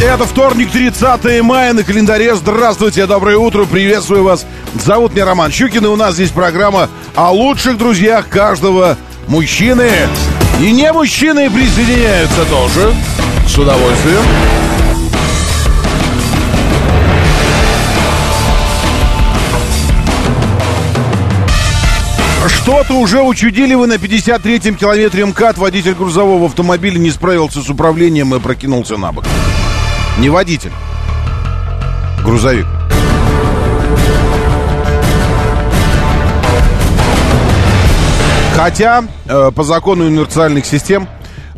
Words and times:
Это 0.00 0.26
вторник, 0.26 0.70
30 0.70 1.42
мая 1.42 1.72
на 1.72 1.82
календаре. 1.82 2.36
Здравствуйте, 2.36 3.06
доброе 3.06 3.36
утро, 3.36 3.64
приветствую 3.64 4.22
вас. 4.22 4.46
Зовут 4.74 5.12
меня 5.12 5.24
Роман 5.24 5.50
Щукин, 5.50 5.84
и 5.84 5.88
у 5.88 5.96
нас 5.96 6.14
здесь 6.14 6.30
программа 6.30 6.88
о 7.16 7.32
лучших 7.32 7.76
друзьях 7.76 8.28
каждого 8.28 8.96
мужчины. 9.26 9.90
И 10.60 10.70
не 10.70 10.92
мужчины 10.92 11.50
присоединяются 11.50 12.44
тоже. 12.44 12.94
С 13.48 13.58
удовольствием. 13.58 14.22
Что-то 22.46 22.94
уже 22.94 23.20
учудили 23.20 23.74
вы 23.74 23.88
на 23.88 23.94
53-м 23.94 24.76
километре 24.76 25.26
МКАД. 25.26 25.58
Водитель 25.58 25.94
грузового 25.94 26.46
автомобиля 26.46 26.98
не 26.98 27.10
справился 27.10 27.62
с 27.62 27.68
управлением 27.68 28.32
и 28.34 28.38
прокинулся 28.38 28.96
на 28.96 29.10
бок. 29.10 29.24
Не 30.18 30.30
водитель. 30.30 30.72
Грузовик. 32.24 32.66
Хотя, 38.56 39.04
э, 39.28 39.50
по 39.54 39.62
закону 39.62 40.08
инерциальных 40.08 40.66
систем, 40.66 41.06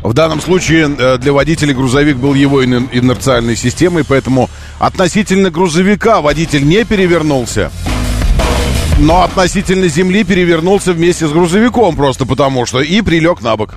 в 0.03 0.13
данном 0.13 0.39
случае 0.39 0.89
э, 0.97 1.17
для 1.17 1.33
водителя 1.33 1.73
грузовик 1.73 2.17
был 2.17 2.35
его 2.35 2.63
ин- 2.63 2.89
инерциальной 2.91 3.55
системой, 3.55 4.03
поэтому 4.03 4.49
относительно 4.79 5.49
грузовика 5.49 6.21
водитель 6.21 6.67
не 6.67 6.83
перевернулся. 6.83 7.71
Но 8.99 9.23
относительно 9.23 9.87
земли 9.87 10.23
перевернулся 10.23 10.93
вместе 10.93 11.27
с 11.27 11.31
грузовиком 11.31 11.95
просто 11.95 12.25
потому 12.27 12.67
что 12.67 12.81
и 12.81 13.01
прилег 13.01 13.41
на 13.41 13.57
бок. 13.57 13.73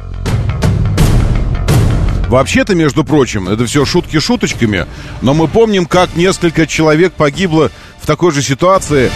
Вообще-то, 2.28 2.75
между 2.75 3.05
прочим, 3.05 3.48
это 3.48 3.67
все 3.67 3.84
шутки 3.84 4.19
шуточками, 4.19 4.86
но 5.22 5.34
мы 5.34 5.47
помним, 5.47 5.86
как 5.86 6.17
несколько 6.17 6.66
человек 6.66 7.12
погибло 7.12 7.70
в 8.00 8.06
такой 8.06 8.33
же 8.33 8.42
ситуации, 8.42 9.11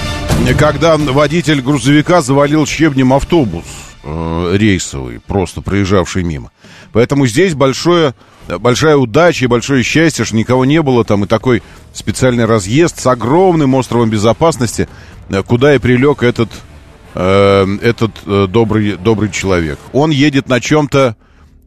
когда 0.58 0.96
водитель 0.96 1.60
грузовика 1.60 2.20
завалил 2.20 2.66
щебнем 2.66 3.12
автобус 3.12 3.64
э, 4.04 4.56
рейсовый, 4.56 5.20
просто 5.20 5.62
проезжавший 5.62 6.22
мимо. 6.22 6.50
Поэтому 6.92 7.26
здесь 7.26 7.54
большое, 7.54 8.14
большая 8.46 8.96
удача 8.96 9.44
и 9.44 9.48
большое 9.48 9.82
счастье, 9.82 10.24
что 10.24 10.36
никого 10.36 10.64
не 10.64 10.80
было 10.82 11.04
там, 11.04 11.24
и 11.24 11.26
такой 11.26 11.62
специальный 11.92 12.44
разъезд 12.44 13.00
с 13.00 13.06
огромным 13.06 13.74
островом 13.74 14.10
безопасности, 14.10 14.88
э, 15.28 15.42
куда 15.42 15.74
и 15.74 15.78
прилег 15.78 16.22
этот, 16.22 16.50
э, 17.14 17.78
этот 17.82 18.12
э, 18.26 18.46
добрый, 18.48 18.96
добрый 18.96 19.30
человек. 19.30 19.78
Он 19.92 20.10
едет 20.10 20.48
на 20.48 20.60
чем-то... 20.60 21.16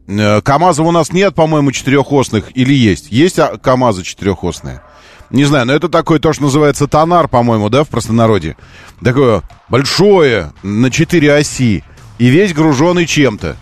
Э, 0.06 0.40
КАМАЗов 0.40 0.86
у 0.86 0.90
нас 0.90 1.12
нет, 1.12 1.34
по-моему, 1.34 1.72
четырехосных. 1.72 2.56
Или 2.56 2.74
есть? 2.74 3.10
Есть 3.10 3.38
а, 3.38 3.58
КАМАЗы 3.58 4.02
четырехосные? 4.02 4.82
Не 5.30 5.44
знаю, 5.44 5.66
но 5.66 5.72
это 5.72 5.88
такой, 5.88 6.18
то, 6.18 6.32
что 6.32 6.42
называется 6.42 6.86
тонар, 6.86 7.26
по-моему, 7.26 7.70
да, 7.70 7.84
в 7.84 7.88
простонародье. 7.88 8.56
Такое 9.02 9.42
большое, 9.68 10.52
на 10.62 10.90
четыре 10.90 11.34
оси. 11.34 11.84
И 12.18 12.26
весь 12.26 12.52
груженный 12.52 13.06
чем-то. 13.06 13.56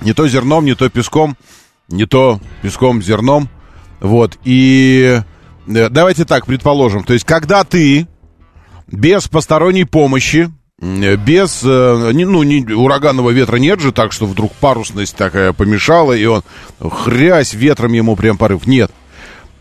Не 0.00 0.14
то 0.14 0.26
зерном, 0.26 0.64
не 0.64 0.74
то 0.74 0.88
песком, 0.88 1.36
не 1.88 2.06
то 2.06 2.40
песком, 2.62 3.02
зерном. 3.02 3.50
Вот, 4.00 4.38
и 4.44 5.22
э, 5.66 5.88
давайте 5.90 6.24
так 6.24 6.46
предположим. 6.46 7.04
То 7.04 7.12
есть, 7.12 7.24
когда 7.24 7.62
ты 7.64 8.08
без 8.88 9.28
посторонней 9.28 9.84
помощи, 9.84 10.50
без, 10.82 11.62
э, 11.62 12.10
ну, 12.12 12.42
не, 12.42 12.64
ураганного 12.74 13.30
ветра 13.30 13.56
нет 13.56 13.80
же, 13.80 13.92
так 13.92 14.10
что 14.10 14.26
вдруг 14.26 14.52
парусность 14.54 15.14
такая 15.16 15.52
помешала, 15.52 16.12
и 16.12 16.24
он 16.24 16.42
хрясь 16.80 17.54
ветром 17.54 17.92
ему 17.92 18.16
прям 18.16 18.36
порыв. 18.36 18.66
Нет. 18.66 18.90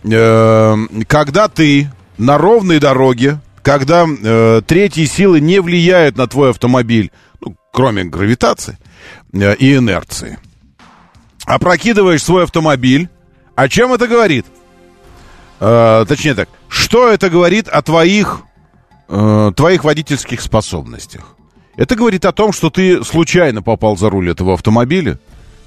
Э, 0.04 0.76
когда 1.08 1.48
ты 1.48 1.92
на 2.18 2.40
ровной 2.40 2.80
дороге, 2.80 3.40
когда 3.62 4.08
э, 4.08 4.62
третьи 4.66 5.06
силы 5.06 5.40
не 5.40 5.62
влияют 5.62 6.18
на 6.18 6.26
твой 6.26 6.50
автомобиль, 6.50 7.12
ну, 7.40 7.56
кроме 7.72 8.04
гравитации 8.04 8.80
э, 9.32 9.56
и 9.56 9.76
инерции, 9.76 10.40
опрокидываешь 11.46 12.24
свой 12.24 12.46
автомобиль, 12.46 13.10
о 13.56 13.70
чем 13.70 13.94
это 13.94 14.08
говорит? 14.08 14.48
Э, 15.60 16.04
точнее 16.08 16.34
так, 16.34 16.50
что 16.68 17.10
это 17.10 17.30
говорит 17.30 17.68
о 17.68 17.84
твоих, 17.84 18.42
э, 19.12 19.52
твоих 19.56 19.84
водительских 19.84 20.42
способностях? 20.42 21.36
Это 21.76 21.96
говорит 21.96 22.26
о 22.26 22.32
том, 22.32 22.52
что 22.54 22.70
ты 22.70 23.04
случайно 23.04 23.62
попал 23.62 23.98
за 23.98 24.10
руль 24.10 24.30
этого 24.30 24.54
автомобиля, 24.54 25.20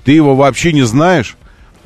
ты 0.04 0.12
его 0.12 0.34
вообще 0.34 0.72
не 0.72 0.82
знаешь. 0.82 1.36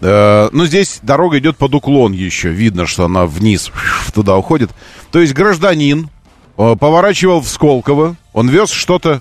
Э, 0.00 0.48
но 0.52 0.66
здесь 0.66 1.00
дорога 1.02 1.38
идет 1.38 1.56
под 1.56 1.74
уклон 1.74 2.12
еще, 2.12 2.50
видно, 2.50 2.86
что 2.86 3.04
она 3.04 3.26
вниз 3.26 3.70
туда 4.14 4.36
уходит. 4.36 4.70
То 5.10 5.20
есть 5.20 5.34
гражданин 5.34 6.08
э, 6.56 6.76
поворачивал 6.78 7.40
в 7.40 7.48
Сколково, 7.48 8.16
он 8.32 8.48
вез 8.48 8.70
что-то... 8.70 9.20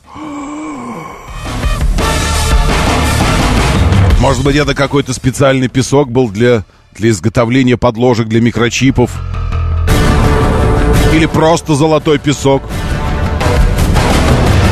Может 4.20 4.44
быть, 4.44 4.56
это 4.56 4.74
какой-то 4.74 5.14
специальный 5.14 5.68
песок 5.68 6.10
был 6.10 6.30
для, 6.30 6.66
для 6.96 7.10
изготовления 7.10 7.78
подложек 7.78 8.28
для 8.28 8.42
микрочипов. 8.42 9.12
Или 11.14 11.26
просто 11.26 11.76
золотой 11.76 12.20
песок. 12.20 12.64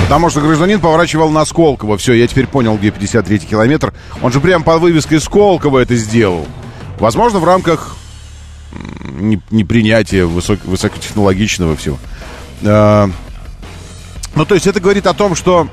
Потому 0.03 0.29
что 0.29 0.41
гражданин 0.41 0.79
поворачивал 0.79 1.31
на 1.31 1.45
Сколково. 1.45 1.97
Все, 1.97 2.13
я 2.13 2.27
теперь 2.27 2.45
понял, 2.45 2.77
где 2.77 2.89
53-й 2.89 3.47
километр. 3.47 3.93
Он 4.21 4.31
же 4.31 4.39
прям 4.39 4.63
под 4.63 4.81
вывеской 4.81 5.19
Сколково 5.19 5.79
это 5.79 5.95
сделал. 5.95 6.45
Возможно, 6.99 7.39
в 7.39 7.43
рамках 7.43 7.95
непринятия 9.49 10.25
высок- 10.25 10.65
высокотехнологичного 10.65 11.75
всего. 11.75 11.97
А, 12.63 13.09
ну, 14.35 14.45
то 14.45 14.53
есть 14.53 14.67
это 14.67 14.79
говорит 14.79 15.07
о 15.07 15.13
том, 15.13 15.35
что 15.35 15.67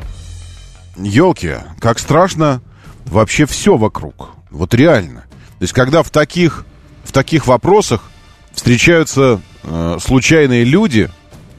елки, 0.96 1.56
как 1.78 1.98
страшно 1.98 2.62
вообще 3.04 3.46
все 3.46 3.76
вокруг. 3.76 4.30
Вот 4.50 4.72
реально. 4.74 5.24
То 5.58 5.62
есть, 5.64 5.72
когда 5.72 6.02
в 6.02 6.10
таких, 6.10 6.64
в 7.04 7.12
таких 7.12 7.46
вопросах 7.46 8.10
встречаются 8.54 9.40
э, 9.62 9.98
случайные 10.00 10.64
люди, 10.64 11.10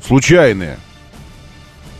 случайные, 0.06 0.78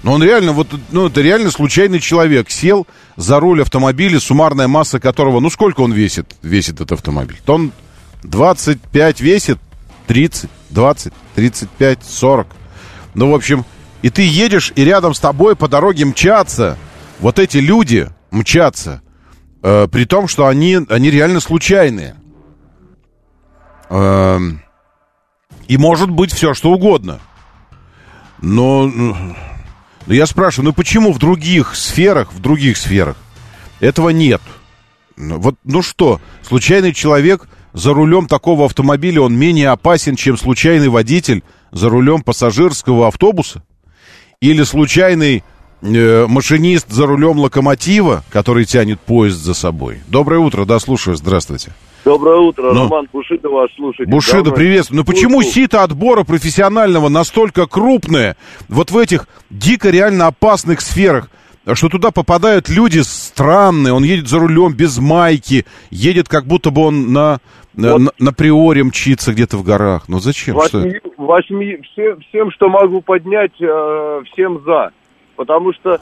но 0.04 0.14
он 0.14 0.24
реально, 0.24 0.52
вот, 0.52 0.68
ну, 0.92 1.08
это 1.08 1.22
реально 1.22 1.50
случайный 1.50 2.02
человек. 2.02 2.50
Сел 2.50 2.86
за 3.16 3.40
руль 3.40 3.62
автомобиля, 3.62 4.20
суммарная 4.20 4.68
масса 4.68 5.00
которого, 5.00 5.40
ну, 5.40 5.50
сколько 5.50 5.80
он 5.80 5.94
весит, 5.94 6.36
весит 6.42 6.76
этот 6.76 6.92
автомобиль? 6.92 7.40
Тон 7.46 7.72
25 8.24 9.22
весит, 9.22 9.60
30, 10.08 10.50
20, 10.72 11.14
35, 11.36 12.00
40. 12.04 12.48
Ну, 13.16 13.32
в 13.32 13.36
общем, 13.36 13.66
и 14.02 14.10
ты 14.10 14.24
едешь, 14.28 14.74
и 14.76 14.84
рядом 14.84 15.14
с 15.14 15.20
тобой 15.22 15.56
по 15.56 15.70
дороге 15.70 16.04
мчатся 16.04 16.78
вот 17.20 17.40
эти 17.40 17.58
люди, 17.58 18.10
мчатся, 18.30 19.02
э, 19.62 19.88
при 19.90 20.04
том, 20.04 20.28
что 20.28 20.48
они, 20.48 20.80
они 20.90 21.12
реально 21.12 21.40
случайные. 21.40 22.16
Эм, 23.90 24.62
и 25.74 25.78
может 25.78 26.12
быть 26.12 26.32
все, 26.32 26.54
что 26.54 26.72
угодно. 26.72 27.20
Но, 28.44 28.86
ну, 28.86 29.16
ну, 30.06 30.14
я 30.14 30.28
спрашиваю, 30.28 30.68
ну 30.68 30.74
почему 30.74 31.12
в 31.12 31.18
других 31.18 31.76
сферах, 31.76 32.32
в 32.32 32.40
других 32.40 32.78
сферах 32.78 33.18
этого 33.80 34.10
нет? 34.10 34.40
Ну, 35.18 35.40
вот, 35.40 35.56
ну 35.64 35.82
что, 35.82 36.22
случайный 36.48 36.94
человек 36.94 37.48
за 37.74 37.92
рулем 37.96 38.28
такого 38.28 38.66
автомобиля, 38.66 39.22
он 39.22 39.36
менее 39.36 39.70
опасен, 39.70 40.16
чем 40.16 40.38
случайный 40.38 40.90
водитель 40.90 41.42
за 41.72 41.90
рулем 41.90 42.22
пассажирского 42.22 43.08
автобуса? 43.08 43.64
Или 44.42 44.62
случайный 44.62 45.44
э, 45.82 46.28
машинист 46.28 46.92
за 46.92 47.08
рулем 47.08 47.40
локомотива, 47.40 48.24
который 48.30 48.66
тянет 48.66 49.00
поезд 49.00 49.38
за 49.38 49.56
собой? 49.56 50.04
Доброе 50.06 50.40
утро, 50.40 50.66
да, 50.66 50.78
слушаю, 50.78 51.16
здравствуйте. 51.16 51.74
Доброе 52.06 52.38
утро, 52.38 52.74
Ну. 52.74 52.84
Роман 52.84 53.08
Бушида 53.12 53.50
вас 53.50 53.70
слушает. 53.76 54.10
Бушида, 54.10 54.44
Давно- 54.44 54.56
приветствую. 54.56 54.98
Но 55.00 55.06
почему 55.06 55.42
Слушаю. 55.42 55.54
сито 55.54 55.84
отбора 55.84 56.24
профессионального 56.24 57.10
настолько 57.10 57.66
крупное 57.66 58.36
вот 58.68 58.92
в 58.92 58.98
этих 58.98 59.28
дико 59.50 59.90
реально 59.90 60.28
опасных 60.28 60.82
сферах? 60.82 61.30
что 61.76 61.88
туда 61.88 62.12
попадают 62.12 62.68
люди 62.68 63.00
странные, 63.00 63.94
он 63.94 64.04
едет 64.04 64.28
за 64.28 64.38
рулем 64.38 64.74
без 64.74 64.98
майки, 64.98 65.66
едет 65.92 66.28
как 66.28 66.46
будто 66.46 66.72
бы 66.72 66.82
он 66.82 67.14
на, 67.14 67.40
вот. 67.74 68.00
на, 68.00 68.12
на 68.20 68.34
приоре 68.34 68.84
мчится 68.84 69.32
где-то 69.32 69.56
в 69.56 69.64
горах. 69.64 70.10
Ну 70.10 70.20
зачем? 70.20 70.56
Восьми, 70.56 71.00
восьми, 71.16 71.78
всем, 71.94 72.20
всем, 72.20 72.52
что 72.52 72.68
могу 72.68 73.00
поднять, 73.00 73.54
э, 73.62 74.22
всем 74.34 74.62
за. 74.66 74.92
Потому 75.38 75.72
что, 75.72 76.02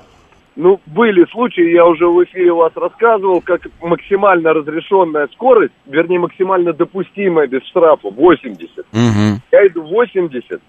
ну, 0.55 0.81
были 0.85 1.25
случаи, 1.31 1.73
я 1.73 1.85
уже 1.85 2.07
в 2.07 2.23
эфире 2.25 2.51
вас 2.51 2.73
рассказывал, 2.75 3.41
как 3.41 3.61
максимально 3.81 4.53
разрешенная 4.53 5.27
скорость, 5.33 5.73
вернее, 5.85 6.19
максимально 6.19 6.73
допустимая 6.73 7.47
без 7.47 7.63
штрафа, 7.67 8.09
80. 8.09 8.79
Угу. 8.79 9.41
Я 9.51 9.67
иду 9.67 9.83
80, 9.83 10.61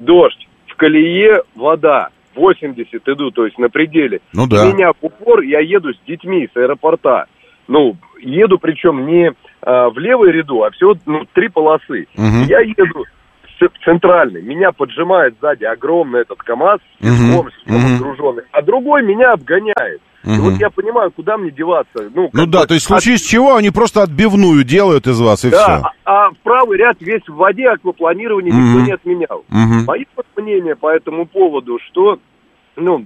дождь, 0.00 0.48
в 0.66 0.74
колее 0.76 1.42
вода 1.54 2.08
80 2.34 3.08
иду, 3.08 3.30
то 3.30 3.44
есть 3.44 3.58
на 3.58 3.68
пределе. 3.68 4.20
Ну 4.32 4.46
да. 4.46 4.72
Меня 4.72 4.92
в 4.92 4.96
упор, 5.02 5.40
я 5.40 5.60
еду 5.60 5.92
с 5.92 5.98
детьми 6.06 6.48
с 6.52 6.56
аэропорта. 6.56 7.26
Ну, 7.68 7.96
еду 8.20 8.58
причем 8.58 9.06
не 9.06 9.32
а, 9.62 9.90
в 9.90 9.98
левый 9.98 10.32
ряду, 10.32 10.62
а 10.62 10.70
всего 10.70 10.94
ну, 11.06 11.26
три 11.32 11.48
полосы. 11.48 12.06
Угу. 12.16 12.44
Я 12.48 12.60
еду 12.60 13.04
центральный. 13.84 14.42
Меня 14.42 14.72
поджимает 14.72 15.34
сзади 15.40 15.64
огромный 15.64 16.20
этот 16.20 16.38
КАМАЗ, 16.38 16.80
груженный, 17.00 18.44
а 18.52 18.62
другой 18.62 19.02
меня 19.02 19.32
обгоняет. 19.32 20.00
Угу. 20.24 20.34
И 20.34 20.38
вот 20.38 20.54
я 20.54 20.70
понимаю, 20.70 21.10
куда 21.12 21.36
мне 21.36 21.50
деваться. 21.50 22.10
Ну, 22.14 22.28
ну 22.32 22.46
да, 22.46 22.66
то 22.66 22.74
есть 22.74 22.86
в 22.86 22.88
случае 22.88 23.14
от... 23.14 23.20
с 23.20 23.24
чего 23.24 23.54
они 23.54 23.70
просто 23.70 24.02
отбивную 24.02 24.64
делают 24.64 25.06
из 25.06 25.20
вас, 25.20 25.44
и 25.44 25.50
да, 25.50 25.62
все. 25.62 25.72
А, 26.04 26.26
а 26.26 26.30
правый 26.42 26.78
ряд 26.78 26.96
весь 27.00 27.26
в 27.26 27.34
воде, 27.34 27.68
аквапланирование 27.68 28.52
угу. 28.52 28.60
никто 28.60 28.80
не 28.80 28.92
отменял. 28.92 29.38
Угу. 29.48 29.84
Мое 29.86 30.04
мнение 30.36 30.76
по 30.76 30.94
этому 30.94 31.26
поводу, 31.26 31.78
что 31.88 32.18
ну, 32.76 33.04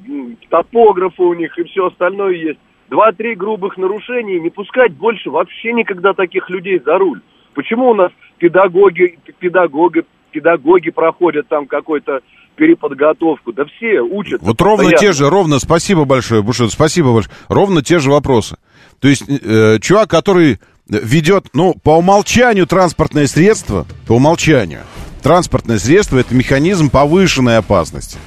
топографы 0.48 1.22
у 1.22 1.34
них 1.34 1.56
и 1.58 1.64
все 1.64 1.86
остальное 1.86 2.34
есть. 2.34 2.58
Два-три 2.88 3.34
грубых 3.34 3.78
нарушений, 3.78 4.38
не 4.38 4.50
пускать 4.50 4.92
больше 4.92 5.30
вообще 5.30 5.72
никогда 5.72 6.12
таких 6.12 6.50
людей 6.50 6.80
за 6.84 6.98
руль. 6.98 7.22
Почему 7.54 7.90
у 7.90 7.94
нас 7.94 8.10
педагоги, 8.38 9.18
педагоги, 9.38 10.04
педагоги 10.32 10.90
проходят 10.90 11.48
там 11.48 11.66
какой-то 11.66 12.20
переподготовку. 12.56 13.52
Да 13.52 13.64
все 13.64 14.00
учат. 14.00 14.40
Вот 14.42 14.60
ровно 14.60 14.84
постоянно. 14.84 14.98
те 14.98 15.12
же, 15.12 15.30
ровно, 15.30 15.58
спасибо 15.58 16.04
большое, 16.04 16.42
Бушет, 16.42 16.72
спасибо 16.72 17.12
большое. 17.12 17.34
Ровно 17.48 17.82
те 17.82 17.98
же 17.98 18.10
вопросы. 18.10 18.56
То 19.00 19.08
есть 19.08 19.24
э, 19.28 19.78
чувак, 19.80 20.10
который 20.10 20.58
ведет, 20.88 21.46
ну, 21.54 21.74
по 21.74 21.98
умолчанию 21.98 22.66
транспортное 22.66 23.26
средство, 23.26 23.86
по 24.06 24.14
умолчанию, 24.14 24.82
транспортное 25.22 25.78
средство 25.78 26.18
это 26.18 26.34
механизм 26.34 26.90
повышенной 26.90 27.58
опасности. 27.58 28.18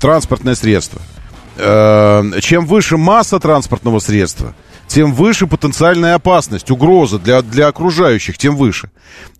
Транспортное 0.00 0.54
средство. 0.54 1.00
Э, 1.58 2.22
чем 2.40 2.66
выше 2.66 2.96
масса 2.96 3.38
транспортного 3.38 3.98
средства, 3.98 4.54
тем 4.86 5.14
выше 5.14 5.46
потенциальная 5.46 6.14
опасность, 6.14 6.70
угроза 6.70 7.18
для, 7.18 7.42
для 7.42 7.68
окружающих, 7.68 8.36
тем 8.36 8.56
выше. 8.56 8.90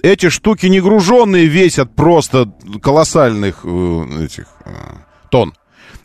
Эти 0.03 0.29
штуки 0.29 0.67
не 0.67 0.81
груженные 0.81 1.47
весят 1.47 1.95
просто 1.95 2.53
колоссальных 2.83 3.61
э, 3.65 4.25
этих 4.25 4.47
э, 4.65 4.71
тонн. 5.31 5.55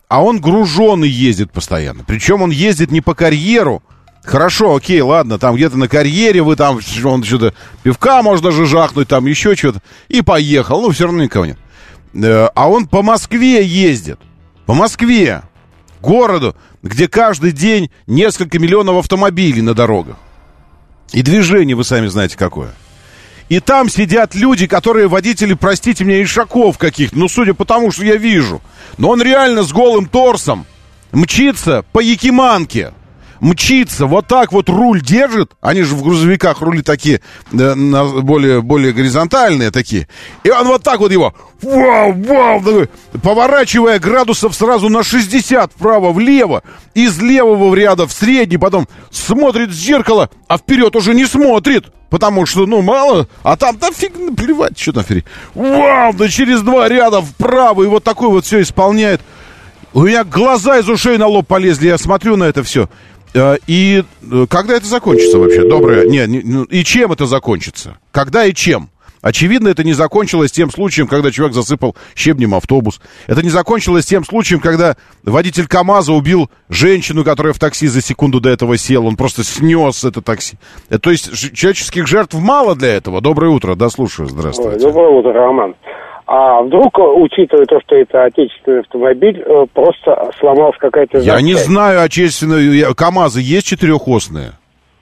А 0.08 0.22
он 0.22 0.40
груженный 0.40 1.08
ездит 1.08 1.52
постоянно. 1.52 2.04
Причем 2.04 2.42
он 2.42 2.50
ездит 2.50 2.90
не 2.90 3.00
по 3.00 3.14
карьеру. 3.14 3.82
Хорошо, 4.24 4.76
окей, 4.76 5.00
ладно, 5.00 5.38
там 5.38 5.54
где-то 5.54 5.78
на 5.78 5.88
карьере 5.88 6.42
вы 6.42 6.56
там, 6.56 6.80
он 7.04 7.24
что-то, 7.24 7.54
пивка 7.82 8.22
можно 8.22 8.50
же 8.50 8.66
жахнуть, 8.66 9.08
там 9.08 9.26
еще 9.26 9.54
что-то. 9.54 9.80
И 10.08 10.22
поехал, 10.22 10.82
ну 10.82 10.90
все 10.90 11.04
равно 11.04 11.22
никого 11.22 11.46
нет. 11.46 11.58
Э, 12.14 12.48
а 12.54 12.68
он 12.68 12.86
по 12.86 13.02
Москве 13.02 13.64
ездит. 13.64 14.18
По 14.66 14.74
Москве 14.74 15.42
городу, 16.00 16.56
где 16.82 17.08
каждый 17.08 17.52
день 17.52 17.90
несколько 18.06 18.58
миллионов 18.58 18.96
автомобилей 18.96 19.62
на 19.62 19.74
дорогах. 19.74 20.16
И 21.12 21.22
движение, 21.22 21.74
вы 21.76 21.84
сами 21.84 22.06
знаете, 22.06 22.36
какое. 22.36 22.74
И 23.48 23.60
там 23.60 23.88
сидят 23.88 24.34
люди, 24.34 24.66
которые 24.66 25.08
водители, 25.08 25.54
простите 25.54 26.04
меня, 26.04 26.22
ишаков 26.22 26.76
каких-то, 26.76 27.18
ну, 27.18 27.28
судя 27.28 27.54
по 27.54 27.64
тому, 27.64 27.90
что 27.90 28.04
я 28.04 28.16
вижу. 28.16 28.60
Но 28.98 29.10
он 29.10 29.22
реально 29.22 29.62
с 29.62 29.72
голым 29.72 30.06
торсом 30.06 30.66
мчится 31.12 31.84
по 31.92 32.00
Якиманке 32.00 32.92
мчится, 33.40 34.06
вот 34.06 34.26
так 34.26 34.52
вот 34.52 34.68
руль 34.68 35.00
держит, 35.00 35.52
они 35.60 35.82
же 35.82 35.94
в 35.94 36.02
грузовиках 36.02 36.60
рули 36.60 36.82
такие, 36.82 37.20
более, 37.50 38.62
более 38.62 38.92
горизонтальные 38.92 39.70
такие, 39.70 40.08
и 40.44 40.50
он 40.50 40.66
вот 40.66 40.82
так 40.82 41.00
вот 41.00 41.12
его, 41.12 41.34
вау, 41.62 42.12
вау, 42.12 42.60
такой, 42.60 42.88
поворачивая 43.22 43.98
градусов 43.98 44.54
сразу 44.54 44.88
на 44.88 45.02
60 45.02 45.72
вправо-влево, 45.72 46.62
из 46.94 47.20
левого 47.20 47.74
ряда 47.74 48.06
в 48.06 48.12
средний, 48.12 48.58
потом 48.58 48.88
смотрит 49.10 49.70
в 49.70 49.74
зеркало, 49.74 50.30
а 50.46 50.58
вперед 50.58 50.94
уже 50.96 51.14
не 51.14 51.26
смотрит, 51.26 51.86
Потому 52.10 52.46
что, 52.46 52.64
ну, 52.64 52.80
мало, 52.80 53.28
а 53.42 53.56
там, 53.56 53.76
да 53.78 53.90
фиг, 53.90 54.14
плевать, 54.34 54.78
что 54.78 54.92
там 54.92 55.04
впереди. 55.04 55.26
Вау, 55.54 56.14
да 56.14 56.28
через 56.28 56.62
два 56.62 56.88
ряда 56.88 57.20
вправо, 57.20 57.82
и 57.82 57.86
вот 57.86 58.02
такой 58.02 58.28
вот 58.28 58.46
все 58.46 58.62
исполняет. 58.62 59.20
У 59.92 60.02
меня 60.02 60.24
глаза 60.24 60.78
из 60.78 60.88
ушей 60.88 61.18
на 61.18 61.26
лоб 61.26 61.46
полезли, 61.46 61.88
я 61.88 61.98
смотрю 61.98 62.36
на 62.36 62.44
это 62.44 62.62
все. 62.62 62.88
Э, 63.34 63.56
и 63.66 64.04
э, 64.30 64.46
когда 64.48 64.74
это 64.74 64.86
закончится 64.86 65.38
вообще? 65.38 65.68
Доброе. 65.68 66.06
Не, 66.06 66.26
не, 66.26 66.40
ну, 66.40 66.64
и 66.64 66.84
чем 66.84 67.12
это 67.12 67.26
закончится? 67.26 67.98
Когда 68.10 68.44
и 68.44 68.54
чем? 68.54 68.90
Очевидно, 69.20 69.68
это 69.68 69.82
не 69.82 69.94
закончилось 69.94 70.52
тем 70.52 70.70
случаем, 70.70 71.08
когда 71.08 71.30
человек 71.30 71.54
засыпал 71.54 71.96
щебнем 72.14 72.54
автобус. 72.54 73.00
Это 73.26 73.42
не 73.42 73.50
закончилось 73.50 74.06
тем 74.06 74.24
случаем, 74.24 74.60
когда 74.60 74.96
водитель 75.24 75.66
КАМАЗа 75.66 76.12
убил 76.12 76.50
женщину, 76.68 77.24
которая 77.24 77.52
в 77.52 77.58
такси 77.58 77.88
за 77.88 78.00
секунду 78.00 78.40
до 78.40 78.48
этого 78.50 78.76
сел. 78.76 79.06
Он 79.06 79.16
просто 79.16 79.42
снес 79.42 80.04
это 80.04 80.22
такси. 80.22 80.56
Это, 80.88 81.00
то 81.00 81.10
есть 81.10 81.34
человеческих 81.54 82.06
жертв 82.06 82.34
мало 82.34 82.76
для 82.76 82.94
этого. 82.94 83.20
Доброе 83.20 83.50
утро. 83.50 83.74
Да, 83.74 83.88
слушаю. 83.90 84.28
Здравствуйте. 84.28 84.78
Доброе 84.78 85.10
утро, 85.10 85.32
Роман. 85.32 85.74
А 86.30 86.60
вдруг, 86.60 86.98
учитывая 86.98 87.64
то, 87.64 87.80
что 87.80 87.96
это 87.96 88.24
отечественный 88.24 88.80
автомобиль, 88.80 89.42
э, 89.42 89.64
просто 89.72 90.30
сломалась 90.38 90.76
какая-то 90.78 91.20
Я 91.20 91.40
не 91.40 91.54
знаю, 91.54 92.02
отечественные... 92.02 92.94
КАМАЗы 92.94 93.40
есть 93.40 93.66
четырехосные? 93.66 94.52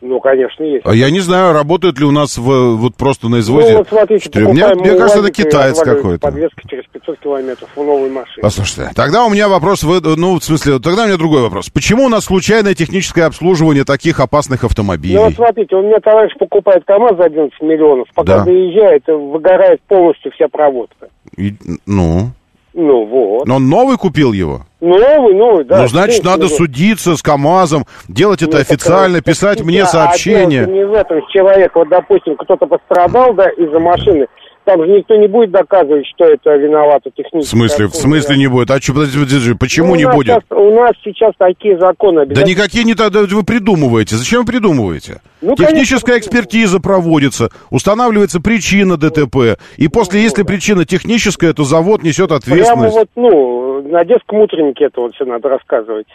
Ну, 0.03 0.21
конечно, 0.21 0.63
есть. 0.63 0.85
А 0.85 0.95
я 0.95 1.11
не 1.11 1.21
знаю, 1.21 1.55
работают 1.55 1.99
ли 1.99 2.05
у 2.05 2.11
нас 2.11 2.37
в, 2.37 2.77
вот 2.77 2.97
просто 2.97 3.29
на 3.29 3.41
извозе. 3.41 3.73
Ну, 3.73 3.79
вот 3.79 3.89
смотрите, 3.89 4.41
мне, 4.41 4.67
мне 4.75 4.95
кажется, 4.95 5.21
это 5.21 5.33
китаец 5.33 5.79
какой-то. 5.81 6.21
Подвеска 6.21 6.69
через 6.69 6.85
500 6.87 7.19
километров 7.19 7.69
в 7.75 7.83
новой 7.83 8.11
машине. 8.11 8.43
Послушайте, 8.43 8.91
тогда 8.95 9.25
у 9.25 9.31
меня 9.31 9.49
вопрос, 9.49 9.83
ну, 9.83 10.39
в 10.39 10.45
смысле, 10.45 10.79
тогда 10.81 11.05
у 11.05 11.07
меня 11.07 11.17
другой 11.17 11.43
вопрос. 11.43 11.71
Почему 11.71 12.05
у 12.05 12.09
нас 12.09 12.25
случайное 12.25 12.75
техническое 12.75 13.25
обслуживание 13.25 13.85
таких 13.85 14.21
опасных 14.21 14.65
автомобилей? 14.65 15.17
Ну, 15.17 15.25
вот 15.25 15.35
смотрите, 15.35 15.75
у 15.77 15.83
меня 15.83 15.99
товарищ 16.01 16.33
покупает 16.39 16.85
КАМАЗ 16.85 17.17
за 17.17 17.25
11 17.25 17.61
миллионов, 17.63 18.09
пока 18.15 18.39
да. 18.39 18.45
доезжает, 18.45 19.03
выгорает 19.07 19.81
полностью 19.89 20.31
вся 20.33 20.49
проводка. 20.49 21.09
И, 21.37 21.55
ну? 21.87 22.31
Ну 22.77 23.07
вот. 23.07 23.47
Но 23.47 23.57
он 23.57 23.71
новый 23.71 23.97
купил 23.97 24.35
его? 24.35 24.67
Новый, 24.83 25.35
новый, 25.35 25.65
да. 25.65 25.81
Ну, 25.81 25.89
значит, 25.89 26.23
надо 26.23 26.43
новый. 26.43 26.57
судиться 26.57 27.17
с 27.17 27.23
КАМАЗом, 27.23 27.87
делать 28.07 28.43
это 28.43 28.57
ну, 28.57 28.61
официально, 28.61 29.23
писать 29.23 29.63
мне 29.63 29.85
а 29.85 29.87
сообщение. 29.87 30.65
А 30.65 30.67
не 30.67 30.85
в 30.85 30.93
этом 30.93 31.23
человек, 31.33 31.75
вот, 31.75 31.89
допустим, 31.89 32.37
кто-то 32.37 32.67
пострадал, 32.67 33.33
да, 33.33 33.49
из-за 33.49 33.81
машины, 33.81 34.27
там 34.67 34.85
же 34.85 34.91
никто 34.91 35.15
не 35.15 35.29
будет 35.29 35.53
доказывать, 35.53 36.05
что 36.09 36.25
это 36.25 36.57
виновато 36.57 37.11
технически. 37.11 37.55
В 37.55 37.59
смысле, 37.59 37.87
в 37.87 37.95
смысле 37.95 38.37
не 38.37 38.49
будет? 38.49 38.71
А 38.73 38.81
что, 38.81 38.95
подожди, 38.95 39.21
подожди, 39.21 39.55
почему 39.55 39.91
ну, 39.91 39.95
не 39.95 40.11
будет? 40.11 40.27
Сейчас, 40.27 40.43
у 40.51 40.75
нас 40.75 40.91
сейчас 41.05 41.33
такие 41.39 41.79
законы. 41.79 42.27
Да 42.27 42.43
никакие 42.43 42.85
не 42.85 42.95
тогда 42.95 43.21
вы 43.23 43.45
придумываете. 43.45 44.17
Зачем 44.17 44.41
вы 44.41 44.47
придумываете? 44.47 45.21
Ну, 45.41 45.55
Техническая 45.55 46.15
конечно, 46.15 46.29
экспертиза 46.29 46.81
проводится, 46.81 47.51
устанавливается 47.71 48.41
причина 48.41 48.97
ДТП. 48.97 49.59
И 49.77 49.87
после, 49.87 50.21
если 50.21 50.43
причина 50.43 50.85
техническая, 50.85 51.53
то 51.53 51.63
завод 51.63 52.03
несет 52.03 52.33
ответственность. 52.33 52.69
Прямо 52.69 52.89
вот, 52.91 53.09
ну, 53.15 53.89
на 53.89 54.05
детском 54.05 54.41
утреннике 54.41 54.87
это 54.87 55.01
вот 55.01 55.15
все 55.15 55.25
надо 55.25 55.49
рассказывать. 55.49 56.09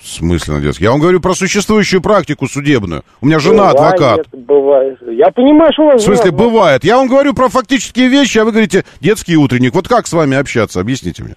В 0.00 0.08
смысле 0.08 0.54
на 0.54 0.60
детский? 0.60 0.84
Я 0.84 0.92
вам 0.92 1.00
говорю 1.00 1.20
про 1.20 1.34
существующую 1.34 2.00
практику 2.00 2.48
судебную. 2.48 3.04
У 3.20 3.26
меня 3.26 3.40
жена 3.40 3.72
бывает, 3.72 3.94
адвокат. 3.94 4.26
Бывает. 4.32 4.98
Я 5.10 5.30
понимаю, 5.30 5.72
что 5.72 5.82
у 5.82 5.86
вас... 5.86 6.02
В 6.02 6.04
смысле, 6.04 6.26
жена, 6.26 6.38
бывает. 6.38 6.84
Я 6.84 6.98
вам 6.98 7.08
говорю 7.08 7.34
про 7.34 7.48
фактические 7.48 8.08
вещи, 8.08 8.38
а 8.38 8.44
вы 8.44 8.52
говорите 8.52 8.84
детский 9.00 9.36
утренник. 9.36 9.74
Вот 9.74 9.88
как 9.88 10.06
с 10.06 10.12
вами 10.12 10.36
общаться? 10.36 10.80
Объясните 10.80 11.24
мне. 11.24 11.34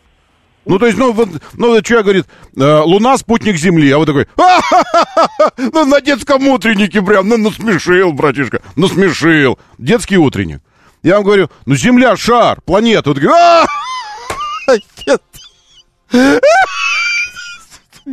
Ну, 0.65 0.77
то 0.77 0.85
есть, 0.85 0.97
ну, 0.97 1.11
вот, 1.11 1.27
ну, 1.53 1.81
человек 1.81 2.05
говорит, 2.05 2.25
э, 2.55 2.79
Луна 2.81 3.17
спутник 3.17 3.55
Земли, 3.55 3.89
а 3.89 3.97
вы 3.97 4.05
такой, 4.05 4.27
ну, 5.57 5.85
на 5.85 5.99
детском 6.01 6.47
утреннике 6.47 7.01
прям, 7.01 7.27
ну, 7.27 7.37
насмешил, 7.37 8.13
братишка, 8.13 8.61
насмешил. 8.75 9.57
Детский 9.79 10.17
утренник. 10.17 10.61
Я 11.01 11.15
вам 11.15 11.23
говорю, 11.23 11.49
ну, 11.65 11.73
Земля 11.73 12.15
шар, 12.15 12.61
планета. 12.61 13.11
Вы 13.11 13.15
такой, 13.15 13.31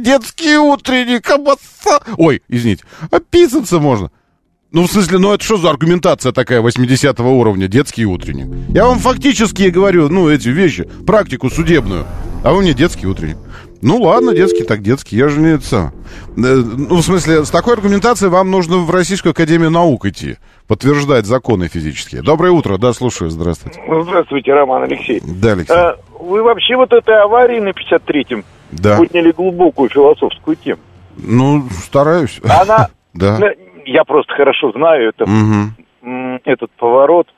детский 0.02 0.56
утренник, 0.56 1.24
колбаса. 1.24 2.00
Ой, 2.16 2.42
извините, 2.48 2.84
описаться 3.10 3.78
можно. 3.78 4.10
Ну, 4.70 4.82
в 4.86 4.90
смысле, 4.90 5.18
ну 5.18 5.32
это 5.32 5.42
что 5.42 5.56
за 5.56 5.70
аргументация 5.70 6.30
такая 6.32 6.60
80 6.60 7.18
уровня, 7.20 7.68
детский 7.68 8.04
утренник? 8.04 8.48
Я 8.68 8.84
вам 8.84 8.98
фактически 8.98 9.70
говорю, 9.70 10.10
ну, 10.10 10.28
эти 10.28 10.48
вещи, 10.48 10.86
практику 11.06 11.48
судебную. 11.48 12.04
А 12.44 12.52
вы 12.52 12.60
мне 12.60 12.74
детский 12.74 13.06
утренник. 13.06 13.38
Ну 13.80 13.96
ладно, 14.02 14.34
детский 14.34 14.64
так 14.64 14.82
детский, 14.82 15.16
я 15.16 15.28
же 15.28 15.40
не 15.40 15.54
это... 15.54 15.92
Ну, 16.36 16.96
в 16.96 17.02
смысле, 17.02 17.44
с 17.44 17.50
такой 17.50 17.74
аргументацией 17.74 18.30
вам 18.30 18.50
нужно 18.50 18.78
в 18.78 18.90
Российскую 18.90 19.30
Академию 19.30 19.70
Наук 19.70 20.04
идти, 20.04 20.36
подтверждать 20.66 21.26
законы 21.26 21.68
физические. 21.68 22.22
Доброе 22.22 22.50
утро, 22.50 22.76
да, 22.76 22.92
слушаю, 22.92 23.30
здравствуйте. 23.30 23.80
Здравствуйте, 23.88 24.52
Роман 24.52 24.82
Алексей. 24.82 25.22
Да, 25.24 25.52
Алексей. 25.52 25.74
А, 25.74 25.96
вы 26.20 26.42
вообще 26.42 26.76
вот 26.76 26.92
этой 26.92 27.22
аварии 27.22 27.60
на 27.60 27.70
53-м 27.70 28.44
да. 28.70 28.96
подняли 28.98 29.32
глубокую 29.32 29.88
философскую 29.90 30.56
тему. 30.56 30.80
Ну, 31.16 31.64
стараюсь. 31.70 32.40
Она, 32.44 32.88
да. 33.14 33.38
ну, 33.38 33.46
я 33.84 34.04
просто 34.04 34.32
хорошо 34.34 34.72
знаю 34.72 35.08
это, 35.10 35.24
Угу. 35.24 36.40
этот 36.44 36.70
поворот. 36.72 37.28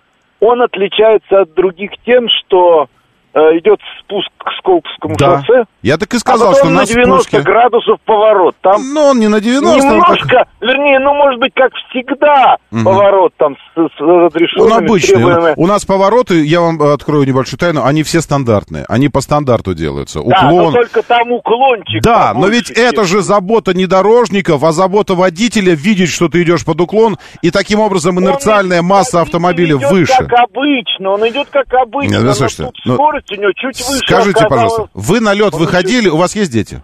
Он 0.40 0.62
отличается 0.62 1.42
от 1.42 1.54
других 1.54 1.90
тем, 2.04 2.28
что 2.28 2.88
э, 3.34 3.38
идет 3.58 3.80
спуск 4.00 4.30
к 4.44 4.50
Сколковскому 4.58 5.16
Да. 5.16 5.40
шоссе, 5.44 5.64
Я 5.82 5.96
так 5.98 6.12
и 6.12 6.16
а 6.16 6.20
сказал, 6.20 6.48
потом 6.52 6.64
что 6.64 6.70
на 6.74 6.80
на 6.80 6.86
90 6.86 7.22
спуске... 7.22 7.40
градусов 7.42 7.98
поворот. 8.04 8.54
Там 8.62 8.80
Ну, 8.94 9.02
он 9.08 9.18
не 9.20 9.28
на 9.28 9.40
90, 9.40 9.68
он 9.70 9.80
так- 9.80 9.90
немножко, 9.92 10.44
вернее, 10.60 10.98
ну, 10.98 11.14
может 11.14 11.40
быть, 11.40 11.52
как 11.54 11.72
всегда, 11.90 12.56
Мгм. 12.70 12.84
поворот 12.84 13.32
там 13.36 13.54
с, 13.56 13.80
с 13.96 14.00
разрешенными, 14.00 14.72
Он 14.72 14.84
обычный. 14.84 15.14
требуемыми. 15.16 15.54
У 15.56 15.66
нас 15.66 15.84
повороты, 15.84 16.44
я 16.44 16.60
вам 16.60 16.80
открою 16.82 17.26
небольшую 17.26 17.58
тайну, 17.58 17.84
они 17.84 18.02
все 18.02 18.20
стандартные. 18.20 18.84
Они 18.88 19.08
по 19.08 19.20
стандарту 19.20 19.74
делаются. 19.74 20.20
Да, 20.24 20.42
но 20.44 20.56
Уклон. 20.56 20.72
только 20.74 21.02
там 21.02 21.32
уклончик. 21.32 22.02
Да, 22.02 22.32
но 22.34 22.46
ведь 22.48 22.70
это 22.70 23.04
же 23.04 23.20
забота 23.22 23.74
не 23.74 23.86
дорожников, 23.86 24.62
а 24.64 24.72
забота 24.72 25.14
водителя 25.14 25.74
видеть, 25.74 26.10
что 26.10 26.28
ты 26.28 26.42
идешь 26.42 26.64
под 26.64 26.80
уклон, 26.80 27.18
и 27.42 27.50
таким 27.50 27.80
образом 27.80 28.18
инерциальная 28.20 28.80
Он 28.80 28.86
масса 28.86 29.20
автомобиля 29.20 29.76
идет 29.76 29.90
выше. 29.90 30.12
как 30.18 30.32
обычно, 30.50 31.10
он 31.10 31.28
идет 31.28 31.48
как 31.50 31.66
обычно, 31.74 32.14
Нет, 32.16 32.22
но 32.24 32.32
слушайте, 32.34 32.70
ну, 32.84 32.94
скорость 32.94 33.30
у 33.32 33.40
него 33.40 33.52
чуть 33.54 33.78
выше 33.88 34.00
Скажите, 34.06 34.29
оказалась. 34.36 34.72
пожалуйста, 34.72 34.90
вы 34.94 35.20
на 35.20 35.34
лед 35.34 35.54
выходили, 35.54 36.08
у 36.08 36.16
вас 36.16 36.34
есть 36.36 36.52
дети? 36.52 36.82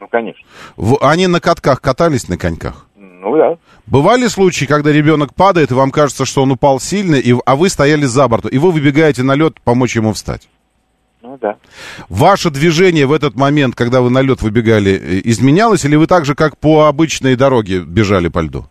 Ну, 0.00 0.08
конечно. 0.08 0.44
Они 1.00 1.26
на 1.26 1.40
катках 1.40 1.80
катались 1.80 2.28
на 2.28 2.36
коньках? 2.36 2.86
Ну, 2.96 3.36
да. 3.36 3.56
Бывали 3.86 4.28
случаи, 4.28 4.64
когда 4.64 4.92
ребенок 4.92 5.34
падает, 5.34 5.70
и 5.70 5.74
вам 5.74 5.90
кажется, 5.90 6.24
что 6.24 6.42
он 6.42 6.52
упал 6.52 6.78
сильно, 6.78 7.16
и, 7.16 7.34
а 7.44 7.56
вы 7.56 7.68
стояли 7.68 8.04
за 8.04 8.28
бортом, 8.28 8.50
и 8.50 8.58
вы 8.58 8.70
выбегаете 8.70 9.22
на 9.22 9.34
лед 9.34 9.60
помочь 9.62 9.96
ему 9.96 10.12
встать? 10.12 10.48
Ну, 11.22 11.36
да. 11.40 11.56
Ваше 12.08 12.50
движение 12.50 13.06
в 13.06 13.12
этот 13.12 13.34
момент, 13.34 13.74
когда 13.74 14.00
вы 14.00 14.10
на 14.10 14.22
лед 14.22 14.40
выбегали, 14.40 14.92
э, 14.92 15.20
изменялось, 15.24 15.84
или 15.84 15.96
вы 15.96 16.06
так 16.06 16.24
же, 16.24 16.34
как 16.34 16.56
по 16.58 16.86
обычной 16.86 17.34
дороге, 17.34 17.80
бежали 17.80 18.28
по 18.28 18.38
льду? 18.40 18.66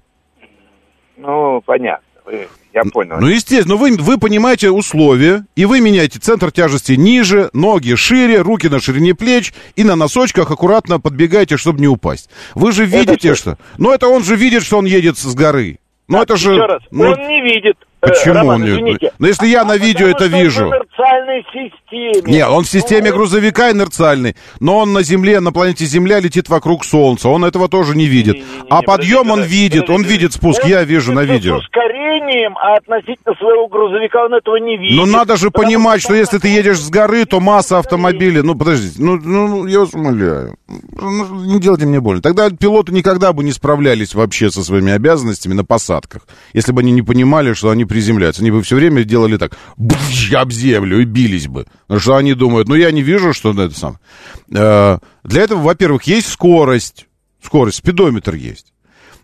Ну, 1.17 1.61
понятно. 1.65 2.05
Вы- 2.25 2.47
Я 2.77 2.91
понял. 2.91 3.17
Ну, 3.19 3.27
естественно, 3.27 3.75
но 3.75 3.77
вы, 3.77 3.97
вы 3.97 4.19
понимаете 4.19 4.69
условия, 4.69 5.45
и 5.55 5.65
вы 5.65 5.81
меняете 5.81 6.19
центр 6.19 6.51
тяжести 6.51 6.91
ниже, 6.93 7.49
ноги 7.53 7.95
шире, 7.95 8.41
руки 8.41 8.67
на 8.67 8.79
ширине 8.79 9.15
плеч, 9.15 9.53
и 9.75 9.83
на 9.83 9.95
носочках 9.95 10.51
аккуратно 10.51 10.99
подбегаете, 10.99 11.57
чтобы 11.57 11.79
не 11.79 11.87
упасть. 11.87 12.29
Вы 12.53 12.71
же 12.71 12.85
видите, 12.85 13.33
всё. 13.33 13.35
что... 13.35 13.57
Ну, 13.79 13.91
это 13.91 14.07
он 14.07 14.23
же 14.23 14.35
видит, 14.35 14.63
что 14.63 14.77
он 14.77 14.85
едет 14.85 15.17
с 15.17 15.33
горы. 15.33 15.79
Ну, 16.07 16.21
это 16.21 16.37
же... 16.37 16.51
Еще 16.51 16.65
раз. 16.65 16.83
ну, 16.91 17.05
Он 17.05 17.27
не 17.27 17.41
видит. 17.41 17.77
Почему 17.99 18.33
Роман, 18.35 18.61
он 18.61 18.83
не-. 18.83 19.11
Ну, 19.17 19.27
если 19.27 19.47
я 19.47 19.63
на 19.65 19.73
А 19.73 19.77
видео 19.77 20.11
потому 20.11 20.15
это 20.15 20.25
что 20.27 20.35
он 20.37 20.43
вижу. 20.43 20.65
в 20.65 20.67
инерциальной 20.69 21.43
системе. 21.51 22.31
Нет, 22.37 22.47
он 22.49 22.63
в 22.63 22.69
системе 22.69 23.09
Ну, 23.09 23.15
грузовика 23.17 23.71
инерциальный, 23.71 24.35
но 24.59 24.77
он 24.77 24.93
на 24.93 25.01
Земле, 25.03 25.39
на 25.39 25.51
планете 25.51 25.85
Земля 25.85 26.19
летит 26.19 26.47
вокруг 26.49 26.85
Солнца. 26.85 27.29
Он 27.29 27.43
этого 27.43 27.67
тоже 27.67 27.95
не 27.97 28.05
видит. 28.05 28.35
Не-не-не, 28.35 28.67
А 28.69 28.81
подъем 28.83 29.31
он 29.31 29.39
подожди, 29.39 29.55
видит, 29.55 29.89
он 29.89 29.97
подожди. 29.97 30.13
видит 30.13 30.33
спуск, 30.33 30.63
Он 30.63 30.69
я 30.69 30.83
вижу 30.83 31.11
на 31.11 31.21
видео. 31.23 31.59
С 31.59 31.63
ускорением, 31.63 32.55
а 32.57 32.75
относительно 32.77 33.33
своего 33.35 33.67
грузовика 33.67 34.25
он 34.25 34.33
этого 34.35 34.57
не 34.57 34.77
видит. 34.77 34.95
Но 34.97 35.05
надо 35.05 35.35
же 35.37 35.49
понимать, 35.49 36.01
что 36.01 36.13
он 36.13 36.19
если 36.19 36.37
ты 36.37 36.49
едешь 36.49 36.79
с 36.79 36.89
горы, 36.89 37.25
то 37.25 37.39
масса 37.39 37.79
автомобилей... 37.79 38.41
Ну, 38.43 38.53
подождите, 38.55 38.95
ну, 39.01 39.15
ну 39.17 39.65
я 39.65 39.79
вас 39.79 39.93
умоляю. 39.93 40.55
Ну, 40.67 41.45
не 41.45 41.59
делайте 41.59 41.85
мне 41.85 41.99
больно. 41.99 42.21
Тогда 42.21 42.49
пилоты 42.51 42.91
никогда 42.91 43.33
бы 43.33 43.43
не 43.43 43.51
справлялись 43.51 44.13
вообще 44.13 44.51
со 44.51 44.63
своими 44.63 44.91
обязанностями 44.91 45.53
на 45.53 45.63
посадках. 45.65 46.27
Если 46.53 46.71
бы 46.71 46.81
они 46.81 46.91
не 46.91 47.01
понимали, 47.01 47.53
что 47.53 47.69
они 47.69 47.85
приземляются. 47.87 48.41
Они 48.41 48.51
бы 48.51 48.61
все 48.61 48.75
время 48.75 49.03
делали 49.03 49.37
так, 49.37 49.57
бф, 49.77 50.33
об 50.33 50.51
землю, 50.51 51.01
и 51.01 51.05
бились 51.05 51.47
бы. 51.47 51.65
Потому 51.87 51.99
что 51.99 52.15
они 52.17 52.33
думают, 52.33 52.67
ну, 52.67 52.75
я 52.75 52.91
не 52.91 53.01
вижу, 53.01 53.33
что 53.33 53.51
это 53.51 53.77
сам. 53.77 53.99
Э, 54.53 54.99
Для 55.23 55.41
этого, 55.41 55.61
во-первых, 55.61 56.03
есть 56.03 56.27
скорость. 56.27 57.07
Скорость, 57.43 57.77
спидометр 57.77 58.35
есть. 58.35 58.73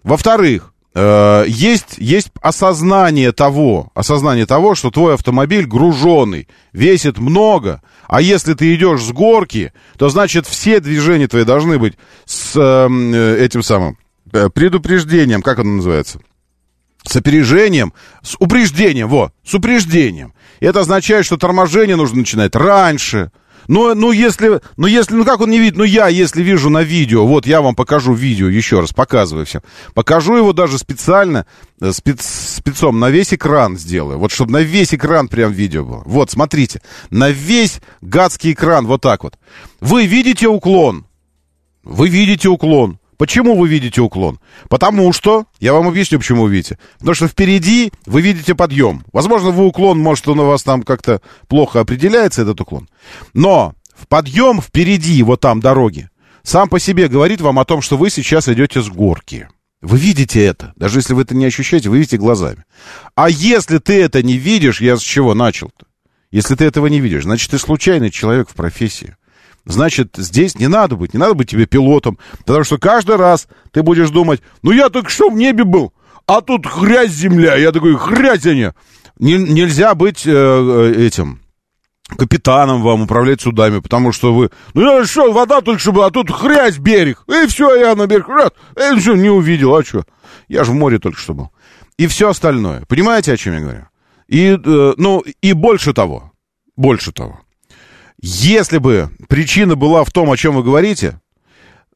Во-вторых, 0.04 0.74
э, 0.96 1.46
есть, 1.48 1.96
есть 1.98 2.32
осознание 2.42 3.32
того, 3.32 3.92
осознание 3.96 4.46
того, 4.46 4.76
что 4.76 4.92
твой 4.92 5.14
автомобиль 5.16 5.66
груженный, 5.66 6.48
весит 6.72 7.18
много, 7.18 7.82
а 8.08 8.22
если 8.22 8.54
ты 8.54 8.76
идешь 8.76 9.02
с 9.02 9.12
горки, 9.12 9.74
то 9.98 10.10
значит 10.10 10.46
все 10.46 10.80
движения 10.80 11.28
твои 11.28 11.46
должны 11.46 11.80
быть 11.80 11.96
с 12.26 12.54
э, 12.56 13.38
этим 13.40 13.64
самым 13.64 13.98
э, 14.32 14.50
предупреждением, 14.50 15.42
как 15.42 15.60
оно 15.60 15.78
называется? 15.78 16.20
С 17.04 17.16
опережением, 17.16 17.94
с 18.22 18.36
упреждением, 18.40 19.10
вот, 19.10 19.34
с 19.46 19.54
упреждением. 19.54 20.34
Это 20.60 20.80
означает, 20.82 21.26
что 21.26 21.38
торможение 21.38 21.96
нужно 21.96 22.20
начинать 22.20 22.56
раньше. 22.56 23.32
Но, 23.68 23.94
ну, 23.94 24.12
если, 24.12 24.62
ну, 24.78 24.88
если, 24.88 25.16
ну, 25.16 25.26
как 25.26 25.42
он 25.42 25.50
не 25.50 25.60
видит, 25.60 25.78
ну, 25.78 25.84
я, 25.84 26.08
если 26.08 26.42
вижу 26.42 26.70
на 26.70 26.84
видео, 26.84 27.26
вот, 27.26 27.46
я 27.46 27.62
вам 27.62 27.76
покажу 27.76 28.14
видео, 28.14 28.50
еще 28.50 28.80
раз, 28.80 28.92
показываю 28.92 29.46
всем. 29.46 29.62
Покажу 29.94 30.36
его 30.36 30.54
даже 30.54 30.78
специально, 30.78 31.46
э, 31.80 31.92
спец, 31.92 32.26
спецом, 32.58 33.00
на 33.00 33.10
весь 33.10 33.34
экран 33.34 33.78
сделаю. 33.78 34.20
Вот, 34.20 34.32
чтобы 34.32 34.52
на 34.52 34.62
весь 34.62 34.94
экран 34.94 35.28
прям 35.28 35.52
видео 35.52 35.86
было. 35.86 36.04
Вот, 36.06 36.32
смотрите, 36.32 36.82
на 37.10 37.30
весь 37.30 37.80
гадский 38.02 38.54
экран, 38.54 38.86
вот 38.86 39.02
так 39.02 39.24
вот. 39.24 39.38
Вы 39.80 40.06
видите 40.06 40.48
уклон? 40.48 41.06
Вы 41.84 42.10
видите 42.10 42.50
уклон. 42.50 43.00
Почему 43.18 43.58
вы 43.58 43.68
видите 43.68 44.02
уклон? 44.02 44.40
Потому 44.70 45.14
что, 45.14 45.46
я 45.60 45.74
вам 45.74 45.88
объясню, 45.88 46.20
почему 46.20 46.44
вы 46.44 46.52
видите. 46.52 46.78
Потому 47.00 47.16
что 47.16 47.28
впереди 47.28 47.92
вы 48.06 48.22
видите 48.22 48.56
подъем. 48.56 49.04
Возможно, 49.12 49.52
вы 49.52 49.66
уклон, 49.66 50.00
может, 50.00 50.28
он 50.28 50.40
у 50.40 50.46
вас 50.46 50.64
там 50.64 50.84
как-то 50.84 51.22
плохо 51.48 51.80
определяется, 51.80 52.42
этот 52.42 52.60
уклон. 52.62 52.90
Но 53.34 53.74
в 53.96 54.08
подъем 54.08 54.62
впереди, 54.62 55.22
вот 55.24 55.42
там 55.42 55.60
дороги, 55.60 56.10
сам 56.44 56.70
по 56.70 56.80
себе 56.80 57.08
говорит 57.08 57.42
вам 57.42 57.60
о 57.60 57.66
том, 57.66 57.82
что 57.82 57.98
вы 57.98 58.10
сейчас 58.10 58.50
идете 58.50 58.82
с 58.82 58.90
горки. 58.90 59.48
Вы 59.82 59.98
видите 59.98 60.44
это. 60.44 60.74
Даже 60.76 61.00
если 61.00 61.14
вы 61.14 61.24
это 61.24 61.36
не 61.36 61.46
ощущаете, 61.46 61.90
вы 61.90 61.98
видите 61.98 62.18
глазами. 62.18 62.64
А 63.16 63.30
если 63.30 63.80
ты 63.80 64.02
это 64.02 64.24
не 64.24 64.38
видишь, 64.38 64.82
я 64.82 64.98
с 64.98 65.02
чего 65.02 65.34
начал-то? 65.34 65.86
Если 66.32 66.56
ты 66.56 66.66
этого 66.66 66.88
не 66.88 67.00
видишь, 67.00 67.24
значит, 67.24 67.52
ты 67.52 67.60
случайный 67.60 68.10
человек 68.10 68.50
в 68.50 68.56
профессии. 68.56 69.16
Значит, 69.66 70.16
здесь 70.18 70.58
не 70.60 70.68
надо 70.68 70.96
быть, 70.96 71.14
не 71.14 71.20
надо 71.20 71.36
быть 71.36 71.50
тебе 71.50 71.66
пилотом, 71.66 72.18
потому 72.40 72.64
что 72.66 72.78
каждый 72.78 73.16
раз 73.16 73.48
ты 73.72 73.82
будешь 73.82 74.10
думать, 74.10 74.42
ну 74.62 74.72
я 74.72 74.90
только 74.90 75.10
что 75.10 75.30
в 75.30 75.36
небе 75.36 75.64
был, 75.64 75.94
а 76.28 76.42
тут 76.42 76.66
грязь 76.66 77.12
земля, 77.12 77.56
я 77.56 77.72
такой, 77.72 77.96
грязь 77.96 78.46
они. 78.46 78.70
Не, 79.20 79.38
нельзя 79.38 79.96
быть 79.96 80.26
э, 80.26 80.32
э, 80.32 81.06
этим 81.06 81.40
капитаном 82.18 82.82
вам 82.82 83.04
управлять 83.04 83.42
судами, 83.42 83.80
потому 83.80 84.12
что 84.12 84.34
вы, 84.34 84.50
ну 84.74 84.82
я 84.82 85.06
что, 85.06 85.32
вода 85.32 85.62
только 85.62 85.80
что 85.80 85.94
была, 85.94 86.08
а 86.08 86.12
тут 86.12 86.30
грязь 86.30 86.78
берег, 86.78 87.24
и 87.28 87.48
все, 87.48 87.76
я 87.76 87.96
на 87.96 88.06
берег, 88.06 88.28
раз, 88.28 88.52
и 88.76 89.00
все, 89.00 89.16
не 89.16 89.30
увидел, 89.30 89.76
а 89.76 89.84
что, 89.84 90.04
я 90.50 90.66
же 90.66 90.72
в 90.72 90.76
море 90.76 91.00
только 91.00 91.20
что 91.20 91.34
был. 91.34 91.52
И 91.98 92.08
все 92.08 92.30
остальное, 92.30 92.84
понимаете, 92.88 93.32
о 93.32 93.38
чем 93.38 93.54
я 93.54 93.60
говорю? 93.62 93.88
И, 94.28 94.60
э, 94.62 94.94
ну, 94.98 95.24
и 95.42 95.54
больше 95.54 95.94
того, 95.94 96.34
больше 96.76 97.14
того, 97.14 97.43
если 98.26 98.78
бы 98.78 99.10
причина 99.28 99.76
была 99.76 100.06
в 100.06 100.12
том, 100.12 100.32
о 100.32 100.38
чем 100.38 100.56
вы 100.56 100.64
говорите, 100.64 101.20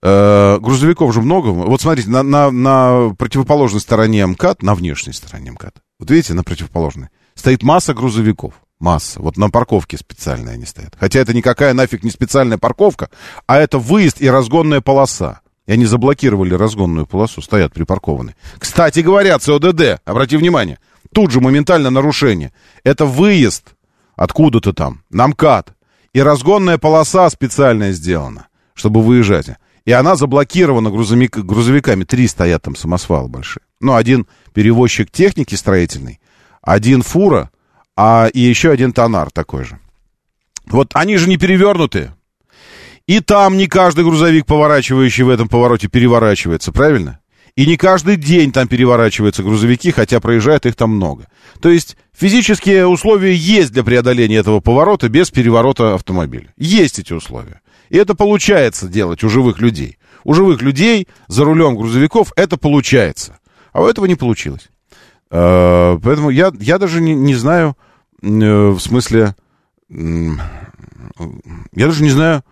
э, 0.02 0.60
грузовиков 0.60 1.14
же 1.14 1.22
много. 1.22 1.48
Вот 1.52 1.80
смотрите, 1.80 2.10
на, 2.10 2.22
на, 2.22 2.52
на 2.52 3.16
противоположной 3.18 3.80
стороне 3.80 4.26
МКАД, 4.26 4.62
на 4.62 4.76
внешней 4.76 5.14
стороне 5.14 5.52
МКАД, 5.52 5.76
вот 6.00 6.12
видите, 6.12 6.34
на 6.34 6.44
противоположной, 6.44 7.08
стоит 7.34 7.64
масса 7.64 7.94
грузовиков. 7.94 8.54
Масса. 8.80 9.22
Вот 9.22 9.38
на 9.38 9.50
парковке 9.50 9.98
специальные 9.98 10.54
они 10.54 10.66
стоят. 10.66 10.96
Хотя 11.00 11.20
это 11.20 11.34
никакая 11.34 11.74
нафиг 11.74 12.04
не 12.04 12.12
специальная 12.12 12.60
парковка, 12.60 13.10
а 13.48 13.58
это 13.58 13.80
выезд 13.80 14.22
и 14.22 14.30
разгонная 14.30 14.82
полоса. 14.82 15.40
И 15.66 15.72
они 15.72 15.86
заблокировали 15.86 16.54
разгонную 16.54 17.08
полосу, 17.08 17.42
стоят 17.42 17.74
припаркованы. 17.74 18.36
Кстати 18.60 19.00
говоря, 19.00 19.40
ЦОДД, 19.40 20.02
обрати 20.06 20.36
внимание, 20.36 20.78
тут 21.14 21.32
же 21.32 21.40
моментально 21.40 21.90
нарушение. 21.90 22.52
Это 22.84 23.06
выезд 23.06 23.76
откуда-то 24.18 24.74
там, 24.74 25.04
на 25.10 25.28
МКАД. 25.28 25.77
И 26.18 26.20
разгонная 26.20 26.80
полоса 26.80 27.30
специальная 27.30 27.92
сделана, 27.92 28.48
чтобы 28.74 29.04
выезжать. 29.04 29.50
И 29.86 29.92
она 29.92 30.16
заблокирована 30.16 30.90
грузовик, 30.90 31.38
грузовиками. 31.38 32.06
Три 32.06 32.28
стоят 32.28 32.64
там 32.64 32.76
самосвалы 32.76 33.30
большие. 33.30 33.62
Ну, 33.80 33.94
один 33.94 34.26
перевозчик 34.52 35.12
техники 35.12 35.54
строительный, 35.54 36.20
один 36.64 37.04
фура, 37.04 37.52
а 37.96 38.30
и 38.34 38.40
еще 38.40 38.72
один 38.72 38.94
тонар 38.94 39.30
такой 39.30 39.66
же. 39.66 39.80
Вот 40.66 40.90
они 40.96 41.18
же 41.18 41.30
не 41.30 41.38
перевернутые. 41.38 42.16
И 43.06 43.20
там 43.20 43.56
не 43.56 43.68
каждый 43.68 44.04
грузовик, 44.04 44.48
поворачивающий 44.48 45.24
в 45.24 45.30
этом 45.30 45.48
повороте, 45.48 45.88
переворачивается, 45.88 46.72
правильно? 46.72 47.20
И 47.58 47.66
не 47.66 47.76
каждый 47.76 48.18
день 48.18 48.52
там 48.52 48.68
переворачиваются 48.68 49.42
грузовики, 49.42 49.90
хотя 49.90 50.20
проезжает 50.20 50.68
их 50.68 50.76
там 50.76 50.92
много. 50.92 51.28
То 51.60 51.70
есть 51.70 51.98
физические 52.16 52.86
условия 52.86 53.34
есть 53.34 53.72
для 53.72 53.84
преодоления 53.84 54.36
этого 54.36 54.60
поворота 54.60 55.10
без 55.10 55.32
переворота 55.32 55.96
автомобиля. 55.96 56.54
Есть 56.56 57.00
эти 57.00 57.14
условия. 57.14 57.62
И 57.90 57.98
это 57.98 58.14
получается 58.14 58.88
делать 58.88 59.24
у 59.24 59.30
живых 59.30 59.60
людей. 59.60 59.98
У 60.24 60.36
живых 60.36 60.62
людей 60.62 61.08
за 61.28 61.46
рулем 61.46 61.76
грузовиков 61.76 62.32
это 62.36 62.58
получается. 62.58 63.40
А 63.74 63.82
у 63.82 63.88
этого 63.88 64.06
не 64.06 64.14
получилось. 64.14 64.70
Э, 65.32 65.98
поэтому 66.04 66.30
я, 66.30 66.52
я 66.60 66.78
даже 66.78 67.02
не, 67.02 67.16
не 67.16 67.34
знаю, 67.34 67.76
э, 68.22 68.28
в 68.28 68.80
смысле, 68.80 69.36
я 69.90 70.38
даже 71.74 72.04
не 72.04 72.12
знаю, 72.12 72.44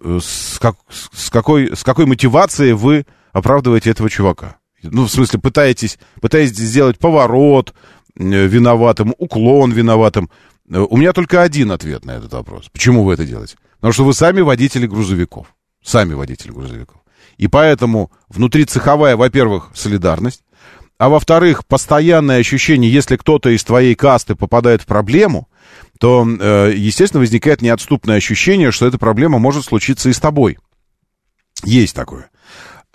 э, 0.00 0.20
с, 0.22 0.60
как, 0.60 0.76
с, 0.88 1.30
какой, 1.30 1.76
с 1.76 1.82
какой 1.82 2.06
мотивацией 2.06 2.74
вы 2.74 3.06
оправдываете 3.36 3.90
этого 3.90 4.08
чувака. 4.08 4.56
Ну, 4.82 5.04
в 5.04 5.10
смысле, 5.10 5.38
пытаетесь, 5.38 5.98
пытаетесь 6.22 6.56
сделать 6.56 6.98
поворот 6.98 7.74
виноватым, 8.14 9.14
уклон 9.18 9.72
виноватым. 9.72 10.30
У 10.68 10.96
меня 10.96 11.12
только 11.12 11.42
один 11.42 11.70
ответ 11.70 12.06
на 12.06 12.12
этот 12.12 12.32
вопрос. 12.32 12.70
Почему 12.72 13.04
вы 13.04 13.12
это 13.12 13.26
делаете? 13.26 13.56
Потому 13.76 13.92
что 13.92 14.04
вы 14.04 14.14
сами 14.14 14.40
водители 14.40 14.86
грузовиков. 14.86 15.48
Сами 15.84 16.14
водители 16.14 16.50
грузовиков. 16.50 17.02
И 17.36 17.46
поэтому 17.46 18.10
внутри 18.28 18.64
цеховая, 18.64 19.16
во-первых, 19.16 19.70
солидарность, 19.74 20.42
а 20.96 21.10
во-вторых, 21.10 21.66
постоянное 21.66 22.38
ощущение, 22.38 22.90
если 22.90 23.16
кто-то 23.16 23.50
из 23.50 23.62
твоей 23.64 23.94
касты 23.94 24.34
попадает 24.34 24.80
в 24.80 24.86
проблему, 24.86 25.48
то, 26.00 26.26
э, 26.26 26.72
естественно, 26.74 27.20
возникает 27.20 27.60
неотступное 27.60 28.16
ощущение, 28.16 28.72
что 28.72 28.86
эта 28.86 28.96
проблема 28.96 29.38
может 29.38 29.66
случиться 29.66 30.08
и 30.08 30.14
с 30.14 30.20
тобой. 30.20 30.56
Есть 31.64 31.94
такое. 31.94 32.30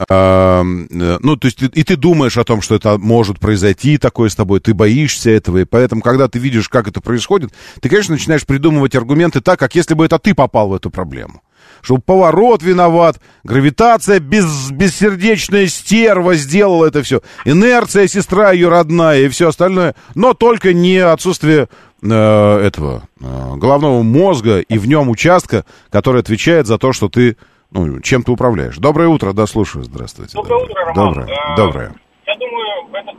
Э, 0.09 0.63
ну, 0.63 1.35
то 1.37 1.45
есть, 1.47 1.61
и 1.61 1.83
ты 1.83 1.95
думаешь 1.95 2.37
о 2.37 2.43
том, 2.43 2.61
что 2.61 2.75
это 2.75 2.97
может 2.97 3.39
произойти 3.39 3.97
такое 3.97 4.29
с 4.29 4.35
тобой, 4.35 4.59
ты 4.59 4.73
боишься 4.73 5.29
этого, 5.29 5.59
и 5.59 5.65
поэтому, 5.65 6.01
когда 6.01 6.27
ты 6.27 6.39
видишь, 6.39 6.69
как 6.69 6.87
это 6.87 7.01
происходит, 7.01 7.51
ты, 7.81 7.89
конечно, 7.89 8.15
начинаешь 8.15 8.45
придумывать 8.45 8.95
аргументы 8.95 9.41
так, 9.41 9.59
как 9.59 9.75
если 9.75 9.93
бы 9.93 10.05
это 10.05 10.19
ты 10.19 10.33
попал 10.33 10.69
в 10.69 10.73
эту 10.73 10.89
проблему. 10.89 11.41
Что 11.81 11.97
поворот 11.97 12.61
виноват, 12.61 13.19
гравитация 13.43 14.19
без, 14.19 14.69
бессердечная 14.71 15.67
стерва 15.67 16.35
сделала 16.35 16.85
это 16.85 17.01
все, 17.01 17.21
инерция 17.43 18.07
сестра 18.07 18.51
ее 18.51 18.69
родная 18.69 19.21
и 19.21 19.29
все 19.29 19.49
остальное, 19.49 19.95
но 20.13 20.33
только 20.33 20.73
не 20.73 20.97
отсутствие 20.97 21.69
э, 22.03 22.57
этого 22.63 23.03
э, 23.19 23.55
головного 23.55 24.03
мозга 24.03 24.59
и 24.59 24.77
в 24.77 24.87
нем 24.87 25.09
участка, 25.09 25.65
который 25.89 26.21
отвечает 26.21 26.67
за 26.67 26.77
то, 26.77 26.93
что 26.93 27.09
ты 27.09 27.35
ну, 27.71 27.99
чем 28.01 28.23
ты 28.23 28.31
управляешь. 28.31 28.77
Доброе 28.77 29.07
утро, 29.07 29.33
да, 29.33 29.47
слушаю, 29.47 29.83
здравствуйте. 29.83 30.33
Доброе, 30.35 30.63
утро, 30.63 30.85
Роман. 30.85 31.13
Доброе, 31.13 31.37
а, 31.37 31.55
доброе. 31.55 31.95
Я 32.27 32.35
думаю, 32.35 32.67
этот 32.93 33.15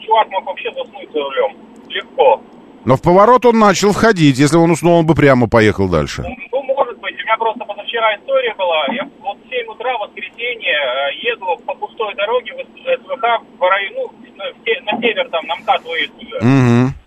чувак 0.00 0.28
мог 0.30 0.44
вообще 0.44 0.70
заснуть 0.72 1.10
за 1.12 1.18
рулем. 1.20 1.56
Легко. 1.88 2.40
Но 2.84 2.96
в 2.96 3.02
поворот 3.02 3.46
он 3.46 3.58
начал 3.58 3.92
входить. 3.92 4.38
Если 4.38 4.56
он 4.56 4.70
уснул, 4.70 4.98
он 4.98 5.06
бы 5.06 5.14
прямо 5.14 5.48
поехал 5.48 5.88
дальше. 5.88 6.22
Ну, 6.22 6.36
ну 6.52 6.74
может 6.74 6.98
быть. 6.98 7.14
У 7.14 7.24
меня 7.24 7.36
просто 7.36 7.64
вчера 7.92 8.16
история 8.16 8.54
была. 8.54 8.86
Я 8.94 9.08
вот 9.20 9.36
в 9.38 9.48
7 9.48 9.66
утра, 9.68 9.96
воскресенье, 9.98 10.72
э, 10.72 11.14
еду 11.20 11.56
по 11.66 11.74
пустой 11.74 12.14
дороге 12.14 12.52
в 12.54 12.58
СВХ 12.58 13.22
в 13.58 13.62
району, 13.62 14.12
ну, 14.22 14.92
на 14.92 15.00
север 15.00 15.28
там, 15.28 15.46
на 15.46 15.56
МКАД 15.56 15.84
выезд 15.84 16.12
уже. 16.16 16.36
Угу. 16.36 17.01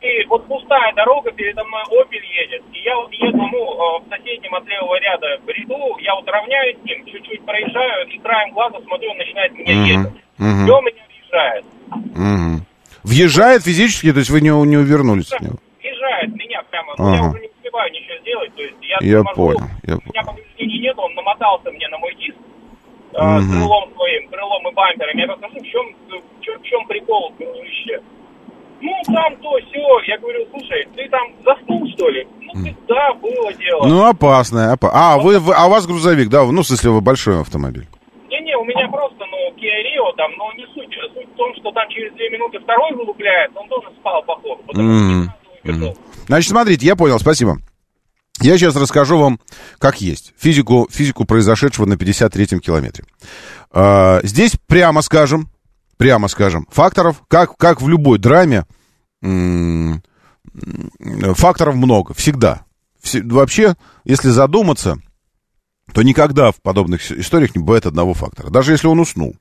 И 0.00 0.24
вот 0.28 0.46
пустая 0.46 0.92
дорога, 0.94 1.32
передо 1.32 1.64
мной 1.64 1.82
Опель 1.90 2.24
едет. 2.24 2.62
И 2.72 2.78
я 2.80 2.96
вот 2.96 3.12
еду, 3.12 3.36
ну, 3.36 3.98
э, 3.98 4.04
в 4.04 4.08
соседнем 4.08 4.54
от 4.54 4.64
левого 4.66 4.98
ряда 5.00 5.38
бреду, 5.44 5.98
я 5.98 6.14
вот 6.14 6.28
равняюсь 6.28 6.76
с 6.80 6.84
ним, 6.84 7.04
чуть-чуть 7.06 7.44
проезжаю, 7.44 8.06
и 8.08 8.18
краем 8.18 8.54
глаза 8.54 8.78
смотрю, 8.86 9.10
он 9.10 9.18
начинает 9.18 9.52
меня 9.54 9.74
ехать. 9.84 10.12
Все 10.36 10.80
меня 10.80 11.02
въезжает. 11.08 11.64
Угу. 12.14 12.64
Въезжает 13.02 13.62
физически, 13.64 14.12
то 14.12 14.20
есть 14.20 14.30
вы 14.30 14.40
не, 14.40 14.50
не 14.66 14.76
увернулись 14.76 15.32
от 15.32 15.40
него? 15.40 15.56
Въезжает 15.82 16.32
меня 16.36 16.62
прямо. 16.70 16.94
Ну, 16.96 17.14
я 17.14 17.20
Ага. 17.20 17.30
уже 17.30 17.40
не 17.40 17.48
успеваю 17.48 17.92
ничего 17.92 18.18
сделать. 18.20 18.54
То 18.54 18.62
есть 18.62 18.76
я, 18.82 18.98
Я 19.00 19.24
понял, 19.24 19.66
я 19.82 19.96
У 19.96 20.10
меня 20.10 20.22
повреждений 20.22 20.78
нет, 20.78 20.96
он 20.96 21.12
намотался 21.14 21.72
мне 21.72 21.88
на 21.88 21.98
мой 21.98 22.14
диск 22.14 22.36
с 23.10 23.50
крылом 23.50 23.90
своим, 23.96 24.28
крылом 24.28 24.68
и 24.68 24.74
бампером. 24.74 25.18
Я 25.18 25.26
ну 25.26 25.48
в 25.48 25.66
чем, 25.66 25.96
в 26.08 26.44
чем, 26.44 26.60
в 26.60 26.62
чем 26.62 26.86
прикол, 26.86 27.32
дружище? 27.38 28.00
Ну, 28.80 28.92
там 29.06 29.36
то, 29.42 29.50
все. 29.68 29.98
Я 30.06 30.18
говорю, 30.18 30.46
слушай, 30.50 30.86
ты 30.94 31.08
там 31.08 31.22
заснул, 31.44 31.86
что 31.96 32.08
ли? 32.08 32.26
Ну, 32.40 32.64
ты, 32.64 32.76
да, 32.88 33.12
было 33.14 33.52
дело. 33.54 33.86
Ну, 33.86 34.04
опасное. 34.06 34.72
опа- 34.74 34.90
А, 34.92 35.18
вы, 35.18 35.38
вы- 35.40 35.54
а 35.54 35.66
у 35.66 35.70
вас 35.70 35.86
грузовик, 35.86 36.28
да? 36.28 36.44
Ну, 36.44 36.62
в 36.62 36.66
смысле, 36.66 36.90
вы 36.90 37.00
большой 37.00 37.40
автомобиль. 37.40 37.88
Не-не, 38.30 38.56
у 38.56 38.64
меня 38.64 38.88
просто, 38.88 39.18
ну, 39.18 39.56
Kia 39.56 39.78
Rio 39.82 40.14
там, 40.16 40.30
но 40.38 40.52
не 40.52 40.64
суть. 40.74 40.94
Суть 41.14 41.28
в 41.32 41.36
том, 41.36 41.52
что 41.60 41.72
там 41.72 41.88
через 41.90 42.12
две 42.14 42.30
минуты 42.30 42.58
второй 42.60 42.92
вылупляет, 42.94 43.50
он 43.56 43.68
тоже 43.68 43.88
спал, 44.00 44.22
походу. 44.22 44.62
Сразу 44.72 45.32
вывернул. 45.64 45.98
Значит, 46.26 46.50
смотрите, 46.50 46.86
я 46.86 46.94
понял, 46.96 47.18
спасибо. 47.18 47.58
Я 48.40 48.56
сейчас 48.56 48.76
расскажу 48.76 49.18
вам, 49.18 49.40
как 49.80 50.00
есть, 50.00 50.32
физику, 50.38 50.86
физику 50.92 51.24
произошедшего 51.24 51.86
на 51.86 51.94
53-м 51.94 52.60
километре. 52.60 53.04
А, 53.72 54.20
здесь, 54.22 54.56
прямо 54.68 55.02
скажем, 55.02 55.48
прямо 55.96 56.28
скажем, 56.28 56.64
факторов, 56.70 57.22
как, 57.26 57.56
как 57.56 57.80
в 57.82 57.88
любой 57.88 58.18
драме, 58.18 58.62
факторов 61.34 61.74
много, 61.76 62.14
всегда. 62.14 62.64
Все- 63.00 63.22
вообще, 63.22 63.74
если 64.04 64.30
задуматься, 64.30 64.98
то 65.92 66.02
никогда 66.02 66.52
в 66.52 66.60
подобных 66.60 67.10
историях 67.12 67.54
не 67.54 67.62
бывает 67.62 67.86
одного 67.86 68.14
фактора. 68.14 68.50
Даже 68.50 68.72
если 68.72 68.86
он 68.86 69.00
уснул. 69.00 69.36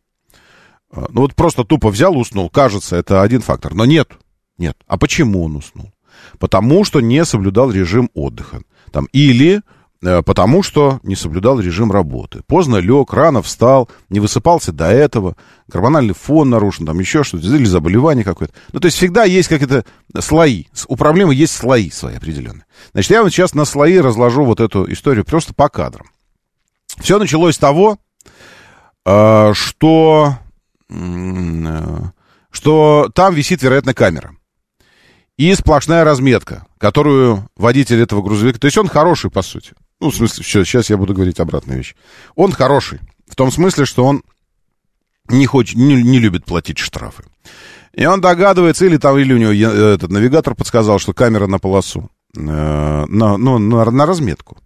А, 0.91 1.05
Ну 1.09 1.21
вот 1.21 1.35
просто 1.35 1.63
тупо 1.63 1.89
взял 1.89 2.17
уснул. 2.17 2.49
Кажется, 2.49 2.95
это 2.95 3.21
один 3.21 3.41
фактор. 3.41 3.73
Но 3.73 3.85
нет. 3.85 4.11
Нет. 4.57 4.77
А 4.87 4.97
почему 4.97 5.43
он 5.43 5.55
уснул? 5.57 5.91
Потому 6.39 6.83
что 6.83 7.01
не 7.01 7.25
соблюдал 7.25 7.71
режим 7.71 8.09
отдыха. 8.13 8.61
Там, 8.91 9.07
или 9.11 9.61
потому 10.01 10.63
что 10.63 10.99
не 11.03 11.15
соблюдал 11.15 11.59
режим 11.59 11.91
работы. 11.91 12.41
Поздно 12.45 12.77
лег, 12.77 13.13
рано 13.13 13.41
встал, 13.41 13.89
не 14.09 14.19
высыпался 14.19 14.71
до 14.71 14.87
этого, 14.87 15.35
гормональный 15.67 16.13
фон 16.13 16.49
нарушен, 16.49 16.85
там 16.85 16.99
еще 16.99 17.23
что-то, 17.23 17.47
или 17.47 17.65
заболевание 17.65 18.23
какое-то. 18.23 18.53
Ну, 18.73 18.79
то 18.79 18.85
есть 18.85 18.97
всегда 18.97 19.23
есть 19.23 19.49
какие-то 19.49 19.85
слои. 20.19 20.65
У 20.87 20.95
проблемы 20.95 21.33
есть 21.33 21.55
слои 21.55 21.89
свои 21.89 22.15
определенные. 22.15 22.65
Значит, 22.93 23.11
я 23.11 23.23
вот 23.23 23.29
сейчас 23.29 23.53
на 23.53 23.65
слои 23.65 23.97
разложу 23.97 24.43
вот 24.45 24.59
эту 24.59 24.91
историю 24.91 25.25
просто 25.25 25.53
по 25.53 25.69
кадрам. 25.69 26.07
Все 26.99 27.19
началось 27.19 27.55
с 27.55 27.59
того, 27.59 27.97
э, 29.05 29.53
что, 29.53 30.35
э, 30.89 31.97
что 32.51 33.09
там 33.13 33.33
висит, 33.33 33.61
вероятно, 33.61 33.93
камера. 33.93 34.31
И 35.37 35.53
сплошная 35.53 36.03
разметка, 36.03 36.65
которую 36.79 37.47
водитель 37.55 38.01
этого 38.01 38.23
грузовика... 38.23 38.57
То 38.59 38.65
есть 38.65 38.77
он 38.77 38.87
хороший, 38.87 39.29
по 39.29 39.43
сути. 39.43 39.73
Ну, 39.99 40.09
в 40.09 40.15
смысле, 40.15 40.43
сейчас, 40.43 40.67
сейчас 40.67 40.89
я 40.89 40.97
буду 40.97 41.13
говорить 41.13 41.39
обратную 41.39 41.79
вещь. 41.79 41.95
Он 42.35 42.51
хороший. 42.51 42.99
В 43.27 43.35
том 43.35 43.51
смысле, 43.51 43.85
что 43.85 44.05
он 44.05 44.23
не, 45.29 45.45
хочет, 45.45 45.77
не, 45.77 46.01
не 46.03 46.19
любит 46.19 46.45
платить 46.45 46.77
штрафы. 46.77 47.23
И 47.93 48.05
он 48.05 48.21
догадывается, 48.21 48.85
или 48.85 48.97
там, 48.97 49.17
или 49.17 49.33
у 49.33 49.37
него 49.37 49.51
этот 49.51 50.11
навигатор 50.11 50.53
подсказал, 50.53 50.99
что 50.99 51.13
камера 51.13 51.47
на 51.47 51.57
полосу, 51.57 52.11
э, 52.35 52.39
на, 52.39 53.37
ну, 53.37 53.57
на, 53.57 53.85
на 53.89 54.05
разметку. 54.05 54.57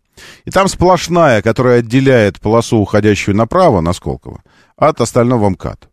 И 0.43 0.51
там 0.51 0.67
сплошная, 0.67 1.41
которая 1.41 1.79
отделяет 1.79 2.41
полосу, 2.41 2.77
уходящую 2.77 3.35
направо, 3.35 3.79
на 3.81 3.93
Сколково, 3.93 4.43
от 4.75 4.99
остального 4.99 5.49
МКАД. 5.49 5.89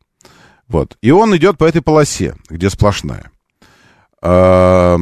Вот. 0.66 0.96
И 1.00 1.12
он 1.12 1.34
идет 1.36 1.58
по 1.58 1.64
этой 1.64 1.80
полосе, 1.80 2.34
где 2.48 2.68
сплошная. 2.68 3.30
А, 4.20 4.98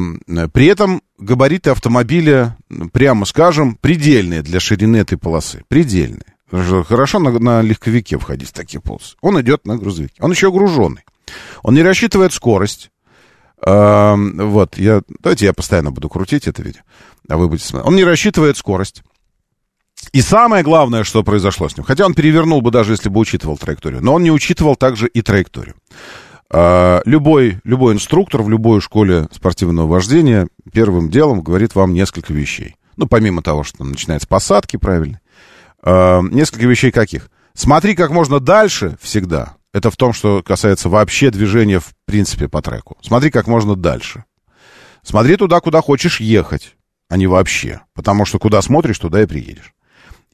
При 0.53 0.65
этом 0.67 1.01
габариты 1.17 1.71
автомобиля, 1.71 2.57
прямо 2.93 3.25
скажем, 3.25 3.75
предельные 3.75 4.41
для 4.41 4.59
ширины 4.59 4.97
этой 4.97 5.17
полосы. 5.17 5.63
Предельные. 5.67 6.35
Хорошо 6.49 7.19
на, 7.19 7.31
на 7.39 7.61
легковике 7.61 8.17
входить 8.17 8.49
в 8.49 8.53
такие 8.53 8.79
полосы. 8.79 9.15
Он 9.21 9.39
идет 9.41 9.65
на 9.65 9.77
грузовике. 9.77 10.15
Он 10.19 10.31
еще 10.31 10.51
груженный. 10.51 11.03
Он 11.63 11.73
не 11.73 11.81
рассчитывает 11.83 12.33
скорость. 12.33 12.91
А, 13.65 14.15
Вот, 14.15 14.77
я, 14.77 15.01
давайте 15.19 15.45
я 15.45 15.53
постоянно 15.53 15.91
буду 15.91 16.09
крутить 16.09 16.47
это 16.47 16.61
видео, 16.61 16.81
а 17.27 17.37
вы 17.37 17.49
будете 17.49 17.67
смотреть. 17.67 17.87
Он 17.87 17.95
не 17.95 18.03
рассчитывает 18.03 18.57
скорость. 18.57 19.03
И 20.13 20.21
самое 20.21 20.63
главное, 20.63 21.03
что 21.03 21.23
произошло 21.23 21.67
с 21.67 21.75
ним, 21.75 21.83
хотя 21.83 22.05
он 22.05 22.13
перевернул 22.13 22.61
бы 22.61 22.71
даже, 22.71 22.93
если 22.93 23.09
бы 23.09 23.19
учитывал 23.19 23.57
траекторию, 23.57 24.01
но 24.03 24.13
он 24.13 24.23
не 24.23 24.31
учитывал 24.31 24.75
также 24.75 25.07
и 25.07 25.21
траекторию. 25.21 25.75
А, 26.49 27.01
Любой, 27.05 27.59
любой 27.63 27.93
инструктор 27.93 28.41
в 28.41 28.49
любой 28.49 28.81
школе 28.81 29.27
спортивного 29.31 29.87
вождения 29.87 30.47
первым 30.71 31.09
делом 31.09 31.41
говорит 31.41 31.75
вам 31.75 31.93
несколько 31.93 32.33
вещей. 32.33 32.75
Ну, 32.95 33.07
помимо 33.07 33.41
того, 33.41 33.63
что 33.63 33.79
там 33.79 33.91
начинается 33.91 34.27
посадки, 34.27 34.77
правильно. 34.77 35.19
А, 35.83 36.21
Несколько 36.21 36.65
вещей 36.65 36.91
каких? 36.91 37.29
Смотри 37.53 37.95
как 37.95 38.11
можно 38.11 38.39
дальше 38.39 38.97
всегда. 39.01 39.55
Это 39.73 39.91
в 39.91 39.97
том, 39.97 40.13
что 40.13 40.41
касается 40.43 40.89
вообще 40.89 41.29
движения 41.31 41.79
в 41.79 41.93
принципе 42.05 42.47
по 42.47 42.61
треку. 42.61 42.97
Смотри 43.01 43.29
как 43.29 43.47
можно 43.47 43.75
дальше. 43.75 44.23
Смотри 45.03 45.35
туда, 45.37 45.59
куда 45.59 45.81
хочешь 45.81 46.19
ехать, 46.19 46.75
а 47.09 47.17
не 47.17 47.27
вообще. 47.27 47.81
Потому 47.93 48.25
что 48.25 48.39
куда 48.39 48.61
смотришь, 48.61 48.99
туда 48.99 49.21
и 49.21 49.25
приедешь. 49.25 49.73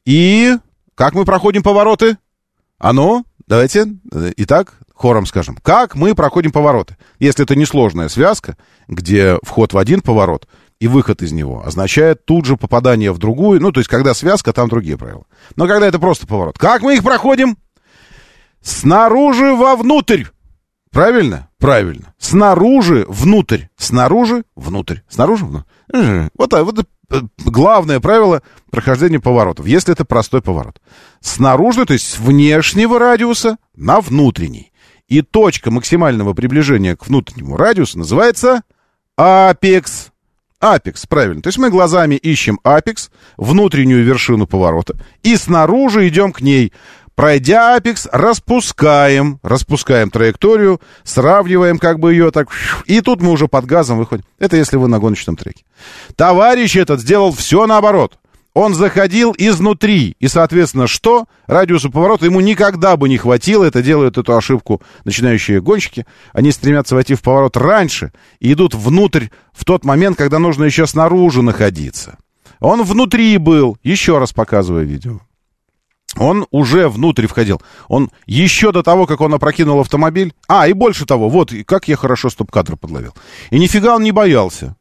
И 0.04 0.56
как 0.94 1.14
мы 1.14 1.24
проходим 1.24 1.62
повороты? 1.62 2.18
А 2.78 2.92
ну, 2.92 3.24
давайте, 3.46 3.86
итак, 4.36 4.74
хором 4.94 5.26
скажем. 5.26 5.58
Как 5.62 5.94
мы 5.94 6.14
проходим 6.14 6.52
повороты? 6.52 6.96
Если 7.18 7.44
это 7.44 7.56
несложная 7.56 8.08
связка, 8.08 8.56
где 8.88 9.38
вход 9.42 9.72
в 9.72 9.78
один 9.78 10.00
поворот 10.00 10.48
и 10.80 10.88
выход 10.88 11.22
из 11.22 11.32
него 11.32 11.64
означает 11.64 12.24
тут 12.24 12.46
же 12.46 12.56
попадание 12.56 13.12
в 13.12 13.18
другую, 13.18 13.60
ну, 13.60 13.72
то 13.72 13.80
есть, 13.80 13.90
когда 13.90 14.14
связка, 14.14 14.52
там 14.52 14.68
другие 14.68 14.96
правила. 14.96 15.24
Но 15.56 15.66
когда 15.66 15.86
это 15.86 15.98
просто 15.98 16.26
поворот. 16.26 16.58
Как 16.58 16.82
мы 16.82 16.94
их 16.94 17.02
проходим? 17.02 17.56
Снаружи 18.62 19.54
вовнутрь. 19.54 20.24
Правильно? 20.90 21.48
Правильно. 21.58 22.14
Снаружи 22.18 23.04
внутрь. 23.08 23.64
Снаружи 23.76 24.44
внутрь. 24.54 24.98
Снаружи 25.08 25.44
внутрь. 25.44 25.66
Вот, 26.34 26.52
вот 26.52 26.86
э, 27.10 27.20
главное 27.44 28.00
правило 28.00 28.42
прохождения 28.70 29.20
поворотов, 29.20 29.66
если 29.66 29.92
это 29.92 30.04
простой 30.04 30.40
поворот. 30.40 30.80
Снаружи, 31.20 31.84
то 31.84 31.92
есть 31.92 32.06
с 32.06 32.18
внешнего 32.18 32.98
радиуса 32.98 33.56
на 33.74 34.00
внутренний. 34.00 34.72
И 35.14 35.22
точка 35.22 35.70
максимального 35.70 36.32
приближения 36.34 36.96
к 36.96 37.06
внутреннему 37.06 37.56
радиусу 37.56 37.98
называется 37.98 38.62
апекс. 39.16 40.08
Апекс, 40.58 41.06
правильно. 41.06 41.40
То 41.40 41.50
есть 41.50 41.58
мы 41.58 41.70
глазами 41.70 42.16
ищем 42.16 42.58
апекс, 42.64 43.12
внутреннюю 43.36 44.04
вершину 44.04 44.48
поворота, 44.48 44.96
и 45.22 45.36
снаружи 45.36 46.08
идем 46.08 46.32
к 46.32 46.40
ней. 46.40 46.72
Пройдя 47.14 47.76
апекс, 47.76 48.08
распускаем, 48.10 49.38
распускаем 49.44 50.10
траекторию, 50.10 50.80
сравниваем 51.04 51.78
как 51.78 52.00
бы 52.00 52.12
ее 52.12 52.32
так, 52.32 52.48
и 52.86 53.00
тут 53.00 53.22
мы 53.22 53.30
уже 53.30 53.46
под 53.46 53.66
газом 53.66 53.98
выходим. 53.98 54.24
Это 54.40 54.56
если 54.56 54.78
вы 54.78 54.88
на 54.88 54.98
гоночном 54.98 55.36
треке. 55.36 55.64
Товарищ 56.16 56.74
этот 56.74 56.98
сделал 56.98 57.30
все 57.30 57.68
наоборот. 57.68 58.18
Он 58.54 58.72
заходил 58.72 59.34
изнутри, 59.36 60.14
и, 60.20 60.28
соответственно, 60.28 60.86
что? 60.86 61.26
Радиусу 61.48 61.90
поворота 61.90 62.26
ему 62.26 62.38
никогда 62.38 62.96
бы 62.96 63.08
не 63.08 63.18
хватило, 63.18 63.64
это 63.64 63.82
делают 63.82 64.16
эту 64.16 64.36
ошибку 64.36 64.80
начинающие 65.04 65.60
гонщики. 65.60 66.06
Они 66.32 66.52
стремятся 66.52 66.94
войти 66.94 67.14
в 67.14 67.22
поворот 67.22 67.56
раньше 67.56 68.12
и 68.38 68.52
идут 68.52 68.74
внутрь 68.74 69.26
в 69.52 69.64
тот 69.64 69.84
момент, 69.84 70.16
когда 70.16 70.38
нужно 70.38 70.64
еще 70.64 70.86
снаружи 70.86 71.42
находиться. 71.42 72.16
Он 72.60 72.84
внутри 72.84 73.36
был, 73.38 73.76
еще 73.82 74.18
раз 74.18 74.32
показываю 74.32 74.86
видео. 74.86 75.20
Он 76.16 76.46
уже 76.52 76.88
внутрь 76.88 77.26
входил. 77.26 77.60
Он 77.88 78.08
еще 78.24 78.70
до 78.70 78.84
того, 78.84 79.06
как 79.06 79.20
он 79.20 79.34
опрокинул 79.34 79.80
автомобиль... 79.80 80.32
А, 80.46 80.68
и 80.68 80.72
больше 80.72 81.06
того, 81.06 81.28
вот, 81.28 81.52
как 81.66 81.88
я 81.88 81.96
хорошо 81.96 82.30
стоп-кадр 82.30 82.76
подловил. 82.76 83.14
И 83.50 83.58
нифига 83.58 83.96
он 83.96 84.04
не 84.04 84.12
боялся 84.12 84.76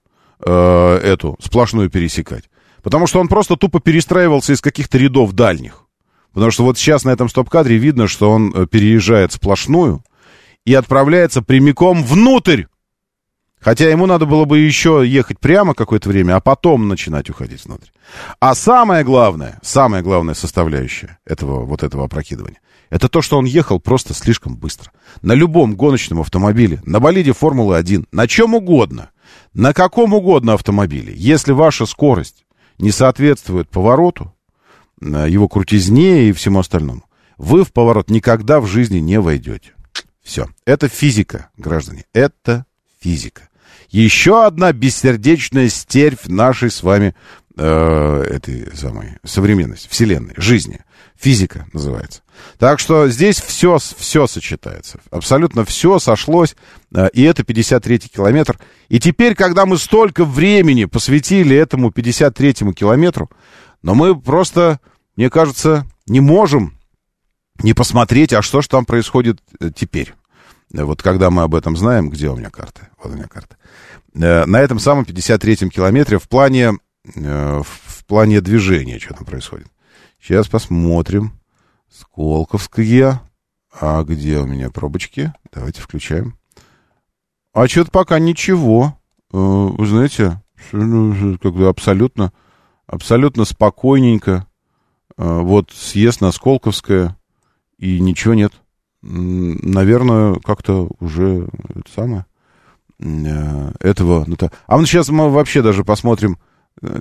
э, 0.46 1.00
эту 1.04 1.36
сплошную 1.42 1.90
пересекать. 1.90 2.44
Потому 2.84 3.08
что 3.08 3.20
он 3.20 3.30
просто 3.30 3.56
тупо 3.56 3.80
перестраивался 3.80 4.54
из 4.54 4.62
каких-то 4.62 4.98
рядов 4.98 5.32
дальних. 5.32 5.86
Потому 6.34 6.52
что 6.52 6.64
вот 6.64 6.78
сейчас 6.78 7.06
на 7.06 7.12
этом 7.12 7.30
стоп-кадре 7.30 7.78
видно, 7.78 8.08
что 8.08 8.30
он 8.30 8.54
э, 8.54 8.68
переезжает 8.68 9.32
сплошную 9.32 10.04
и 10.66 10.74
отправляется 10.74 11.42
прямиком 11.42 12.04
внутрь. 12.04 12.66
Хотя 13.60 13.90
ему 13.90 14.06
надо 14.06 14.26
было 14.26 14.44
бы 14.44 14.60
еще 14.60 15.04
ехать 15.06 15.40
прямо 15.40 15.74
какое-то 15.74 16.10
время, 16.10 16.36
а 16.36 16.42
потом 16.42 16.90
начинать 16.90 17.30
уходить 17.30 17.64
внутрь. 17.64 17.88
А 18.42 18.54
самое 18.56 19.06
главное, 19.06 19.60
самая 19.64 20.02
главная 20.02 20.34
составляющая 20.34 21.18
этого, 21.26 21.64
вот 21.64 21.84
этого 21.84 22.04
опрокидывания, 22.04 22.60
это 22.90 23.08
то, 23.08 23.22
что 23.22 23.38
он 23.38 23.46
ехал 23.46 23.80
просто 23.80 24.14
слишком 24.14 24.58
быстро. 24.58 24.92
На 25.22 25.34
любом 25.34 25.76
гоночном 25.76 26.20
автомобиле, 26.20 26.82
на 26.84 27.00
болиде 27.00 27.32
Формулы-1, 27.32 28.08
на 28.12 28.28
чем 28.28 28.54
угодно, 28.54 29.12
на 29.54 29.74
каком 29.74 30.14
угодно 30.14 30.54
автомобиле, 30.54 31.14
если 31.16 31.54
ваша 31.54 31.86
скорость 31.86 32.44
не 32.78 32.92
соответствует 32.92 33.70
повороту, 33.70 34.34
э, 35.02 35.28
его 35.30 35.48
крутизне 35.48 36.30
и 36.30 36.32
всему 36.32 36.60
остальному, 36.60 37.04
вы 37.38 37.64
в 37.64 37.72
поворот 37.72 38.10
никогда 38.10 38.60
в 38.60 38.68
жизни 38.68 39.00
не 39.00 39.20
войдете. 39.20 39.74
Все. 40.22 40.48
Это 40.66 40.88
физика, 40.88 41.50
граждане. 41.58 42.06
Это 42.14 42.66
физика. 43.02 43.50
Еще 43.90 44.46
одна 44.46 44.74
бессердечная 44.74 45.70
стервь 45.70 46.26
нашей 46.26 46.72
с 46.72 46.82
вами 46.82 47.14
э, 47.58 48.24
этой 48.30 48.76
самой 48.76 49.18
современности, 49.24 49.88
вселенной, 49.90 50.34
жизни. 50.38 50.80
Физика 51.16 51.68
называется. 51.72 52.22
Так 52.58 52.80
что 52.80 53.08
здесь 53.08 53.40
все, 53.40 53.78
все 53.78 54.28
сочетается. 54.28 55.00
Абсолютно 55.12 55.64
все 55.64 56.00
сошлось. 56.00 56.56
Э, 56.94 57.10
и 57.14 57.24
это 57.24 57.44
53-й 57.44 58.10
километр. 58.10 58.60
И 58.90 59.00
теперь, 59.00 59.36
когда 59.36 59.66
мы 59.66 59.78
столько 59.78 60.26
времени 60.26 60.86
посвятили 60.86 61.56
этому 61.56 61.90
53-му 61.90 62.74
километру, 62.74 63.30
но 63.82 63.94
мы 63.96 64.20
просто, 64.20 64.80
мне 65.16 65.30
кажется, 65.30 65.86
не 66.08 66.20
можем 66.20 66.78
не 67.62 67.74
посмотреть, 67.74 68.34
а 68.34 68.42
что 68.42 68.62
же 68.62 68.70
там 68.70 68.86
происходит 68.86 69.40
э, 69.60 69.70
теперь. 69.74 70.14
Вот 70.72 71.04
когда 71.04 71.30
мы 71.30 71.44
об 71.44 71.54
этом 71.54 71.78
знаем, 71.78 72.10
где 72.10 72.30
у 72.30 72.36
меня 72.36 72.50
карта? 72.50 72.90
Вот 73.02 73.14
у 73.14 73.16
меня 73.16 73.28
карта. 73.28 73.58
На 74.16 74.60
этом 74.60 74.80
самом 74.80 75.04
53-м 75.04 75.70
километре 75.70 76.18
в 76.18 76.28
плане, 76.28 76.74
в 77.06 78.06
плане 78.08 78.42
движения 78.42 79.00
что 79.00 79.14
там 79.14 79.26
происходит. 79.26 79.68
Сейчас 80.22 80.48
посмотрим. 80.48 81.34
Сколковская. 81.90 83.22
А 83.80 84.04
где 84.04 84.38
у 84.40 84.46
меня 84.46 84.70
пробочки? 84.70 85.34
Давайте 85.52 85.82
включаем. 85.82 86.38
А 87.54 87.68
что-то 87.68 87.92
пока 87.92 88.20
ничего. 88.20 88.98
Э, 89.32 89.38
вы 89.38 89.86
знаете, 89.86 90.42
ну, 90.72 91.38
как 91.40 91.54
бы 91.54 91.68
абсолютно, 91.68 92.32
абсолютно 92.88 93.46
спокойненько. 93.46 94.48
Э, 95.18 95.40
вот 95.42 95.72
съезд 95.72 96.22
на 96.22 96.32
Сколковское, 96.32 97.18
и 97.78 98.00
ничего 98.00 98.34
нет. 98.34 98.54
Наверное, 99.02 100.36
как-то 100.36 100.90
уже 101.00 101.48
это 101.70 101.92
самое 101.94 102.26
э, 103.00 103.72
этого. 103.80 104.26
То... 104.36 104.52
А 104.66 104.78
мы 104.78 104.86
сейчас 104.86 105.10
мы 105.10 105.30
вообще 105.30 105.62
даже 105.62 105.84
посмотрим, 105.84 106.38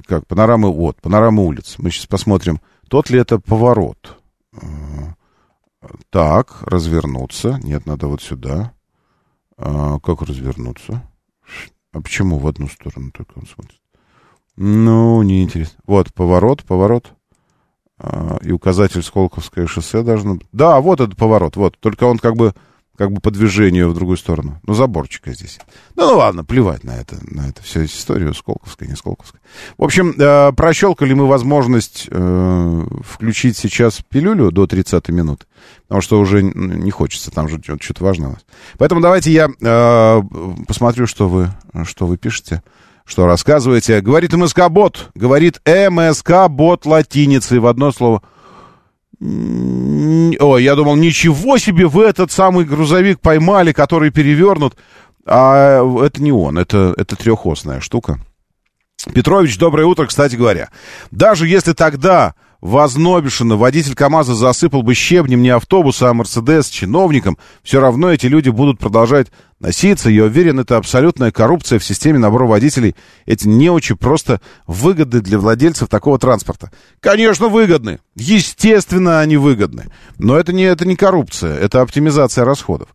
как 0.07 0.27
панорамы, 0.27 0.73
вот, 0.73 1.01
панорамы 1.01 1.45
улиц. 1.45 1.77
Мы 1.79 1.91
сейчас 1.91 2.07
посмотрим, 2.07 2.61
тот 2.89 3.11
ли 3.11 3.19
это 3.19 3.39
поворот. 3.39 4.17
Так, 6.11 6.63
развернуться. 6.63 7.59
Нет, 7.63 7.87
надо 7.87 8.07
вот 8.07 8.23
сюда. 8.23 8.73
А, 9.57 9.99
как 10.01 10.23
развернуться? 10.23 11.03
А 11.93 12.01
почему 12.01 12.39
в 12.39 12.47
одну 12.47 12.69
сторону 12.69 13.11
только 13.11 13.39
он 13.39 13.47
смотрит? 13.47 13.81
Ну, 14.57 15.23
неинтересно. 15.23 15.79
Вот, 15.87 16.13
поворот, 16.15 16.65
поворот. 16.65 17.13
А, 17.99 18.39
и 18.43 18.53
указатель 18.53 19.03
Сколковское 19.03 19.67
шоссе 19.67 20.03
должно 20.03 20.37
быть. 20.37 20.47
Да, 20.53 20.81
вот 20.81 21.01
этот 21.01 21.17
поворот, 21.17 21.57
вот. 21.57 21.79
Только 21.79 22.05
он 22.05 22.19
как 22.19 22.37
бы 22.37 22.55
как 22.97 23.11
бы 23.11 23.21
по 23.21 23.31
движению 23.31 23.89
в 23.89 23.95
другую 23.95 24.17
сторону. 24.17 24.61
Ну, 24.67 24.75
заборчика 24.75 25.33
здесь. 25.33 25.59
Ну, 25.97 26.11
ну 26.11 26.19
ладно, 26.19 26.45
плевать 26.45 26.85
на 26.85 26.91
это, 26.91 27.17
на 27.23 27.49
это 27.49 27.63
всю 27.63 27.85
историю, 27.85 28.35
Сколковская, 28.35 28.89
не 28.89 28.97
Сколковская. 28.97 29.41
В 29.79 29.85
общем, 29.85 30.15
э, 30.19 30.53
прощелкали 30.53 31.15
мы 31.15 31.27
возможность 31.27 32.07
э, 32.11 32.87
включить 33.03 33.57
сейчас 33.57 34.01
пилюлю 34.09 34.51
до 34.51 34.67
30 34.67 35.09
минут, 35.09 35.47
потому 35.89 36.03
что 36.03 36.21
уже 36.21 36.43
не 36.43 36.91
хочется, 36.91 37.31
там 37.31 37.49
же 37.49 37.61
что-то 37.63 38.05
важное. 38.05 38.39
Поэтому 38.79 39.01
давайте 39.01 39.33
я 39.33 39.49
э, 39.49 40.23
посмотрю, 40.69 41.07
что 41.07 41.29
вы, 41.29 41.51
что 41.85 42.07
вы 42.07 42.19
пишете, 42.19 42.63
что 43.07 43.27
рассказываете. 43.27 44.03
Говорит 44.03 44.35
МСК-бот, 44.35 45.11
говорит 45.15 45.61
МСК-бот 45.65 46.85
латиницей 46.85 47.59
в 47.59 47.67
одно 47.67 47.91
слово– 47.91 48.23
Ой, 49.23 50.65
я 50.65 50.75
думал, 50.75 50.97
ничего 50.97 51.57
себе, 51.57 51.87
вы 51.87 52.05
этот 52.05 52.33
самый 52.33 52.65
грузовик 52.65 53.21
поймали, 53.21 53.73
который 53.73 54.11
перевернут. 54.11 54.75
А 55.25 55.81
это 56.05 56.21
не 56.21 56.33
он, 56.33 56.59
это, 56.59 56.93
это 56.97 57.15
трехосная 57.15 57.81
штука. 57.81 58.19
Петрович, 59.15 59.57
доброе 59.59 59.87
утро, 59.87 60.07
кстати 60.07 60.35
говоря. 60.35 60.71
Даже 61.13 61.47
если 61.47 61.73
тогда 61.73 62.35
Вознобишина 62.63 63.57
водитель 63.57 63.97
КАМАЗа 63.97 64.37
засыпал 64.37 64.85
бы 64.85 64.95
щебнем 64.95 65.43
не 65.43 65.49
автобуса, 65.49 66.09
а 66.09 66.15
Мерседес 66.15 66.69
чиновникам, 66.69 67.37
все 67.65 67.81
равно 67.81 68.13
эти 68.13 68.27
люди 68.27 68.51
будут 68.51 68.79
продолжать 68.79 69.33
носиться. 69.59 70.09
Я 70.09 70.25
уверен, 70.25 70.61
это 70.61 70.77
абсолютная 70.77 71.33
коррупция 71.33 71.81
в 71.81 71.85
системе 71.85 72.21
набора 72.21 72.47
водителей. 72.47 72.95
Эти 73.27 73.49
неучи 73.49 73.97
просто 73.97 74.41
выгодны 74.69 75.21
для 75.21 75.41
владельцев 75.41 75.89
такого 75.89 76.21
транспорта. 76.21 76.71
Конечно, 77.01 77.49
выгодны. 77.49 77.99
Естественно, 78.15 79.19
они 79.19 79.37
выгодны. 79.37 79.91
Но 80.19 80.37
это 80.37 80.53
не, 80.53 80.63
это 80.63 80.87
не 80.87 80.95
коррупция, 80.95 81.57
это 81.59 81.81
оптимизация 81.81 82.45
расходов. 82.45 82.91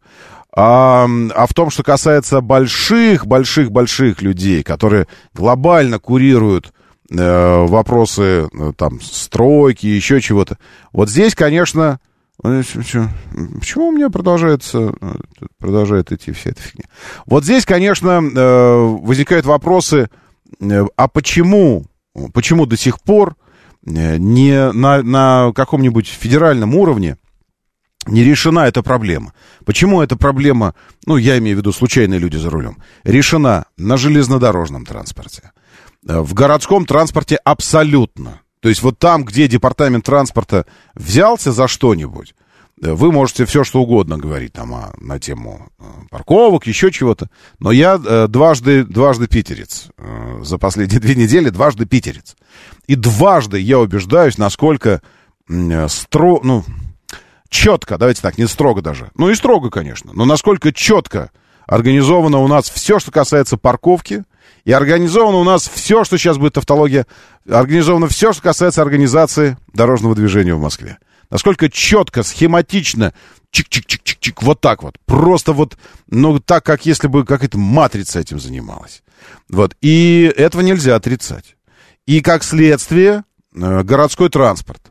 А, 0.55 1.09
а 1.35 1.45
в 1.45 1.53
том, 1.53 1.71
что 1.71 1.83
касается 1.83 2.39
больших, 2.39 3.27
больших, 3.27 3.69
больших 3.69 4.21
людей, 4.21 4.63
которые 4.63 5.07
глобально 5.33 5.99
курируют 5.99 6.71
э, 7.11 7.65
вопросы 7.65 8.47
э, 8.51 8.73
там 8.75 9.01
стройки, 9.01 9.85
еще 9.85 10.21
чего-то. 10.21 10.57
Вот 10.91 11.09
здесь, 11.09 11.35
конечно, 11.35 11.99
э, 12.43 12.61
Почему 13.59 13.87
у 13.87 13.91
меня 13.91 14.09
продолжается, 14.09 14.93
продолжает 15.57 16.11
идти 16.11 16.31
вся 16.31 16.51
эта 16.51 16.61
фигня? 16.61 16.85
Вот 17.25 17.43
здесь, 17.43 17.65
конечно, 17.65 18.21
возникают 18.21 19.47
вопросы, 19.47 20.09
а 20.61 21.07
почему, 21.07 21.85
почему 22.33 22.67
до 22.67 22.77
сих 22.77 23.01
пор 23.01 23.35
не 23.81 24.71
на, 24.71 25.01
на 25.01 25.51
каком-нибудь 25.51 26.07
федеральном 26.07 26.75
уровне 26.75 27.17
не 28.05 28.23
решена 28.23 28.67
эта 28.67 28.83
проблема? 28.83 29.33
Почему 29.65 30.03
эта 30.03 30.15
проблема, 30.15 30.75
ну, 31.07 31.17
я 31.17 31.39
имею 31.39 31.57
в 31.57 31.59
виду 31.59 31.71
случайные 31.71 32.19
люди 32.19 32.37
за 32.37 32.51
рулем, 32.51 32.77
решена 33.03 33.65
на 33.77 33.97
железнодорожном 33.97 34.85
транспорте? 34.85 35.51
Э, 36.07 36.21
в 36.21 36.33
городском 36.33 36.85
транспорте 36.85 37.35
абсолютно. 37.43 38.41
То 38.61 38.69
есть 38.69 38.81
вот 38.81 38.97
там, 38.97 39.23
где 39.23 39.47
департамент 39.47 40.05
транспорта 40.05 40.65
взялся 40.95 41.51
за 41.51 41.67
что-нибудь, 41.67 42.33
э, 42.81 42.91
вы 42.93 43.11
можете 43.11 43.45
все 43.45 43.63
что 43.63 43.81
угодно 43.81 44.17
говорить 44.17 44.53
там 44.53 44.73
о, 44.73 44.93
на 44.99 45.19
тему 45.19 45.69
э, 45.79 45.83
парковок, 46.09 46.65
еще 46.65 46.91
чего-то. 46.91 47.29
Но 47.59 47.71
я 47.71 47.97
дважды, 48.27 48.83
дважды 48.83 49.27
питерец. 49.27 49.89
За 50.41 50.57
последние 50.57 50.99
две 51.01 51.15
недели 51.15 51.49
дважды 51.49 51.85
питерец. 51.85 52.35
И 52.87 52.95
дважды 52.95 53.59
я 53.59 53.79
убеждаюсь, 53.79 54.37
насколько 54.37 55.01
стро... 55.87 56.39
ну, 56.43 56.63
четко, 57.49 57.97
давайте 57.97 58.21
так, 58.21 58.37
не 58.37 58.47
строго 58.47 58.81
даже. 58.81 59.11
Ну 59.15 59.29
и 59.29 59.35
строго, 59.35 59.69
конечно. 59.69 60.11
Но 60.13 60.25
насколько 60.25 60.71
четко 60.73 61.31
организовано 61.65 62.39
у 62.39 62.47
нас 62.47 62.69
все, 62.69 62.99
что 62.99 63.11
касается 63.11 63.57
парковки, 63.57 64.23
и 64.67 64.71
организовано 64.73 65.37
у 65.37 65.45
нас 65.45 65.71
все, 65.73 66.03
что 66.03 66.17
сейчас 66.17 66.37
будет 66.37 66.55
тавтология, 66.55 67.07
организовано 67.49 68.09
все, 68.09 68.33
что 68.33 68.41
касается 68.41 68.81
организации 68.81 69.57
дорожного 69.73 70.13
движения 70.13 70.55
в 70.55 70.59
Москве. 70.59 70.97
Насколько 71.29 71.69
четко, 71.69 72.21
схематично, 72.21 73.13
чик-чик-чик-чик-чик, 73.55 74.39
вот 74.41 74.59
так 74.59 74.83
вот. 74.83 74.97
Просто 75.05 75.53
вот, 75.53 75.77
ну, 76.09 76.37
так, 76.41 76.65
как 76.65 76.85
если 76.85 77.07
бы 77.07 77.23
какая-то 77.23 77.57
матрица 77.57 78.19
этим 78.19 78.41
занималась. 78.41 79.03
Вот. 79.47 79.73
И 79.79 80.29
этого 80.35 80.59
нельзя 80.63 80.97
отрицать. 80.97 81.55
И, 82.05 82.19
как 82.19 82.43
следствие, 82.43 83.23
э, 83.55 83.83
городской 83.83 84.27
транспорт. 84.29 84.81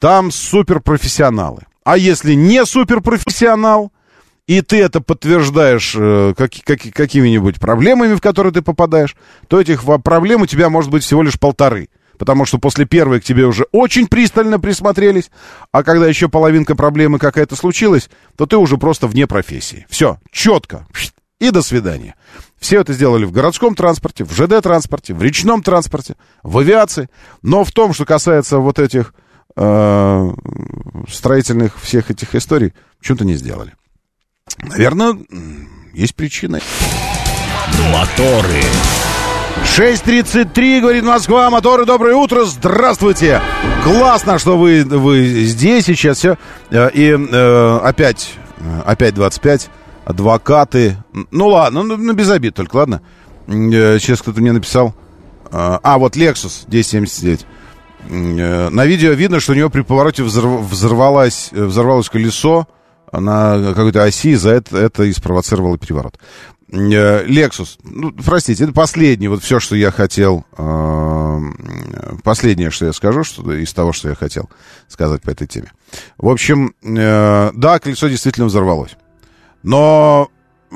Там 0.00 0.32
суперпрофессионалы. 0.32 1.62
А 1.84 1.96
если 1.96 2.34
не 2.34 2.66
суперпрофессионал, 2.66 3.92
и 4.52 4.60
ты 4.60 4.82
это 4.82 5.00
подтверждаешь 5.00 5.94
э, 5.96 6.34
как, 6.36 6.50
как, 6.64 6.80
какими-нибудь 6.92 7.58
проблемами, 7.58 8.14
в 8.14 8.20
которые 8.20 8.52
ты 8.52 8.60
попадаешь, 8.60 9.16
то 9.48 9.58
этих 9.58 9.82
проблем 10.02 10.42
у 10.42 10.46
тебя 10.46 10.68
может 10.68 10.90
быть 10.90 11.04
всего 11.04 11.22
лишь 11.22 11.38
полторы. 11.38 11.88
Потому 12.18 12.44
что 12.44 12.58
после 12.58 12.84
первой 12.84 13.20
к 13.20 13.24
тебе 13.24 13.46
уже 13.46 13.66
очень 13.72 14.06
пристально 14.06 14.60
присмотрелись, 14.60 15.30
а 15.72 15.82
когда 15.82 16.06
еще 16.06 16.28
половинка 16.28 16.74
проблемы 16.74 17.18
какая-то 17.18 17.56
случилась, 17.56 18.10
то 18.36 18.44
ты 18.44 18.58
уже 18.58 18.76
просто 18.76 19.06
вне 19.06 19.26
профессии. 19.26 19.86
Все, 19.88 20.18
четко. 20.30 20.86
И 21.40 21.50
до 21.50 21.62
свидания. 21.62 22.14
Все 22.60 22.80
это 22.80 22.92
сделали 22.92 23.24
в 23.24 23.32
городском 23.32 23.74
транспорте, 23.74 24.24
в 24.24 24.32
ЖД-транспорте, 24.32 25.14
в 25.14 25.22
речном 25.22 25.62
транспорте, 25.62 26.16
в 26.42 26.58
авиации. 26.58 27.08
Но 27.40 27.64
в 27.64 27.72
том, 27.72 27.94
что 27.94 28.04
касается 28.04 28.58
вот 28.58 28.78
этих 28.78 29.14
э, 29.56 30.30
строительных 31.08 31.80
всех 31.80 32.10
этих 32.10 32.34
историй, 32.34 32.74
почему-то 32.98 33.24
не 33.24 33.34
сделали. 33.34 33.72
Наверное, 34.62 35.18
есть 35.92 36.14
причины. 36.14 36.60
Моторы. 37.92 38.62
6.33, 39.64 40.80
говорит 40.80 41.04
Москва, 41.04 41.50
моторы, 41.50 41.84
доброе 41.84 42.14
утро, 42.14 42.44
здравствуйте. 42.44 43.40
Классно, 43.82 44.38
что 44.38 44.56
вы, 44.56 44.84
вы 44.84 45.44
здесь 45.44 45.84
сейчас 45.86 46.18
все. 46.18 46.38
Э, 46.70 46.90
и 46.92 47.10
э, 47.10 47.78
опять, 47.82 48.34
опять 48.84 49.14
25, 49.14 49.70
адвокаты. 50.04 50.96
Ну 51.30 51.48
ладно, 51.48 51.82
ну, 51.82 51.96
ну 51.96 52.12
без 52.12 52.30
обид 52.30 52.54
только, 52.54 52.76
ладно. 52.76 53.02
Э, 53.46 53.98
сейчас 53.98 54.22
кто-то 54.22 54.40
мне 54.40 54.52
написал. 54.52 54.94
Э, 55.50 55.78
а, 55.82 55.98
вот 55.98 56.16
Lexus 56.16 56.64
1079. 56.66 57.46
На 58.08 58.84
видео 58.84 59.12
видно, 59.12 59.38
что 59.38 59.52
у 59.52 59.54
него 59.54 59.70
при 59.70 59.82
повороте 59.82 60.22
взорвалось, 60.22 61.50
взорвалось 61.52 62.08
колесо 62.08 62.66
на 63.20 63.74
какой-то 63.74 64.02
оси, 64.04 64.34
за 64.34 64.50
это, 64.50 64.76
это 64.76 65.04
и 65.04 65.12
спровоцировало 65.12 65.78
переворот. 65.78 66.18
Э, 66.72 67.26
Lexus, 67.26 67.78
ну, 67.84 68.12
простите, 68.12 68.64
это 68.64 68.72
последнее, 68.72 69.28
вот 69.28 69.42
все, 69.42 69.60
что 69.60 69.76
я 69.76 69.90
хотел, 69.90 70.46
э, 70.56 71.40
последнее, 72.24 72.70
что 72.70 72.86
я 72.86 72.92
скажу, 72.94 73.24
что 73.24 73.52
из 73.52 73.72
того, 73.74 73.92
что 73.92 74.08
я 74.08 74.14
хотел 74.14 74.48
сказать 74.88 75.20
по 75.20 75.30
этой 75.30 75.46
теме. 75.46 75.70
В 76.16 76.28
общем, 76.28 76.74
э, 76.82 77.50
да, 77.54 77.78
колесо 77.78 78.08
действительно 78.08 78.46
взорвалось. 78.46 78.96
Но 79.62 80.30
э, 80.70 80.74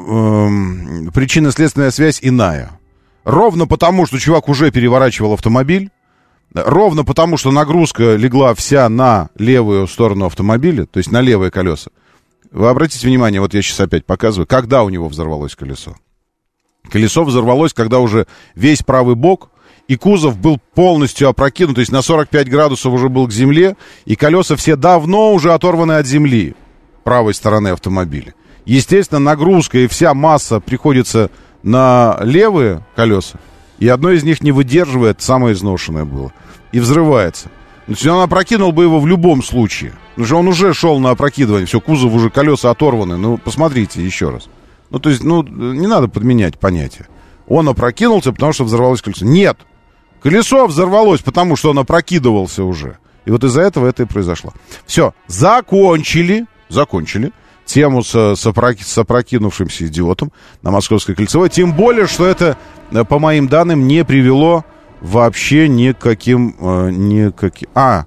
причинно-следственная 1.14 1.90
связь 1.90 2.18
иная. 2.20 2.78
Ровно 3.24 3.66
потому, 3.66 4.06
что 4.06 4.18
чувак 4.18 4.48
уже 4.48 4.70
переворачивал 4.70 5.32
автомобиль, 5.32 5.90
ровно 6.54 7.04
потому, 7.04 7.36
что 7.36 7.50
нагрузка 7.50 8.16
легла 8.16 8.54
вся 8.54 8.88
на 8.88 9.30
левую 9.36 9.86
сторону 9.86 10.26
автомобиля, 10.26 10.86
то 10.86 10.98
есть 10.98 11.10
на 11.10 11.20
левые 11.20 11.50
колеса, 11.50 11.90
вы 12.56 12.70
обратите 12.70 13.06
внимание, 13.06 13.40
вот 13.40 13.52
я 13.52 13.60
сейчас 13.60 13.80
опять 13.80 14.06
показываю, 14.06 14.46
когда 14.46 14.82
у 14.82 14.88
него 14.88 15.08
взорвалось 15.08 15.54
колесо. 15.54 15.94
Колесо 16.90 17.22
взорвалось, 17.22 17.74
когда 17.74 17.98
уже 17.98 18.26
весь 18.54 18.82
правый 18.82 19.14
бок 19.14 19.50
и 19.88 19.96
кузов 19.96 20.38
был 20.38 20.58
полностью 20.74 21.28
опрокинут, 21.28 21.74
то 21.74 21.80
есть 21.80 21.92
на 21.92 22.00
45 22.00 22.48
градусов 22.48 22.94
уже 22.94 23.10
был 23.10 23.28
к 23.28 23.32
земле, 23.32 23.76
и 24.06 24.16
колеса 24.16 24.56
все 24.56 24.74
давно 24.74 25.34
уже 25.34 25.52
оторваны 25.52 25.92
от 25.92 26.06
земли 26.06 26.54
правой 27.04 27.34
стороны 27.34 27.68
автомобиля. 27.68 28.32
Естественно, 28.64 29.20
нагрузка 29.20 29.78
и 29.78 29.86
вся 29.86 30.14
масса 30.14 30.58
приходится 30.58 31.30
на 31.62 32.18
левые 32.22 32.86
колеса, 32.96 33.38
и 33.78 33.86
одно 33.86 34.12
из 34.12 34.24
них 34.24 34.42
не 34.42 34.50
выдерживает, 34.50 35.20
самое 35.20 35.52
изношенное 35.52 36.06
было, 36.06 36.32
и 36.72 36.80
взрывается. 36.80 37.50
Значит, 37.86 38.06
он 38.06 38.22
опрокинул 38.22 38.72
бы 38.72 38.82
его 38.82 38.98
в 38.98 39.06
любом 39.06 39.42
случае. 39.42 39.94
Потому 40.10 40.26
что 40.26 40.36
он 40.38 40.48
уже 40.48 40.74
шел 40.74 40.98
на 40.98 41.10
опрокидывание, 41.10 41.66
все, 41.66 41.80
кузов 41.80 42.12
уже, 42.12 42.30
колеса 42.30 42.70
оторваны. 42.70 43.16
Ну, 43.16 43.38
посмотрите 43.38 44.04
еще 44.04 44.30
раз. 44.30 44.48
Ну, 44.90 44.98
то 44.98 45.10
есть, 45.10 45.22
ну, 45.22 45.42
не 45.42 45.86
надо 45.86 46.08
подменять 46.08 46.58
понятие. 46.58 47.06
Он 47.46 47.68
опрокинулся, 47.68 48.32
потому 48.32 48.52
что 48.52 48.64
взорвалось 48.64 49.02
колесо. 49.02 49.24
Нет! 49.24 49.58
Колесо 50.22 50.66
взорвалось, 50.66 51.20
потому 51.20 51.54
что 51.56 51.70
он 51.70 51.78
опрокидывался 51.78 52.64
уже. 52.64 52.98
И 53.24 53.30
вот 53.30 53.44
из-за 53.44 53.62
этого 53.62 53.86
это 53.86 54.04
и 54.04 54.06
произошло. 54.06 54.52
Все, 54.86 55.14
закончили, 55.28 56.46
закончили 56.68 57.32
тему 57.64 58.02
с, 58.02 58.36
с, 58.36 58.46
опроки, 58.46 58.82
с 58.82 58.96
опрокинувшимся 58.96 59.86
идиотом 59.86 60.32
на 60.62 60.70
Московской 60.70 61.14
кольцевой. 61.14 61.50
Тем 61.50 61.72
более, 61.72 62.06
что 62.06 62.24
это, 62.24 62.56
э, 62.92 63.04
по 63.04 63.18
моим 63.18 63.48
данным, 63.48 63.86
не 63.86 64.04
привело 64.04 64.64
вообще 65.00 65.68
никаким... 65.68 66.56
Э, 66.58 66.90
никаким... 66.90 67.68
А, 67.74 68.06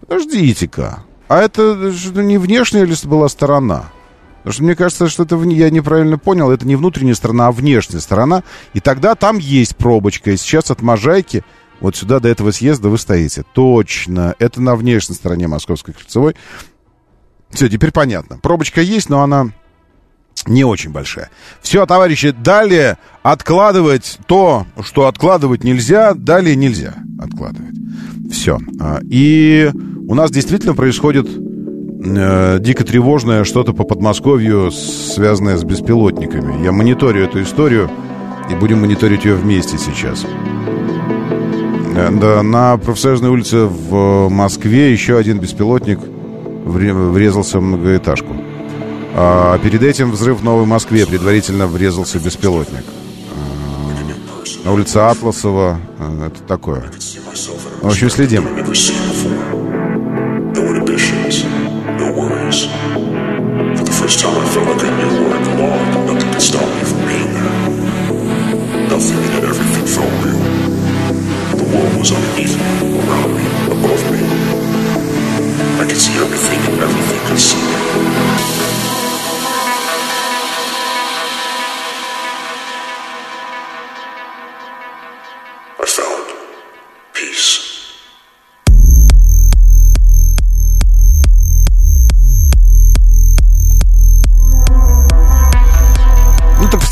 подождите-ка. 0.00 1.04
А 1.28 1.38
это 1.38 1.92
не 2.14 2.38
внешняя 2.38 2.84
ли 2.84 2.94
была 3.04 3.28
сторона? 3.28 3.90
Потому 4.38 4.52
что 4.52 4.62
мне 4.62 4.76
кажется, 4.76 5.08
что 5.08 5.24
это 5.24 5.36
я 5.36 5.68
неправильно 5.68 6.16
понял, 6.16 6.50
это 6.50 6.66
не 6.66 6.76
внутренняя 6.76 7.14
сторона, 7.14 7.48
а 7.48 7.52
внешняя 7.52 8.00
сторона. 8.00 8.44
И 8.72 8.80
тогда 8.80 9.14
там 9.14 9.38
есть 9.38 9.76
пробочка. 9.76 10.30
И 10.30 10.36
сейчас 10.36 10.70
от 10.70 10.80
Можайки 10.80 11.44
вот 11.80 11.96
сюда 11.96 12.18
до 12.18 12.28
этого 12.28 12.50
съезда 12.50 12.88
вы 12.88 12.98
стоите. 12.98 13.44
Точно. 13.52 14.34
Это 14.38 14.60
на 14.60 14.74
внешней 14.74 15.14
стороне 15.14 15.48
Московской 15.48 15.94
кольцевой. 15.94 16.34
Все, 17.50 17.68
теперь 17.68 17.92
понятно. 17.92 18.38
Пробочка 18.38 18.80
есть, 18.80 19.08
но 19.08 19.22
она 19.22 19.52
не 20.48 20.64
очень 20.64 20.90
большая. 20.90 21.30
Все, 21.60 21.86
товарищи, 21.86 22.30
далее 22.30 22.98
откладывать 23.22 24.18
то, 24.26 24.66
что 24.82 25.06
откладывать 25.06 25.64
нельзя, 25.64 26.14
далее 26.14 26.56
нельзя 26.56 26.94
откладывать. 27.18 27.74
Все. 28.30 28.58
А, 28.80 29.00
и 29.02 29.70
у 30.06 30.14
нас 30.14 30.30
действительно 30.30 30.74
происходит 30.74 31.26
э, 31.28 32.58
дико 32.60 32.84
тревожное 32.84 33.44
что-то 33.44 33.72
по 33.72 33.84
Подмосковью, 33.84 34.70
связанное 34.70 35.56
с 35.56 35.64
беспилотниками. 35.64 36.64
Я 36.64 36.72
мониторю 36.72 37.24
эту 37.24 37.42
историю, 37.42 37.90
и 38.50 38.54
будем 38.54 38.80
мониторить 38.80 39.24
ее 39.24 39.34
вместе 39.34 39.78
сейчас. 39.78 40.24
Э, 41.96 42.10
да, 42.10 42.42
на 42.42 42.76
профсоюзной 42.76 43.30
улице 43.30 43.64
в 43.64 44.28
Москве 44.28 44.92
еще 44.92 45.18
один 45.18 45.38
беспилотник 45.38 45.98
врезался 46.64 47.58
в 47.58 47.62
многоэтажку. 47.62 48.36
А 49.14 49.58
перед 49.58 49.82
этим 49.82 50.10
взрыв 50.12 50.40
в 50.40 50.44
Новой 50.44 50.66
Москве 50.66 51.06
предварительно 51.06 51.66
врезался 51.66 52.18
беспилотник. 52.18 52.84
А, 53.34 54.64
на 54.64 54.72
улице 54.72 54.98
Атласова. 54.98 55.80
А, 55.98 56.26
это 56.26 56.42
такое. 56.42 56.90
В 57.82 57.86
общем, 57.86 58.10
следим. 58.10 58.46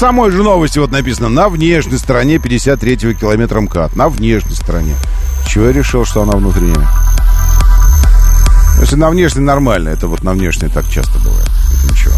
Самой 0.06 0.30
же 0.30 0.44
новости 0.44 0.78
вот 0.78 0.92
написано, 0.92 1.28
на 1.28 1.48
внешней 1.48 1.98
стороне 1.98 2.36
53-го 2.36 3.18
километра 3.18 3.60
МКАД. 3.60 3.96
На 3.96 4.08
внешней 4.08 4.54
стороне. 4.54 4.94
Чего 5.48 5.64
я 5.64 5.72
решил, 5.72 6.04
что 6.04 6.22
она 6.22 6.36
внутренняя? 6.36 6.88
Если 8.78 8.94
на 8.94 9.10
внешней 9.10 9.42
нормально, 9.42 9.88
это 9.88 10.06
вот 10.06 10.22
на 10.22 10.30
внешней 10.30 10.68
так 10.68 10.88
часто 10.88 11.18
бывает. 11.18 11.50
Это 11.72 11.92
ничего. 11.92 12.14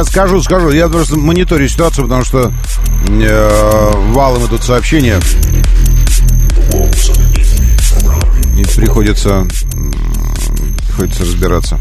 Сейчас 0.00 0.12
скажу, 0.12 0.42
скажу. 0.42 0.70
Я 0.70 0.88
просто 0.88 1.18
мониторю 1.18 1.68
ситуацию, 1.68 2.06
потому 2.06 2.24
что 2.24 2.50
э, 3.10 3.90
валом 4.12 4.46
идут 4.46 4.64
сообщения. 4.64 5.20
И 8.56 8.64
приходится, 8.74 9.46
приходится 10.86 11.22
разбираться. 11.22 11.78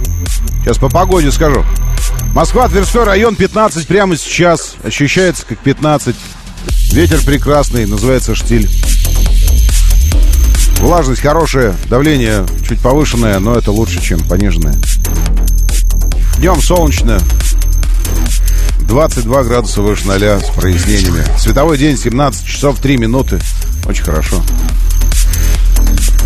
Сейчас 0.61 0.77
по 0.79 0.89
погоде 0.89 1.31
скажу. 1.31 1.63
Москва, 2.33 2.67
Тверской 2.67 3.05
район, 3.05 3.35
15 3.35 3.87
прямо 3.87 4.17
сейчас. 4.17 4.75
Ощущается 4.83 5.45
как 5.45 5.59
15. 5.59 6.13
Ветер 6.91 7.21
прекрасный, 7.25 7.85
называется 7.85 8.35
штиль. 8.35 8.69
Влажность 10.81 11.21
хорошая, 11.21 11.73
давление 11.89 12.45
чуть 12.67 12.81
повышенное, 12.81 13.39
но 13.39 13.55
это 13.55 13.71
лучше, 13.71 14.01
чем 14.01 14.19
пониженное. 14.19 14.75
Днем 16.39 16.61
солнечно, 16.61 17.19
22 18.89 19.43
градуса 19.43 19.83
выше 19.83 20.07
ноля 20.07 20.39
с 20.39 20.49
прояснениями. 20.49 21.23
Световой 21.37 21.77
день 21.77 21.95
17 21.95 22.43
часов 22.43 22.79
3 22.79 22.97
минуты. 22.97 23.39
Очень 23.87 24.03
хорошо. 24.03 24.41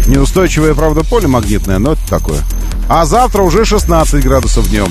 Неустойчивое, 0.08 0.74
правда, 0.74 1.04
поле 1.04 1.28
магнитное, 1.28 1.78
но 1.78 1.92
это 1.94 2.02
такое. 2.10 2.40
А 2.88 3.06
завтра 3.06 3.42
уже 3.42 3.66
16 3.66 4.24
градусов 4.24 4.70
днем. 4.70 4.88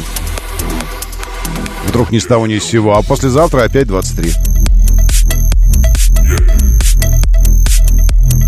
Вдруг 1.88 2.10
ни 2.10 2.18
с 2.18 2.26
того 2.26 2.46
ни 2.46 2.58
с 2.58 2.64
сего. 2.64 2.94
А 2.94 3.02
послезавтра 3.02 3.62
опять 3.62 3.86
23. 3.86 4.32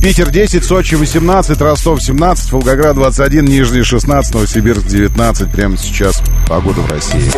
Питер 0.02 0.30
10, 0.30 0.62
Сочи 0.62 0.96
18, 0.96 1.58
Ростов 1.62 2.02
17, 2.02 2.52
Волгоград 2.52 2.94
21, 2.96 3.46
Нижний 3.46 3.84
16, 3.84 4.34
Новосибирск 4.34 4.86
19. 4.86 5.50
Прямо 5.50 5.78
сейчас 5.78 6.20
погода 6.46 6.82
в 6.82 6.90
России. 6.90 7.32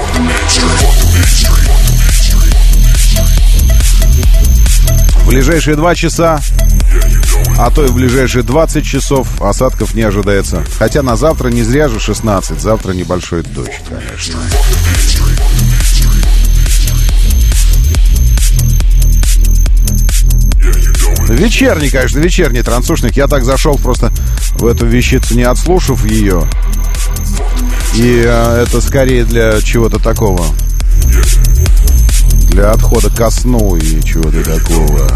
В 5.26 5.28
ближайшие 5.28 5.74
два 5.74 5.96
часа, 5.96 6.40
а 7.58 7.68
то 7.72 7.84
и 7.84 7.88
в 7.88 7.94
ближайшие 7.94 8.44
20 8.44 8.86
часов 8.86 9.42
осадков 9.42 9.92
не 9.94 10.02
ожидается. 10.02 10.64
Хотя 10.78 11.02
на 11.02 11.16
завтра 11.16 11.48
не 11.48 11.64
зря 11.64 11.88
же 11.88 11.98
16, 11.98 12.60
завтра 12.60 12.92
небольшой 12.92 13.42
дождь, 13.42 13.72
конечно. 13.88 14.38
Вечерний, 21.28 21.90
конечно, 21.90 22.20
вечерний 22.20 22.62
трансушник. 22.62 23.16
Я 23.16 23.26
так 23.26 23.44
зашел 23.44 23.76
просто 23.78 24.12
в 24.52 24.64
эту 24.64 24.86
вещицу, 24.86 25.34
не 25.34 25.42
отслушав 25.42 26.04
ее. 26.04 26.48
И 27.96 28.22
э, 28.24 28.62
это 28.62 28.80
скорее 28.80 29.24
для 29.24 29.60
чего-то 29.60 29.98
такого. 29.98 30.44
Для 32.56 32.70
отхода 32.70 33.10
ко 33.10 33.28
сну 33.28 33.76
и 33.76 34.02
чего-то 34.02 34.42
такого. 34.42 35.06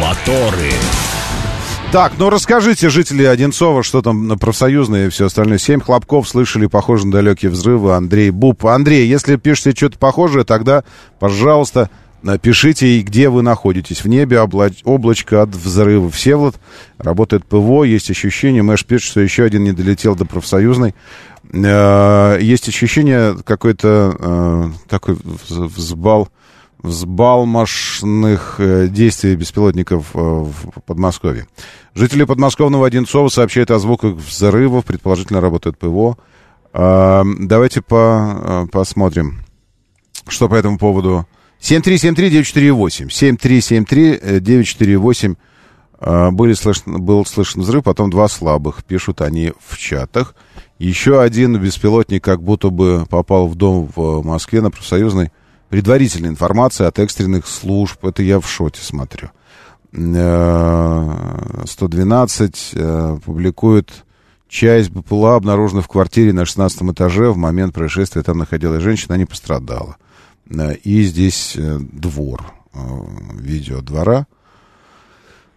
Моторы. 0.00 0.72
Так, 1.92 2.14
ну 2.16 2.30
расскажите, 2.30 2.88
жители 2.88 3.24
Одинцова, 3.24 3.82
что 3.82 4.00
там 4.00 4.26
на 4.26 4.38
профсоюзные 4.38 5.08
и 5.08 5.10
все 5.10 5.26
остальное. 5.26 5.58
Семь 5.58 5.82
хлопков 5.82 6.26
слышали, 6.26 6.64
похоже 6.64 7.04
на 7.04 7.12
далекие 7.12 7.50
взрывы. 7.50 7.94
Андрей 7.94 8.30
Буб. 8.30 8.64
Андрей, 8.64 9.06
если 9.06 9.36
пишете 9.36 9.76
что-то 9.76 9.98
похожее, 9.98 10.44
тогда, 10.44 10.82
пожалуйста, 11.20 11.90
напишите, 12.24 12.98
и 12.98 13.02
где 13.02 13.28
вы 13.28 13.42
находитесь. 13.42 14.02
В 14.02 14.08
небе 14.08 14.40
облач... 14.40 14.80
облачко 14.84 15.42
от 15.42 15.50
взрыва. 15.50 16.10
Всеволод, 16.10 16.56
работает 16.98 17.44
ПВО, 17.44 17.84
есть 17.84 18.10
ощущение, 18.10 18.62
Мэш 18.62 18.84
пишет, 18.84 19.10
что 19.10 19.20
еще 19.20 19.44
один 19.44 19.62
не 19.62 19.72
долетел 19.72 20.16
до 20.16 20.24
профсоюзной. 20.24 20.94
Э, 21.52 22.38
есть 22.40 22.68
ощущение 22.68 23.36
какой-то 23.44 24.16
э, 24.18 24.70
такой 24.88 25.18
взбал 25.48 26.28
взбалмошных 26.78 28.56
э, 28.58 28.88
действий 28.88 29.36
беспилотников 29.36 30.10
в 30.12 30.54
Подмосковье. 30.84 31.46
Жители 31.94 32.24
подмосковного 32.24 32.86
Одинцова 32.86 33.28
сообщают 33.28 33.70
о 33.70 33.78
звуках 33.78 34.14
взрывов, 34.16 34.84
предположительно 34.84 35.40
работает 35.40 35.78
ПВО. 35.78 36.18
Давайте 36.74 37.80
по, 37.80 38.68
посмотрим, 38.70 39.44
что 40.28 40.48
по 40.48 40.56
этому 40.56 40.76
поводу. 40.76 41.26
7373948. 41.64 43.08
7373948. 43.08 45.36
Были 46.32 46.52
слышно, 46.52 46.98
был 46.98 47.24
слышен 47.24 47.62
взрыв, 47.62 47.84
потом 47.84 48.10
два 48.10 48.28
слабых, 48.28 48.84
пишут 48.84 49.22
они 49.22 49.54
в 49.66 49.78
чатах. 49.78 50.34
Еще 50.78 51.22
один 51.22 51.58
беспилотник 51.58 52.22
как 52.22 52.42
будто 52.42 52.68
бы 52.68 53.06
попал 53.08 53.48
в 53.48 53.54
дом 53.54 53.90
в 53.94 54.22
Москве 54.22 54.60
на 54.60 54.70
профсоюзной 54.70 55.32
предварительная 55.70 56.28
информация 56.28 56.88
от 56.88 56.98
экстренных 56.98 57.46
служб. 57.46 58.04
Это 58.04 58.22
я 58.22 58.38
в 58.38 58.46
шоте 58.46 58.82
смотрю. 58.82 59.30
112 59.92 62.72
э, 62.74 62.78
э, 62.78 63.18
публикует 63.24 64.04
часть 64.48 64.90
БПЛА 64.90 65.36
обнаружена 65.36 65.80
в 65.80 65.88
квартире 65.88 66.34
на 66.34 66.44
16 66.44 66.82
этаже. 66.82 67.30
В 67.30 67.38
момент 67.38 67.74
происшествия 67.74 68.22
там 68.22 68.36
находилась 68.38 68.82
женщина, 68.82 69.14
не 69.14 69.24
пострадала. 69.24 69.96
Э, 70.50 70.74
и 70.74 71.02
здесь 71.02 71.56
двор, 71.56 72.42
видео 73.34 73.80
двора. 73.80 74.26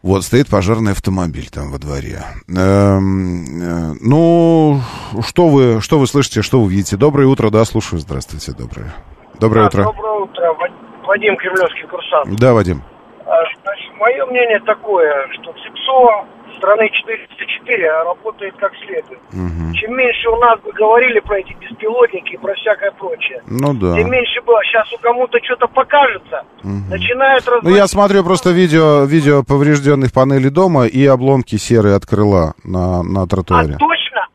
Вот, 0.04 0.24
стоит 0.24 0.48
пожарный 0.48 0.92
автомобиль 0.92 1.50
там 1.50 1.72
во 1.72 1.80
дворе. 1.80 2.22
Эм, 2.48 3.98
ну, 4.00 4.80
что 5.22 5.48
вы, 5.50 5.82
что 5.82 6.00
вы 6.00 6.08
слышите, 6.08 6.42
что 6.42 6.62
вы 6.62 6.72
видите? 6.72 6.96
Доброе 6.96 7.28
утро, 7.28 7.50
да, 7.50 7.66
слушаю. 7.66 8.00
Здравствуйте, 8.00 8.54
доброе. 8.54 8.94
Доброе 9.40 9.64
да, 9.64 9.68
утро. 9.68 9.84
Доброе 9.84 10.22
утро. 10.22 10.56
Вадим 11.04 11.36
Кремлевский 11.38 11.88
курсант. 11.88 12.40
Да, 12.40 12.54
Вадим. 12.54 12.84
А, 13.26 13.32
значит, 13.64 13.92
мое 14.00 14.26
мнение 14.28 14.60
такое, 14.62 15.28
что 15.34 15.52
ЦИПСО 15.54 16.26
страны 16.58 16.90
404 16.90 18.04
работает 18.04 18.56
как 18.58 18.72
следует. 18.86 19.20
Угу. 19.32 19.74
Чем 19.76 19.96
меньше 19.96 20.30
у 20.30 20.36
нас 20.38 20.60
бы 20.62 20.72
говорили 20.72 21.20
про 21.20 21.40
эти 21.40 21.54
беспилотники 21.54 22.34
и 22.34 22.38
про 22.38 22.54
всякое 22.56 22.92
прочее, 22.92 23.42
ну, 23.48 23.74
да. 23.74 23.96
тем 23.96 24.10
меньше 24.10 24.42
было. 24.42 24.62
Сейчас 24.66 24.92
у 24.94 24.98
кому-то 24.98 25.38
что-то 25.44 25.68
покажется, 25.68 26.44
угу. 26.64 26.90
начинают 26.90 27.46
разводить... 27.48 27.70
Ну, 27.70 27.76
я 27.76 27.88
смотрю 27.88 28.24
просто 28.24 28.52
видео, 28.52 29.06
видео 29.06 29.44
поврежденных 29.44 30.14
панелей 30.14 30.50
дома 30.50 30.86
и 30.86 31.06
обломки 31.06 31.56
серые 31.58 31.96
от 31.96 32.06
крыла 32.06 32.54
на, 32.64 33.04
на 33.04 33.28
тротуаре. 33.28 33.76
А 33.76 33.78
точно? 33.78 34.28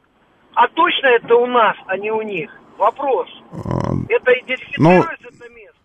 А 0.54 0.68
точно 0.68 1.06
это 1.06 1.34
у 1.36 1.46
нас, 1.46 1.76
а 1.86 1.96
не 1.96 2.10
у 2.10 2.22
них? 2.22 2.50
Вопрос. 2.78 3.28
А, 3.52 3.92
это 4.08 4.32
идентифицируется 4.32 5.28
ну? 5.30 5.41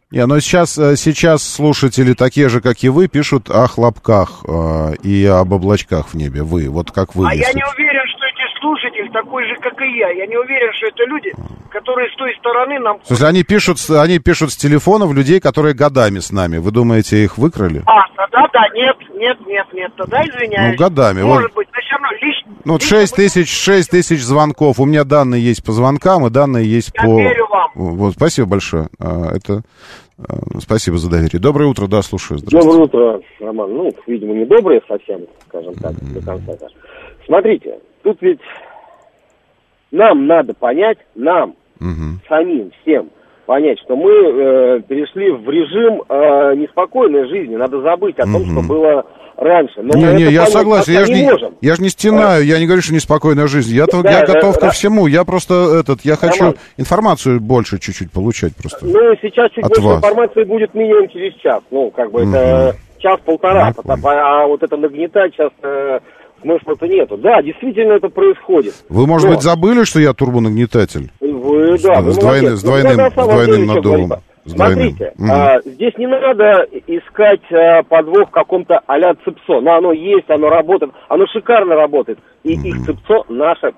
Не, 0.09 0.25
но 0.25 0.39
сейчас, 0.39 0.77
э, 0.77 0.95
сейчас 0.95 1.43
слушатели 1.43 2.13
такие 2.13 2.47
же, 2.47 2.61
как 2.61 2.81
и 2.81 2.87
вы, 2.87 3.09
пишут 3.09 3.49
о 3.49 3.67
хлопках 3.67 4.41
э, 4.47 4.95
и 5.03 5.25
об 5.25 5.51
облачках 5.51 6.07
в 6.07 6.13
небе. 6.13 6.43
Вы, 6.43 6.69
вот 6.69 6.91
как 6.91 7.13
вы. 7.13 7.27
А 7.27 7.33
если... 7.33 7.47
я 7.47 7.53
не 7.53 7.63
уверен, 7.75 8.07
что 8.07 8.25
эти 8.25 8.59
слушатели 8.61 9.09
такой 9.09 9.45
же, 9.45 9.55
как 9.55 9.73
и 9.81 9.97
я. 9.97 10.09
Я 10.11 10.25
не 10.27 10.37
уверен, 10.37 10.71
что 10.77 10.87
это 10.87 11.03
люди, 11.09 11.33
которые 11.71 12.09
с 12.09 12.15
той 12.15 12.33
стороны 12.39 12.79
нам... 12.79 12.99
В 13.01 13.07
смысле, 13.07 13.27
они 13.27 13.43
пишут, 13.43 13.79
они 13.89 14.19
пишут 14.19 14.53
с 14.53 14.55
телефонов 14.55 15.11
людей, 15.13 15.41
которые 15.41 15.75
годами 15.75 16.19
с 16.19 16.31
нами. 16.31 16.57
Вы 16.57 16.71
думаете, 16.71 17.21
их 17.21 17.37
выкрали? 17.37 17.83
А, 17.85 18.07
тогда 18.15 18.47
да, 18.53 18.63
нет, 18.73 18.95
нет, 19.13 19.37
нет, 19.45 19.67
нет, 19.73 19.91
тогда 19.97 20.23
извиняюсь. 20.23 20.79
Ну, 20.79 20.85
годами. 20.85 21.21
Может 21.21 21.53
вот... 21.53 21.55
быть, 21.55 21.67
равно 21.97 22.17
лично... 22.21 22.51
Ну, 22.65 22.79
6 22.79 23.15
тысяч, 23.15 23.49
6 23.49 23.89
тысяч 23.89 24.21
звонков. 24.21 24.79
У 24.79 24.85
меня 24.85 25.03
данные 25.03 25.43
есть 25.43 25.63
по 25.63 25.71
звонкам, 25.71 26.25
и 26.25 26.29
данные 26.29 26.65
есть 26.65 26.91
Я 26.95 27.03
по... 27.03 27.19
верю 27.19 27.47
вам. 27.49 27.71
Вот, 27.75 28.13
спасибо 28.13 28.47
большое. 28.47 28.87
А, 28.99 29.35
это... 29.35 29.61
А, 30.17 30.59
спасибо 30.59 30.97
за 30.97 31.09
доверие. 31.09 31.39
Доброе 31.39 31.65
утро, 31.65 31.87
да, 31.87 32.01
слушаю. 32.01 32.39
Доброе 32.39 32.77
утро, 32.77 33.21
Роман. 33.39 33.73
Ну, 33.73 33.91
видимо, 34.07 34.33
не 34.33 34.45
доброе 34.45 34.81
совсем, 34.87 35.21
скажем 35.47 35.75
так, 35.75 35.91
mm-hmm. 35.93 36.13
до 36.13 36.25
конца. 36.25 36.67
Смотрите, 37.25 37.79
тут 38.03 38.17
ведь 38.21 38.39
нам 39.91 40.27
надо 40.27 40.53
понять, 40.53 40.97
нам, 41.15 41.55
угу. 41.79 42.19
самим, 42.27 42.71
всем, 42.81 43.09
понять, 43.45 43.79
что 43.79 43.95
мы 43.95 44.11
э, 44.11 44.81
перешли 44.87 45.31
в 45.31 45.49
режим 45.49 46.03
э, 46.07 46.55
неспокойной 46.55 47.27
жизни. 47.27 47.55
Надо 47.55 47.81
забыть 47.81 48.17
о 48.19 48.23
том, 48.23 48.41
угу. 48.41 48.51
что 48.51 48.61
было 48.61 49.05
раньше. 49.37 49.81
Но 49.81 49.97
не, 49.97 50.23
не, 50.23 50.31
я 50.31 50.47
согласен, 50.47 50.93
я 50.93 51.05
же 51.05 51.13
не, 51.13 51.23
можем. 51.23 51.55
я 51.61 51.75
же 51.75 51.81
не 51.81 51.89
стенаю, 51.89 52.41
а? 52.41 52.43
я 52.43 52.59
не 52.59 52.65
говорю, 52.65 52.81
что 52.81 52.93
неспокойная 52.93 53.47
жизнь. 53.47 53.73
Я, 53.73 53.85
да, 53.85 54.09
я 54.09 54.25
готов 54.25 54.55
да, 54.55 54.61
ко 54.61 54.71
всему. 54.71 55.07
Я 55.07 55.23
просто 55.23 55.79
этот, 55.79 56.01
я 56.01 56.15
хочу 56.15 56.39
Роман. 56.39 56.55
информацию 56.77 57.39
больше 57.39 57.79
чуть-чуть 57.79 58.11
получать 58.11 58.55
просто. 58.55 58.85
Ну, 58.85 58.99
сейчас 59.21 59.51
чуть 59.51 59.63
больше 59.63 59.81
вас. 59.81 59.97
информации 59.97 60.43
будет 60.43 60.73
минимум 60.73 61.07
через 61.09 61.33
час. 61.35 61.61
Ну, 61.71 61.91
как 61.91 62.11
бы 62.11 62.23
угу. 62.23 62.29
это 62.29 62.75
час-полтора. 62.97 63.73
Ну, 63.83 63.93
а, 64.03 64.43
а 64.43 64.47
вот 64.47 64.63
это 64.63 64.75
нагнетать 64.75 65.33
сейчас 65.33 65.51
э, 65.61 65.99
смысла-то 66.41 66.87
нету. 66.87 67.17
Да, 67.17 67.41
действительно 67.41 67.93
это 67.93 68.09
происходит. 68.09 68.73
Вы, 68.89 69.05
может 69.05 69.29
Но... 69.29 69.35
быть, 69.35 69.43
забыли, 69.43 69.83
что 69.83 69.99
я 69.99 70.13
турбонагнетатель? 70.13 71.11
Вы, 71.19 71.77
да. 71.77 72.01
С, 72.01 72.15
с, 72.15 72.17
двойным, 72.17 72.57
с 72.57 72.63
двойным, 72.63 73.11
с 73.11 73.13
двойным 73.13 73.65
наддувом. 73.67 74.07
Двойным. 74.07 74.23
Смотрите, 74.47 75.13
Мгм. 75.17 75.31
а, 75.31 75.59
здесь 75.65 75.93
не 75.97 76.07
надо 76.07 76.65
искать 76.87 77.41
а, 77.51 77.83
подвох 77.83 78.29
в 78.29 78.31
каком-то 78.31 78.79
а-ля 78.87 79.13
ЦИПСО. 79.25 79.61
Но 79.61 79.75
оно 79.77 79.91
есть, 79.91 80.29
оно 80.29 80.49
работает, 80.49 80.91
оно 81.09 81.25
шикарно 81.27 81.75
работает. 81.75 82.19
И 82.43 82.53
их 82.53 82.85
ЦИПСО 82.85 83.23
наше 83.29 83.73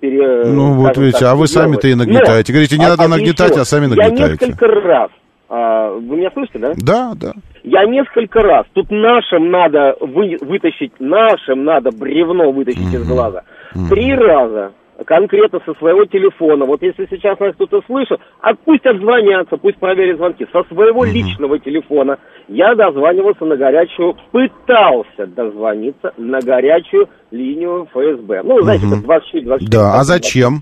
пере- 0.00 0.44
Ну, 0.46 0.72
вот 0.74 0.96
видите, 0.96 1.20
так, 1.20 1.28
а 1.32 1.36
вы 1.36 1.46
сами-то 1.48 1.86
и 1.88 1.94
нагнетаете. 1.94 2.52
Но, 2.52 2.56
Говорите, 2.56 2.78
не 2.78 2.84
а- 2.84 2.88
надо 2.90 3.04
а 3.04 3.08
нагнетать, 3.08 3.50
еще, 3.52 3.60
а 3.60 3.64
сами 3.64 3.84
Я 3.84 3.88
нагнетаете. 4.08 4.46
несколько 4.46 4.66
раз, 4.66 5.10
а, 5.48 5.90
вы 5.92 6.16
меня 6.16 6.30
слышите, 6.32 6.58
да? 6.58 6.72
Да, 6.76 7.12
да. 7.14 7.32
Я 7.62 7.84
несколько 7.86 8.40
раз, 8.40 8.64
тут 8.72 8.90
нашим 8.90 9.50
надо 9.50 9.94
вы- 10.00 10.38
вытащить, 10.40 10.92
нашим 10.98 11.64
надо 11.64 11.90
бревно 11.90 12.50
вытащить 12.50 12.92
из 12.94 13.06
глаза. 13.06 13.42
Три 13.90 14.14
раза 14.14 14.72
конкретно 15.04 15.60
со 15.64 15.74
своего 15.74 16.04
телефона. 16.04 16.64
Вот 16.64 16.82
если 16.82 17.06
сейчас 17.10 17.38
нас 17.38 17.54
кто-то 17.54 17.80
слышит, 17.86 18.18
а 18.40 18.54
пусть 18.54 18.84
отзвонятся, 18.84 19.56
пусть 19.56 19.78
проверят 19.78 20.16
звонки. 20.16 20.46
Со 20.52 20.64
своего 20.64 21.04
личного 21.04 21.58
телефона 21.58 22.18
я 22.48 22.74
дозванивался 22.74 23.44
на 23.44 23.56
горячую, 23.56 24.16
пытался 24.32 25.26
дозвониться 25.26 26.12
на 26.16 26.40
горячую 26.40 27.08
линию 27.30 27.86
ФСБ. 27.92 28.42
Ну, 28.42 28.60
знаете, 28.62 28.86
как 28.90 29.02
24 29.02 29.44
24 29.44 29.70
Да, 29.70 29.94
а 30.00 30.04
зачем? 30.04 30.60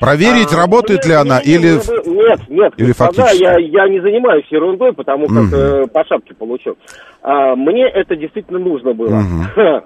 Проверить, 0.00 0.52
а, 0.52 0.56
работает 0.56 1.04
мне- 1.04 1.14
ли 1.14 1.20
она 1.20 1.38
или... 1.38 1.72
Нет, 2.08 2.40
нет, 2.48 2.72
или 2.76 2.86
господа, 2.88 3.30
я, 3.32 3.58
я 3.58 3.88
не 3.88 4.00
занимаюсь 4.00 4.46
ерундой, 4.50 4.92
потому 4.92 5.26
как 5.26 5.44
Мгм. 5.44 5.54
э, 5.54 5.86
по 5.88 6.04
шапке 6.04 6.34
получил. 6.34 6.76
А, 7.22 7.54
мне 7.56 7.88
это 7.88 8.14
действительно 8.16 8.58
нужно 8.58 8.92
было. 8.92 9.14
Мгм. 9.16 9.82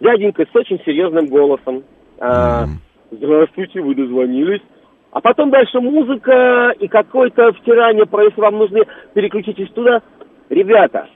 Дяденька 0.00 0.44
с 0.50 0.56
очень 0.56 0.80
серьезным 0.84 1.26
голосом. 1.26 1.82
А, 2.18 2.64
Здравствуйте, 3.10 3.80
вы 3.80 3.94
дозвонились. 3.94 4.62
А 5.12 5.20
потом 5.20 5.50
дальше 5.50 5.80
музыка 5.80 6.72
и 6.78 6.86
какое-то 6.86 7.52
втирание 7.54 8.06
про 8.06 8.30
вам 8.36 8.58
нужны, 8.58 8.82
переключитесь 9.12 9.70
туда. 9.72 10.02
Ребята, 10.48 11.08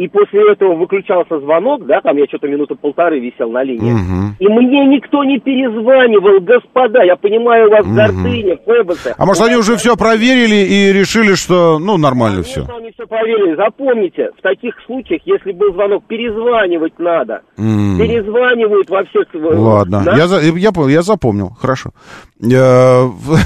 и 0.00 0.08
после 0.08 0.50
этого 0.52 0.74
выключался 0.76 1.38
звонок, 1.40 1.84
да, 1.86 2.00
там 2.00 2.16
я 2.16 2.24
что-то 2.26 2.48
минуты 2.48 2.74
полторы 2.74 3.20
висел 3.20 3.50
на 3.50 3.62
линии. 3.62 3.92
Мгм. 3.92 4.36
И 4.38 4.48
мне 4.48 4.86
никто 4.86 5.22
не 5.24 5.38
перезванивал, 5.38 6.40
господа, 6.40 7.02
я 7.02 7.16
понимаю, 7.16 7.68
у 7.68 7.70
вас 7.70 7.84
Мгм. 7.84 7.94
гордыня, 7.96 8.56
фэбосы. 8.64 9.14
А 9.18 9.26
может, 9.26 9.42
они 9.42 9.56
уже 9.56 9.76
все 9.76 9.96
проверили 9.96 10.56
и 10.56 10.92
решили, 10.92 11.34
что, 11.34 11.78
ну, 11.78 11.98
нормально 11.98 12.42
все? 12.42 12.60
Конечно, 12.64 12.76
они 12.78 12.90
все 12.92 13.06
проверили. 13.06 13.56
Запомните, 13.56 14.30
в 14.38 14.42
таких 14.42 14.74
случаях, 14.86 15.20
если 15.26 15.52
был 15.52 15.72
звонок, 15.74 16.04
перезванивать 16.08 16.98
надо. 16.98 17.42
Перезванивают 17.56 18.88
во 18.88 19.04
всех... 19.04 19.26
э, 19.34 19.38
Ладно, 19.38 20.02
да? 20.04 20.16
я, 20.16 20.26
за- 20.26 20.40
я, 20.40 20.70
я 20.88 21.02
запомнил, 21.02 21.50
хорошо. 21.60 21.90
В- 22.40 23.38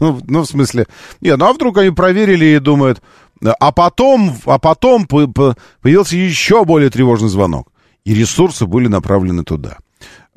Ну, 0.00 0.18
ну, 0.28 0.40
в 0.42 0.46
смысле... 0.46 0.86
Не, 1.20 1.36
ну 1.36 1.46
а 1.46 1.52
вдруг 1.52 1.78
они 1.78 1.90
проверили 1.90 2.44
и 2.44 2.58
думают... 2.58 3.00
А 3.42 3.72
потом, 3.72 4.34
а 4.44 4.58
потом 4.58 5.06
по- 5.06 5.26
по- 5.26 5.56
появился 5.80 6.16
еще 6.16 6.64
более 6.64 6.90
тревожный 6.90 7.28
звонок. 7.28 7.68
И 8.04 8.14
ресурсы 8.14 8.66
были 8.66 8.88
направлены 8.88 9.44
туда. 9.44 9.78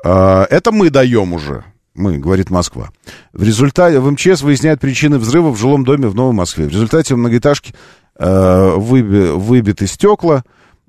Э, 0.02 0.46
Это 0.50 0.72
мы 0.72 0.90
даем 0.90 1.32
уже. 1.32 1.64
Мы, 1.94 2.18
говорит 2.18 2.50
Москва. 2.50 2.90
В 3.32 3.42
результате 3.42 4.00
в 4.00 4.10
МЧС 4.10 4.42
выясняют 4.42 4.80
причины 4.80 5.18
взрыва 5.18 5.50
в 5.50 5.56
жилом 5.58 5.84
доме 5.84 6.08
в 6.08 6.14
Новой 6.14 6.32
Москве. 6.32 6.66
В 6.66 6.70
результате 6.70 7.14
в 7.14 7.18
многоэтажке 7.18 7.72
э, 8.18 8.74
выби- 8.76 9.32
выбиты 9.32 9.86
стекла. 9.86 10.42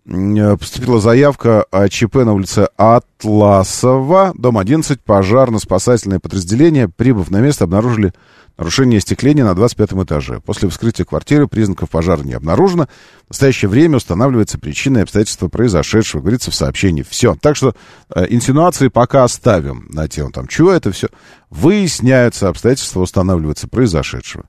Э, 0.08 0.58
Поступила 0.58 1.00
заявка 1.00 1.64
о 1.72 1.90
ЧП 1.90 2.16
на 2.18 2.34
улице 2.34 2.68
Атласова, 2.78 4.34
дом 4.36 4.58
11, 4.58 5.02
пожарно-спасательное 5.04 6.20
подразделение. 6.20 6.88
Прибыв 6.88 7.32
на 7.32 7.42
место, 7.42 7.64
обнаружили 7.64 8.14
нарушение 8.58 9.00
остекления 9.00 9.44
на 9.44 9.56
25 9.56 9.94
этаже. 10.04 10.40
После 10.42 10.70
вскрытия 10.70 11.06
квартиры 11.06 11.48
признаков 11.48 11.90
пожара 11.90 12.22
не 12.22 12.34
обнаружено. 12.34 12.88
В 13.26 13.32
настоящее 13.32 13.68
время 13.68 13.98
устанавливается 13.98 14.60
причина 14.60 15.00
и 15.00 15.02
обстоятельства 15.02 15.48
произошедшего, 15.48 16.22
говорится 16.22 16.52
в 16.52 16.56
сообщении. 16.56 17.04
Все. 17.04 17.36
Так 17.42 17.56
что 17.56 17.74
э, 18.14 18.28
инсинуации 18.30 18.90
пока 18.90 19.24
оставим 19.24 19.88
на 19.90 20.08
тему, 20.08 20.32
там, 20.32 20.48
чего 20.48 20.72
это 20.72 20.92
все. 20.92 21.08
Выясняются 21.50 22.48
обстоятельства, 22.50 23.02
устанавливается 23.02 23.68
произошедшего. 23.68 24.46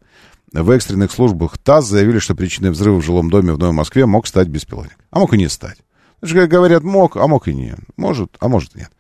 В 0.62 0.70
экстренных 0.70 1.12
службах 1.12 1.58
ТАСС 1.58 1.86
заявили, 1.86 2.18
что 2.18 2.34
причиной 2.34 2.70
взрыва 2.70 2.96
в 2.96 3.04
жилом 3.04 3.30
доме 3.30 3.52
в 3.52 3.58
Новой 3.58 3.74
Москве 3.74 4.06
мог 4.06 4.26
стать 4.26 4.48
беспилотник. 4.48 4.96
А 5.10 5.18
мог 5.18 5.34
и 5.34 5.38
не 5.38 5.48
стать. 5.48 5.78
Значит, 6.20 6.38
как 6.38 6.48
говорят, 6.48 6.82
мог, 6.82 7.16
а 7.16 7.26
мог 7.26 7.46
и 7.48 7.54
не. 7.54 7.74
Может, 7.96 8.36
а 8.40 8.48
может 8.48 8.74
нет. 8.74 8.90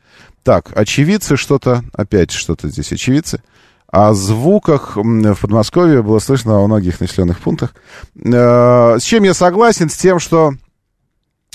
Так, 0.42 0.76
очевидцы 0.76 1.36
что-то, 1.36 1.82
опять 1.94 2.30
что-то 2.30 2.68
здесь 2.68 2.92
очевидцы. 2.92 3.42
О 3.88 4.12
звуках 4.12 4.96
в 4.96 5.40
Подмосковье 5.40 6.02
было 6.02 6.18
слышно 6.18 6.54
во 6.60 6.66
многих 6.66 7.00
населенных 7.00 7.40
пунктах. 7.40 7.74
Э, 8.16 8.98
С 8.98 9.02
чем 9.02 9.22
я 9.22 9.32
согласен? 9.32 9.88
С 9.88 9.96
тем, 9.96 10.18
что 10.18 10.52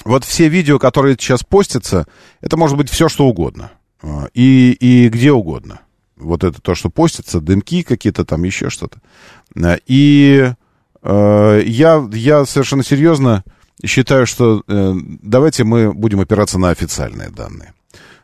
вот 0.04 0.24
все 0.24 0.49
видео, 0.49 0.80
которые 0.80 1.16
сейчас 1.16 1.43
постятся, 1.43 2.08
это 2.39 2.58
может 2.58 2.76
быть 2.76 2.89
все, 2.89 3.08
что 3.08 3.28
угодно. 3.28 3.72
Э, 4.02 4.28
И, 4.34 4.72
и 4.72 5.10
где 5.10 5.32
угодно. 5.32 5.82
Вот 6.16 6.43
это 6.43 6.62
то, 6.62 6.76
что 6.76 6.89
постится, 6.89 7.39
дымки 7.39 7.82
какие-то 7.84 8.26
там, 8.26 8.43
еще 8.43 8.70
что-то. 8.70 8.99
Э, 9.56 9.78
И 9.86 10.52
э, 11.04 11.62
я, 11.66 12.10
я 12.12 12.45
совершенно 12.45 12.84
серьезно 12.84 13.43
считаю, 13.86 14.26
что 14.28 14.64
э, 14.68 14.93
давайте 15.22 15.64
мы 15.64 15.93
будем 15.93 16.20
опираться 16.20 16.60
на 16.60 16.70
официальные 16.70 17.30
данные. 17.30 17.74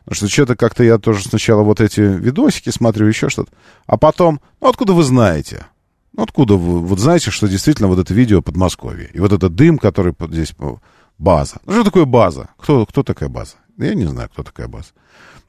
Потому 0.04 0.16
что 0.16 0.28
что-то 0.28 0.56
как-то 0.56 0.84
я 0.84 0.98
тоже 0.98 1.22
сначала 1.22 1.62
вот 1.62 1.80
эти 1.80 2.00
видосики 2.00 2.70
смотрю, 2.70 3.06
еще 3.06 3.28
что-то. 3.28 3.50
А 3.86 3.98
потом, 3.98 4.40
ну 4.60 4.68
откуда 4.68 4.94
вы 4.94 5.02
знаете? 5.02 5.66
Ну 6.14 6.22
откуда 6.22 6.54
вы 6.54 6.80
вот 6.80 6.98
знаете, 6.98 7.30
что 7.30 7.46
действительно 7.46 7.88
вот 7.88 7.98
это 7.98 8.14
видео 8.14 8.40
Подмосковье? 8.40 9.10
И 9.12 9.20
вот 9.20 9.32
этот 9.32 9.54
дым, 9.54 9.76
который 9.76 10.14
здесь 10.30 10.54
ну, 10.58 10.80
база. 11.18 11.56
Ну 11.66 11.72
что 11.74 11.84
такое 11.84 12.06
база? 12.06 12.48
Кто, 12.58 12.86
кто 12.86 13.02
такая 13.02 13.28
база? 13.28 13.56
Я 13.76 13.94
не 13.94 14.06
знаю, 14.06 14.30
кто 14.30 14.42
такая 14.42 14.66
база. 14.66 14.88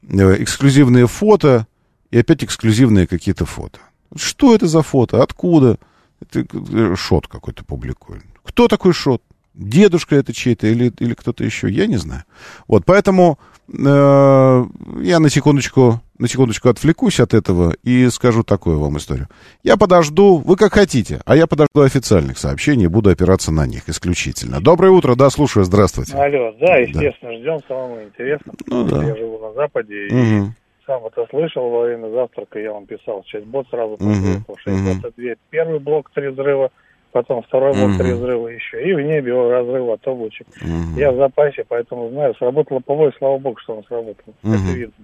Э, 0.02 0.36
Эксклюзивные 0.42 1.06
фото 1.06 1.66
и 2.10 2.18
опять 2.18 2.44
эксклюзивные 2.44 3.06
какие-то 3.06 3.46
фото. 3.46 3.78
Что 4.16 4.54
это 4.54 4.66
за 4.66 4.82
фото? 4.82 5.22
Откуда? 5.22 5.78
Это 6.20 6.44
э, 6.52 6.94
шот 6.96 7.26
какой-то 7.26 7.64
публикует. 7.64 8.22
Кто 8.44 8.68
такой 8.68 8.92
шот? 8.92 9.22
Дедушка 9.54 10.16
это 10.16 10.32
чей-то 10.32 10.68
или, 10.68 10.92
или 10.98 11.14
кто-то 11.14 11.44
еще? 11.44 11.68
Я 11.68 11.86
не 11.86 11.96
знаю. 11.96 12.24
Вот, 12.68 12.84
поэтому 12.86 13.38
э, 13.68 14.64
я 15.02 15.20
на 15.20 15.28
секундочку, 15.28 16.00
на 16.18 16.28
секундочку 16.28 16.68
отвлекусь 16.68 17.20
от 17.20 17.34
этого 17.34 17.74
и 17.82 18.08
скажу 18.10 18.44
такую 18.44 18.78
вам 18.78 18.96
историю. 18.98 19.28
Я 19.64 19.76
подожду, 19.76 20.36
вы 20.38 20.56
как 20.56 20.74
хотите, 20.74 21.20
а 21.26 21.36
я 21.36 21.46
подожду 21.46 21.80
официальных 21.82 22.38
сообщений 22.38 22.84
и 22.84 22.88
буду 22.88 23.10
опираться 23.10 23.50
на 23.52 23.66
них 23.66 23.88
исключительно. 23.88 24.60
Доброе 24.60 24.92
утро, 24.92 25.14
да, 25.16 25.30
слушаю, 25.30 25.64
здравствуйте. 25.64 26.14
Алло, 26.14 26.54
да, 26.60 26.76
естественно, 26.76 27.36
ждем, 27.38 27.58
самому 27.66 28.02
интересно. 28.02 28.52
Ну 28.66 28.84
да. 28.84 29.04
Я 29.04 29.16
живу 29.16 29.38
на 29.40 29.52
Западе 29.54 30.08
и 30.08 30.12
Мгм. 30.12 30.54
Сам 30.90 31.06
это 31.06 31.24
слышал 31.30 31.70
во 31.70 31.82
время 31.82 32.08
завтрака, 32.10 32.58
я 32.58 32.72
вам 32.72 32.84
писал 32.86 33.22
в 33.22 33.26
чат-бот 33.26 33.68
сразу 33.70 33.96
после 33.96 34.72
Мгм. 34.74 35.00
6.22. 35.04 35.36
Первый 35.50 35.78
блок 35.78 36.10
три 36.12 36.28
взрыва, 36.28 36.70
потом 37.12 37.42
второй 37.42 37.72
блок 37.74 37.96
три 37.96 38.12
взрыва 38.12 38.48
еще. 38.48 38.82
И 38.88 38.92
в 38.92 39.00
небе 39.00 39.32
разрыв 39.32 39.88
от 39.88 40.08
облачек. 40.08 40.48
Я 40.96 41.12
в 41.12 41.16
запасе, 41.16 41.64
поэтому 41.68 42.10
знаю, 42.10 42.34
сработало 42.34 42.80
ПВО, 42.80 43.08
и 43.08 43.18
слава 43.18 43.38
богу, 43.38 43.56
что 43.60 43.76
он 43.76 43.84
сработал. 43.84 44.34
Это 44.42 44.72
видно. 44.74 44.94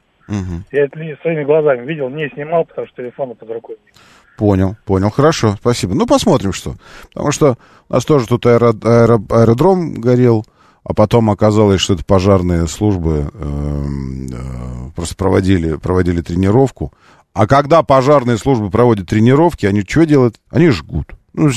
Я 0.73 0.85
это 0.87 0.99
своими 1.23 1.45
глазами 1.45 1.87
видел, 1.87 2.09
не 2.09 2.29
снимал, 2.31 2.65
потому 2.65 2.89
что 2.89 3.03
телефона 3.03 3.35
под 3.35 3.49
рукой 3.51 3.77
нет. 3.85 3.95
Понял, 4.37 4.77
понял, 4.85 5.11
хорошо, 5.11 5.55
спасибо. 5.61 5.95
Ну, 5.95 6.05
посмотрим, 6.05 6.53
что. 6.53 6.73
Потому 7.15 7.31
что 7.31 7.55
у 7.89 7.93
нас 7.95 8.05
тоже 8.05 8.27
тут 8.27 8.45
аэро- 8.45 8.73
аэро- 8.73 9.33
аэродром 9.33 9.95
горел, 9.95 10.45
а 10.89 10.95
потом 10.95 11.31
оказалось, 11.31 11.81
что 11.81 11.95
это 11.95 12.05
пожарные 12.05 12.69
службы 12.69 13.29
эм, 13.35 14.27
э, 14.27 14.91
просто 14.95 15.17
проводили, 15.17 15.75
проводили 15.75 16.21
тренировку. 16.21 16.93
А 17.33 17.49
когда 17.49 17.83
пожарные 17.83 18.39
службы 18.39 18.71
проводят 18.71 19.09
тренировки, 19.09 19.67
они 19.67 19.83
что 19.83 20.07
делают? 20.07 20.37
Они 20.49 20.69
жгут. 20.69 21.17
Ну, 21.33 21.51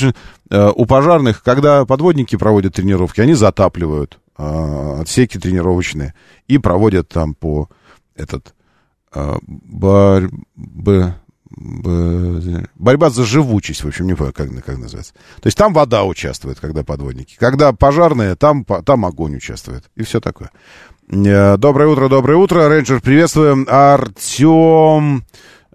э, 0.50 0.72
у 0.74 0.84
пожарных, 0.84 1.44
когда 1.44 1.84
подводники 1.84 2.34
проводят 2.34 2.74
тренировки, 2.74 3.20
они 3.20 3.34
затапливают 3.34 4.18
э, 4.36 4.96
отсеки 5.00 5.38
тренировочные 5.38 6.14
и 6.48 6.58
проводят 6.58 7.08
там 7.08 7.34
по 7.34 7.68
этот 8.16 8.52
э, 9.14 9.36
борь- 9.46 10.28
б- 10.56 11.14
б- 11.14 11.14
борьба 11.50 13.10
за 13.10 13.24
живучесть, 13.24 13.82
в 13.82 13.88
общем, 13.88 14.06
не 14.06 14.14
помню, 14.14 14.32
как, 14.32 14.48
как 14.64 14.78
называется. 14.78 15.14
То 15.40 15.46
есть 15.46 15.58
там 15.58 15.72
вода 15.72 16.04
участвует, 16.04 16.60
когда 16.60 16.84
подводники. 16.84 17.36
Когда 17.38 17.72
пожарные, 17.72 18.36
там, 18.36 18.64
там 18.64 19.04
огонь 19.04 19.36
участвует. 19.36 19.84
И 19.96 20.02
все 20.02 20.20
такое. 20.20 20.50
Э, 21.08 21.56
Доброе 21.56 21.88
утро, 21.88 22.08
доброе 22.08 22.36
утро. 22.36 22.68
Рейнджер, 22.68 23.00
приветствуем. 23.00 23.66
Артем 23.68 25.24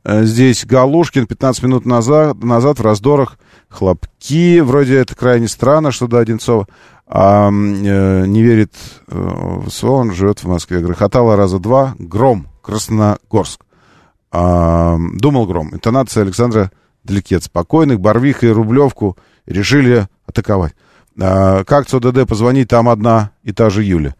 э, 0.04 0.24
здесь 0.24 0.66
Галушкин 0.66 1.28
15 1.28 1.64
минут 1.64 1.86
назад, 1.86 2.42
назад 2.42 2.80
в 2.80 2.82
раздорах 2.82 3.38
хлопки. 3.68 4.62
Вроде 4.62 4.98
это 4.98 5.16
крайне 5.16 5.48
странно, 5.48 5.92
что 5.92 6.08
до 6.08 6.20
Одинцова. 6.20 6.68
А, 7.08 7.50
э, 7.50 7.52
не 7.52 8.42
верит 8.42 8.74
э, 9.08 9.16
в 9.16 9.70
СО, 9.70 9.92
он 9.92 10.14
живет 10.14 10.44
в 10.44 10.48
Москве. 10.48 10.80
Грохотало 10.80 11.36
раза 11.36 11.60
два. 11.60 11.96
Гром, 12.00 12.48
Красногорск. 12.62 13.65
Думал 14.36 15.46
гром. 15.48 15.74
Интонация 15.74 16.24
Александра 16.24 16.72
далеки 17.06 17.36
от 17.36 17.44
спокойных, 17.44 18.00
Барвиха 18.00 18.48
и 18.48 18.50
Рублевку 18.50 19.18
решили 19.46 20.08
атаковать. 20.28 20.74
А, 21.20 21.64
как 21.64 21.88
ЦОДД 21.88 22.28
позвонить, 22.28 22.68
там 22.68 22.90
одна 22.90 23.32
и 23.44 23.54
та 23.54 23.70
же 23.70 23.84
Юля. 23.84 24.16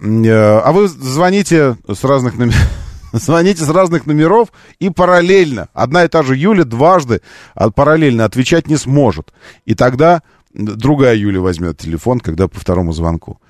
Э, 0.00 0.58
а 0.58 0.72
вы 0.72 0.88
звоните 0.88 1.76
с 1.86 2.02
разных 2.04 2.38
номеров. 2.38 2.58
Звоните 3.12 3.64
с 3.64 3.68
разных 3.68 4.06
номеров 4.06 4.48
и 4.78 4.88
параллельно. 4.88 5.68
Одна 5.74 6.04
и 6.04 6.08
та 6.08 6.22
же 6.22 6.36
Юля 6.36 6.64
дважды 6.64 7.22
а 7.54 7.70
параллельно 7.70 8.24
отвечать 8.24 8.68
не 8.68 8.76
сможет. 8.76 9.32
И 9.66 9.74
тогда 9.74 10.22
другая 10.54 11.16
Юля 11.16 11.40
возьмет 11.40 11.78
телефон, 11.78 12.20
когда 12.20 12.48
по 12.48 12.58
второму 12.58 12.92
звонку. 12.92 13.40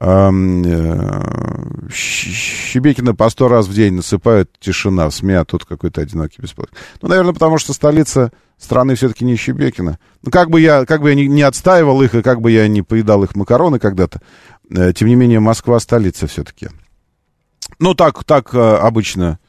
Э, 0.00 0.30
Щебекина 1.90 3.14
по 3.14 3.28
сто 3.30 3.48
раз 3.48 3.66
в 3.66 3.74
день 3.74 3.94
насыпают 3.94 4.50
тишина 4.60 5.08
в 5.08 5.14
СМИ, 5.14 5.34
а 5.34 5.44
тут 5.44 5.64
какой-то 5.64 6.00
одинокий 6.00 6.40
бесплатный. 6.40 6.78
Ну, 7.02 7.08
наверное, 7.08 7.32
потому 7.32 7.58
что 7.58 7.72
столица 7.72 8.30
страны 8.58 8.94
все-таки 8.94 9.24
не 9.24 9.36
Щебекина. 9.36 9.98
Ну, 10.22 10.30
как 10.30 10.50
бы 10.50 10.60
я, 10.60 10.84
как 10.84 11.02
бы 11.02 11.08
я 11.10 11.14
не, 11.16 11.26
не 11.26 11.42
отстаивал 11.42 12.00
их, 12.02 12.14
и 12.14 12.22
как 12.22 12.40
бы 12.40 12.52
я 12.52 12.68
не 12.68 12.82
поедал 12.82 13.24
их 13.24 13.34
макароны 13.34 13.78
когда-то, 13.78 14.20
э, 14.70 14.92
тем 14.92 15.08
не 15.08 15.16
менее, 15.16 15.40
Москва 15.40 15.80
столица 15.80 16.26
все-таки. 16.28 16.68
Ну, 17.80 17.94
так, 17.94 18.22
так 18.22 18.54
э, 18.54 18.76
обычно, 18.76 19.40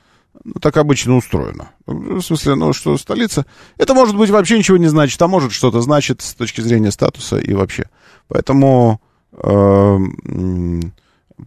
ну, 0.43 0.54
так 0.54 0.78
обычно 0.78 1.16
устроено. 1.16 1.70
В 1.86 2.22
смысле, 2.22 2.56
ну, 2.56 2.74
что 2.74 2.97
столица, 2.97 3.45
это 3.78 3.93
может 3.93 4.16
быть 4.16 4.32
вообще 4.32 4.58
ничего 4.58 4.78
не 4.78 4.88
значит, 4.88 5.22
а 5.22 5.28
может 5.28 5.52
что-то 5.52 5.82
значит 5.82 6.22
с 6.22 6.34
точки 6.34 6.62
зрения 6.62 6.91
статуса 6.91 7.38
и 7.38 7.54
вообще. 7.54 7.86
Поэтому 8.28 9.00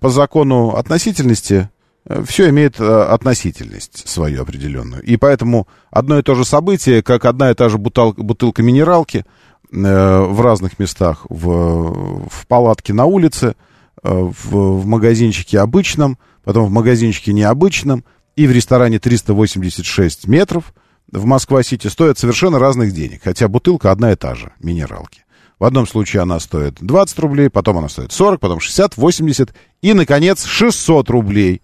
по 0.00 0.08
закону 0.08 0.70
относительности 0.70 1.68
э, 2.04 2.24
все 2.26 2.48
имеет 2.50 2.80
э, 2.80 3.02
относительность 3.02 4.08
свою 4.08 4.42
определенную. 4.42 5.02
И 5.02 5.16
поэтому 5.16 5.68
одно 5.90 6.18
и 6.18 6.22
то 6.22 6.34
же 6.34 6.44
событие, 6.44 7.02
как 7.02 7.24
одна 7.24 7.50
и 7.50 7.54
та 7.54 7.68
же 7.68 7.78
бутылка, 7.78 8.22
бутылка 8.22 8.62
минералки 8.62 9.24
э, 9.70 10.20
в 10.20 10.40
разных 10.40 10.78
местах, 10.78 11.26
в, 11.28 12.28
в 12.28 12.46
палатке 12.46 12.92
на 12.92 13.04
улице, 13.04 13.54
в, 14.02 14.80
в 14.80 14.86
магазинчике 14.86 15.60
обычном, 15.60 16.18
потом 16.42 16.66
в 16.66 16.70
магазинчике 16.70 17.32
необычном 17.32 18.04
и 18.34 18.48
в 18.48 18.50
ресторане 18.50 18.98
386 18.98 20.26
метров 20.26 20.74
в 21.12 21.24
Москва-Сити 21.24 21.86
стоят 21.86 22.18
совершенно 22.18 22.58
разных 22.58 22.92
денег, 22.92 23.20
хотя 23.22 23.46
бутылка 23.46 23.92
одна 23.92 24.12
и 24.12 24.16
та 24.16 24.34
же, 24.34 24.52
минералки. 24.58 25.21
В 25.62 25.64
одном 25.64 25.86
случае 25.86 26.22
она 26.22 26.40
стоит 26.40 26.78
20 26.80 27.18
рублей, 27.20 27.48
потом 27.48 27.78
она 27.78 27.88
стоит 27.88 28.10
40, 28.10 28.40
потом 28.40 28.58
60, 28.58 28.96
80 28.96 29.54
и, 29.80 29.94
наконец, 29.94 30.44
600 30.44 31.08
рублей 31.08 31.62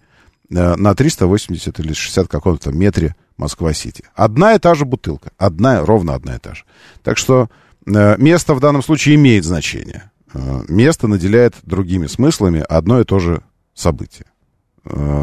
э, 0.49 0.75
на 0.75 0.95
380 0.95 1.77
или 1.81 1.91
60 1.91 2.29
каком-то 2.29 2.71
метре 2.71 3.17
Москва-Сити. 3.35 4.05
Одна 4.15 4.53
и 4.53 4.59
та 4.59 4.73
же 4.73 4.85
бутылка. 4.85 5.31
Одна, 5.37 5.81
ровно 5.85 6.15
одна 6.15 6.37
и 6.37 6.39
та 6.39 6.53
же. 6.53 6.63
Так 7.03 7.17
что 7.17 7.49
э, 7.85 8.15
место 8.17 8.53
в 8.53 8.61
данном 8.61 8.83
случае 8.83 9.15
имеет 9.15 9.43
значение. 9.43 10.11
Э, 10.33 10.61
место 10.69 11.07
наделяет 11.07 11.55
другими 11.63 12.07
смыслами 12.07 12.63
одно 12.69 13.01
и 13.01 13.03
то 13.03 13.19
же 13.19 13.41
событие. 13.73 14.27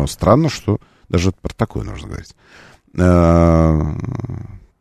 Странно, 0.07 0.51
что 0.51 0.81
даже 1.09 1.33
про 1.33 1.55
такое 1.55 1.83
нужно 1.83 2.09
говорить. 2.09 2.37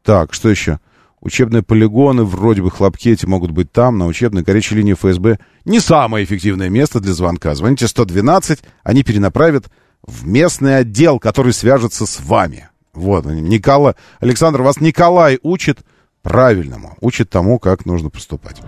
Так, 0.03 0.33
что 0.33 0.49
еще? 0.49 0.81
Учебные 1.25 1.63
полигоны, 1.63 2.23
вроде 2.23 2.61
бы 2.61 2.69
хлопки 2.69 3.09
эти 3.09 3.25
могут 3.25 3.49
быть 3.49 3.71
там, 3.71 3.97
на 3.97 4.05
учебной 4.05 4.43
горячей 4.43 4.75
линии 4.75 4.93
ФСБ. 4.93 5.39
Не 5.65 5.79
самое 5.79 6.23
эффективное 6.23 6.69
место 6.69 6.99
для 6.99 7.13
звонка. 7.13 7.55
Звоните 7.55 7.87
112, 7.87 8.59
они 8.83 9.01
перенаправят 9.01 9.65
в 10.05 10.27
местный 10.27 10.77
отдел, 10.77 11.17
который 11.17 11.51
свяжется 11.51 12.05
с 12.05 12.19
вами. 12.19 12.69
Вот, 12.93 13.25
Никола... 13.25 13.95
Александр, 14.19 14.61
вас 14.61 14.79
Николай 14.79 15.39
учит 15.41 15.79
правильному, 16.21 16.95
учит 17.01 17.31
тому, 17.31 17.57
как 17.57 17.87
нужно 17.87 18.11
поступать. 18.11 18.61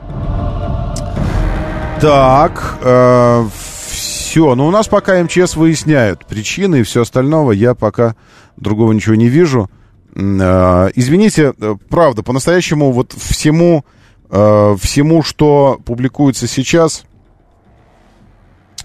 Так, 2.01 2.79
э, 2.81 3.47
все. 3.87 4.55
Ну, 4.55 4.65
у 4.65 4.71
нас 4.71 4.87
пока 4.87 5.23
МЧС 5.23 5.55
выясняют 5.57 6.25
причины 6.25 6.79
и 6.79 6.83
все 6.83 7.03
остального. 7.03 7.51
Я 7.51 7.75
пока 7.75 8.15
другого 8.55 8.93
ничего 8.93 9.13
не 9.13 9.27
вижу. 9.27 9.69
Э, 10.15 10.89
извините, 10.95 11.53
э, 11.59 11.75
правда, 11.89 12.23
по-настоящему 12.23 12.91
вот 12.91 13.13
всему, 13.13 13.85
э, 14.29 14.75
всему, 14.79 15.23
что 15.23 15.79
публикуется 15.85 16.47
сейчас, 16.47 17.05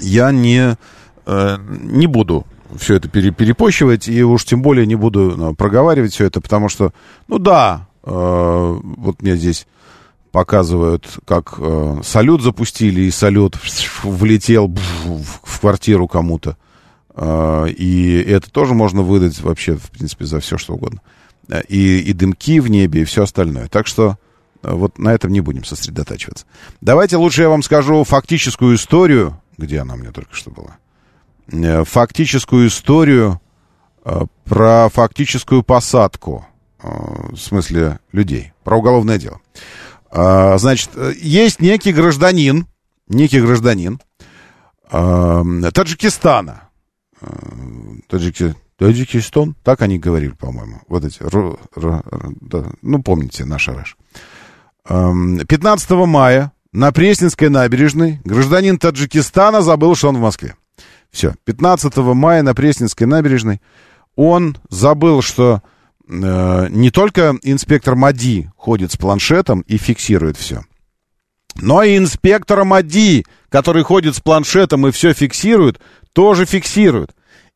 я 0.00 0.32
не, 0.32 0.76
не 1.26 2.06
буду 2.06 2.46
все 2.76 2.96
это 2.96 3.08
перепощивать, 3.08 4.08
и 4.08 4.24
уж 4.24 4.44
тем 4.44 4.62
более 4.62 4.86
не 4.86 4.96
буду 4.96 5.54
проговаривать 5.56 6.12
все 6.12 6.24
это, 6.24 6.40
потому 6.40 6.68
что, 6.68 6.92
ну 7.28 7.38
да, 7.38 7.86
вот 8.02 9.22
мне 9.22 9.36
здесь 9.36 9.68
показывают, 10.32 11.06
как 11.24 11.60
салют 12.02 12.42
запустили, 12.42 13.02
и 13.02 13.10
салют 13.12 13.56
влетел 14.02 14.74
в 15.04 15.60
квартиру 15.60 16.08
кому-то. 16.08 16.56
И 17.16 18.24
это 18.26 18.50
тоже 18.50 18.74
можно 18.74 19.02
выдать 19.02 19.38
вообще, 19.40 19.76
в 19.76 19.90
принципе, 19.90 20.24
за 20.24 20.40
все, 20.40 20.56
что 20.56 20.74
угодно 20.74 21.00
и, 21.68 22.00
и 22.00 22.12
дымки 22.12 22.60
в 22.60 22.68
небе, 22.68 23.02
и 23.02 23.04
все 23.04 23.24
остальное. 23.24 23.68
Так 23.68 23.86
что 23.86 24.16
э, 24.62 24.72
вот 24.72 24.98
на 24.98 25.12
этом 25.12 25.32
не 25.32 25.40
будем 25.40 25.64
сосредотачиваться. 25.64 26.46
Давайте 26.80 27.16
лучше 27.16 27.42
я 27.42 27.48
вам 27.48 27.62
скажу 27.62 28.04
фактическую 28.04 28.76
историю, 28.76 29.40
где 29.58 29.80
она 29.80 29.94
у 29.94 29.96
меня 29.96 30.12
только 30.12 30.34
что 30.34 30.50
была, 30.50 30.78
э, 31.48 31.84
фактическую 31.84 32.68
историю 32.68 33.40
э, 34.04 34.26
про 34.44 34.88
фактическую 34.88 35.62
посадку, 35.62 36.46
в 36.82 37.36
смысле 37.36 38.00
людей, 38.10 38.52
про 38.64 38.76
уголовное 38.78 39.16
дело. 39.16 39.40
Значит, 40.10 40.90
есть 41.16 41.60
некий 41.60 41.92
гражданин, 41.92 42.66
некий 43.06 43.40
гражданин 43.40 44.00
Таджикистана, 44.90 46.70
Таджики, 48.08 48.54
Таджикистан, 48.76 49.54
так 49.62 49.82
они 49.82 49.98
говорили, 49.98 50.32
по-моему. 50.32 50.80
Вот 50.88 51.04
эти, 51.04 51.22
р, 51.22 51.56
р, 51.76 51.84
р, 51.86 52.02
да, 52.40 52.64
ну, 52.82 53.02
помните, 53.02 53.44
наш 53.44 53.68
Араш. 53.68 53.96
15 54.84 55.90
мая 55.90 56.52
на 56.72 56.92
Пресненской 56.92 57.48
набережной 57.48 58.20
гражданин 58.24 58.78
Таджикистана 58.78 59.62
забыл, 59.62 59.94
что 59.94 60.08
он 60.08 60.16
в 60.16 60.20
Москве. 60.20 60.56
Все, 61.10 61.34
15 61.44 61.96
мая 61.98 62.42
на 62.42 62.54
Пресненской 62.54 63.06
набережной 63.06 63.60
он 64.16 64.56
забыл, 64.68 65.22
что 65.22 65.62
э, 66.08 66.66
не 66.70 66.90
только 66.90 67.36
инспектор 67.42 67.94
МАДИ 67.94 68.50
ходит 68.56 68.92
с 68.92 68.96
планшетом 68.96 69.60
и 69.62 69.76
фиксирует 69.76 70.36
все, 70.36 70.62
но 71.56 71.82
и 71.82 71.96
инспектор 71.96 72.64
МАДИ, 72.64 73.24
который 73.48 73.82
ходит 73.82 74.16
с 74.16 74.20
планшетом 74.20 74.86
и 74.86 74.90
все 74.90 75.12
фиксирует, 75.12 75.80
тоже 76.12 76.46
фиксирует. 76.46 77.10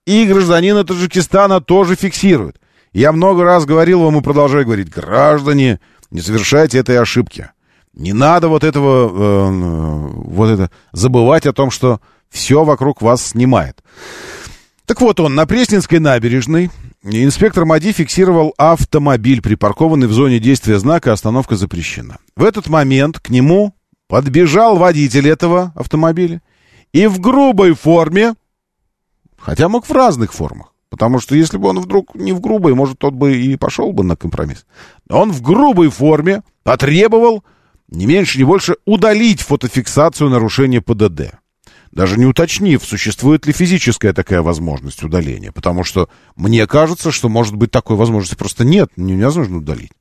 И 0.07 0.25
гражданина 0.25 0.85
Таджикистана 0.85 1.61
тоже 1.61 1.97
фиксируют. 1.97 2.61
Я 2.93 3.13
много 3.13 3.45
раз 3.45 3.67
говорил 3.67 4.03
вам 4.03 4.19
и 4.19 4.23
продолжаю 4.23 4.65
говорить, 4.65 4.89
граждане, 4.89 5.81
не 6.11 6.21
совершайте 6.21 6.79
этой 6.79 6.99
ошибки. 6.99 7.51
Не 7.93 8.13
надо 8.13 8.49
вот 8.49 8.63
этого, 8.63 9.09
э, 9.09 10.11
вот 10.29 10.49
это, 10.49 10.71
забывать 10.93 11.47
о 11.47 11.53
том, 11.53 11.71
что 11.71 12.01
все 12.31 12.65
вокруг 12.65 13.03
вас 13.03 13.25
снимает. 13.25 13.83
Так 14.85 15.01
вот 15.01 15.19
он, 15.19 15.35
на 15.35 15.47
Пресненской 15.47 15.99
набережной 15.99 16.71
инспектор 17.03 17.65
МАДИ 17.65 17.93
фиксировал 17.93 18.55
автомобиль, 18.57 19.43
припаркованный 19.43 20.07
в 20.07 20.13
зоне 20.13 20.39
действия 20.39 20.79
знака 20.79 21.13
«Остановка 21.13 21.57
запрещена». 21.57 22.19
В 22.37 22.45
этот 22.45 22.69
момент 22.69 23.19
к 23.19 23.31
нему 23.31 23.75
подбежал 24.09 24.77
водитель 24.77 25.29
этого 25.29 25.73
автомобиля 25.75 26.43
и 26.93 27.07
в 27.07 27.19
грубой 27.21 27.75
форме 27.75 28.35
Хотя 29.47 29.68
мог 29.68 29.86
в 29.86 29.92
разных 29.92 30.32
формах. 30.32 30.72
Потому 30.88 31.20
что 31.20 31.36
если 31.36 31.57
бы 31.57 31.68
он 31.68 31.78
вдруг 31.78 32.16
не 32.16 32.32
в 32.32 32.40
грубой, 32.40 32.74
может, 32.74 32.99
тот 32.99 33.14
бы 33.14 33.36
и 33.36 33.55
пошел 33.57 33.92
бы 33.92 34.03
на 34.03 34.16
компромисс. 34.16 34.66
Он 35.09 35.30
в 35.30 35.40
грубой 35.40 35.88
форме 35.88 36.42
потребовал, 36.64 37.44
не 37.86 38.07
меньше, 38.07 38.38
не 38.38 38.44
больше, 38.44 38.74
удалить 38.86 39.42
фотофиксацию 39.42 40.30
нарушения 40.30 40.80
ПДД. 40.80 41.38
Даже 41.92 42.18
не 42.18 42.26
уточнив, 42.26 42.84
существует 42.84 43.47
ли 43.47 43.53
физическая 43.53 44.12
такая 44.12 44.42
возможность 44.42 45.05
удаления. 45.05 45.53
Потому 45.53 45.84
что 45.84 46.09
мне 46.34 46.66
кажется, 46.66 47.12
что, 47.12 47.28
может 47.28 47.55
быть, 47.55 47.70
такой 47.70 47.94
возможности 47.94 48.34
просто 48.34 48.64
нет. 48.64 48.90
Невозможно 48.97 49.59
удалить. 49.59 49.92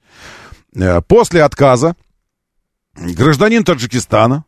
Э, 0.75 1.01
после 1.01 1.43
отказа 1.43 1.95
гражданин 2.95 3.63
Таджикистана 3.63 4.43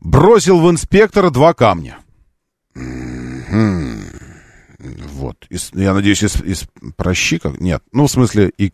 бросил 0.00 0.58
в 0.58 0.68
инспектора 0.68 1.30
два 1.30 1.54
камня. 1.54 1.98
Вот. 3.50 5.46
Из, 5.50 5.70
я 5.74 5.92
надеюсь, 5.92 6.22
из, 6.22 6.36
из 6.42 6.64
прощи 6.96 7.38
как? 7.38 7.60
Нет. 7.60 7.82
Ну, 7.92 8.06
в 8.06 8.10
смысле, 8.10 8.50
и, 8.56 8.72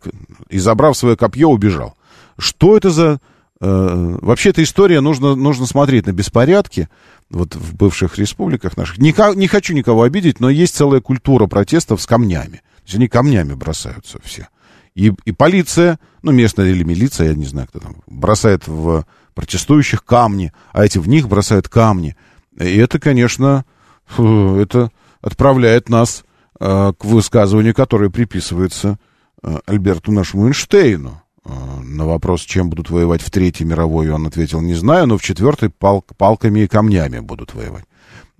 и 0.49 0.59
забрав 0.59 0.97
свое 0.97 1.17
копье, 1.17 1.47
убежал. 1.47 1.97
Что 2.37 2.77
это 2.77 2.91
за... 2.91 3.19
Э, 3.59 4.17
вообще, 4.21 4.51
эта 4.51 4.63
история, 4.63 5.01
нужно, 5.01 5.35
нужно 5.35 5.65
смотреть 5.65 6.05
на 6.05 6.13
беспорядки 6.13 6.87
вот 7.29 7.55
в 7.55 7.75
бывших 7.75 8.17
республиках 8.17 8.77
наших. 8.77 8.99
Не, 8.99 9.13
не 9.35 9.47
хочу 9.47 9.73
никого 9.73 10.03
обидеть, 10.03 10.39
но 10.39 10.49
есть 10.49 10.75
целая 10.75 11.01
культура 11.01 11.47
протестов 11.47 12.01
с 12.01 12.05
камнями. 12.05 12.57
То 12.57 12.83
есть 12.85 12.95
они 12.95 13.07
камнями 13.07 13.53
бросаются 13.53 14.19
все. 14.23 14.47
И, 14.95 15.13
и 15.25 15.31
полиция, 15.31 15.99
ну, 16.21 16.31
местная 16.31 16.69
или 16.69 16.83
милиция, 16.83 17.29
я 17.29 17.35
не 17.35 17.45
знаю, 17.45 17.67
кто 17.67 17.79
там, 17.79 17.97
бросает 18.07 18.65
в 18.67 19.05
протестующих 19.35 20.05
камни, 20.05 20.53
а 20.71 20.85
эти 20.85 20.97
в 20.97 21.07
них 21.07 21.27
бросают 21.27 21.67
камни. 21.67 22.15
И 22.57 22.77
это, 22.77 22.97
конечно, 22.97 23.65
фу, 24.07 24.55
это 24.57 24.91
отправляет 25.21 25.89
нас 25.89 26.23
э, 26.59 26.93
к 26.97 27.05
высказыванию, 27.05 27.73
которое 27.73 28.09
приписывается 28.09 28.97
э, 29.43 29.59
Альберту 29.65 30.11
нашему 30.11 30.47
Эйнштейну. 30.47 31.21
Э, 31.45 31.51
на 31.81 32.05
вопрос, 32.05 32.41
чем 32.41 32.69
будут 32.69 32.89
воевать 32.89 33.21
в 33.21 33.29
Третьей 33.29 33.65
мировой, 33.65 34.09
он 34.09 34.27
ответил, 34.27 34.61
не 34.61 34.75
знаю, 34.75 35.07
но 35.07 35.17
в 35.17 35.23
Четвертой 35.23 35.69
пал, 35.69 36.03
палками 36.17 36.61
и 36.61 36.67
камнями 36.67 37.19
будут 37.19 37.53
воевать. 37.53 37.85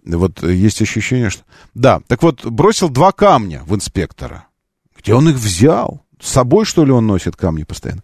Вот 0.03 0.41
есть 0.43 0.81
ощущение, 0.81 1.29
что... 1.29 1.43
Да, 1.73 2.01
так 2.07 2.23
вот, 2.23 2.45
бросил 2.45 2.89
два 2.89 3.11
камня 3.11 3.63
в 3.65 3.75
инспектора. 3.75 4.47
Где 4.97 5.13
он 5.13 5.29
их 5.29 5.35
взял? 5.35 6.01
С 6.19 6.29
собой, 6.31 6.65
что 6.65 6.83
ли, 6.83 6.91
он 6.91 7.05
носит 7.05 7.35
камни 7.35 7.63
постоянно? 7.63 8.03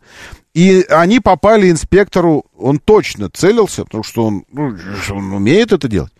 И 0.53 0.85
они 0.89 1.19
попали 1.19 1.71
инспектору, 1.71 2.45
он 2.55 2.77
точно 2.77 3.29
целился, 3.29 3.85
потому 3.85 4.03
что 4.03 4.25
он, 4.27 4.45
ну, 4.51 4.77
он 5.09 5.33
умеет 5.33 5.71
это 5.71 5.87
делать, 5.87 6.13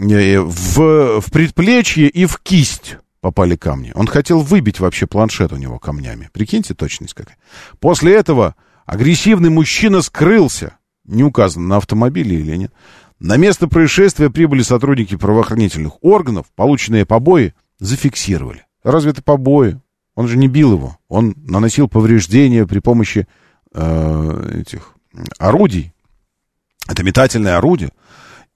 в, 0.00 1.20
в 1.20 1.30
предплечье 1.30 2.08
и 2.08 2.26
в 2.26 2.38
кисть 2.38 2.96
попали 3.20 3.56
камни. 3.56 3.92
Он 3.94 4.06
хотел 4.06 4.40
выбить 4.40 4.80
вообще 4.80 5.06
планшет 5.06 5.52
у 5.52 5.56
него 5.56 5.78
камнями. 5.78 6.30
Прикиньте, 6.32 6.74
точность 6.74 7.14
какая. 7.14 7.36
После 7.78 8.14
этого 8.14 8.56
агрессивный 8.86 9.50
мужчина 9.50 10.00
скрылся. 10.02 10.76
Не 11.04 11.22
указано, 11.22 11.66
на 11.66 11.76
автомобиле 11.76 12.38
или 12.38 12.56
нет. 12.56 12.72
На 13.18 13.36
место 13.36 13.68
происшествия 13.68 14.30
прибыли 14.30 14.62
сотрудники 14.62 15.16
правоохранительных 15.16 16.02
органов. 16.02 16.46
Полученные 16.56 17.04
побои 17.04 17.54
зафиксировали. 17.78 18.64
Разве 18.82 19.10
это 19.10 19.22
побои? 19.22 19.78
Он 20.14 20.26
же 20.26 20.38
не 20.38 20.48
бил 20.48 20.72
его. 20.72 20.98
Он 21.08 21.34
наносил 21.36 21.88
повреждения 21.88 22.66
при 22.66 22.78
помощи 22.78 23.26
э, 23.74 24.60
этих 24.60 24.94
орудий. 25.38 25.92
Это 26.88 27.02
метательное 27.04 27.58
орудие. 27.58 27.90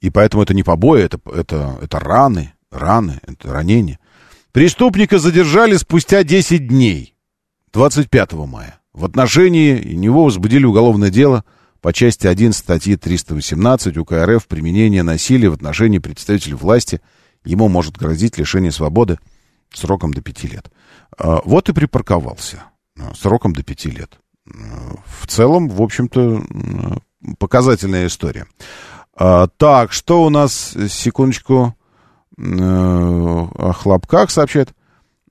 И 0.04 0.10
поэтому 0.10 0.42
это 0.42 0.52
не 0.52 0.62
побои, 0.62 1.02
это, 1.02 1.18
это, 1.34 1.78
это 1.80 1.98
раны, 1.98 2.52
раны, 2.70 3.20
это 3.26 3.50
ранения. 3.50 3.98
Преступника 4.52 5.18
задержали 5.18 5.78
спустя 5.78 6.22
10 6.22 6.68
дней, 6.68 7.16
25 7.72 8.34
мая. 8.34 8.80
В 8.92 9.06
отношении 9.06 9.94
него 9.94 10.24
возбудили 10.24 10.66
уголовное 10.66 11.08
дело 11.08 11.42
по 11.80 11.94
части 11.94 12.26
1 12.26 12.52
статьи 12.52 12.96
318 12.96 13.96
УК 13.96 14.12
РФ 14.12 14.46
«Применение 14.46 15.02
насилия 15.02 15.48
в 15.48 15.54
отношении 15.54 16.00
представителей 16.00 16.56
власти». 16.56 17.00
Ему 17.46 17.70
может 17.70 17.96
грозить 17.96 18.36
лишение 18.36 18.72
свободы 18.72 19.18
сроком 19.72 20.12
до 20.12 20.20
5 20.20 20.44
лет. 20.44 20.70
А, 21.16 21.40
вот 21.46 21.70
и 21.70 21.72
припарковался 21.72 22.64
сроком 23.14 23.54
до 23.54 23.62
5 23.62 23.86
лет 23.86 24.18
в 24.46 25.26
целом, 25.26 25.68
в 25.68 25.82
общем-то, 25.82 26.44
показательная 27.38 28.06
история. 28.06 28.46
А, 29.16 29.46
так, 29.46 29.92
что 29.92 30.24
у 30.24 30.30
нас, 30.30 30.76
секундочку, 30.88 31.74
э, 32.36 32.42
о 32.42 33.72
хлопках 33.72 34.30
сообщает. 34.30 34.74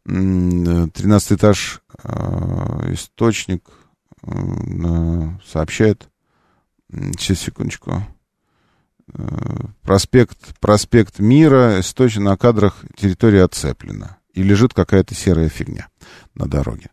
13 0.05 1.33
этаж, 1.33 1.81
э, 2.03 2.93
источник 2.93 3.63
э, 4.23 4.29
сообщает. 5.45 6.07
Сейчас, 6.91 7.39
секундочку. 7.39 8.03
Проспект, 9.81 10.57
проспект 10.59 11.19
Мира, 11.19 11.79
источник 11.81 12.23
на 12.23 12.37
кадрах 12.37 12.85
территория 12.95 13.43
оцеплена. 13.43 14.17
И 14.33 14.43
лежит 14.43 14.73
какая-то 14.73 15.13
серая 15.13 15.49
фигня 15.49 15.89
на 16.35 16.47
дороге. 16.47 16.89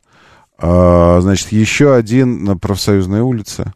А, 0.59 1.20
значит, 1.20 1.53
еще 1.53 1.95
один 1.95 2.45
на 2.45 2.57
профсоюзной 2.57 3.20
улице. 3.20 3.72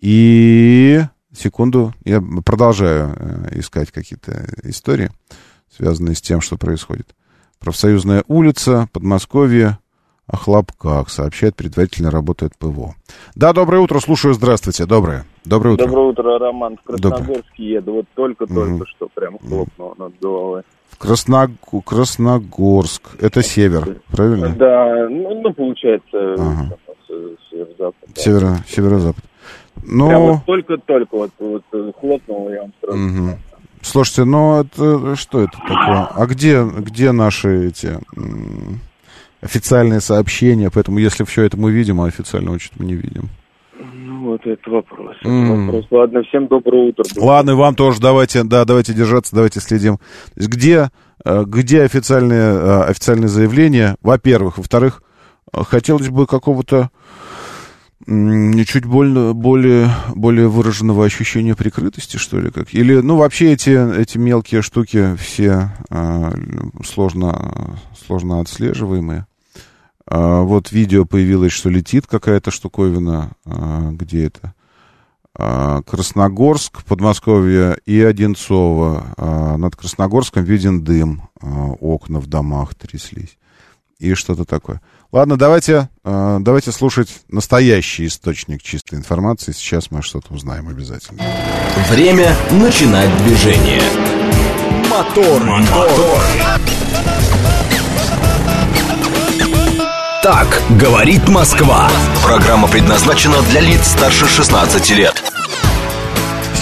И 0.00 1.00
секунду, 1.32 1.92
я 2.04 2.22
продолжаю 2.44 3.14
э, 3.16 3.58
искать 3.60 3.90
какие-то 3.90 4.46
истории, 4.62 5.10
связанные 5.70 6.14
с 6.14 6.20
тем, 6.20 6.40
что 6.40 6.56
происходит. 6.56 7.14
Профсоюзная 7.58 8.24
улица, 8.26 8.88
Подмосковье, 8.92 9.78
о 10.26 10.36
хлопках, 10.36 11.08
сообщает, 11.08 11.54
предварительно 11.54 12.10
работает 12.10 12.52
ПВО. 12.58 12.94
Да, 13.34 13.52
доброе 13.52 13.78
утро, 13.78 14.00
слушаю, 14.00 14.34
здравствуйте, 14.34 14.84
доброе. 14.84 15.24
Доброе 15.44 15.74
утро. 15.74 15.86
Доброе 15.86 16.06
утро, 16.08 16.38
Роман. 16.38 16.76
В 16.76 16.86
Красногорске 16.86 17.30
доброе. 17.30 17.74
еду, 17.74 17.92
вот 17.92 18.06
только-только 18.14 18.74
угу. 18.74 18.86
что 18.86 19.08
прям 19.14 19.38
хлопнуло 19.38 19.94
над 19.98 20.18
головой. 20.20 20.62
Красно... 20.98 21.50
Красногорск. 21.84 23.02
Это 23.20 23.42
север, 23.42 24.00
правильно? 24.10 24.54
Да, 24.56 25.08
ну, 25.08 25.42
ну 25.42 25.52
получается, 25.54 26.34
ага. 26.34 26.76
северо-запад. 27.50 27.94
Северо, 28.16 28.56
северо-запад. 28.66 29.24
Ну... 29.86 30.08
Прям 30.08 30.22
вот 30.22 30.44
только-только 30.44 31.16
вот, 31.16 31.30
вот 31.38 31.94
хлопнул, 31.98 32.50
я 32.50 32.62
вам 32.62 32.72
сразу 32.80 32.98
угу. 32.98 33.38
Слушайте, 33.82 34.24
ну 34.24 34.60
это 34.60 35.14
что 35.16 35.42
это 35.42 35.52
такое? 35.58 36.08
А 36.14 36.26
где, 36.26 36.64
где 36.64 37.12
наши 37.12 37.68
эти 37.68 37.98
официальные 39.40 40.00
сообщения? 40.00 40.70
Поэтому 40.72 40.98
если 40.98 41.24
все 41.24 41.42
это 41.42 41.56
мы 41.56 41.70
видим, 41.70 42.00
а 42.00 42.06
официального 42.06 42.58
что-то 42.58 42.82
мы 42.82 42.86
не 42.86 42.94
видим 42.94 43.30
вот 44.26 44.46
это 44.46 44.70
вопрос. 44.70 45.16
Mm. 45.24 45.66
вопрос. 45.66 45.86
Ладно, 45.90 46.22
всем 46.24 46.46
доброе 46.48 46.88
утро. 46.88 47.04
Ладно, 47.16 47.52
и 47.52 47.54
вам 47.54 47.74
тоже 47.74 48.00
давайте, 48.00 48.42
да, 48.44 48.64
давайте 48.64 48.92
держаться, 48.92 49.34
давайте 49.34 49.60
следим. 49.60 49.98
Где, 50.34 50.90
э, 51.24 51.44
где 51.46 51.82
официальные, 51.82 52.40
э, 52.40 52.82
официальные 52.82 53.28
заявления, 53.28 53.96
во-первых. 54.02 54.58
Во-вторых, 54.58 55.02
э, 55.52 55.62
хотелось 55.62 56.08
бы 56.08 56.26
какого-то 56.26 56.90
чуть 58.04 58.84
более, 58.84 59.32
более, 59.32 59.90
более 60.14 60.48
выраженного 60.48 61.04
ощущения 61.04 61.54
прикрытости, 61.54 62.18
что 62.18 62.38
ли, 62.38 62.50
как? 62.50 62.74
Или, 62.74 62.96
ну, 62.96 63.16
вообще 63.16 63.52
эти, 63.52 63.70
эти 63.98 64.18
мелкие 64.18 64.62
штуки 64.62 65.16
все 65.16 65.72
э, 65.88 66.32
сложно, 66.84 67.78
сложно 68.06 68.40
отслеживаемые. 68.40 69.26
А, 70.08 70.42
вот 70.42 70.72
видео 70.72 71.04
появилось, 71.04 71.52
что 71.52 71.70
летит 71.70 72.06
какая-то 72.06 72.50
штуковина. 72.50 73.32
А, 73.44 73.90
где 73.92 74.26
это? 74.26 74.54
А, 75.34 75.82
Красногорск, 75.82 76.84
Подмосковье 76.84 77.78
и 77.86 78.00
Одинцово. 78.00 79.14
А, 79.16 79.56
над 79.56 79.74
Красногорском 79.74 80.44
виден 80.44 80.84
дым. 80.84 81.28
А, 81.40 81.72
окна 81.80 82.20
в 82.20 82.26
домах 82.26 82.74
тряслись. 82.74 83.38
И 83.98 84.14
что-то 84.14 84.44
такое. 84.44 84.80
Ладно, 85.12 85.36
давайте, 85.36 85.88
а, 86.04 86.38
давайте 86.40 86.72
слушать 86.72 87.08
настоящий 87.28 88.06
источник 88.06 88.62
чистой 88.62 88.96
информации. 88.96 89.52
Сейчас 89.52 89.90
мы 89.90 90.02
что-то 90.02 90.34
узнаем 90.34 90.68
обязательно. 90.68 91.22
Время 91.90 92.34
начинать 92.50 93.16
движение. 93.24 93.82
Мотор, 94.90 95.42
мотор. 95.44 95.88
мотор. 95.88 96.20
Так 100.22 100.60
говорит 100.70 101.28
Москва. 101.28 101.88
Программа 102.24 102.66
предназначена 102.66 103.40
для 103.42 103.60
лиц 103.60 103.86
старше 103.86 104.26
16 104.26 104.90
лет. 104.90 105.22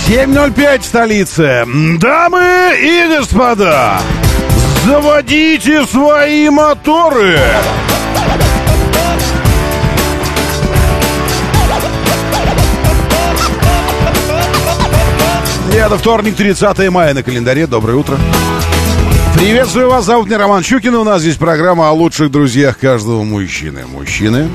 7.05 0.06 0.80
в 0.80 0.84
столице. 0.84 1.64
Дамы 1.98 2.74
и 2.78 3.08
господа, 3.08 4.02
заводите 4.84 5.86
свои 5.86 6.50
моторы. 6.50 7.40
Это 15.74 15.98
вторник, 15.98 16.36
30 16.36 16.88
мая 16.90 17.14
на 17.14 17.22
календаре. 17.22 17.66
Доброе 17.66 17.96
утро. 17.96 18.16
Приветствую 19.36 19.90
вас, 19.90 20.06
зовут 20.06 20.28
меня 20.28 20.38
Роман 20.38 20.62
Щукин. 20.62 20.94
У 20.94 21.04
нас 21.04 21.20
здесь 21.20 21.36
программа 21.36 21.88
о 21.88 21.92
лучших 21.92 22.30
друзьях 22.30 22.78
каждого 22.78 23.24
мужчины. 23.24 23.84
Мужчины, 23.84 24.48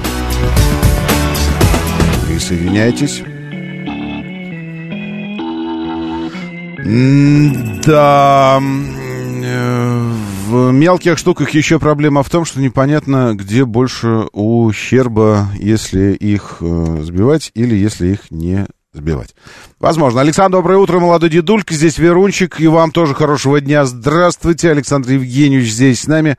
присоединяйтесь. 2.28 3.22
Да, 7.86 8.60
э, 8.62 10.12
в 10.48 10.72
мелких 10.72 11.18
штуках 11.20 11.52
еще 11.52 11.80
проблема 11.80 12.24
в 12.24 12.30
том, 12.30 12.46
что 12.46 12.62
непонятно, 12.62 13.36
где 13.36 13.66
больше 13.66 14.26
ущерба, 14.32 15.50
если 15.60 16.14
их 16.14 16.58
э, 16.62 17.02
сбивать 17.04 17.52
или 17.54 17.76
если 17.76 18.08
их 18.08 18.32
не 18.32 18.66
сбивать. 18.94 19.36
Возможно. 19.80 20.22
Александр, 20.22 20.58
доброе 20.58 20.80
утро, 20.80 21.00
молодой 21.00 21.30
дедулька. 21.30 21.74
Здесь 21.74 21.98
Верунчик. 21.98 22.60
И 22.60 22.68
вам 22.68 22.92
тоже 22.92 23.14
хорошего 23.14 23.62
дня. 23.62 23.86
Здравствуйте. 23.86 24.72
Александр 24.72 25.12
Евгеньевич 25.12 25.72
здесь 25.72 26.02
с 26.02 26.08
нами. 26.08 26.38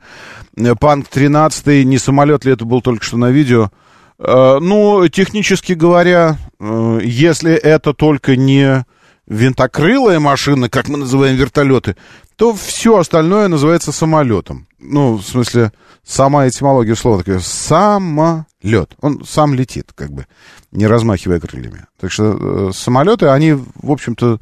Панк 0.79 1.07
13 1.07 1.85
Не 1.85 1.97
самолет 1.97 2.43
ли 2.43 2.51
это 2.51 2.65
был 2.65 2.81
только 2.81 3.05
что 3.05 3.17
на 3.17 3.31
видео? 3.31 3.71
Э, 4.19 4.57
ну, 4.59 5.07
технически 5.07 5.73
говоря, 5.73 6.37
э, 6.59 6.99
если 7.03 7.53
это 7.53 7.93
только 7.93 8.35
не 8.35 8.85
винтокрылая 9.27 10.19
машина, 10.19 10.69
как 10.69 10.89
мы 10.89 10.97
называем 10.97 11.37
вертолеты, 11.37 11.95
то 12.35 12.53
все 12.53 12.97
остальное 12.97 13.47
называется 13.47 13.93
самолетом. 13.93 14.67
Ну, 14.77 15.15
в 15.15 15.23
смысле, 15.23 15.71
сама 16.03 16.47
этимология 16.47 16.95
слова 16.95 17.19
такая 17.19 17.39
самолет. 17.39 18.95
Он 19.01 19.23
сам 19.25 19.53
летит, 19.53 19.91
как 19.93 20.11
бы, 20.11 20.27
не 20.71 20.87
размахивая 20.87 21.39
крыльями. 21.39 21.85
Так 21.99 22.11
что 22.11 22.69
э, 22.69 22.71
самолеты, 22.73 23.27
они, 23.27 23.53
в 23.53 23.91
общем-то, 23.91 24.39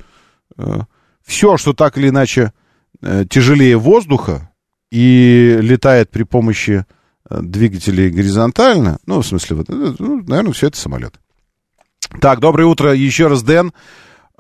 э, 0.58 0.80
все, 1.26 1.58
что 1.58 1.74
так 1.74 1.98
или 1.98 2.10
иначе 2.10 2.54
э, 3.02 3.26
тяжелее 3.30 3.78
воздуха 3.78 4.50
и 4.92 5.58
летает 5.62 6.10
при 6.10 6.24
помощи 6.24 6.86
э, 7.30 7.40
двигателей 7.42 8.10
горизонтально, 8.10 9.00
ну, 9.06 9.22
в 9.22 9.26
смысле, 9.26 9.58
вот, 9.58 9.70
э, 9.70 9.94
ну, 10.00 10.24
наверное, 10.24 10.54
все 10.54 10.68
это 10.68 10.78
самолет. 10.78 11.20
Так, 12.22 12.40
доброе 12.40 12.66
утро 12.66 12.94
еще 12.94 13.28
раз, 13.28 13.44
Дэн. 13.44 13.72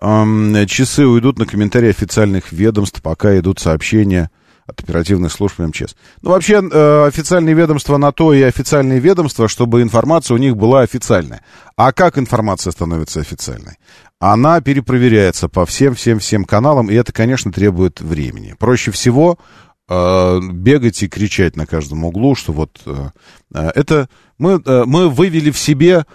Эм, 0.01 0.65
часы 0.65 1.05
уйдут 1.05 1.37
на 1.37 1.45
комментарии 1.45 1.89
официальных 1.89 2.51
ведомств, 2.51 3.01
пока 3.01 3.37
идут 3.37 3.59
сообщения 3.59 4.31
от 4.69 4.79
оперативных 4.81 5.31
служб 5.31 5.59
МЧС. 5.59 5.95
Ну, 6.21 6.31
вообще, 6.31 6.61
э, 6.61 7.05
официальные 7.07 7.55
ведомства 7.55 7.97
на 7.97 8.11
то 8.11 8.33
и 8.33 8.41
официальные 8.41 8.99
ведомства, 8.99 9.47
чтобы 9.47 9.81
информация 9.81 10.35
у 10.35 10.37
них 10.37 10.55
была 10.55 10.81
официальная. 10.81 11.43
А 11.75 11.91
как 11.91 12.17
информация 12.17 12.71
становится 12.71 13.19
официальной? 13.19 13.77
Она 14.19 14.61
перепроверяется 14.61 15.49
по 15.49 15.65
всем-всем-всем 15.65 16.45
каналам, 16.45 16.89
и 16.89 16.95
это, 16.95 17.11
конечно, 17.11 17.51
требует 17.51 18.01
времени. 18.01 18.55
Проще 18.57 18.91
всего 18.91 19.39
э, 19.87 20.39
бегать 20.51 21.01
и 21.03 21.09
кричать 21.09 21.55
на 21.55 21.65
каждом 21.65 22.05
углу, 22.05 22.35
что 22.35 22.53
вот 22.53 22.79
э, 22.85 23.09
э 23.53 23.71
это... 23.75 24.09
Мы, 24.37 24.61
мы 24.85 25.09
вывели 25.09 25.51
в 25.51 25.57
себе 25.57 26.05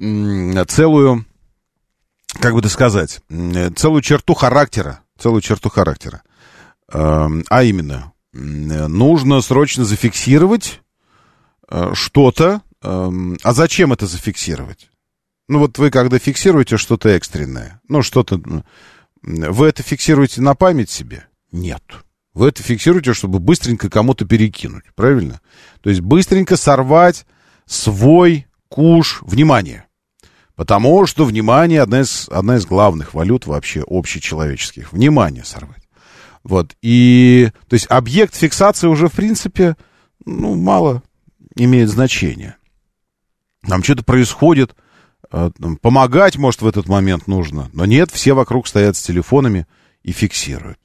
целую, 0.00 1.24
как 2.40 2.52
бы 2.52 2.58
это 2.58 2.68
сказать, 2.68 3.20
целую 3.76 4.02
черту 4.02 4.34
характера, 4.34 5.02
целую 5.16 5.40
черту 5.40 5.68
характера. 5.68 6.22
Эм, 6.92 7.44
а 7.48 7.62
именно, 7.62 8.12
нужно 8.32 9.40
срочно 9.40 9.84
зафиксировать 9.84 10.82
э, 11.68 11.92
что-то. 11.94 12.62
Эм, 12.82 13.38
а 13.42 13.52
зачем 13.52 13.92
это 13.92 14.06
зафиксировать? 14.06 14.90
Ну 15.48 15.58
вот 15.58 15.78
вы 15.78 15.90
когда 15.90 16.18
фиксируете 16.18 16.76
что-то 16.76 17.08
экстренное, 17.10 17.80
ну 17.88 18.02
что-то... 18.02 18.40
Вы 19.22 19.66
это 19.66 19.82
фиксируете 19.82 20.40
на 20.40 20.54
память 20.54 20.90
себе? 20.90 21.26
Нет. 21.52 21.82
Вы 22.32 22.48
это 22.48 22.62
фиксируете, 22.62 23.12
чтобы 23.12 23.38
быстренько 23.38 23.90
кому-то 23.90 24.24
перекинуть, 24.24 24.84
правильно? 24.94 25.40
То 25.82 25.90
есть 25.90 26.00
быстренько 26.00 26.56
сорвать 26.56 27.26
свой 27.66 28.46
куш 28.68 29.20
внимания. 29.22 29.86
Потому 30.54 31.06
что 31.06 31.24
внимание 31.24 31.82
одна 31.82 32.02
из, 32.02 32.28
одна 32.30 32.56
из 32.56 32.66
главных 32.66 33.14
валют 33.14 33.46
вообще 33.46 33.82
общечеловеческих. 33.86 34.92
Внимание 34.92 35.44
сорвать. 35.44 35.79
Вот, 36.42 36.74
и, 36.80 37.50
то 37.68 37.74
есть, 37.74 37.86
объект 37.90 38.34
фиксации 38.34 38.86
уже, 38.86 39.08
в 39.08 39.12
принципе, 39.12 39.76
ну, 40.24 40.54
мало 40.54 41.02
имеет 41.54 41.90
значения. 41.90 42.56
Там 43.68 43.82
что-то 43.82 44.04
происходит, 44.04 44.74
э, 45.30 45.50
помогать, 45.82 46.36
может, 46.36 46.62
в 46.62 46.66
этот 46.66 46.88
момент 46.88 47.26
нужно, 47.26 47.68
но 47.72 47.84
нет, 47.84 48.10
все 48.10 48.32
вокруг 48.32 48.66
стоят 48.66 48.96
с 48.96 49.02
телефонами 49.02 49.66
и 50.02 50.12
фиксируют. 50.12 50.78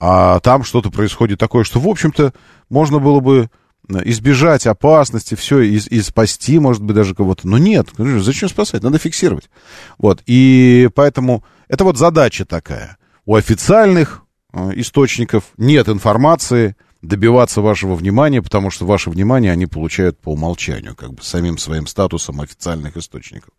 А 0.00 0.40
там 0.40 0.64
что-то 0.64 0.90
происходит 0.90 1.38
такое, 1.38 1.64
что, 1.64 1.80
в 1.80 1.88
общем-то, 1.88 2.32
можно 2.68 2.98
было 2.98 3.20
бы 3.20 3.50
э, 3.88 3.98
избежать 4.06 4.66
опасности, 4.66 5.36
все, 5.36 5.60
и, 5.60 5.76
и 5.76 6.00
спасти, 6.00 6.58
может 6.58 6.82
быть, 6.82 6.96
даже 6.96 7.14
кого-то. 7.14 7.46
Но 7.46 7.58
нет, 7.58 7.88
зачем 7.96 8.48
спасать? 8.48 8.82
Надо 8.82 8.98
фиксировать. 8.98 9.48
Вот, 9.96 10.22
и 10.26 10.88
поэтому 10.94 11.44
это 11.68 11.84
вот 11.84 11.98
задача 11.98 12.44
такая. 12.44 12.98
У 13.26 13.36
официальных 13.36 14.24
источников, 14.52 15.44
нет 15.56 15.88
информации, 15.88 16.76
добиваться 17.02 17.60
вашего 17.60 17.94
внимания, 17.94 18.42
потому 18.42 18.70
что 18.70 18.86
ваше 18.86 19.10
внимание 19.10 19.52
они 19.52 19.66
получают 19.66 20.18
по 20.18 20.30
умолчанию, 20.30 20.96
как 20.96 21.12
бы 21.12 21.22
самим 21.22 21.58
своим 21.58 21.86
статусом 21.86 22.40
официальных 22.40 22.96
источников. 22.96 23.50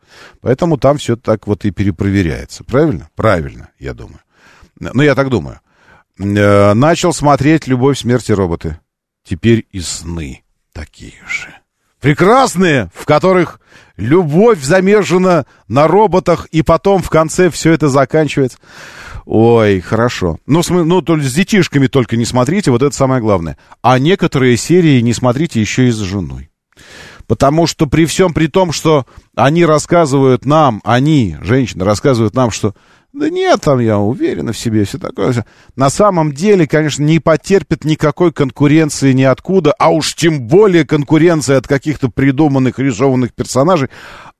Поэтому 0.41 0.77
там 0.77 0.97
все 0.97 1.15
так 1.15 1.47
вот 1.47 1.63
и 1.65 1.71
перепроверяется. 1.71 2.63
Правильно? 2.63 3.09
Правильно, 3.15 3.69
я 3.79 3.93
думаю. 3.93 4.19
Ну, 4.79 5.01
я 5.01 5.15
так 5.15 5.29
думаю. 5.29 5.61
Э, 6.19 6.73
начал 6.73 7.13
смотреть 7.13 7.67
«Любовь, 7.67 7.99
смерти 7.99 8.31
роботы». 8.31 8.79
Теперь 9.23 9.65
и 9.71 9.79
сны 9.79 10.43
такие 10.73 11.21
же. 11.27 11.53
Прекрасные, 12.01 12.89
в 12.95 13.05
которых 13.05 13.59
любовь 13.97 14.61
замешана 14.61 15.45
на 15.67 15.87
роботах, 15.87 16.47
и 16.47 16.61
потом 16.61 17.01
в 17.01 17.09
конце 17.09 17.49
все 17.49 17.73
это 17.73 17.89
заканчивается. 17.89 18.57
Ой, 19.31 19.79
хорошо. 19.79 20.39
Ну, 20.47 20.63
см... 20.63 20.85
ну 20.85 21.03
то 21.03 21.15
с 21.15 21.31
детишками 21.31 21.85
только 21.85 22.17
не 22.17 22.25
смотрите, 22.25 22.71
вот 22.71 22.81
это 22.81 22.95
самое 22.95 23.21
главное. 23.21 23.57
А 23.83 23.99
некоторые 23.99 24.57
серии 24.57 25.01
не 25.01 25.13
смотрите 25.13 25.61
еще 25.61 25.87
и 25.87 25.91
с 25.91 25.97
женой. 25.97 26.49
Потому 27.27 27.67
что 27.67 27.85
при 27.85 28.07
всем 28.07 28.33
при 28.33 28.47
том, 28.47 28.71
что 28.71 29.05
они 29.35 29.65
рассказывают 29.65 30.45
нам, 30.45 30.81
они, 30.83 31.37
женщины, 31.41 31.85
рассказывают 31.85 32.33
нам, 32.33 32.49
что 32.49 32.73
да 33.13 33.29
нет, 33.29 33.61
там 33.61 33.77
я 33.77 33.99
уверена 33.99 34.51
в 34.51 34.57
себе, 34.57 34.83
все 34.83 34.97
такое. 34.97 35.45
На 35.75 35.91
самом 35.91 36.31
деле, 36.31 36.65
конечно, 36.65 37.03
не 37.03 37.19
потерпит 37.19 37.85
никакой 37.85 38.33
конкуренции 38.33 39.13
ниоткуда, 39.13 39.73
а 39.77 39.91
уж 39.91 40.15
тем 40.15 40.47
более 40.47 40.85
конкуренции 40.85 41.53
от 41.53 41.67
каких-то 41.67 42.09
придуманных, 42.09 42.79
рисованных 42.79 43.35
персонажей. 43.35 43.89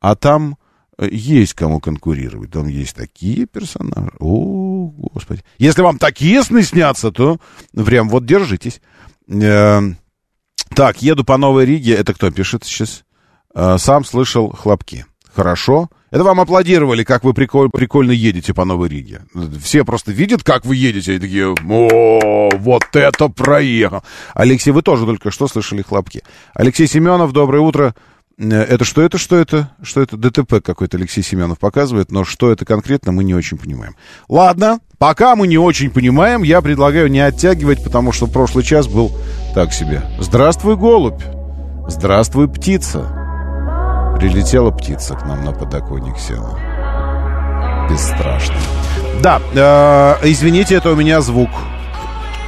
А 0.01 0.15
там 0.15 0.57
есть 1.05 1.53
кому 1.53 1.79
конкурировать. 1.79 2.51
Там 2.51 2.67
есть 2.67 2.95
такие 2.95 3.45
персонажи. 3.45 4.11
О, 4.19 4.91
господи. 4.95 5.43
Если 5.57 5.81
вам 5.81 5.97
такие 5.97 6.43
сны 6.43 6.63
снятся, 6.63 7.11
то 7.11 7.39
прям 7.73 8.09
вот 8.09 8.25
держитесь. 8.25 8.81
Э, 9.27 9.81
так, 10.75 11.01
еду 11.01 11.23
по 11.23 11.37
Новой 11.37 11.65
Риге. 11.65 11.95
Это 11.95 12.13
кто 12.13 12.31
пишет 12.31 12.63
сейчас? 12.65 13.03
Э, 13.53 13.77
сам 13.77 14.03
слышал 14.03 14.51
хлопки. 14.51 15.05
Хорошо. 15.33 15.89
Это 16.11 16.23
вам 16.23 16.39
аплодировали, 16.39 17.03
как 17.03 17.23
вы 17.23 17.33
приколь, 17.33 17.69
прикольно 17.69 18.11
едете 18.11 18.53
по 18.53 18.65
Новой 18.65 18.89
Риге. 18.89 19.21
Все 19.61 19.85
просто 19.85 20.11
видят, 20.11 20.43
как 20.43 20.65
вы 20.65 20.75
едете, 20.75 21.15
и 21.15 21.19
такие, 21.19 21.53
о, 21.53 22.49
вот 22.57 22.83
это 22.93 23.29
проехал. 23.29 24.03
Алексей, 24.33 24.71
вы 24.71 24.81
тоже 24.81 25.05
только 25.05 25.29
что 25.29 25.47
слышали 25.47 25.83
хлопки. 25.83 26.23
Алексей 26.55 26.87
Семенов, 26.87 27.31
доброе 27.31 27.59
утро. 27.61 27.93
Э, 28.39 28.63
это 28.63 28.85
что 28.85 29.01
это, 29.01 29.17
что 29.17 29.35
это? 29.37 29.69
Что 29.83 30.01
это? 30.01 30.17
ДТП 30.17 30.63
какой-то 30.63 30.97
Алексей 30.97 31.21
Семенов 31.23 31.59
показывает, 31.59 32.11
но 32.11 32.23
что 32.23 32.51
это 32.51 32.65
конкретно, 32.65 33.11
мы 33.11 33.23
не 33.23 33.35
очень 33.35 33.57
понимаем. 33.57 33.95
Ладно, 34.29 34.79
пока 34.97 35.35
мы 35.35 35.47
не 35.47 35.57
очень 35.57 35.91
понимаем, 35.91 36.43
я 36.43 36.61
предлагаю 36.61 37.09
не 37.09 37.19
оттягивать, 37.19 37.83
потому 37.83 38.11
что 38.11 38.27
прошлый 38.27 38.63
час 38.63 38.87
был 38.87 39.11
так 39.53 39.73
себе. 39.73 40.03
Здравствуй, 40.19 40.77
голубь! 40.77 41.21
Здравствуй, 41.87 42.47
птица! 42.47 43.15
Прилетела 44.17 44.71
птица 44.71 45.15
к 45.15 45.25
нам 45.25 45.43
на 45.43 45.51
подоконник 45.51 46.17
села. 46.17 46.57
Бесстрашно. 47.89 48.55
Да, 49.21 49.41
э, 49.53 50.29
извините, 50.29 50.75
это 50.75 50.91
у 50.91 50.95
меня 50.95 51.21
звук. 51.21 51.49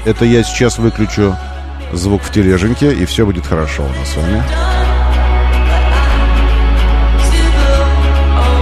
Это 0.06 0.26
я 0.26 0.44
сейчас 0.44 0.80
выключу 0.80 1.36
звук 1.94 2.22
в 2.22 2.32
тележеньке, 2.32 2.94
и 2.94 3.06
все 3.06 3.26
будет 3.26 3.46
хорошо 3.46 3.84
у 3.84 4.00
нас 4.00 4.10
с 4.10 4.16
вами. 4.16 4.91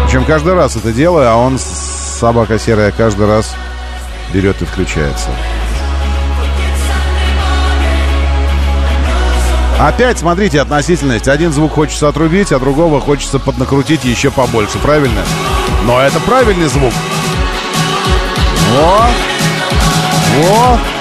Причем 0.10 0.26
каждый 0.26 0.56
раз 0.56 0.76
это 0.76 0.92
делаю, 0.92 1.30
а 1.30 1.36
он, 1.36 1.60
собака 1.60 2.58
серая, 2.58 2.92
каждый 2.92 3.28
раз 3.28 3.54
берет 4.34 4.60
и 4.60 4.66
включается. 4.66 5.30
Опять, 9.80 10.18
смотрите, 10.18 10.62
относительность. 10.62 11.28
Один 11.28 11.54
звук 11.54 11.74
хочется 11.74 12.08
отрубить, 12.08 12.52
а 12.52 12.58
другого 12.58 13.00
хочется 13.00 13.38
поднакрутить 13.38 14.04
еще 14.04 14.32
побольше, 14.32 14.80
правильно? 14.80 15.22
Но 15.86 16.02
это 16.02 16.20
правильный 16.22 16.70
звук. 16.70 16.94
Во! 18.72 19.06
Во! 20.42 20.99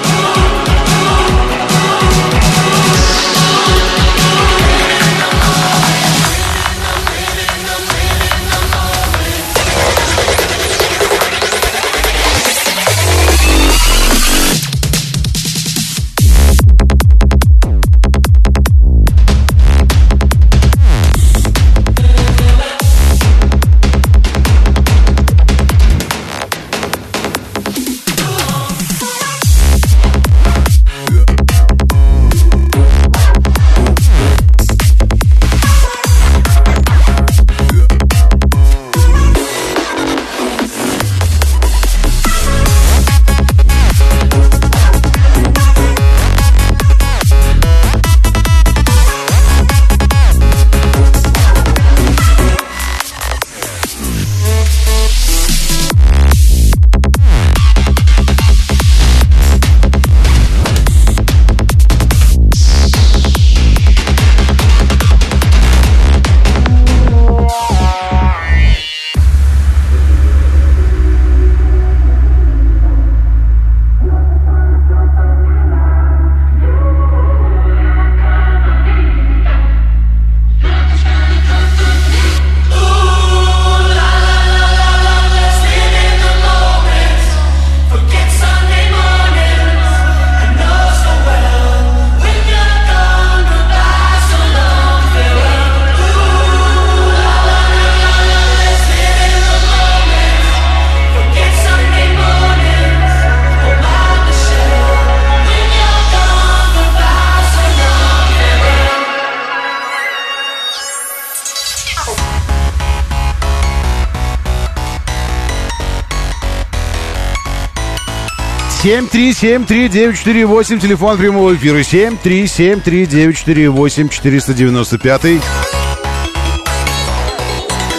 7373948, 118.89 120.81
телефон 120.81 121.19
прямого 121.19 121.55
эфира. 121.55 121.81
7373948, 121.81 124.09
495. 124.09 125.43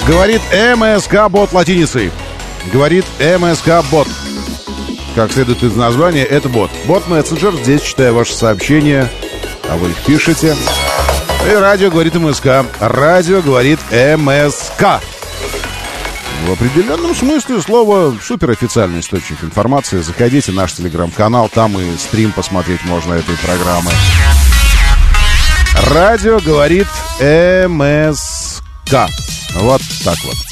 Говорит 0.08 0.42
МСК 0.76 1.30
Бот 1.30 1.54
латиницей. 1.54 2.10
Говорит 2.74 3.06
МСК 3.20 3.86
Бот. 3.92 4.08
Как 5.14 5.32
следует 5.32 5.62
из 5.62 5.76
названия, 5.76 6.24
это 6.24 6.50
бот. 6.50 6.72
Бот 6.86 7.08
мессенджер. 7.08 7.54
Здесь 7.54 7.84
читаю 7.84 8.16
ваши 8.16 8.34
сообщения, 8.34 9.08
а 9.70 9.78
вы 9.78 9.92
их 9.92 9.98
пишете. 10.08 10.56
И 11.48 11.54
радио 11.54 11.92
говорит 11.92 12.16
МСК. 12.16 12.66
Радио 12.80 13.44
говорит 13.44 13.78
МСК. 13.92 15.00
В 16.46 16.52
определенном 16.52 17.16
смысле 17.16 17.62
слова 17.62 18.16
суперофициальный 18.22 19.02
источник 19.02 19.44
информации. 19.44 20.02
Заходите 20.02 20.52
в 20.52 20.56
наш 20.56 20.74
телеграм-канал, 20.74 21.50
там 21.50 21.80
и 21.80 21.98
стрим 21.98 22.32
посмотреть 22.32 22.84
можно 22.86 23.14
этой 23.14 23.36
программы. 23.38 23.92
Радио 25.92 26.40
говорит 26.40 26.88
МСК. 27.20 29.10
Вот 29.56 29.82
так 30.04 30.18
вот. 30.26 30.49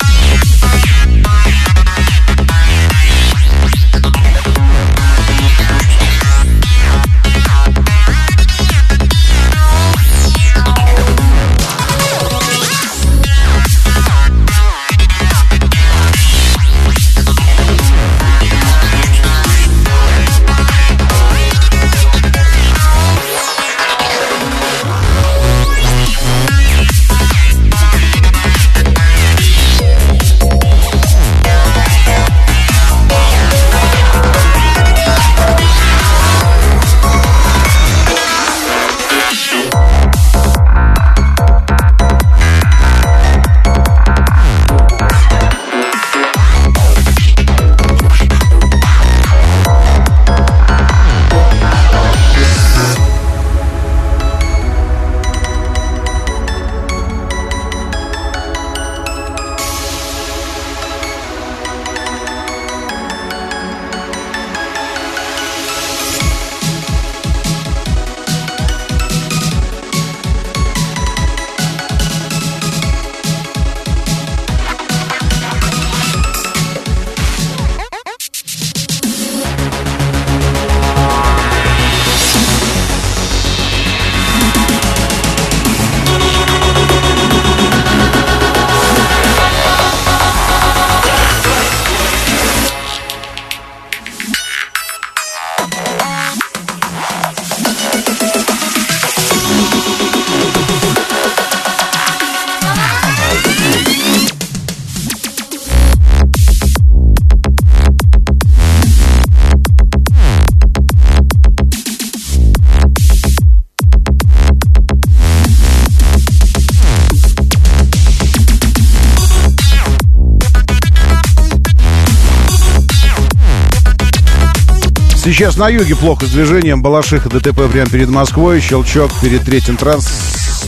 Сейчас 125.27 125.57
на 125.57 125.67
юге 125.67 125.93
плохо 125.93 126.25
с 126.25 126.29
движением. 126.29 126.81
Балашиха, 126.81 127.27
ДТП 127.27 127.69
прямо 127.69 127.89
перед 127.89 128.07
Москвой. 128.07 128.61
Щелчок 128.61 129.11
перед 129.21 129.43
третьим 129.43 129.75
транс... 129.75 130.09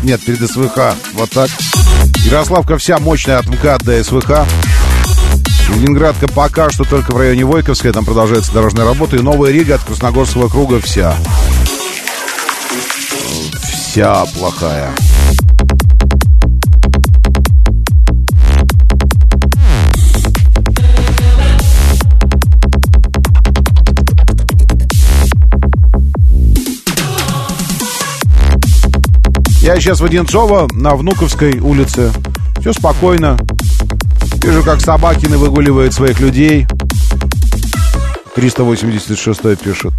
Нет, 0.03 0.19
перед 0.19 0.39
СВХ. 0.51 0.95
Вот 1.13 1.29
так. 1.29 1.49
Ярославка 2.25 2.77
вся 2.77 2.99
мощная 2.99 3.37
от 3.37 3.47
МКАД 3.47 3.83
до 3.85 4.03
СВХ. 4.03 4.45
Ленинградка 5.69 6.27
пока 6.27 6.69
что 6.71 6.83
только 6.83 7.13
в 7.13 7.17
районе 7.17 7.45
Войковской. 7.45 7.93
Там 7.93 8.03
продолжается 8.03 8.51
дорожная 8.51 8.83
работа. 8.83 9.15
И 9.15 9.21
Новая 9.21 9.53
Рига 9.53 9.75
от 9.75 9.83
Красногорского 9.85 10.49
круга 10.49 10.81
вся. 10.81 11.15
Вся 13.63 14.25
плохая. 14.37 14.91
Я 29.69 29.79
сейчас 29.79 29.99
в 29.99 30.05
Одинцово 30.05 30.67
на 30.73 30.95
Внуковской 30.95 31.59
улице. 31.59 32.11
Все 32.59 32.73
спокойно. 32.73 33.37
Вижу, 34.41 34.63
как 34.63 34.81
Собакины 34.81 35.37
выгуливают 35.37 35.93
своих 35.93 36.19
людей. 36.19 36.65
386 38.33 39.59
пишет. 39.59 39.93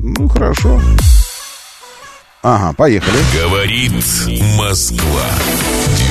Ну, 0.00 0.26
хорошо. 0.26 0.80
Ага, 2.42 2.72
поехали. 2.72 3.16
Говорит 3.40 3.92
Москва. 4.58 5.24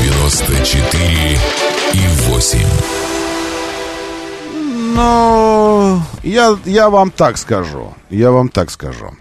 94 0.05 1.38
и 1.91 2.07
8. 2.30 2.59
Но 4.95 6.01
я, 6.24 6.57
я 6.64 6.89
вам 6.89 7.12
так 7.12 7.38
скажу. 7.38 7.93
Я 8.09 8.32
вам 8.32 8.47
так 8.47 8.72
скажу. 8.72 9.12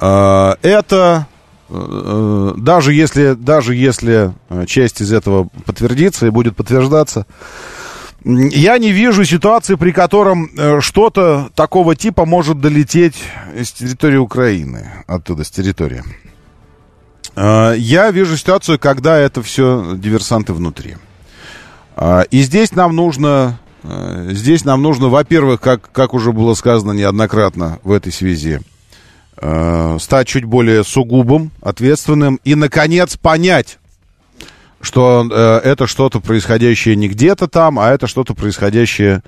А, 0.00 0.56
это 0.62 1.26
даже 1.72 2.92
если, 2.92 3.32
даже 3.32 3.74
если 3.74 4.34
э, 4.50 4.66
часть 4.66 5.00
из 5.00 5.12
этого 5.12 5.48
подтвердится 5.64 6.26
и 6.26 6.30
будет 6.30 6.54
подтверждаться, 6.54 7.26
я 8.24 8.78
не 8.78 8.92
вижу 8.92 9.24
ситуации, 9.24 9.76
при 9.76 9.92
котором 9.92 10.50
э, 10.56 10.80
что-то 10.80 11.50
такого 11.54 11.96
типа 11.96 12.26
может 12.26 12.60
долететь 12.60 13.16
с 13.54 13.72
территории 13.72 14.18
Украины, 14.18 14.90
оттуда, 15.06 15.44
с 15.44 15.50
территории. 15.50 16.02
Я 17.34 18.10
вижу 18.10 18.36
ситуацию, 18.36 18.78
когда 18.78 19.16
это 19.16 19.42
все 19.42 19.94
диверсанты 19.96 20.52
внутри. 20.52 20.98
И 22.30 22.42
здесь 22.42 22.72
нам 22.72 22.94
нужно, 22.94 23.58
здесь 23.82 24.66
нам 24.66 24.82
нужно, 24.82 25.08
во-первых, 25.08 25.58
как, 25.62 25.90
как 25.92 26.12
уже 26.12 26.32
было 26.32 26.52
сказано 26.52 26.92
неоднократно 26.92 27.78
в 27.84 27.92
этой 27.92 28.12
связи, 28.12 28.60
э, 29.36 29.96
стать 30.00 30.28
чуть 30.28 30.44
более 30.44 30.84
сугубым, 30.84 31.50
ответственным 31.60 32.40
и, 32.44 32.54
наконец, 32.54 33.16
понять, 33.16 33.78
что 34.80 35.26
э, 35.30 35.60
это 35.64 35.86
что-то 35.86 36.20
происходящее 36.20 36.96
не 36.96 37.08
где-то 37.08 37.48
там, 37.48 37.78
а 37.78 37.90
это 37.90 38.06
что-то 38.06 38.34
происходящее 38.34 39.22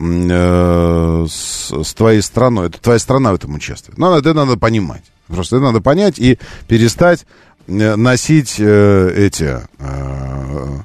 э, 0.00 1.26
с, 1.28 1.84
с 1.84 1.94
твоей 1.94 2.20
страной. 2.20 2.66
Это 2.66 2.80
твоя 2.80 2.98
страна 2.98 3.32
в 3.32 3.36
этом 3.36 3.54
участвует. 3.54 3.98
Но 3.98 4.16
это 4.16 4.34
надо 4.34 4.56
понимать. 4.56 5.04
Просто 5.28 5.56
это 5.56 5.66
надо 5.66 5.80
понять 5.80 6.18
и 6.18 6.38
перестать 6.66 7.26
э, 7.66 7.96
носить 7.96 8.56
э, 8.58 9.12
эти... 9.16 9.58
Э, 9.78 10.80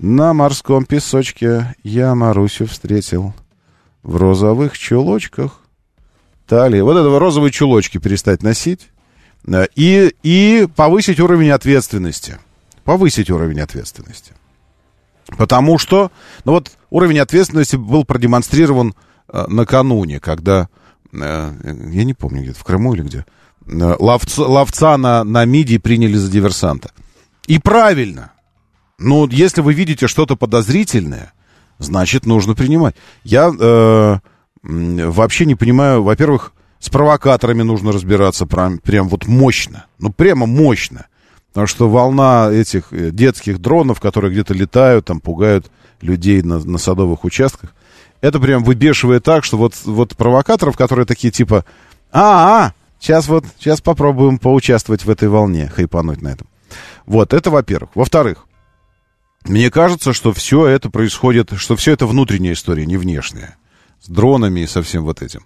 на 0.00 0.32
морском 0.32 0.84
песочке 0.84 1.74
я 1.82 2.14
Марусю 2.14 2.66
встретил 2.66 3.34
в 4.04 4.16
розовых 4.16 4.78
чулочках 4.78 5.60
талии. 6.48 6.80
Вот 6.80 6.96
этого 6.96 7.18
розовые 7.18 7.52
чулочки 7.52 7.98
перестать 7.98 8.42
носить. 8.42 8.88
Э, 9.46 9.66
и, 9.76 10.14
и 10.22 10.66
повысить 10.74 11.20
уровень 11.20 11.50
ответственности. 11.50 12.38
Повысить 12.84 13.30
уровень 13.30 13.60
ответственности. 13.60 14.32
Потому 15.36 15.78
что, 15.78 16.10
ну 16.44 16.52
вот, 16.52 16.72
уровень 16.90 17.18
ответственности 17.20 17.76
был 17.76 18.04
продемонстрирован 18.04 18.94
э, 19.28 19.44
накануне, 19.48 20.20
когда 20.20 20.68
я 21.10 21.54
не 22.04 22.12
помню, 22.12 22.42
где-то 22.42 22.58
в 22.58 22.64
Крыму 22.64 22.94
или 22.94 23.02
где, 23.02 23.24
ловца, 23.66 24.42
ловца 24.42 24.98
на, 24.98 25.24
на 25.24 25.46
мидии 25.46 25.78
приняли 25.78 26.16
за 26.16 26.30
диверсанта. 26.30 26.90
И 27.46 27.58
правильно. 27.58 28.32
Но 28.98 29.26
если 29.30 29.60
вы 29.60 29.72
видите 29.72 30.06
что-то 30.06 30.36
подозрительное, 30.36 31.32
значит, 31.78 32.26
нужно 32.26 32.54
принимать. 32.54 32.94
Я 33.24 33.50
э, 33.58 34.18
вообще 34.62 35.46
не 35.46 35.54
понимаю, 35.54 36.02
во-первых, 36.02 36.52
с 36.78 36.88
провокаторами 36.90 37.62
нужно 37.62 37.92
разбираться 37.92 38.46
прям, 38.46 38.78
прям 38.78 39.08
вот 39.08 39.26
мощно. 39.26 39.86
Ну, 39.98 40.12
прямо 40.12 40.46
мощно. 40.46 41.06
Потому 41.48 41.66
что 41.66 41.88
волна 41.88 42.50
этих 42.52 42.92
э, 42.92 43.10
детских 43.10 43.60
дронов, 43.60 44.00
которые 44.00 44.30
где-то 44.30 44.54
летают, 44.54 45.06
там 45.06 45.20
пугают 45.20 45.70
людей 46.00 46.42
на, 46.42 46.58
на 46.58 46.78
садовых 46.78 47.24
участках, 47.24 47.74
это 48.20 48.38
прям 48.38 48.62
выбешивает 48.62 49.24
так, 49.24 49.44
что 49.44 49.56
вот, 49.56 49.74
вот 49.84 50.16
провокаторов, 50.16 50.76
которые 50.76 51.06
такие 51.06 51.32
типа, 51.32 51.64
а, 52.12 52.66
а, 52.66 52.72
сейчас 53.00 53.28
вот, 53.28 53.44
сейчас 53.58 53.80
попробуем 53.80 54.38
поучаствовать 54.38 55.04
в 55.04 55.10
этой 55.10 55.28
волне, 55.28 55.68
хайпануть 55.74 56.22
на 56.22 56.28
этом. 56.28 56.46
Вот, 57.06 57.32
это 57.32 57.50
во-первых. 57.50 57.90
Во-вторых, 57.94 58.46
мне 59.44 59.70
кажется, 59.70 60.12
что 60.12 60.32
все 60.32 60.66
это 60.66 60.90
происходит, 60.90 61.52
что 61.56 61.76
все 61.76 61.92
это 61.92 62.06
внутренняя 62.06 62.52
история, 62.52 62.86
не 62.86 62.96
внешняя. 62.96 63.56
С 64.00 64.08
дронами 64.08 64.60
и 64.60 64.66
со 64.66 64.82
всем 64.82 65.04
вот 65.04 65.22
этим. 65.22 65.44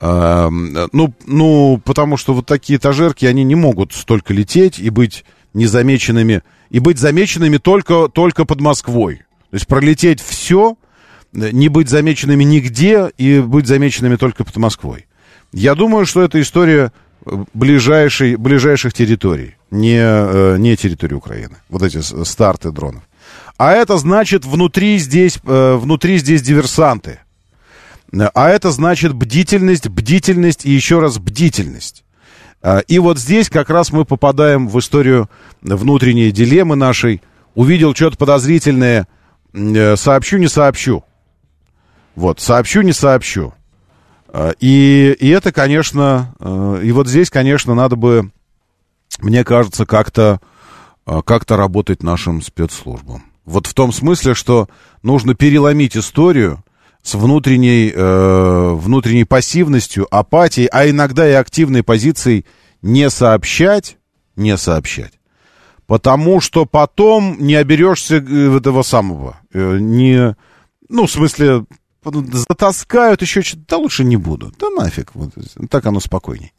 А, 0.00 0.48
ну, 0.50 1.14
ну, 1.26 1.80
потому 1.84 2.16
что 2.16 2.34
вот 2.34 2.46
такие 2.46 2.78
этажерки, 2.78 3.26
они 3.26 3.44
не 3.44 3.54
могут 3.54 3.92
столько 3.92 4.34
лететь 4.34 4.78
и 4.78 4.90
быть 4.90 5.24
незамеченными, 5.54 6.42
и 6.70 6.78
быть 6.80 6.98
замеченными 6.98 7.58
только, 7.58 8.08
только 8.08 8.44
под 8.44 8.60
Москвой. 8.60 9.22
То 9.50 9.54
есть 9.54 9.66
пролететь 9.66 10.20
все, 10.20 10.76
не 11.32 11.68
быть 11.68 11.88
замеченными 11.88 12.44
нигде 12.44 13.10
и 13.16 13.40
быть 13.40 13.66
замеченными 13.66 14.16
только 14.16 14.44
под 14.44 14.56
Москвой. 14.56 15.06
Я 15.52 15.74
думаю, 15.74 16.06
что 16.06 16.22
это 16.22 16.40
история 16.40 16.92
ближайшей, 17.54 18.36
ближайших 18.36 18.92
территорий, 18.92 19.56
не, 19.70 19.98
э, 19.98 20.56
не 20.58 20.76
территории 20.76 21.14
Украины. 21.14 21.56
Вот 21.68 21.82
эти 21.82 22.00
старты 22.24 22.70
дронов. 22.70 23.02
А 23.56 23.72
это 23.72 23.96
значит 23.98 24.44
внутри 24.44 24.98
здесь, 24.98 25.38
э, 25.44 25.76
внутри 25.76 26.18
здесь 26.18 26.42
диверсанты. 26.42 27.20
А 28.34 28.48
это 28.48 28.70
значит 28.70 29.14
бдительность, 29.14 29.88
бдительность 29.88 30.64
и 30.64 30.70
еще 30.70 31.00
раз 31.00 31.18
бдительность. 31.18 32.04
А, 32.62 32.78
и 32.78 32.98
вот 32.98 33.18
здесь 33.18 33.50
как 33.50 33.70
раз 33.70 33.92
мы 33.92 34.04
попадаем 34.04 34.68
в 34.68 34.78
историю 34.78 35.28
внутренней 35.62 36.30
дилеммы 36.30 36.76
нашей. 36.76 37.20
Увидел 37.54 37.94
что-то 37.94 38.16
подозрительное, 38.16 39.06
э, 39.52 39.96
сообщу, 39.96 40.38
не 40.38 40.48
сообщу. 40.48 41.04
Вот, 42.14 42.40
сообщу, 42.40 42.82
не 42.82 42.92
сообщу. 42.92 43.52
А, 44.28 44.52
и, 44.60 45.16
и 45.18 45.28
это, 45.28 45.52
конечно, 45.52 46.34
э, 46.40 46.80
и 46.84 46.92
вот 46.92 47.06
здесь, 47.06 47.30
конечно, 47.30 47.74
надо 47.74 47.96
бы, 47.96 48.30
мне 49.18 49.44
кажется, 49.44 49.86
как-то 49.86 50.40
э, 51.06 51.20
как 51.24 51.50
работать 51.50 52.02
нашим 52.02 52.42
спецслужбам. 52.42 53.24
Вот 53.44 53.66
в 53.66 53.74
том 53.74 53.92
смысле, 53.92 54.34
что 54.34 54.68
нужно 55.02 55.34
переломить 55.34 55.96
историю 55.96 56.64
с 57.04 57.14
внутренней, 57.14 57.92
э, 57.94 58.72
внутренней 58.74 59.24
пассивностью, 59.24 60.08
апатией, 60.10 60.68
а 60.72 60.88
иногда 60.88 61.28
и 61.28 61.32
активной 61.32 61.82
позицией 61.82 62.46
не 62.80 63.10
сообщать, 63.10 63.98
не 64.36 64.56
сообщать. 64.56 65.12
Потому 65.86 66.40
что 66.40 66.64
потом 66.64 67.36
не 67.38 67.56
оберешься 67.56 68.16
э, 68.16 68.56
этого 68.56 68.82
самого. 68.82 69.36
Э, 69.52 69.76
не, 69.78 70.34
ну, 70.88 71.06
в 71.06 71.10
смысле, 71.10 71.66
затаскают 72.02 73.20
еще 73.20 73.42
что-то, 73.42 73.64
да 73.68 73.76
лучше 73.76 74.02
не 74.02 74.16
буду. 74.16 74.50
Да 74.58 74.70
нафиг, 74.70 75.10
вот, 75.12 75.34
так 75.68 75.84
оно 75.84 76.00
спокойней. 76.00 76.54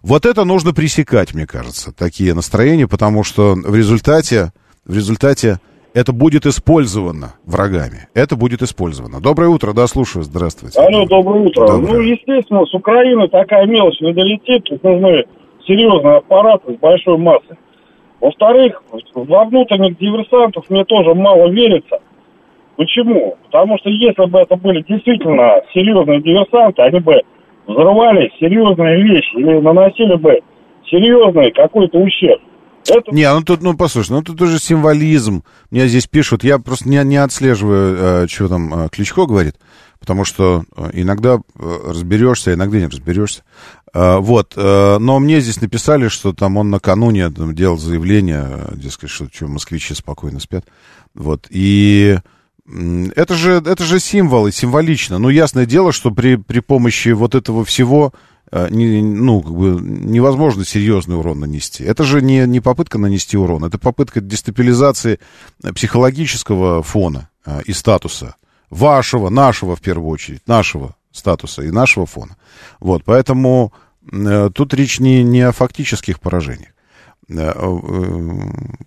Вот 0.00 0.24
это 0.24 0.44
нужно 0.44 0.72
пресекать, 0.72 1.34
мне 1.34 1.46
кажется, 1.46 1.92
такие 1.92 2.32
настроения, 2.32 2.88
потому 2.88 3.24
что 3.24 3.54
в 3.54 3.74
результате, 3.74 4.54
в 4.86 4.94
результате 4.94 5.60
это 5.94 6.12
будет 6.12 6.46
использовано 6.46 7.34
врагами. 7.44 8.08
Это 8.14 8.36
будет 8.36 8.62
использовано. 8.62 9.20
Доброе 9.20 9.48
утро, 9.48 9.72
да, 9.72 9.86
слушаю, 9.86 10.22
здравствуйте. 10.22 10.80
Алло, 10.80 11.06
доброе 11.06 11.46
утро. 11.46 11.66
Доброе. 11.66 11.92
Ну, 11.92 12.00
естественно, 12.00 12.64
с 12.66 12.74
Украины 12.74 13.28
такая 13.28 13.66
мелочь 13.66 14.00
не 14.00 14.12
долетит, 14.12 14.64
тут 14.64 14.82
нужны 14.82 15.24
серьезные 15.66 16.16
аппараты 16.16 16.74
с 16.74 16.78
большой 16.78 17.18
массой. 17.18 17.56
Во-вторых, 18.20 18.82
во 19.14 19.44
внутренних 19.44 19.98
диверсантов 19.98 20.68
мне 20.70 20.84
тоже 20.84 21.14
мало 21.14 21.48
верится. 21.48 21.98
Почему? 22.76 23.36
Потому 23.44 23.78
что 23.78 23.90
если 23.90 24.24
бы 24.26 24.38
это 24.38 24.56
были 24.56 24.84
действительно 24.88 25.60
серьезные 25.74 26.22
диверсанты, 26.22 26.82
они 26.82 27.00
бы 27.00 27.20
взрывали 27.66 28.32
серьезные 28.40 29.02
вещи 29.02 29.36
или 29.36 29.60
наносили 29.60 30.14
бы 30.14 30.40
серьезный 30.90 31.50
какой-то 31.50 31.98
ущерб. 31.98 32.40
Это... 32.88 33.12
Не, 33.12 33.32
ну 33.32 33.42
тут, 33.42 33.62
ну 33.62 33.76
послушай, 33.76 34.10
ну 34.10 34.22
тут 34.22 34.40
уже 34.40 34.58
символизм. 34.58 35.44
Мне 35.70 35.88
здесь 35.88 36.06
пишут, 36.06 36.44
я 36.44 36.58
просто 36.58 36.88
не, 36.88 37.02
не 37.04 37.16
отслеживаю, 37.16 38.24
э, 38.24 38.28
что 38.28 38.48
там 38.48 38.74
э, 38.74 38.88
Кличко 38.90 39.26
говорит, 39.26 39.56
потому 40.00 40.24
что 40.24 40.64
э, 40.76 40.90
иногда 40.94 41.40
разберешься, 41.56 42.54
иногда 42.54 42.78
не 42.78 42.86
разберешься. 42.86 43.42
Вот, 43.94 44.54
но 44.56 45.18
мне 45.18 45.42
здесь 45.42 45.60
написали, 45.60 46.08
что 46.08 46.32
там 46.32 46.56
он 46.56 46.70
накануне 46.70 47.28
там, 47.28 47.54
делал 47.54 47.76
заявление, 47.76 48.70
дескать, 48.72 49.10
что, 49.10 49.26
что 49.30 49.48
москвичи 49.48 49.92
спокойно 49.92 50.40
спят. 50.40 50.64
Вот, 51.12 51.46
и 51.50 52.18
это 52.66 53.34
же, 53.34 53.62
это 53.66 53.84
же 53.84 54.00
символ 54.00 54.46
и 54.46 54.50
символично. 54.50 55.18
Ну, 55.18 55.28
ясное 55.28 55.66
дело, 55.66 55.92
что 55.92 56.10
при, 56.10 56.36
при 56.36 56.60
помощи 56.60 57.10
вот 57.10 57.34
этого 57.34 57.66
всего 57.66 58.14
Э, 58.14 58.31
не, 58.52 59.02
ну, 59.02 59.40
как 59.40 59.54
бы 59.54 59.80
невозможно 59.80 60.64
серьезный 60.64 61.16
урон 61.16 61.40
нанести. 61.40 61.84
Это 61.84 62.04
же 62.04 62.20
не, 62.20 62.46
не 62.46 62.60
попытка 62.60 62.98
нанести 62.98 63.36
урон, 63.36 63.64
это 63.64 63.78
попытка 63.78 64.20
дестабилизации 64.20 65.18
психологического 65.74 66.82
фона 66.82 67.30
э, 67.46 67.62
и 67.64 67.72
статуса. 67.72 68.36
Вашего, 68.68 69.30
нашего 69.30 69.74
в 69.74 69.80
первую 69.80 70.10
очередь, 70.10 70.46
нашего 70.46 70.96
статуса 71.12 71.62
и 71.62 71.70
нашего 71.70 72.06
фона. 72.06 72.36
Вот, 72.78 73.04
поэтому 73.04 73.72
э, 74.10 74.50
тут 74.54 74.74
речь 74.74 75.00
не, 75.00 75.22
не 75.22 75.40
о 75.40 75.52
фактических 75.52 76.20
поражениях. 76.20 76.72
Э, 77.30 77.52
э, 77.54 77.72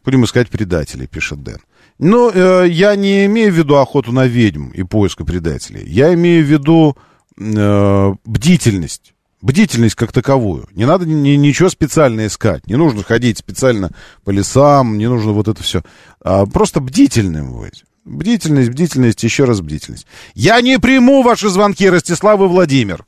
будем 0.04 0.26
искать 0.26 0.50
предателей, 0.50 1.08
пишет 1.08 1.42
Дэн. 1.42 1.58
Но 1.98 2.30
э, 2.30 2.68
я 2.70 2.96
не 2.96 3.26
имею 3.26 3.52
в 3.52 3.56
виду 3.56 3.78
охоту 3.78 4.12
на 4.12 4.28
ведьм 4.28 4.70
и 4.70 4.84
поиск 4.84 5.26
предателей. 5.26 5.84
Я 5.88 6.14
имею 6.14 6.46
в 6.46 6.48
виду 6.48 6.98
э, 7.38 8.14
бдительность 8.26 9.15
бдительность 9.46 9.96
как 9.96 10.12
таковую. 10.12 10.68
Не 10.72 10.86
надо 10.86 11.06
ни, 11.06 11.36
ничего 11.36 11.70
специально 11.70 12.26
искать. 12.26 12.66
Не 12.68 12.76
нужно 12.76 13.04
ходить 13.04 13.38
специально 13.38 13.92
по 14.24 14.32
лесам, 14.32 14.98
не 14.98 15.08
нужно 15.08 15.34
вот 15.34 15.48
это 15.48 15.62
все. 15.62 15.84
А 16.22 16.46
просто 16.48 16.80
бдительным 16.80 17.54
быть. 17.54 17.84
Бдительность, 18.06 18.72
бдительность, 18.72 19.24
еще 19.24 19.46
раз 19.46 19.62
бдительность. 19.62 20.08
Я 20.34 20.60
не 20.62 20.80
приму 20.80 21.22
ваши 21.22 21.50
звонки, 21.50 21.88
Ростислав 21.88 22.40
и 22.42 22.44
Владимир. 22.44 23.06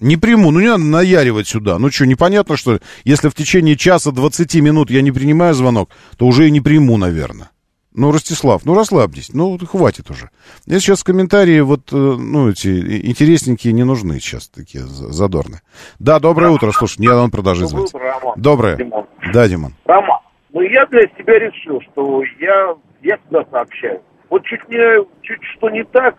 Не 0.00 0.16
приму, 0.16 0.50
ну 0.50 0.60
не 0.60 0.66
надо 0.66 0.82
наяривать 0.82 1.46
сюда. 1.46 1.78
Ну 1.78 1.90
что, 1.90 2.06
непонятно, 2.06 2.56
что 2.56 2.74
ли? 2.74 2.80
Если 3.04 3.28
в 3.28 3.34
течение 3.34 3.76
часа 3.76 4.10
20 4.10 4.54
минут 4.56 4.90
я 4.90 5.02
не 5.02 5.12
принимаю 5.12 5.54
звонок, 5.54 5.90
то 6.16 6.26
уже 6.26 6.48
и 6.48 6.50
не 6.50 6.60
приму, 6.60 6.96
наверное. 6.96 7.49
Ну, 7.92 8.12
Ростислав, 8.12 8.64
ну 8.64 8.74
расслабьтесь, 8.74 9.30
ну 9.34 9.58
хватит 9.58 10.10
уже. 10.10 10.30
Я 10.66 10.78
сейчас 10.78 11.02
комментарии 11.02 11.60
вот, 11.60 11.92
э, 11.92 11.96
ну, 11.96 12.50
эти 12.50 12.68
интересненькие 13.08 13.72
не 13.72 13.84
нужны 13.84 14.20
сейчас, 14.20 14.48
такие 14.48 14.84
задорные. 14.84 15.60
Да, 15.98 16.20
доброе 16.20 16.50
утро, 16.50 16.70
слушай, 16.70 17.00
не 17.00 17.08
он 17.08 17.32
продолжит 17.32 17.68
звонить. 17.68 17.90
Доброе 17.90 18.10
утро, 18.12 18.20
Роман. 18.20 18.40
Доброе. 18.40 18.76
Димон. 18.76 19.06
Да, 19.32 19.48
Димон. 19.48 19.74
Роман, 19.86 20.20
ну 20.52 20.60
я 20.60 20.86
для 20.86 21.02
себя 21.18 21.38
решил, 21.40 21.80
что 21.90 22.22
я, 22.38 22.76
я 23.02 23.16
всегда 23.18 23.44
сообщаю. 23.50 24.00
Вот 24.28 24.44
чуть, 24.44 24.68
не, 24.68 25.04
чуть 25.22 25.42
что 25.56 25.68
не 25.70 25.82
так, 25.84 26.14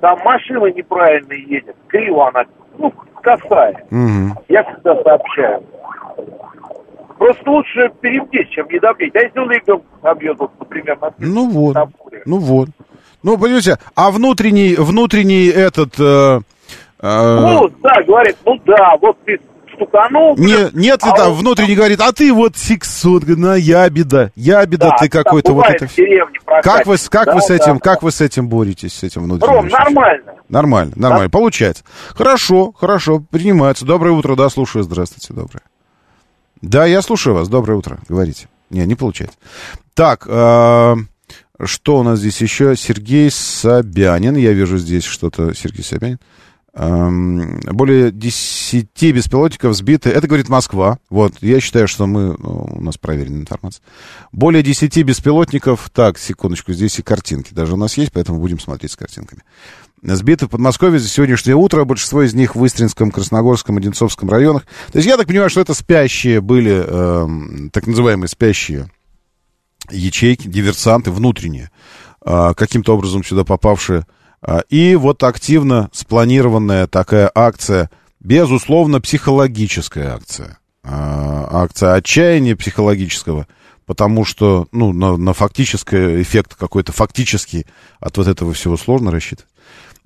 там 0.00 0.18
машина 0.22 0.66
неправильно 0.66 1.32
едет, 1.32 1.76
криво 1.88 2.28
она, 2.28 2.44
ну, 2.76 2.92
косая. 3.22 3.86
Угу. 3.90 4.44
Я 4.48 4.62
всегда 4.64 5.02
сообщаю. 5.02 5.64
Просто 7.18 7.50
лучше 7.50 7.90
перебдеть, 8.00 8.50
чем 8.50 8.68
не 8.68 8.78
добдеть. 8.78 9.14
А 9.16 9.20
если 9.20 9.38
он 9.38 9.50
ребенка 9.50 9.86
набьет, 10.02 10.38
вот, 10.38 10.50
например, 10.58 10.98
на 11.00 11.12
Ну 11.18 11.48
вот, 11.48 11.76
ну 12.26 12.38
вот. 12.38 12.68
Ну, 13.22 13.38
понимаете, 13.38 13.78
а 13.94 14.10
внутренний, 14.10 14.76
внутренний 14.76 15.46
этот... 15.48 15.98
Э, 15.98 16.40
э... 17.00 17.40
Ну, 17.40 17.68
да, 17.82 18.02
говорит, 18.02 18.36
ну 18.44 18.60
да, 18.64 18.96
вот 19.00 19.16
ты 19.24 19.40
стуканул. 19.74 20.36
Не, 20.36 20.70
нет 20.72 21.02
ли 21.02 21.10
а 21.10 21.16
там 21.16 21.32
он... 21.32 21.38
внутренний 21.38 21.74
говорит, 21.74 22.00
а 22.00 22.12
ты 22.12 22.32
вот 22.32 22.56
сексот, 22.56 23.26
на 23.26 23.56
ябеда, 23.56 24.32
ябеда 24.36 24.90
да, 24.90 24.96
ты 24.98 25.08
какой-то 25.08 25.52
вот 25.52 25.66
это. 25.66 25.88
Как 26.62 26.86
вы, 26.86 26.96
как 27.10 27.26
да, 27.26 27.34
вы 27.34 27.40
с 27.40 27.50
этим, 27.50 27.74
да, 27.74 27.80
как 27.80 28.00
да. 28.00 28.04
вы 28.04 28.10
с 28.12 28.20
этим 28.20 28.48
боретесь, 28.48 28.92
с 28.92 29.02
этим 29.02 29.24
внутренним? 29.24 29.54
Ром, 29.54 29.68
нормально. 29.68 30.34
Нормально, 30.48 30.92
нормально, 30.96 31.28
да. 31.28 31.38
получается. 31.38 31.84
Хорошо, 32.14 32.72
хорошо, 32.72 33.22
принимается. 33.30 33.84
Доброе 33.84 34.12
утро, 34.12 34.36
да, 34.36 34.48
слушаю, 34.48 34.84
здравствуйте, 34.84 35.34
доброе. 35.34 35.62
Да, 36.66 36.84
я 36.84 37.00
слушаю 37.00 37.34
вас. 37.34 37.48
Доброе 37.48 37.74
утро. 37.74 38.00
Говорите. 38.08 38.48
Не, 38.70 38.84
не 38.86 38.96
получается. 38.96 39.38
Так, 39.94 40.26
э, 40.26 40.96
что 41.64 41.98
у 41.98 42.02
нас 42.02 42.18
здесь 42.18 42.40
еще? 42.40 42.74
Сергей 42.74 43.30
Собянин. 43.30 44.34
Я 44.34 44.52
вижу 44.52 44.76
здесь 44.76 45.04
что-то. 45.04 45.54
Сергей 45.54 45.84
Собянин. 45.84 46.18
Более 46.74 48.10
10 48.10 48.88
беспилотников 49.14 49.76
сбиты. 49.76 50.10
Это 50.10 50.26
говорит 50.26 50.48
Москва. 50.48 50.98
Вот, 51.08 51.34
я 51.40 51.60
считаю, 51.60 51.86
что 51.86 52.06
мы... 52.06 52.36
Ну, 52.36 52.68
у 52.74 52.82
нас 52.82 52.98
проверенная 52.98 53.42
информация. 53.42 53.82
Более 54.32 54.62
10 54.64 55.04
беспилотников... 55.04 55.88
Так, 55.90 56.18
секундочку, 56.18 56.72
здесь 56.72 56.98
и 56.98 57.02
картинки 57.02 57.54
даже 57.54 57.74
у 57.74 57.76
нас 57.76 57.96
есть, 57.96 58.12
поэтому 58.12 58.40
будем 58.40 58.58
смотреть 58.58 58.90
с 58.90 58.96
картинками. 58.96 59.42
Сбиты 60.14 60.46
в 60.46 60.50
Подмосковье 60.50 60.98
за 60.98 61.08
сегодняшнее 61.08 61.56
утро. 61.56 61.84
Большинство 61.84 62.22
из 62.22 62.34
них 62.34 62.54
в 62.54 62.64
Истринском, 62.64 63.10
Красногорском, 63.10 63.76
Одинцовском 63.76 64.30
районах. 64.30 64.64
То 64.92 64.98
есть 64.98 65.08
я 65.08 65.16
так 65.16 65.26
понимаю, 65.26 65.50
что 65.50 65.60
это 65.60 65.74
спящие 65.74 66.40
были, 66.40 66.84
э, 66.86 67.68
так 67.72 67.86
называемые 67.86 68.28
спящие 68.28 68.90
ячейки, 69.90 70.46
диверсанты 70.48 71.10
внутренние, 71.10 71.70
э, 72.24 72.54
каким-то 72.54 72.94
образом 72.94 73.24
сюда 73.24 73.44
попавшие 73.44 74.06
а, 74.46 74.60
и 74.68 74.94
вот 74.94 75.22
активно 75.24 75.90
спланированная 75.92 76.86
такая 76.86 77.30
акция, 77.34 77.90
безусловно, 78.20 79.00
психологическая 79.00 80.14
акция. 80.14 80.58
А, 80.84 81.48
акция 81.50 81.94
отчаяния 81.94 82.54
психологического, 82.54 83.48
потому 83.86 84.24
что, 84.24 84.68
ну, 84.70 84.92
на, 84.92 85.16
на 85.16 85.32
фактический 85.32 86.22
эффект 86.22 86.54
какой-то 86.54 86.92
фактический 86.92 87.66
от 87.98 88.16
вот 88.18 88.28
этого 88.28 88.52
всего 88.52 88.76
сложно 88.76 89.10
рассчитывать. 89.10 89.50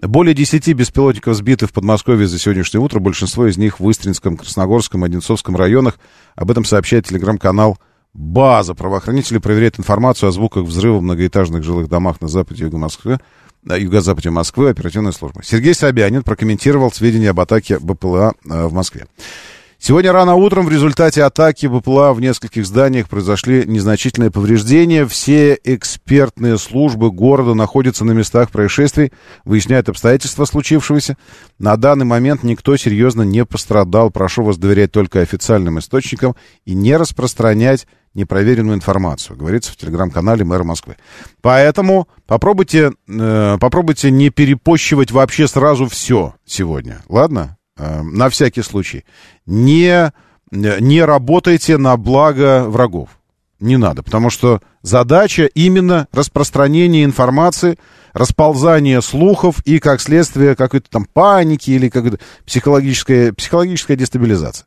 Более 0.02 0.34
10 0.34 0.72
беспилотников 0.74 1.36
сбиты 1.36 1.66
в 1.66 1.72
Подмосковье 1.72 2.26
за 2.26 2.38
сегодняшнее 2.38 2.80
утро. 2.80 3.00
Большинство 3.00 3.46
из 3.46 3.58
них 3.58 3.80
в 3.80 3.90
Истринском, 3.90 4.38
Красногорском, 4.38 5.04
Одинцовском 5.04 5.56
районах. 5.56 5.98
Об 6.36 6.50
этом 6.50 6.64
сообщает 6.64 7.06
телеграм-канал 7.06 7.78
«База». 8.14 8.74
Правоохранители 8.74 9.38
проверяют 9.38 9.78
информацию 9.78 10.30
о 10.30 10.32
звуках 10.32 10.64
взрыва 10.64 10.98
в 10.98 11.02
многоэтажных 11.02 11.62
жилых 11.62 11.88
домах 11.88 12.20
на 12.22 12.28
западе 12.28 12.64
юга 12.64 12.78
Москвы 12.78 13.18
юго-западе 13.62 14.30
Москвы 14.30 14.70
оперативная 14.70 15.12
служба. 15.12 15.42
Сергей 15.44 15.74
Собянин 15.74 16.22
прокомментировал 16.22 16.90
сведения 16.90 17.30
об 17.30 17.40
атаке 17.40 17.78
БПЛА 17.78 18.32
э, 18.48 18.66
в 18.66 18.72
Москве. 18.72 19.06
Сегодня 19.82 20.12
рано 20.12 20.34
утром 20.34 20.66
в 20.66 20.70
результате 20.70 21.22
атаки 21.22 21.64
БПЛА 21.64 22.12
в 22.12 22.20
нескольких 22.20 22.66
зданиях 22.66 23.08
произошли 23.08 23.64
незначительные 23.66 24.30
повреждения. 24.30 25.06
Все 25.06 25.58
экспертные 25.64 26.58
службы 26.58 27.10
города 27.10 27.54
находятся 27.54 28.04
на 28.04 28.12
местах 28.12 28.50
происшествий, 28.50 29.10
выясняют 29.46 29.88
обстоятельства 29.88 30.44
случившегося. 30.44 31.16
На 31.58 31.78
данный 31.78 32.04
момент 32.04 32.42
никто 32.42 32.76
серьезно 32.76 33.22
не 33.22 33.46
пострадал. 33.46 34.10
Прошу 34.10 34.42
вас 34.42 34.58
доверять 34.58 34.92
только 34.92 35.22
официальным 35.22 35.78
источникам 35.78 36.36
и 36.66 36.74
не 36.74 36.94
распространять 36.98 37.86
непроверенную 38.12 38.76
информацию, 38.76 39.38
говорится 39.38 39.72
в 39.72 39.76
телеграм-канале 39.76 40.44
мэра 40.44 40.62
Москвы. 40.62 40.96
Поэтому 41.40 42.06
попробуйте, 42.26 42.92
э, 43.08 43.56
попробуйте 43.58 44.10
не 44.10 44.28
перепощивать 44.28 45.10
вообще 45.10 45.48
сразу 45.48 45.86
все 45.86 46.34
сегодня, 46.44 47.02
ладно? 47.08 47.56
Э, 47.80 48.02
на 48.02 48.28
всякий 48.28 48.62
случай. 48.62 49.04
Не, 49.46 50.12
не 50.50 51.04
работайте 51.04 51.78
на 51.78 51.96
благо 51.96 52.64
врагов. 52.68 53.08
Не 53.58 53.76
надо, 53.76 54.02
потому 54.02 54.30
что 54.30 54.60
задача 54.82 55.44
именно 55.44 56.06
распространение 56.12 57.04
информации, 57.04 57.78
расползание 58.12 59.00
слухов 59.02 59.60
и, 59.64 59.78
как 59.78 60.00
следствие, 60.00 60.56
какой-то 60.56 60.90
там 60.90 61.04
паники 61.04 61.70
или 61.70 61.88
какая-то 61.88 62.18
психологическая, 62.44 63.32
психологическая 63.32 63.96
дестабилизация. 63.96 64.66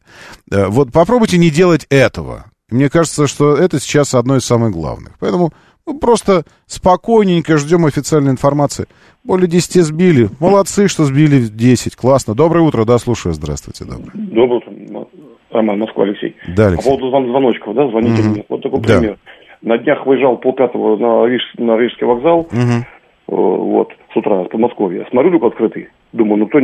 Э, 0.50 0.68
вот 0.68 0.92
попробуйте 0.92 1.38
не 1.38 1.52
делать 1.52 1.86
этого. 1.90 2.46
Мне 2.70 2.90
кажется, 2.90 3.28
что 3.28 3.56
это 3.56 3.80
сейчас 3.80 4.16
одно 4.16 4.38
из 4.38 4.46
самых 4.46 4.72
главных. 4.72 5.14
Поэтому 5.20 5.54
мы 5.86 6.00
просто 6.00 6.44
спокойненько 6.66 7.58
ждем 7.58 7.86
официальной 7.86 8.32
информации. 8.32 8.86
Более 9.24 9.48
10 9.48 9.84
сбили. 9.84 10.30
Молодцы, 10.40 10.88
что 10.88 11.04
сбили 11.04 11.42
10. 11.42 11.96
Классно. 11.96 12.36
Доброе 12.36 12.62
утро. 12.62 12.86
Да, 12.86 12.98
слушаю. 12.98 13.34
Здравствуйте. 13.34 13.86
Доброе. 13.86 14.12
Доброе 14.14 14.58
утро. 14.58 15.08
Роман, 15.52 15.80
Москва, 15.80 16.06
Алексей. 16.06 16.36
Да, 16.56 16.68
Алексей. 16.68 16.90
По 16.90 16.98
поводу 16.98 17.30
звоночков, 17.30 17.76
да, 17.76 17.88
звоните 17.88 18.22
угу. 18.22 18.30
мне. 18.30 18.46
Вот 18.50 18.64
такой 18.64 18.82
да. 18.82 19.00
пример. 19.00 19.18
На 19.62 19.78
днях 19.78 20.06
выезжал 20.06 20.38
полпятого 20.38 20.98
на, 20.98 21.28
Риж, 21.28 21.42
на 21.58 21.78
Рижский 21.78 22.08
вокзал. 22.08 22.40
Угу. 22.40 22.86
Вот, 23.28 23.94
с 24.14 24.18
утра, 24.18 24.44
с 24.46 24.48
Подмосковья. 24.48 25.06
Смотрю, 25.10 25.32
люк 25.32 25.44
открытый. 25.44 25.90
Думаю, 26.12 26.40
ну 26.40 26.48
кто, 26.48 26.60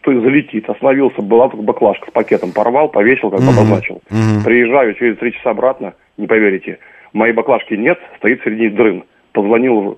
кто 0.00 0.20
залетит. 0.20 0.68
Остановился, 0.68 1.22
была 1.22 1.48
только 1.48 1.64
баклажка 1.64 2.10
с 2.10 2.12
пакетом. 2.12 2.52
Порвал, 2.52 2.88
повесил, 2.88 3.30
как 3.30 3.40
обозначил. 3.40 4.02
Mm-hmm. 4.10 4.44
Приезжаю 4.44 4.94
через 4.94 5.18
три 5.18 5.32
часа 5.32 5.50
обратно, 5.50 5.94
не 6.16 6.26
поверите. 6.26 6.78
Моей 7.12 7.32
баклажки 7.32 7.74
нет, 7.74 7.98
стоит 8.18 8.42
среди 8.42 8.68
дрын. 8.68 9.04
Позвонил 9.32 9.96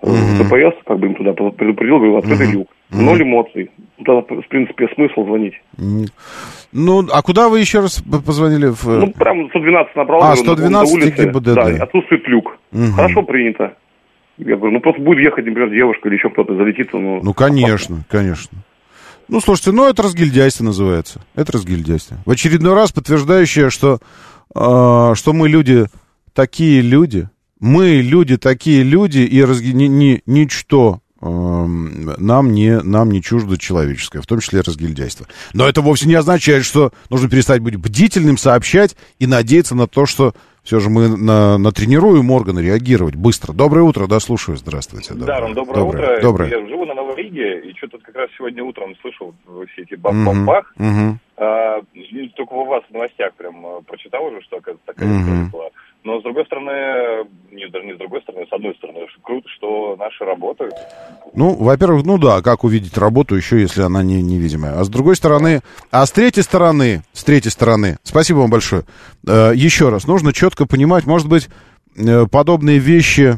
в 0.00 0.38
ДПС, 0.38 0.76
как 0.86 0.98
бы 0.98 1.06
им 1.06 1.14
туда 1.14 1.32
предупредил, 1.32 1.96
говорю, 1.96 2.16
открытый 2.18 2.52
люк. 2.52 2.68
Ноль 2.90 3.22
эмоций. 3.22 3.70
Тогда, 4.04 4.22
в 4.22 4.48
принципе, 4.48 4.88
смысл 4.94 5.24
звонить. 5.24 5.54
Ну, 6.72 7.06
а 7.12 7.22
куда 7.22 7.48
вы 7.48 7.60
еще 7.60 7.80
раз 7.80 8.02
позвонили? 8.02 8.68
В... 8.68 8.86
Ну, 8.86 9.10
прям 9.12 9.48
112 9.50 9.96
набрал. 9.96 10.22
А, 10.22 10.36
112 10.36 10.72
на 10.72 10.82
улице. 10.82 11.24
ГИБДД. 11.24 11.54
Да, 11.54 11.84
отсутствует 11.84 12.26
люк. 12.28 12.58
Угу. 12.72 12.92
Хорошо 12.94 13.22
принято. 13.22 13.74
Я 14.38 14.56
говорю, 14.56 14.74
ну 14.74 14.80
просто 14.80 15.02
будет 15.02 15.18
ехать, 15.18 15.44
например, 15.46 15.70
девушка 15.70 16.08
или 16.08 16.14
еще 16.14 16.30
кто-то 16.30 16.54
залетит. 16.54 16.92
Ну, 16.92 17.20
ну 17.22 17.34
конечно, 17.34 17.96
опасно. 17.96 18.04
конечно. 18.08 18.58
Ну, 19.26 19.40
слушайте, 19.40 19.72
ну 19.72 19.88
это 19.88 20.02
разгильдяйство 20.02 20.64
называется. 20.64 21.20
Это 21.34 21.52
разгильдяйство. 21.52 22.18
В 22.24 22.30
очередной 22.30 22.74
раз 22.74 22.92
подтверждающее, 22.92 23.68
что, 23.68 23.98
э, 24.54 25.14
что 25.14 25.32
мы 25.32 25.48
люди 25.48 25.86
такие 26.38 26.82
люди. 26.82 27.28
Мы 27.58 28.00
люди 28.00 28.36
такие 28.36 28.84
люди, 28.84 29.18
и 29.18 29.42
разги... 29.42 29.72
ни, 29.72 29.86
ни, 29.86 30.22
ничто 30.24 31.00
э, 31.20 31.26
нам, 31.26 32.52
не, 32.52 32.80
нам 32.80 33.10
не 33.10 33.20
чуждо 33.20 33.58
человеческое, 33.58 34.20
в 34.20 34.26
том 34.28 34.38
числе 34.38 34.60
разгильдяйство. 34.60 35.26
Но 35.52 35.68
это 35.68 35.80
вовсе 35.80 36.06
не 36.06 36.14
означает, 36.14 36.64
что 36.64 36.92
нужно 37.10 37.28
перестать 37.28 37.60
быть 37.60 37.74
бдительным, 37.74 38.36
сообщать 38.36 38.94
и 39.18 39.26
надеяться 39.26 39.74
на 39.74 39.88
то, 39.88 40.06
что 40.06 40.32
все 40.62 40.78
же 40.78 40.90
мы 40.90 41.08
на, 41.08 41.58
натренируем 41.58 42.30
органы 42.30 42.60
реагировать 42.60 43.16
быстро. 43.16 43.52
Доброе 43.52 43.82
утро, 43.82 44.06
да, 44.06 44.20
слушаю. 44.20 44.56
Здравствуйте. 44.56 45.14
Доброе. 45.14 45.54
Доброе, 45.54 45.54
доброе 45.54 45.84
утро. 45.86 46.20
Доброе. 46.22 46.50
Я 46.50 46.68
живу 46.68 46.84
на 46.84 46.94
Новой 46.94 47.16
Риге, 47.16 47.68
и 47.68 47.76
что-то 47.78 47.98
как 47.98 48.14
раз 48.14 48.30
сегодня 48.36 48.62
утром 48.62 48.94
слышал 49.00 49.34
все 49.72 49.82
эти 49.82 49.96
бах-бах-бах. 49.96 50.72
Угу. 50.76 51.18
А, 51.38 51.80
только 52.36 52.52
у 52.52 52.66
вас 52.66 52.84
в 52.88 52.92
новостях 52.92 53.34
прям 53.34 53.64
а, 53.66 53.80
прочитал 53.80 54.24
уже, 54.26 54.40
что 54.42 54.60
такая 54.84 55.08
угу. 55.08 55.50
была. 55.50 55.70
Но 56.08 56.20
с 56.20 56.22
другой 56.22 56.46
стороны, 56.46 57.28
не, 57.52 57.68
даже 57.68 57.84
не 57.84 57.92
с 57.92 57.98
другой 57.98 58.22
стороны, 58.22 58.46
с 58.48 58.52
одной 58.54 58.74
стороны, 58.76 59.00
круто, 59.22 59.46
что 59.58 59.94
наши 59.96 60.24
работают. 60.24 60.74
Ну, 61.34 61.54
во-первых, 61.54 62.06
ну 62.06 62.16
да, 62.16 62.40
как 62.40 62.64
увидеть 62.64 62.96
работу 62.96 63.36
еще, 63.36 63.60
если 63.60 63.82
она 63.82 64.02
не 64.02 64.22
невидимая. 64.22 64.80
А 64.80 64.84
с 64.84 64.88
другой 64.88 65.16
стороны, 65.16 65.60
а 65.90 66.06
с 66.06 66.10
третьей 66.10 66.44
стороны, 66.44 67.02
с 67.12 67.24
третьей 67.24 67.50
стороны, 67.50 67.98
спасибо 68.04 68.38
вам 68.38 68.48
большое. 68.48 68.84
Э, 69.26 69.52
еще 69.54 69.90
раз, 69.90 70.06
нужно 70.06 70.32
четко 70.32 70.64
понимать, 70.64 71.04
может 71.04 71.28
быть, 71.28 71.50
э, 71.94 72.24
подобные 72.26 72.78
вещи 72.78 73.36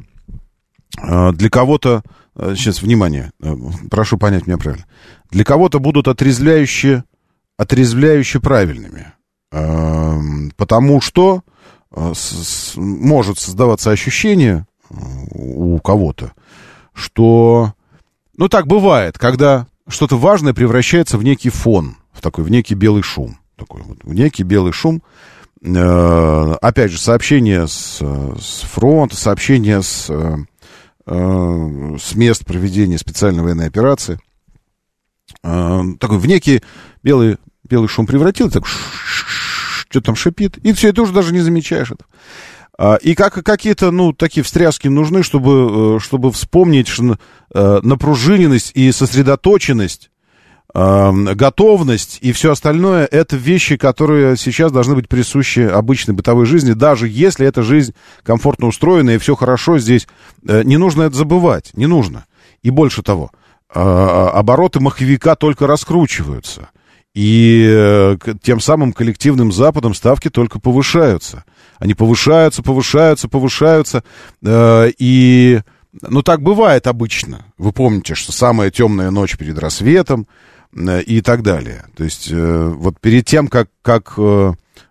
э, 0.97 1.32
для 1.32 1.51
кого-то, 1.51 2.02
сейчас, 2.55 2.82
внимание, 2.82 3.32
прошу 3.90 4.16
понять 4.16 4.47
меня 4.47 4.59
правильно, 4.59 4.86
для 5.32 5.42
кого-то 5.42 5.80
будут 5.80 6.06
отрезвляющие, 6.06 7.02
отрезвляющие 7.59 8.40
правильными. 8.40 9.12
Э, 9.52 10.18
потому 10.56 11.01
что 11.01 11.42
Э, 11.92 12.12
может 12.76 13.38
создаваться 13.38 13.90
ощущение 13.90 14.66
э, 14.90 14.94
у 15.32 15.78
кого-то, 15.80 16.32
что, 16.92 17.74
ну 18.36 18.48
так 18.48 18.68
бывает, 18.68 19.18
когда 19.18 19.66
что-то 19.88 20.16
важное 20.16 20.54
превращается 20.54 21.18
в 21.18 21.24
некий 21.24 21.50
фон, 21.50 21.96
в 22.12 22.20
такой, 22.20 22.44
в 22.44 22.50
некий 22.50 22.74
белый 22.74 23.02
шум, 23.02 23.38
такой 23.56 23.82
вот, 23.82 23.98
в 24.04 24.14
некий 24.14 24.44
белый 24.44 24.72
шум. 24.72 25.02
Э, 25.62 26.54
опять 26.62 26.92
же, 26.92 26.98
сообщение 26.98 27.66
с, 27.66 27.98
с 27.98 28.60
фронта, 28.62 29.16
сообщение 29.16 29.82
с, 29.82 30.08
э, 30.08 30.36
с 31.06 32.14
мест 32.14 32.46
проведения 32.46 32.98
специальной 32.98 33.42
военной 33.42 33.66
операции. 33.66 34.20
Такой 35.42 36.18
в 36.18 36.26
некий 36.26 36.62
белый, 37.02 37.38
белый 37.64 37.88
шум 37.88 38.06
превратился, 38.06 38.60
так 38.60 38.68
что 39.90 40.00
там 40.00 40.16
шипит, 40.16 40.56
и 40.58 40.72
все, 40.72 40.88
и 40.88 40.92
ты 40.92 41.02
уже 41.02 41.12
даже 41.12 41.32
не 41.32 41.40
замечаешь 41.40 41.90
это. 41.90 42.04
А, 42.78 42.94
и 42.94 43.14
как, 43.14 43.34
какие-то, 43.44 43.90
ну, 43.90 44.12
такие 44.12 44.42
встряски 44.42 44.88
нужны, 44.88 45.22
чтобы, 45.22 45.96
э, 45.96 45.98
чтобы 46.00 46.32
вспомнить 46.32 46.88
что, 46.88 47.18
э, 47.52 47.80
напружиненность 47.82 48.70
и 48.74 48.90
сосредоточенность, 48.92 50.10
э, 50.72 51.12
готовность 51.34 52.18
и 52.22 52.32
все 52.32 52.52
остальное, 52.52 53.04
это 53.04 53.36
вещи, 53.36 53.76
которые 53.76 54.36
сейчас 54.36 54.70
должны 54.70 54.94
быть 54.94 55.08
присущи 55.08 55.60
обычной 55.60 56.14
бытовой 56.14 56.46
жизни, 56.46 56.72
даже 56.72 57.08
если 57.08 57.46
эта 57.46 57.62
жизнь 57.62 57.92
комфортно 58.22 58.68
устроена 58.68 59.10
и 59.10 59.18
все 59.18 59.34
хорошо 59.34 59.78
здесь, 59.78 60.06
не 60.42 60.76
нужно 60.76 61.02
это 61.02 61.16
забывать, 61.16 61.72
не 61.74 61.86
нужно. 61.86 62.24
И 62.62 62.70
больше 62.70 63.02
того, 63.02 63.30
обороты 63.68 64.80
маховика 64.80 65.34
только 65.34 65.66
раскручиваются. 65.66 66.70
И 67.15 67.66
э, 67.69 68.16
тем 68.41 68.61
самым 68.61 68.93
коллективным 68.93 69.51
Западом 69.51 69.95
ставки 69.95 70.31
только 70.31 70.61
повышаются. 70.61 71.45
Они 71.78 71.95
повышаются, 71.95 72.62
повышаются, 72.62 73.28
повышаются. 73.28 74.05
Э, 74.45 74.91
и, 74.97 75.61
ну, 76.03 76.23
так 76.23 76.41
бывает 76.43 76.87
обычно. 76.87 77.47
Вы 77.59 77.73
помните, 77.73 78.15
что 78.15 78.31
самая 78.31 78.70
темная 78.70 79.11
ночь 79.11 79.37
перед 79.37 79.59
рассветом. 79.59 80.28
э, 80.73 81.03
и 81.03 81.20
так 81.20 81.43
далее. 81.43 81.87
То 81.97 82.05
есть 82.05 82.31
вот 82.31 83.01
перед 83.01 83.27
тем, 83.27 83.49
как, 83.49 83.70
как 83.82 84.12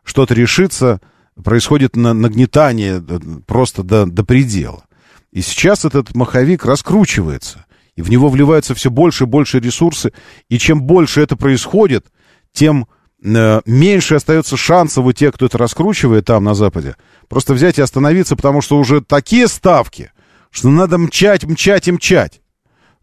что-то 0.04 0.34
решится, 0.34 1.00
происходит 1.42 1.96
нагнетание 1.96 3.02
просто 3.48 3.84
до, 3.84 4.06
до 4.06 4.26
предела. 4.26 4.84
И 5.32 5.42
сейчас 5.42 5.86
этот 5.86 6.16
маховик 6.16 6.66
раскручивается, 6.66 7.66
и 8.00 8.02
в 8.02 8.10
него 8.10 8.30
вливаются 8.30 8.74
все 8.76 8.90
больше 8.90 9.26
и 9.26 9.28
больше 9.28 9.60
ресурсы, 9.60 10.14
и 10.48 10.58
чем 10.58 10.84
больше 10.84 11.20
это 11.20 11.36
происходит, 11.36 12.06
тем 12.54 12.88
э, 13.22 13.60
меньше 13.66 14.16
остается 14.16 14.56
шансов 14.56 15.06
у 15.06 15.12
тех, 15.12 15.34
кто 15.34 15.48
это 15.48 15.58
раскручивает 15.58 16.24
там 16.24 16.46
на 16.46 16.54
Западе, 16.54 16.96
просто 17.28 17.54
взять 17.54 17.78
и 17.78 17.82
остановиться, 17.82 18.38
потому 18.38 18.62
что 18.62 18.78
уже 18.78 19.02
такие 19.02 19.50
ставки, 19.50 20.14
что 20.50 20.70
надо 20.70 20.98
мчать, 20.98 21.44
мчать 21.44 21.90
и 21.90 21.92
мчать. 21.92 22.40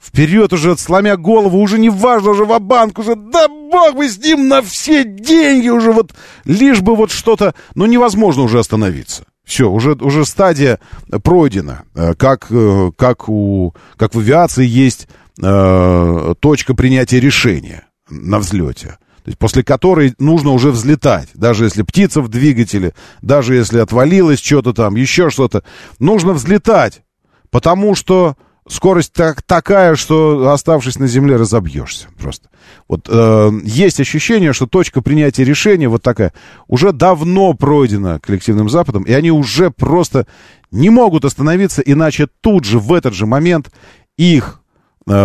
Вперед 0.00 0.54
уже, 0.54 0.78
сломя 0.78 1.18
голову, 1.18 1.60
уже 1.60 1.78
не 1.78 1.90
важно, 1.90 2.30
уже 2.30 2.46
в 2.46 2.58
банк 2.58 2.98
уже, 2.98 3.16
да 3.16 3.48
бог 3.48 3.96
бы 3.96 4.08
с 4.08 4.16
ним 4.16 4.48
на 4.48 4.62
все 4.62 5.04
деньги 5.04 5.68
уже 5.68 5.92
вот, 5.92 6.14
лишь 6.46 6.80
бы 6.80 6.96
вот 6.96 7.10
что-то, 7.10 7.54
но 7.74 7.84
невозможно 7.84 8.44
уже 8.44 8.60
остановиться. 8.60 9.26
Все, 9.46 9.70
уже, 9.70 9.92
уже 9.92 10.26
стадия 10.26 10.80
пройдена. 11.22 11.84
Э, 11.94 12.14
как, 12.14 12.48
э, 12.50 12.90
как, 12.96 13.28
у, 13.28 13.74
как 13.96 14.14
в 14.14 14.18
авиации 14.18 14.66
есть 14.66 15.06
э, 15.40 16.34
точка 16.40 16.74
принятия 16.74 17.20
решения 17.20 17.86
на 18.10 18.40
взлете. 18.40 18.98
То 19.22 19.30
есть 19.30 19.38
после 19.38 19.62
которой 19.62 20.14
нужно 20.18 20.50
уже 20.50 20.72
взлетать. 20.72 21.28
Даже 21.34 21.64
если 21.64 21.82
птица 21.82 22.22
в 22.22 22.28
двигателе, 22.28 22.92
даже 23.22 23.54
если 23.54 23.78
отвалилось 23.78 24.40
что-то 24.40 24.72
там, 24.72 24.96
еще 24.96 25.30
что-то. 25.30 25.62
Нужно 26.00 26.32
взлетать. 26.32 27.02
Потому 27.50 27.94
что 27.94 28.36
скорость 28.68 29.12
так, 29.12 29.42
такая, 29.42 29.96
что 29.96 30.50
оставшись 30.50 30.98
на 30.98 31.06
земле 31.06 31.36
разобьешься 31.36 32.08
просто. 32.18 32.48
Вот 32.88 33.08
э, 33.08 33.50
есть 33.64 34.00
ощущение, 34.00 34.52
что 34.52 34.66
точка 34.66 35.02
принятия 35.02 35.44
решения 35.44 35.88
вот 35.88 36.02
такая 36.02 36.32
уже 36.66 36.92
давно 36.92 37.54
пройдена 37.54 38.20
коллективным 38.20 38.68
Западом, 38.68 39.04
и 39.04 39.12
они 39.12 39.30
уже 39.30 39.70
просто 39.70 40.26
не 40.70 40.90
могут 40.90 41.24
остановиться, 41.24 41.82
иначе 41.82 42.28
тут 42.40 42.64
же 42.64 42.78
в 42.78 42.92
этот 42.92 43.14
же 43.14 43.26
момент 43.26 43.70
их 44.16 44.60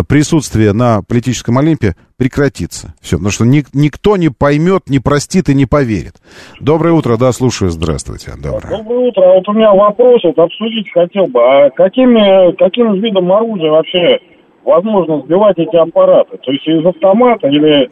присутствие 0.08 0.74
на 0.74 1.02
политическом 1.02 1.58
Олимпе 1.58 1.96
прекратится. 2.18 2.94
Все, 3.02 3.18
потому 3.18 3.32
что 3.32 3.46
ник- 3.46 3.74
никто 3.74 4.16
не 4.16 4.30
поймет, 4.30 4.84
не 4.90 5.00
простит 5.00 5.50
и 5.50 5.56
не 5.56 5.66
поверит. 5.66 6.16
Доброе 6.60 6.94
утро, 6.94 7.18
да, 7.18 7.32
слушаю, 7.32 7.72
здравствуйте. 7.72 8.34
Доброе. 8.42 8.78
Доброе 8.78 9.10
утро. 9.10 9.22
А 9.24 9.34
вот 9.36 9.50
у 9.50 9.54
меня 9.54 9.74
вопрос, 9.74 10.24
вот 10.24 10.38
обсудить 10.38 10.92
хотел 10.94 11.28
бы. 11.28 11.40
А 11.42 11.70
какими, 11.72 12.56
каким 12.58 12.94
видом 13.02 13.32
оружия 13.32 13.72
вообще 13.72 14.20
возможно 14.64 15.22
сбивать 15.24 15.58
эти 15.58 15.76
аппараты? 15.76 16.38
То 16.38 16.52
есть 16.52 16.68
из 16.68 16.86
автомата 16.86 17.48
или 17.48 17.90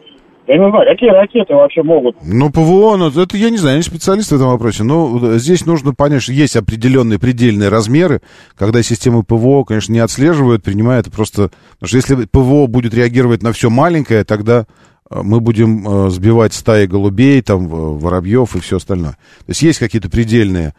я 0.50 0.58
не 0.58 0.70
знаю, 0.72 0.86
какие 0.88 1.12
ракеты 1.12 1.54
вообще 1.54 1.84
могут? 1.84 2.16
Ну, 2.24 2.50
ПВО, 2.50 2.98
ну, 2.98 3.10
это 3.10 3.38
я 3.38 3.52
не 3.52 3.58
знаю, 3.58 3.76
я 3.76 3.78
не 3.78 3.84
специалист 3.84 4.32
в 4.32 4.36
этом 4.36 4.48
вопросе. 4.48 4.84
Но 4.84 5.38
здесь 5.38 5.64
нужно 5.68 5.94
понять, 5.94 6.24
что 6.24 6.34
есть 6.34 6.56
определенные 6.56 7.20
предельные 7.20 7.70
размеры, 7.70 8.22
когда 8.58 8.82
системы 8.82 9.24
ПВО, 9.24 9.64
конечно, 9.64 9.94
не 9.94 10.00
отслеживают, 10.00 10.64
принимают 10.64 11.12
просто... 11.12 11.52
Потому 11.74 11.88
что 11.88 11.98
если 11.98 12.26
ПВО 12.26 12.66
будет 12.66 12.96
реагировать 12.96 13.44
на 13.44 13.54
все 13.54 13.70
маленькое, 13.70 14.24
тогда 14.24 14.66
э, 15.12 15.20
мы 15.22 15.40
будем 15.40 15.88
э, 15.88 16.10
сбивать 16.10 16.56
стаи 16.56 16.88
голубей, 16.88 17.44
там, 17.44 17.68
воробьев 17.68 18.56
и 18.56 18.60
все 18.60 18.78
остальное. 18.78 19.12
То 19.12 19.50
есть 19.50 19.62
есть 19.62 19.78
какие-то 19.78 20.10
предельные 20.10 20.74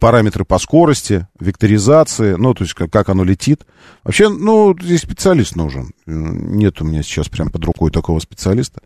параметры 0.00 0.44
по 0.44 0.58
скорости, 0.58 1.26
векторизации, 1.38 2.34
ну, 2.34 2.54
то 2.54 2.64
есть 2.64 2.74
как, 2.74 2.90
как 2.90 3.08
оно 3.08 3.24
летит. 3.24 3.66
Вообще, 4.02 4.28
ну, 4.28 4.76
здесь 4.80 5.02
специалист 5.02 5.56
нужен. 5.56 5.92
Нет 6.06 6.80
у 6.80 6.84
меня 6.84 7.02
сейчас 7.02 7.28
прям 7.28 7.50
под 7.50 7.64
рукой 7.64 7.90
такого 7.90 8.18
специалиста. 8.20 8.80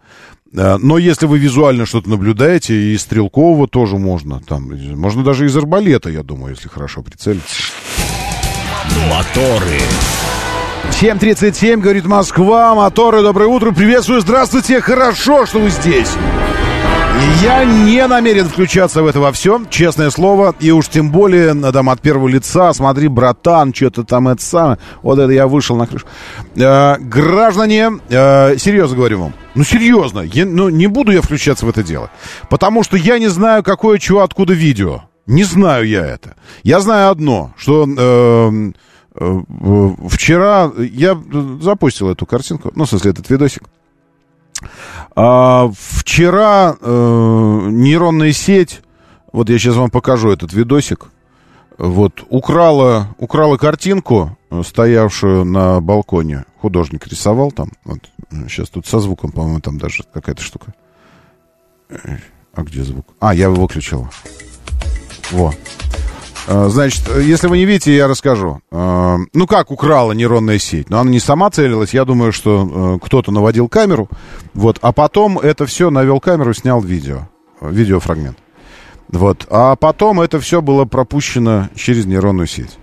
Э, 0.52 0.76
но 0.78 0.98
если 0.98 1.26
вы 1.26 1.38
визуально 1.38 1.86
что-то 1.86 2.10
наблюдаете, 2.10 2.74
и 2.74 2.98
стрелкового 2.98 3.68
тоже 3.68 3.96
можно. 3.96 4.40
Там, 4.40 4.70
можно 4.96 5.24
даже 5.24 5.46
из 5.46 5.56
арбалета, 5.56 6.10
я 6.10 6.22
думаю, 6.22 6.54
если 6.54 6.68
хорошо 6.68 7.02
прицелиться. 7.02 7.54
Моторы. 9.08 9.80
7.37, 10.90 11.76
говорит 11.76 12.06
Москва, 12.06 12.74
моторы, 12.74 13.22
доброе 13.22 13.46
утро, 13.46 13.72
приветствую, 13.72 14.20
здравствуйте, 14.20 14.80
хорошо, 14.80 15.46
что 15.46 15.60
вы 15.60 15.70
здесь. 15.70 16.08
Я 17.42 17.64
не 17.64 18.06
намерен 18.06 18.48
включаться 18.48 19.02
в 19.02 19.06
это 19.06 19.20
во 19.20 19.30
всем, 19.32 19.68
честное 19.68 20.10
слово, 20.10 20.54
и 20.58 20.70
уж 20.70 20.88
тем 20.88 21.10
более 21.10 21.54
там 21.72 21.88
от 21.88 22.00
первого 22.00 22.26
лица, 22.26 22.72
смотри, 22.72 23.08
братан, 23.08 23.72
что-то 23.72 24.02
там 24.04 24.28
это 24.28 24.42
самое, 24.42 24.78
вот 25.02 25.18
это 25.18 25.32
я 25.32 25.46
вышел 25.46 25.76
на 25.76 25.86
крышу. 25.86 26.04
Э, 26.56 26.96
граждане, 26.98 27.92
э, 28.08 28.56
серьезно 28.58 28.96
говорю 28.96 29.20
вам, 29.20 29.34
ну 29.54 29.64
серьезно, 29.64 30.20
я, 30.20 30.46
ну 30.46 30.68
не 30.68 30.88
буду 30.88 31.12
я 31.12 31.22
включаться 31.22 31.64
в 31.64 31.68
это 31.68 31.82
дело, 31.82 32.10
потому 32.50 32.82
что 32.82 32.96
я 32.96 33.18
не 33.18 33.28
знаю, 33.28 33.62
какое 33.62 33.98
чего, 33.98 34.22
откуда 34.22 34.52
видео. 34.52 35.02
Не 35.26 35.44
знаю 35.44 35.86
я 35.86 36.06
это. 36.06 36.36
Я 36.62 36.80
знаю 36.80 37.10
одно, 37.10 37.52
что 37.56 37.86
э, 37.86 38.72
э, 39.14 39.40
вчера 40.08 40.72
я 40.78 41.16
запустил 41.60 42.10
эту 42.10 42.26
картинку, 42.26 42.72
ну, 42.74 42.84
в 42.84 42.88
смысле, 42.88 43.10
этот 43.12 43.28
видосик. 43.30 43.62
А, 45.20 45.68
вчера 45.76 46.76
э, 46.80 47.68
нейронная 47.72 48.30
сеть, 48.30 48.82
вот 49.32 49.50
я 49.50 49.58
сейчас 49.58 49.74
вам 49.74 49.90
покажу 49.90 50.30
этот 50.30 50.52
видосик, 50.52 51.06
вот, 51.76 52.24
украла, 52.28 53.08
украла 53.18 53.56
картинку, 53.56 54.38
стоявшую 54.64 55.44
на 55.44 55.80
балконе. 55.80 56.44
Художник 56.60 57.04
рисовал 57.08 57.50
там. 57.50 57.72
Вот, 57.84 57.98
сейчас 58.48 58.68
тут 58.68 58.86
со 58.86 59.00
звуком, 59.00 59.32
по-моему, 59.32 59.58
там 59.58 59.76
даже 59.76 60.04
какая-то 60.12 60.40
штука. 60.40 60.72
А 61.88 62.62
где 62.62 62.84
звук? 62.84 63.06
А, 63.18 63.34
я 63.34 63.46
его 63.46 63.56
выключил. 63.56 64.08
Во. 65.32 65.52
А, 66.50 66.68
значит, 66.70 67.02
если 67.18 67.46
вы 67.46 67.58
не 67.58 67.66
видите, 67.66 67.94
я 67.94 68.08
расскажу. 68.08 68.60
А, 68.70 69.18
ну, 69.34 69.46
как 69.46 69.70
украла 69.70 70.12
нейронная 70.12 70.58
сеть? 70.58 70.88
Но 70.88 70.98
она 70.98 71.10
не 71.10 71.20
сама 71.20 71.50
целилась. 71.50 71.92
Я 71.92 72.06
думаю, 72.06 72.32
что 72.32 72.96
э, 72.96 73.04
кто-то 73.04 73.30
наводил 73.30 73.68
камеру. 73.68 74.08
Вот. 74.54 74.78
А 74.80 74.92
потом 74.92 75.38
это 75.38 75.66
все 75.66 75.90
навел 75.90 76.20
камеру, 76.20 76.54
снял 76.54 76.80
видео. 76.80 77.28
Видеофрагмент. 77.60 78.38
Вот. 79.08 79.46
А 79.50 79.76
потом 79.76 80.22
это 80.22 80.40
все 80.40 80.62
было 80.62 80.86
пропущено 80.86 81.68
через 81.74 82.06
нейронную 82.06 82.46
сеть. 82.46 82.78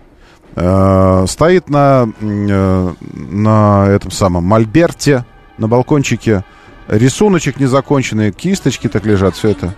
А, 0.56 1.26
стоит 1.28 1.68
на, 1.68 2.08
э, 2.22 2.94
на 3.02 3.88
этом 3.90 4.12
самом 4.12 4.44
мольберте, 4.44 5.26
на 5.58 5.68
балкончике. 5.68 6.44
Рисуночек 6.88 7.60
незаконченный, 7.60 8.32
кисточки 8.32 8.88
так 8.90 9.08
лежат, 9.08 9.36
все 9.36 9.50
это. 9.50 9.74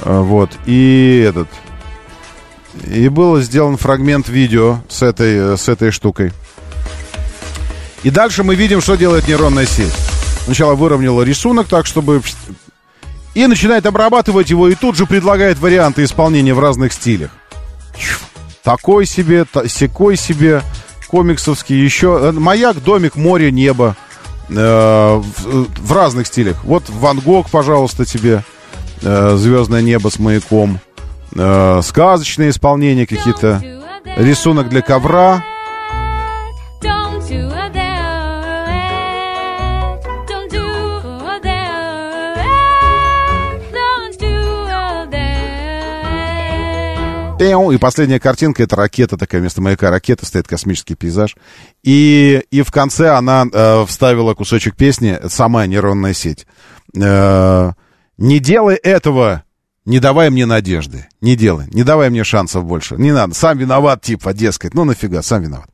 Вот. 0.00 0.50
И 0.66 1.24
этот 1.26 1.48
и 2.86 3.08
был 3.08 3.40
сделан 3.40 3.76
фрагмент 3.76 4.28
видео 4.28 4.78
с 4.88 5.02
этой, 5.02 5.56
с 5.56 5.68
этой 5.68 5.90
штукой. 5.90 6.32
И 8.02 8.10
дальше 8.10 8.42
мы 8.42 8.54
видим, 8.54 8.80
что 8.80 8.96
делает 8.96 9.26
нейронная 9.28 9.66
сеть. 9.66 9.92
Сначала 10.44 10.74
выровняла 10.74 11.22
рисунок 11.22 11.68
так, 11.68 11.86
чтобы... 11.86 12.22
И 13.34 13.46
начинает 13.46 13.86
обрабатывать 13.86 14.50
его, 14.50 14.68
и 14.68 14.74
тут 14.74 14.96
же 14.96 15.06
предлагает 15.06 15.58
варианты 15.58 16.04
исполнения 16.04 16.54
в 16.54 16.60
разных 16.60 16.92
стилях. 16.92 17.30
Такой 18.62 19.06
себе, 19.06 19.46
секой 19.66 20.16
себе, 20.16 20.62
комиксовский, 21.08 21.76
еще... 21.82 22.18
Э, 22.20 22.32
маяк, 22.32 22.82
домик, 22.82 23.16
море, 23.16 23.50
небо. 23.50 23.96
Э, 24.50 25.16
в, 25.16 25.66
в 25.80 25.92
разных 25.92 26.26
стилях. 26.26 26.62
Вот 26.64 26.84
Ван 26.88 27.20
Гог, 27.20 27.50
пожалуйста, 27.50 28.04
тебе. 28.04 28.44
Э, 29.02 29.36
звездное 29.36 29.82
небо 29.82 30.10
с 30.10 30.18
маяком 30.18 30.78
э, 31.34 31.80
сказочные 31.82 32.50
исполнения 32.50 33.06
какие-то, 33.06 33.62
рисунок 34.16 34.68
для 34.68 34.82
ковра. 34.82 35.42
И 47.74 47.76
последняя 47.76 48.20
картинка 48.20 48.62
это 48.62 48.76
ракета 48.76 49.16
такая, 49.16 49.40
вместо 49.40 49.60
маяка 49.60 49.90
ракета 49.90 50.26
стоит 50.26 50.46
космический 50.46 50.94
пейзаж. 50.94 51.36
И, 51.82 52.42
и 52.50 52.62
в 52.62 52.70
конце 52.70 53.10
она 53.10 53.46
э, 53.52 53.84
вставила 53.86 54.34
кусочек 54.34 54.76
песни, 54.76 55.18
сама 55.28 55.66
нейронная 55.66 56.14
сеть. 56.14 56.46
Э, 56.96 57.72
не 58.18 58.38
делай 58.38 58.76
этого, 58.76 59.43
не 59.84 59.98
давай 59.98 60.30
мне 60.30 60.46
надежды, 60.46 61.08
не 61.20 61.36
делай, 61.36 61.66
не 61.72 61.82
давай 61.82 62.10
мне 62.10 62.24
шансов 62.24 62.64
больше, 62.64 62.96
не 62.96 63.12
надо, 63.12 63.34
сам 63.34 63.58
виноват, 63.58 64.02
типа, 64.02 64.32
дескать, 64.32 64.74
ну 64.74 64.84
нафига, 64.84 65.22
сам 65.22 65.42
виноват. 65.42 65.70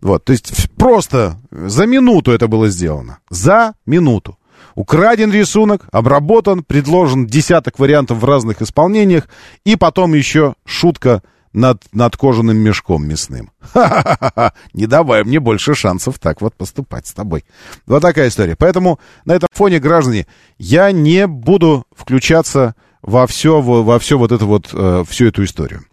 Вот, 0.00 0.24
то 0.24 0.32
есть 0.32 0.70
просто 0.76 1.40
за 1.50 1.86
минуту 1.86 2.32
это 2.32 2.48
было 2.48 2.68
сделано, 2.68 3.18
за 3.30 3.74
минуту. 3.86 4.38
Украден 4.74 5.32
рисунок, 5.32 5.88
обработан, 5.92 6.64
предложен 6.64 7.26
десяток 7.26 7.78
вариантов 7.78 8.18
в 8.18 8.24
разных 8.24 8.60
исполнениях, 8.60 9.28
и 9.64 9.76
потом 9.76 10.14
еще 10.14 10.54
шутка 10.64 11.22
над, 11.52 11.82
над 11.92 12.16
кожаным 12.16 12.56
мешком 12.58 13.06
мясным. 13.06 13.50
Ха-ха-ха! 13.60 14.52
Не 14.74 14.86
давай 14.86 15.22
мне 15.22 15.38
больше 15.38 15.74
шансов 15.74 16.18
так 16.18 16.40
вот 16.40 16.54
поступать 16.54 17.06
с 17.06 17.14
тобой. 17.14 17.44
Вот 17.86 18.02
такая 18.02 18.28
история. 18.28 18.56
Поэтому 18.56 18.98
на 19.24 19.32
этом 19.32 19.48
фоне, 19.52 19.78
граждане, 19.78 20.26
я 20.58 20.90
не 20.90 21.28
буду 21.28 21.86
включаться 21.94 22.74
во 23.04 23.26
все, 23.26 23.60
во 23.60 23.98
все 23.98 24.18
вот 24.18 24.32
это 24.32 24.46
вот, 24.46 24.70
э, 24.72 25.04
всю 25.06 25.26
эту 25.26 25.44
историю. 25.44 25.84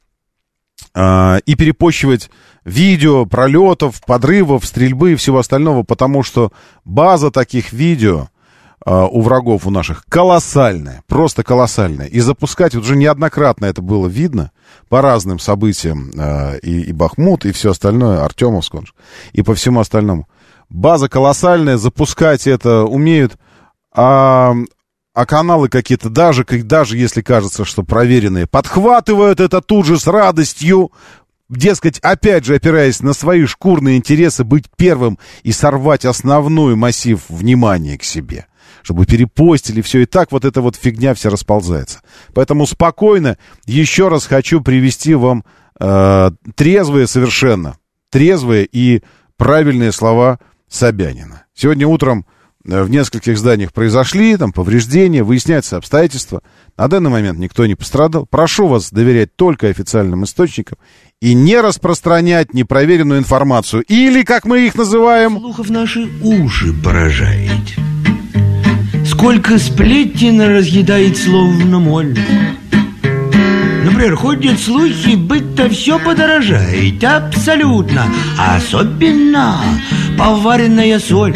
Э, 0.96 1.40
и 1.46 1.56
перепощивать 1.56 2.30
видео 2.64 3.26
пролетов, 3.26 4.02
подрывов, 4.06 4.66
стрельбы 4.66 5.12
и 5.12 5.16
всего 5.16 5.40
остального, 5.40 5.84
потому 5.84 6.24
что 6.24 6.52
база 6.86 7.30
таких 7.30 7.74
видео 7.74 8.30
э, 8.86 9.08
у 9.12 9.22
врагов 9.22 9.68
у 9.68 9.72
наших 9.72 10.06
колоссальная, 10.06 11.04
просто 11.08 11.44
колоссальная. 11.44 12.08
И 12.08 12.22
запускать, 12.22 12.76
вот 12.76 12.86
уже 12.86 12.96
неоднократно 12.96 13.66
это 13.66 13.82
было 13.82 14.08
видно 14.08 14.52
по 14.88 15.02
разным 15.02 15.38
событиям, 15.38 16.12
э, 16.18 16.60
и, 16.60 16.82
и 16.82 16.94
Бахмут, 16.94 17.46
и 17.46 17.52
все 17.52 17.72
остальное, 17.72 18.24
Артемовск, 18.24 18.76
и 19.34 19.42
по 19.42 19.54
всему 19.54 19.82
остальному. 19.82 20.30
База 20.70 21.10
колоссальная, 21.10 21.76
запускать 21.76 22.48
это 22.48 22.86
умеют, 22.86 23.38
а, 23.94 24.54
а 25.14 25.26
каналы 25.26 25.70
какие-то, 25.70 26.10
даже, 26.10 26.46
даже 26.46 26.98
если 26.98 27.22
кажется, 27.22 27.66
что 27.66 27.84
проверенные, 27.84 28.48
подхватывают 28.48 29.40
это 29.40 29.62
тут 29.62 29.86
же 29.86 30.00
с 30.00 30.08
радостью, 30.08 30.92
дескать, 31.50 32.00
опять 32.00 32.46
же, 32.46 32.56
опираясь 32.56 33.02
на 33.02 33.14
свои 33.14 33.46
шкурные 33.46 33.98
интересы, 33.98 34.44
быть 34.44 34.66
первым 34.78 35.20
и 35.44 35.52
сорвать 35.52 36.06
основной 36.06 36.76
массив 36.76 37.20
внимания 37.30 37.98
к 37.98 38.04
себе 38.04 38.48
чтобы 38.84 39.06
перепостили 39.06 39.82
все, 39.82 40.00
и 40.00 40.06
так 40.06 40.32
вот 40.32 40.44
эта 40.44 40.60
вот 40.60 40.76
фигня 40.76 41.14
вся 41.14 41.30
расползается. 41.30 42.02
Поэтому 42.34 42.66
спокойно 42.66 43.38
еще 43.68 44.08
раз 44.08 44.26
хочу 44.26 44.62
привести 44.62 45.14
вам 45.14 45.44
э, 45.80 46.32
трезвые 46.56 47.06
совершенно, 47.06 47.78
трезвые 48.10 48.66
и 48.66 49.04
правильные 49.38 49.92
слова 49.92 50.40
Собянина. 50.68 51.46
Сегодня 51.54 51.88
утром 51.88 52.26
в 52.64 52.90
нескольких 52.90 53.38
зданиях 53.38 53.74
произошли, 53.74 54.38
там 54.38 54.52
повреждения, 54.52 55.24
выясняются 55.24 55.78
обстоятельства. 55.78 56.42
На 56.78 56.88
данный 56.88 57.10
момент 57.10 57.40
никто 57.40 57.66
не 57.66 57.76
пострадал. 57.76 58.26
Прошу 58.26 58.68
вас 58.68 58.92
доверять 58.92 59.36
только 59.36 59.68
официальным 59.68 60.24
источникам 60.24 60.78
и 61.22 61.34
не 61.34 61.60
распространять 61.60 62.54
непроверенную 62.54 63.20
информацию. 63.20 63.84
Или, 63.84 64.24
как 64.24 64.46
мы 64.46 64.66
их 64.68 64.76
называем... 64.76 65.40
Слухов 65.40 65.70
наши 65.70 66.08
уши 66.22 66.74
поражает. 66.74 67.50
Сколько 69.06 69.58
сплетен 69.58 70.42
разъедает 70.42 71.18
словно 71.18 71.80
моль. 71.80 72.18
Например, 73.84 74.16
ходят 74.16 74.60
слухи, 74.60 75.16
быть-то 75.16 75.70
все 75.70 76.00
подорожает. 76.00 77.04
Абсолютно. 77.04 78.06
Особенно 78.38 79.60
поваренная 80.18 81.00
соль. 81.00 81.36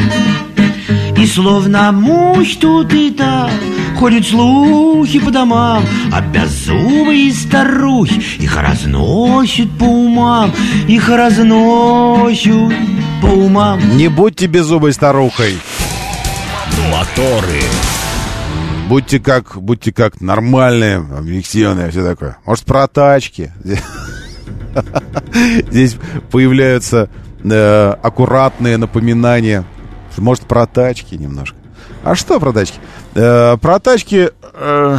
И 1.17 1.25
словно 1.25 1.91
муж 1.91 2.55
тут 2.55 2.93
и 2.93 3.11
так 3.11 3.51
Ходят 3.97 4.25
слухи 4.25 5.19
по 5.19 5.31
домам 5.31 5.83
А 6.11 6.21
беззубые 6.21 7.33
старухи 7.33 8.21
Их 8.41 8.57
разносят 8.57 9.69
по 9.77 9.85
умам 9.85 10.51
Их 10.87 11.07
разносят 11.07 12.73
по 13.21 13.27
умам 13.27 13.79
Не 13.95 14.09
будьте 14.09 14.47
беззубой 14.47 14.91
старухой 14.93 15.57
Моторы 16.91 17.61
Будьте 18.87 19.19
как, 19.19 19.57
будьте 19.59 19.91
как 19.91 20.21
нормальные, 20.21 20.97
объективные, 20.97 21.89
все 21.89 22.03
такое. 22.03 22.37
Может, 22.45 22.65
про 22.65 22.87
тачки. 22.87 23.51
Здесь 25.71 25.97
появляются 26.29 27.09
э, 27.43 27.95
аккуратные 28.03 28.77
напоминания 28.77 29.65
может, 30.21 30.45
про 30.45 30.65
тачки 30.65 31.15
немножко. 31.15 31.57
А 32.03 32.15
что 32.15 32.39
про 32.39 32.53
тачки? 32.53 32.79
Э, 33.15 33.57
про 33.57 33.79
тачки... 33.79 34.29
Э, 34.53 34.97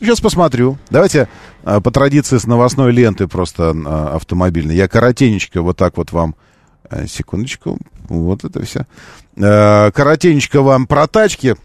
сейчас 0.00 0.20
посмотрю. 0.20 0.78
Давайте 0.90 1.28
э, 1.64 1.80
по 1.80 1.90
традиции 1.90 2.38
с 2.38 2.46
новостной 2.46 2.92
ленты 2.92 3.28
просто 3.28 3.74
э, 3.74 4.14
автомобильной. 4.14 4.74
Я 4.74 4.88
коротенечко 4.88 5.62
вот 5.62 5.76
так 5.76 5.96
вот 5.96 6.12
вам... 6.12 6.34
Э, 6.90 7.06
секундочку. 7.06 7.78
Вот 8.08 8.44
это 8.44 8.62
все. 8.64 8.86
Э, 9.36 9.90
коротенечко 9.92 10.62
вам 10.62 10.86
про 10.86 11.06
тачки. 11.06 11.56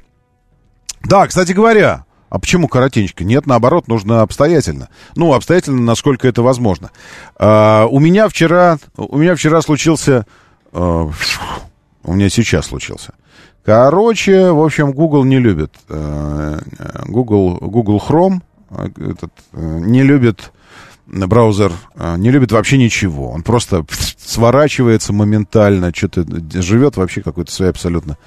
Да, 1.04 1.28
кстати 1.28 1.54
говоря, 1.54 2.06
а 2.30 2.40
почему 2.40 2.68
коротенечко? 2.68 3.24
Нет, 3.24 3.46
наоборот, 3.46 3.88
нужно 3.88 4.22
обстоятельно. 4.22 4.90
Ну, 5.16 5.34
обстоятельно, 5.34 5.82
насколько 5.82 6.28
это 6.28 6.42
возможно. 6.42 6.92
Э, 7.40 7.86
у 7.90 8.00
меня 8.00 8.28
вчера... 8.28 8.78
У 8.96 9.18
меня 9.18 9.36
вчера 9.36 9.62
случился... 9.62 10.26
Э, 10.72 11.10
у 12.08 12.14
меня 12.14 12.30
сейчас 12.30 12.68
случился. 12.68 13.14
Короче, 13.64 14.52
в 14.52 14.64
общем, 14.64 14.94
Google 14.94 15.26
не 15.26 15.40
любит. 15.40 15.74
Э, 15.90 16.58
Google, 17.06 17.58
Google 17.60 18.02
Chrome 18.06 18.40
э, 18.70 18.88
этот, 19.12 19.34
э, 19.52 19.80
не 19.82 20.04
любит 20.04 20.54
браузер, 21.06 21.72
не 22.18 22.32
любит 22.32 22.52
вообще 22.52 22.78
ничего. 22.78 23.30
Он 23.30 23.44
просто 23.44 23.86
сворачивается 24.18 25.12
моментально, 25.12 25.92
что-то 25.94 26.26
живет 26.62 26.96
вообще 26.98 27.22
какой-то 27.22 27.52
своей 27.52 27.72
абсолютно 27.72 28.18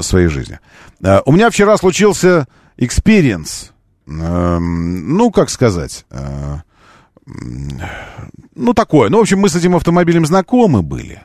своей 0.00 0.28
жизнью. 0.28 0.58
У 1.00 1.32
меня 1.32 1.48
вчера 1.50 1.76
случился 1.78 2.46
experience. 2.78 3.70
Эм, 4.06 5.16
ну, 5.16 5.30
как 5.30 5.50
сказать... 5.50 6.04
Ну, 8.54 8.72
такое. 8.72 9.10
Ну, 9.10 9.18
в 9.18 9.20
общем, 9.20 9.38
мы 9.38 9.50
с 9.50 9.54
этим 9.54 9.76
автомобилем 9.76 10.24
знакомы 10.24 10.82
были. 10.82 11.22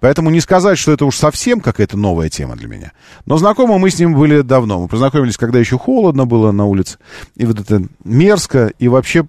Поэтому 0.00 0.30
не 0.30 0.40
сказать, 0.40 0.78
что 0.78 0.92
это 0.92 1.04
уж 1.04 1.16
совсем 1.16 1.60
какая-то 1.60 1.96
новая 1.96 2.28
тема 2.28 2.56
для 2.56 2.68
меня. 2.68 2.92
Но 3.26 3.36
знакомы 3.36 3.78
мы 3.78 3.90
с 3.90 3.98
ним 3.98 4.14
были 4.14 4.42
давно. 4.42 4.80
Мы 4.80 4.88
познакомились, 4.88 5.36
когда 5.36 5.58
еще 5.58 5.78
холодно 5.78 6.24
было 6.24 6.52
на 6.52 6.66
улице. 6.66 6.98
И 7.34 7.44
вот 7.44 7.58
это 7.58 7.82
мерзко, 8.04 8.72
и 8.78 8.88
вообще 8.88 9.26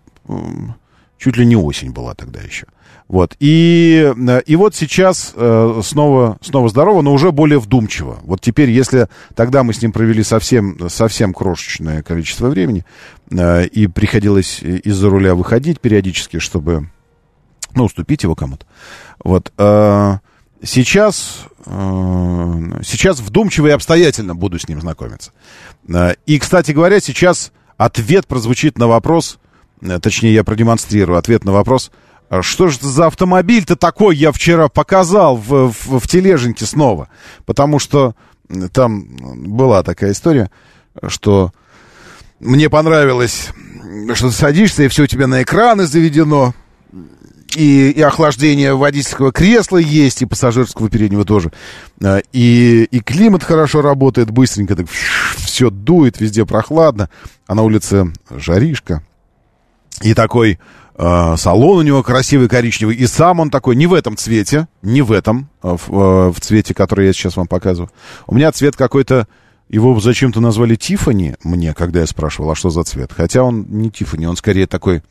чуть 1.17 1.37
ли 1.37 1.45
не 1.45 1.55
осень 1.55 1.91
была 1.91 2.13
тогда 2.13 2.39
еще. 2.39 2.67
Вот. 3.07 3.35
И, 3.39 4.13
э, 4.15 4.41
и 4.45 4.55
вот 4.55 4.75
сейчас 4.75 5.33
э, 5.35 5.81
снова, 5.83 6.37
снова 6.41 6.69
здорово, 6.69 7.01
но 7.01 7.11
уже 7.11 7.31
более 7.31 7.59
вдумчиво. 7.59 8.19
Вот 8.21 8.39
теперь, 8.39 8.69
если 8.69 9.07
тогда 9.35 9.63
мы 9.63 9.73
с 9.73 9.81
ним 9.81 9.91
провели 9.91 10.21
совсем, 10.21 10.89
совсем 10.89 11.33
крошечное 11.33 12.03
количество 12.03 12.49
времени, 12.49 12.85
э, 13.31 13.65
и 13.65 13.87
приходилось 13.87 14.61
из-за 14.61 15.09
руля 15.09 15.33
выходить 15.33 15.79
периодически, 15.79 16.37
чтобы, 16.37 16.91
ну, 17.73 17.85
уступить 17.85 18.21
его 18.21 18.35
кому-то, 18.35 18.65
вот, 19.23 19.51
сейчас, 20.63 21.45
э, 21.65 22.81
сейчас 22.83 23.19
вдумчиво 23.19 23.67
и 23.67 23.71
обстоятельно 23.71 24.35
буду 24.35 24.59
с 24.59 24.67
ним 24.67 24.81
знакомиться. 24.81 25.31
Э, 25.87 26.13
и, 26.25 26.39
кстати 26.39 26.71
говоря, 26.71 26.99
сейчас 26.99 27.51
ответ 27.77 28.27
прозвучит 28.27 28.77
на 28.77 28.87
вопрос, 28.87 29.39
э, 29.81 29.99
точнее, 29.99 30.33
я 30.33 30.43
продемонстрирую 30.43 31.17
ответ 31.17 31.43
на 31.45 31.51
вопрос, 31.51 31.91
что 32.41 32.67
же 32.67 32.77
за 32.79 33.07
автомобиль-то 33.07 33.75
такой 33.75 34.15
я 34.15 34.31
вчера 34.31 34.67
показал 34.67 35.35
в, 35.35 35.71
в, 35.71 35.99
в 35.99 36.07
тележеньке 36.07 36.65
снова? 36.65 37.09
Потому 37.45 37.79
что 37.79 38.13
там 38.71 39.05
была 39.47 39.81
такая 39.81 40.11
история, 40.11 40.51
что 41.07 41.51
мне 42.39 42.69
понравилось, 42.69 43.49
что 44.13 44.29
ты 44.29 44.33
садишься, 44.33 44.83
и 44.83 44.87
все 44.87 45.03
у 45.03 45.07
тебя 45.07 45.27
на 45.27 45.41
экраны 45.41 45.85
заведено, 45.85 46.53
и, 47.55 47.91
и 47.91 48.01
охлаждение 48.01 48.75
водительского 48.75 49.31
кресла 49.31 49.77
есть, 49.77 50.21
и 50.21 50.25
пассажирского 50.25 50.89
переднего 50.89 51.25
тоже. 51.25 51.51
А, 52.03 52.19
и, 52.31 52.83
и 52.83 52.99
климат 52.99 53.43
хорошо 53.43 53.81
работает, 53.81 54.29
быстренько 54.29 54.75
так 54.75 54.87
все 55.37 55.69
дует, 55.69 56.19
везде 56.19 56.45
прохладно, 56.45 57.09
а 57.47 57.55
на 57.55 57.63
улице 57.63 58.13
жаришка. 58.29 59.03
И 60.01 60.13
такой 60.13 60.59
э, 60.95 61.35
салон 61.37 61.79
у 61.79 61.81
него 61.81 62.03
красивый 62.03 62.47
коричневый, 62.47 62.95
и 62.95 63.07
сам 63.07 63.39
он 63.39 63.49
такой 63.49 63.75
не 63.75 63.87
в 63.87 63.93
этом 63.93 64.15
цвете, 64.15 64.67
не 64.81 65.01
в 65.01 65.11
этом, 65.11 65.49
а 65.61 65.75
в, 65.75 66.31
в 66.31 66.39
цвете, 66.39 66.73
который 66.73 67.07
я 67.07 67.13
сейчас 67.13 67.35
вам 67.35 67.47
показываю. 67.47 67.91
У 68.27 68.35
меня 68.35 68.51
цвет 68.51 68.75
какой-то, 68.75 69.27
его 69.69 69.99
зачем-то 69.99 70.39
назвали 70.39 70.75
Тифани 70.75 71.35
мне, 71.43 71.73
когда 71.73 72.01
я 72.01 72.07
спрашивал, 72.07 72.51
а 72.51 72.55
что 72.55 72.69
за 72.69 72.83
цвет. 72.83 73.11
Хотя 73.15 73.43
он 73.43 73.65
не 73.69 73.91
Тифани, 73.91 74.25
он 74.25 74.37
скорее 74.37 74.67
такой, 74.67 75.03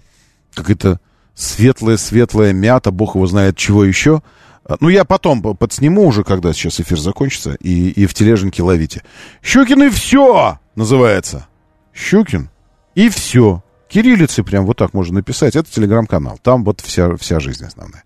какой-то 0.54 1.00
светлая-светлая 1.38 2.52
мята, 2.52 2.90
бог 2.90 3.14
его 3.14 3.26
знает 3.26 3.56
чего 3.56 3.84
еще. 3.84 4.22
А, 4.64 4.76
ну, 4.80 4.88
я 4.88 5.04
потом 5.04 5.40
подсниму 5.40 6.04
уже, 6.06 6.24
когда 6.24 6.52
сейчас 6.52 6.80
эфир 6.80 6.98
закончится, 6.98 7.54
и, 7.54 7.90
и 7.90 8.06
в 8.06 8.14
тележеньке 8.14 8.62
ловите. 8.62 9.04
«Щукин 9.42 9.84
и 9.84 9.90
все» 9.90 10.58
называется. 10.74 11.46
«Щукин 11.94 12.50
и 12.96 13.08
все». 13.08 13.62
Кириллицы 13.88 14.42
прям 14.42 14.66
вот 14.66 14.76
так 14.76 14.92
можно 14.92 15.14
написать. 15.14 15.56
Это 15.56 15.70
телеграм-канал. 15.70 16.38
Там 16.42 16.62
вот 16.62 16.82
вся, 16.82 17.16
вся 17.16 17.40
жизнь 17.40 17.64
основная. 17.64 18.02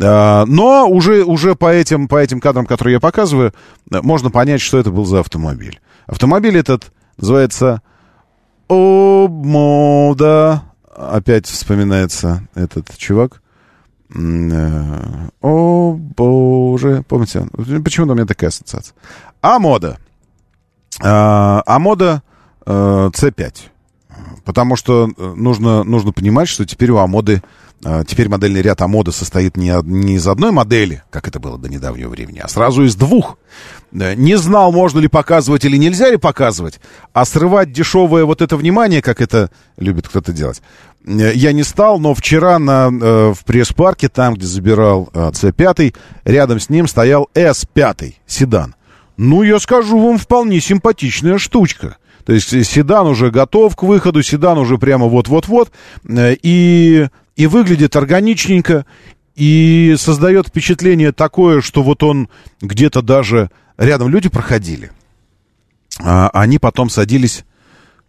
А, 0.00 0.46
но 0.46 0.88
уже, 0.88 1.24
уже 1.24 1.56
по, 1.56 1.70
этим, 1.70 2.08
по 2.08 2.16
этим 2.16 2.40
кадрам, 2.40 2.64
которые 2.64 2.94
я 2.94 3.00
показываю, 3.00 3.52
можно 3.90 4.30
понять, 4.30 4.60
что 4.62 4.78
это 4.78 4.90
был 4.90 5.04
за 5.04 5.20
автомобиль. 5.20 5.80
Автомобиль 6.06 6.56
этот 6.56 6.92
называется 7.18 7.82
Обмода 8.68 10.62
опять 11.00 11.46
вспоминается 11.46 12.46
этот 12.54 12.96
чувак. 12.96 13.42
О, 14.12 15.92
боже, 15.94 17.04
помните, 17.08 17.46
почему-то 17.84 18.12
у 18.12 18.16
меня 18.16 18.26
такая 18.26 18.48
ассоциация. 18.48 18.94
Амода. 19.40 19.98
Амода 20.98 22.22
C5. 22.66 23.54
Потому 24.44 24.76
что 24.76 25.08
нужно, 25.16 25.84
нужно 25.84 26.12
понимать, 26.12 26.48
что 26.48 26.66
теперь 26.66 26.90
у 26.90 26.98
Амоды 26.98 27.42
а, 27.82 28.04
теперь 28.04 28.28
модельный 28.28 28.60
ряд 28.60 28.82
Амода 28.82 29.10
состоит 29.10 29.56
не, 29.56 29.72
не 29.84 30.16
из 30.16 30.26
одной 30.26 30.50
модели, 30.50 31.02
как 31.08 31.28
это 31.28 31.40
было 31.40 31.56
до 31.56 31.70
недавнего 31.70 32.10
времени, 32.10 32.38
а 32.38 32.48
сразу 32.48 32.84
из 32.84 32.94
двух. 32.94 33.38
Не 33.90 34.36
знал, 34.36 34.70
можно 34.70 34.98
ли 34.98 35.08
показывать 35.08 35.64
или 35.64 35.78
нельзя 35.78 36.10
ли 36.10 36.18
показывать, 36.18 36.78
а 37.14 37.24
срывать 37.24 37.72
дешевое 37.72 38.24
вот 38.24 38.42
это 38.42 38.56
внимание, 38.58 39.00
как 39.00 39.22
это 39.22 39.50
любит 39.78 40.08
кто-то 40.08 40.32
делать, 40.32 40.60
я 41.18 41.52
не 41.52 41.62
стал, 41.62 41.98
но 41.98 42.14
вчера 42.14 42.58
на, 42.58 42.90
э, 42.90 43.32
в 43.34 43.44
пресс-парке, 43.44 44.08
там, 44.08 44.34
где 44.34 44.46
забирал 44.46 45.10
C5, 45.12 45.94
э, 46.24 46.30
рядом 46.30 46.60
с 46.60 46.68
ним 46.68 46.86
стоял 46.86 47.28
S5 47.34 48.14
седан. 48.26 48.74
Ну, 49.16 49.42
я 49.42 49.58
скажу 49.58 49.98
вам, 49.98 50.18
вполне 50.18 50.60
симпатичная 50.60 51.38
штучка. 51.38 51.96
То 52.24 52.32
есть 52.32 52.48
седан 52.66 53.06
уже 53.06 53.30
готов 53.30 53.76
к 53.76 53.82
выходу, 53.82 54.22
седан 54.22 54.58
уже 54.58 54.78
прямо 54.78 55.06
вот-вот-вот. 55.06 55.70
Э, 56.08 56.34
и 56.42 57.08
и 57.40 57.46
выглядит 57.46 57.96
органичненько, 57.96 58.84
и 59.34 59.94
создает 59.98 60.48
впечатление 60.48 61.10
такое, 61.10 61.62
что 61.62 61.82
вот 61.82 62.02
он 62.02 62.28
где-то 62.60 63.00
даже 63.00 63.50
рядом 63.78 64.10
люди 64.10 64.28
проходили. 64.28 64.92
А 65.98 66.28
они 66.34 66.58
потом 66.58 66.90
садились... 66.90 67.46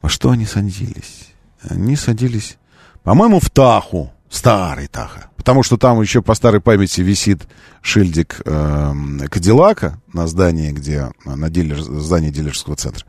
Во 0.02 0.10
что 0.10 0.32
они 0.32 0.46
садились? 0.46 1.30
Они 1.62 1.96
садились, 1.96 2.58
по-моему, 3.04 3.40
в 3.40 3.50
Таху, 3.50 4.12
старый 4.30 4.88
Таха. 4.88 5.30
Потому 5.36 5.64
что 5.64 5.78
там 5.78 6.02
еще 6.02 6.22
по 6.22 6.36
старой 6.36 6.62
памяти 6.62 7.02
висит 7.02 7.48
шильдик 7.82 8.42
э, 8.46 8.94
Кадиллака 9.30 10.00
на 10.14 10.28
здании, 10.28 10.72
где 10.72 11.12
на 11.26 11.50
дилер, 11.50 11.82
здании 11.82 12.30
дилерского 12.30 12.76
центра. 12.76 13.06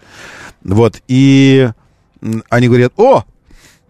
Вот, 0.64 1.02
и 1.08 1.70
они 2.48 2.68
говорят, 2.68 2.92
о, 2.96 3.24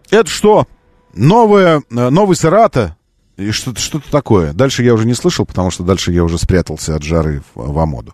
это 0.09 0.29
что? 0.29 0.67
Новая, 1.13 1.83
э, 1.89 2.09
новый 2.09 2.35
Сарата 2.35 2.97
и 3.37 3.51
что-то 3.51 3.79
что 3.79 3.99
такое. 3.99 4.53
Дальше 4.53 4.83
я 4.83 4.93
уже 4.93 5.07
не 5.07 5.13
слышал, 5.13 5.45
потому 5.45 5.71
что 5.71 5.83
дальше 5.83 6.11
я 6.11 6.23
уже 6.23 6.37
спрятался 6.37 6.95
от 6.95 7.03
жары 7.03 7.41
в, 7.53 7.71
в 7.71 7.79
Амоду. 7.79 8.13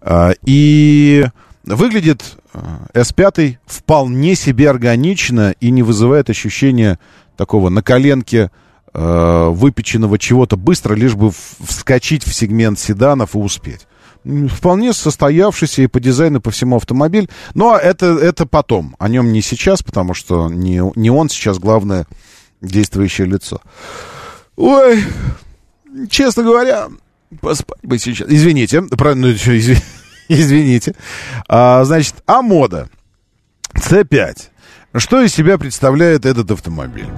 А, 0.00 0.32
и 0.42 1.26
выглядит 1.64 2.36
S5 2.92 3.40
э, 3.40 3.58
вполне 3.66 4.34
себе 4.34 4.70
органично 4.70 5.54
и 5.60 5.70
не 5.70 5.82
вызывает 5.82 6.30
ощущения 6.30 6.98
такого 7.38 7.70
на 7.70 7.82
коленке 7.82 8.50
э, 8.92 9.48
выпеченного 9.48 10.18
чего-то 10.18 10.56
быстро, 10.56 10.94
лишь 10.94 11.14
бы 11.14 11.30
вскочить 11.30 12.24
в 12.24 12.34
сегмент 12.34 12.78
седанов 12.78 13.34
и 13.34 13.38
успеть. 13.38 13.86
Вполне 14.24 14.92
состоявшийся 14.92 15.82
и 15.82 15.86
по 15.86 16.00
дизайну, 16.00 16.40
по 16.40 16.50
всему 16.50 16.76
автомобиль. 16.76 17.30
Но 17.54 17.76
это, 17.76 18.06
это 18.06 18.44
потом. 18.44 18.96
О 18.98 19.08
нем 19.08 19.32
не 19.32 19.40
сейчас, 19.40 19.82
потому 19.82 20.12
что 20.12 20.50
не, 20.50 20.82
не 20.96 21.10
он 21.10 21.28
сейчас 21.30 21.58
главное 21.58 22.06
действующее 22.60 23.28
лицо. 23.28 23.62
Ой, 24.56 25.04
честно 26.10 26.42
говоря, 26.42 26.88
поспать 27.40 27.78
бы 27.84 27.98
сейчас. 27.98 28.26
Извините, 28.28 28.82
правильно, 28.82 29.32
изв... 29.32 29.80
извините. 30.28 30.96
А, 31.48 31.84
значит, 31.84 32.16
а 32.26 32.42
мода 32.42 32.88
C5. 33.76 34.48
Что 34.94 35.20
из 35.20 35.34
себя 35.34 35.58
представляет 35.58 36.24
этот 36.24 36.50
автомобиль? 36.50 37.08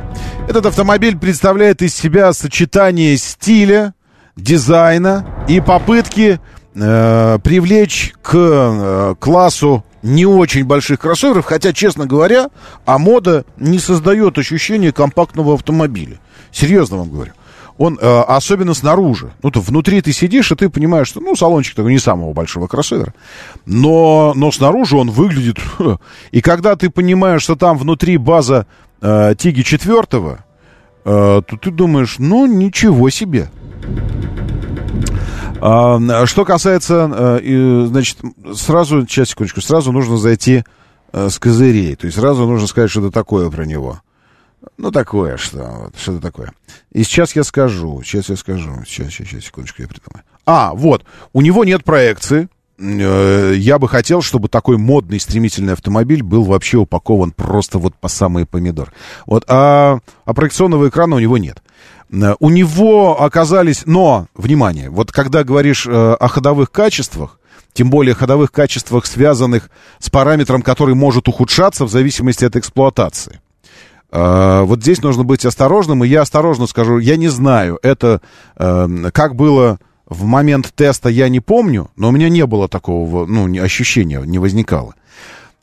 Этот 0.48 0.66
автомобиль 0.66 1.16
представляет 1.16 1.82
из 1.82 1.94
себя 1.94 2.32
сочетание 2.32 3.16
стиля, 3.16 3.94
дизайна 4.34 5.24
и 5.48 5.60
попытки 5.60 6.40
э, 6.74 7.38
привлечь 7.44 8.14
к 8.22 8.32
э, 8.34 9.14
классу 9.20 9.84
не 10.02 10.26
очень 10.26 10.64
больших 10.64 11.00
кроссоверов, 11.00 11.44
хотя, 11.44 11.72
честно 11.72 12.06
говоря, 12.06 12.48
а 12.86 12.98
мода 12.98 13.44
не 13.56 13.78
создает 13.78 14.36
ощущения 14.38 14.92
компактного 14.92 15.54
автомобиля. 15.54 16.18
Серьезно 16.50 16.96
вам 16.96 17.10
говорю. 17.10 17.32
Он, 17.80 17.98
э, 17.98 18.20
особенно 18.28 18.74
снаружи. 18.74 19.32
Ну, 19.42 19.50
то 19.50 19.62
внутри 19.62 20.02
ты 20.02 20.12
сидишь, 20.12 20.52
и 20.52 20.54
ты 20.54 20.68
понимаешь, 20.68 21.08
что, 21.08 21.20
ну, 21.20 21.34
салончик 21.34 21.74
такой 21.74 21.92
не 21.92 21.98
самого 21.98 22.34
большого 22.34 22.66
кроссовера. 22.66 23.14
Но, 23.64 24.34
но 24.36 24.52
снаружи 24.52 24.98
он 24.98 25.10
выглядит... 25.10 25.56
И 26.30 26.42
когда 26.42 26.76
ты 26.76 26.90
понимаешь, 26.90 27.40
что 27.40 27.56
там 27.56 27.78
внутри 27.78 28.18
база 28.18 28.66
э, 29.00 29.34
Тиги 29.38 29.62
4, 29.62 30.02
э, 30.02 30.36
то 31.04 31.42
ты 31.42 31.70
думаешь, 31.70 32.16
ну, 32.18 32.44
ничего 32.44 33.08
себе. 33.08 33.50
А, 35.62 36.26
что 36.26 36.44
касается, 36.44 37.40
э, 37.42 37.86
значит, 37.88 38.18
сразу, 38.56 39.06
сейчас, 39.06 39.30
секундочку, 39.30 39.62
сразу 39.62 39.90
нужно 39.90 40.18
зайти 40.18 40.64
э, 41.14 41.30
с 41.30 41.38
козырей. 41.38 41.96
То 41.96 42.04
есть 42.04 42.18
сразу 42.18 42.46
нужно 42.46 42.66
сказать 42.66 42.90
что-то 42.90 43.10
такое 43.10 43.48
про 43.48 43.64
него. 43.64 44.02
Ну, 44.76 44.90
такое, 44.90 45.36
что, 45.36 45.90
что-то 45.96 46.20
такое. 46.20 46.52
И 46.92 47.02
сейчас 47.02 47.34
я 47.36 47.44
скажу, 47.44 48.02
сейчас 48.02 48.28
я 48.28 48.36
скажу, 48.36 48.82
сейчас, 48.86 49.08
сейчас, 49.08 49.28
сейчас, 49.28 49.44
секундочку, 49.44 49.82
я 49.82 49.88
придумаю. 49.88 50.24
А, 50.46 50.72
вот, 50.74 51.04
у 51.32 51.40
него 51.40 51.64
нет 51.64 51.84
проекции. 51.84 52.48
Э, 52.78 53.54
я 53.56 53.78
бы 53.78 53.88
хотел, 53.88 54.22
чтобы 54.22 54.48
такой 54.48 54.78
модный 54.78 55.20
стремительный 55.20 55.74
автомобиль 55.74 56.22
был 56.22 56.44
вообще 56.44 56.78
упакован 56.78 57.32
просто 57.32 57.78
вот 57.78 57.94
по 57.94 58.08
самые 58.08 58.46
помидор. 58.46 58.92
Вот, 59.26 59.44
а, 59.48 60.00
а 60.24 60.34
проекционного 60.34 60.88
экрана 60.88 61.16
у 61.16 61.20
него 61.20 61.38
нет. 61.38 61.62
Э, 62.10 62.34
у 62.40 62.50
него 62.50 63.22
оказались, 63.22 63.82
но, 63.86 64.26
внимание, 64.34 64.90
вот 64.90 65.12
когда 65.12 65.44
говоришь 65.44 65.86
э, 65.86 65.90
о 65.90 66.28
ходовых 66.28 66.70
качествах, 66.70 67.38
тем 67.72 67.90
более 67.90 68.14
ходовых 68.14 68.50
качествах, 68.50 69.06
связанных 69.06 69.70
с 69.98 70.10
параметром, 70.10 70.62
который 70.62 70.94
может 70.94 71.28
ухудшаться 71.28 71.84
в 71.84 71.90
зависимости 71.90 72.44
от 72.44 72.56
эксплуатации. 72.56 73.40
Э, 74.10 74.62
вот 74.64 74.82
здесь 74.82 75.02
нужно 75.02 75.24
быть 75.24 75.44
осторожным, 75.44 76.04
и 76.04 76.08
я 76.08 76.22
осторожно 76.22 76.66
скажу, 76.66 76.98
я 76.98 77.16
не 77.16 77.28
знаю, 77.28 77.78
это 77.82 78.20
как 78.56 79.36
было 79.36 79.78
в 80.06 80.24
момент 80.24 80.72
теста, 80.74 81.08
я 81.08 81.28
не 81.28 81.40
помню, 81.40 81.90
но 81.96 82.08
у 82.08 82.10
меня 82.10 82.28
не 82.28 82.44
было 82.44 82.68
такого, 82.68 83.26
ну, 83.26 83.46
ощущения, 83.62 84.20
не 84.20 84.38
возникало. 84.38 84.94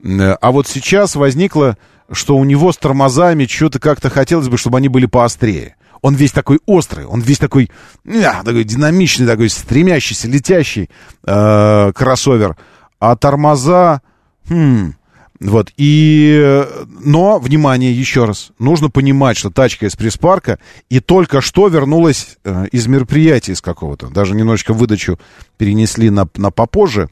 А 0.03 0.51
вот 0.51 0.67
сейчас 0.67 1.15
возникло, 1.15 1.77
что 2.11 2.37
у 2.37 2.45
него 2.45 2.71
с 2.71 2.77
тормозами 2.77 3.45
что-то 3.45 3.79
как-то 3.79 4.09
хотелось 4.09 4.47
бы, 4.47 4.57
чтобы 4.57 4.77
они 4.77 4.87
были 4.87 5.05
поострее 5.05 5.75
он 6.01 6.15
весь 6.15 6.31
такой 6.31 6.59
острый, 6.65 7.05
он 7.05 7.21
весь 7.21 7.39
такой, 7.39 7.71
а, 8.07 8.43
такой 8.43 8.63
динамичный, 8.63 9.27
такой 9.27 9.49
стремящийся, 9.49 10.27
летящий 10.27 10.89
э, 11.25 11.91
кроссовер. 11.93 12.55
А 12.99 13.15
тормоза, 13.15 14.01
хм, 14.49 14.93
вот, 15.39 15.71
и, 15.77 16.65
но, 17.03 17.39
внимание, 17.39 17.93
еще 17.93 18.25
раз, 18.25 18.51
нужно 18.57 18.89
понимать, 18.89 19.37
что 19.37 19.51
тачка 19.51 19.85
из 19.85 19.95
пресс-парка 19.95 20.59
и 20.89 20.99
только 20.99 21.41
что 21.41 21.67
вернулась 21.67 22.37
э, 22.43 22.65
из 22.71 22.87
мероприятия 22.87 23.51
из 23.51 23.61
какого-то, 23.61 24.07
даже 24.07 24.35
немножечко 24.35 24.73
выдачу 24.73 25.19
перенесли 25.57 26.09
на, 26.09 26.27
на 26.37 26.49
попозже, 26.49 27.09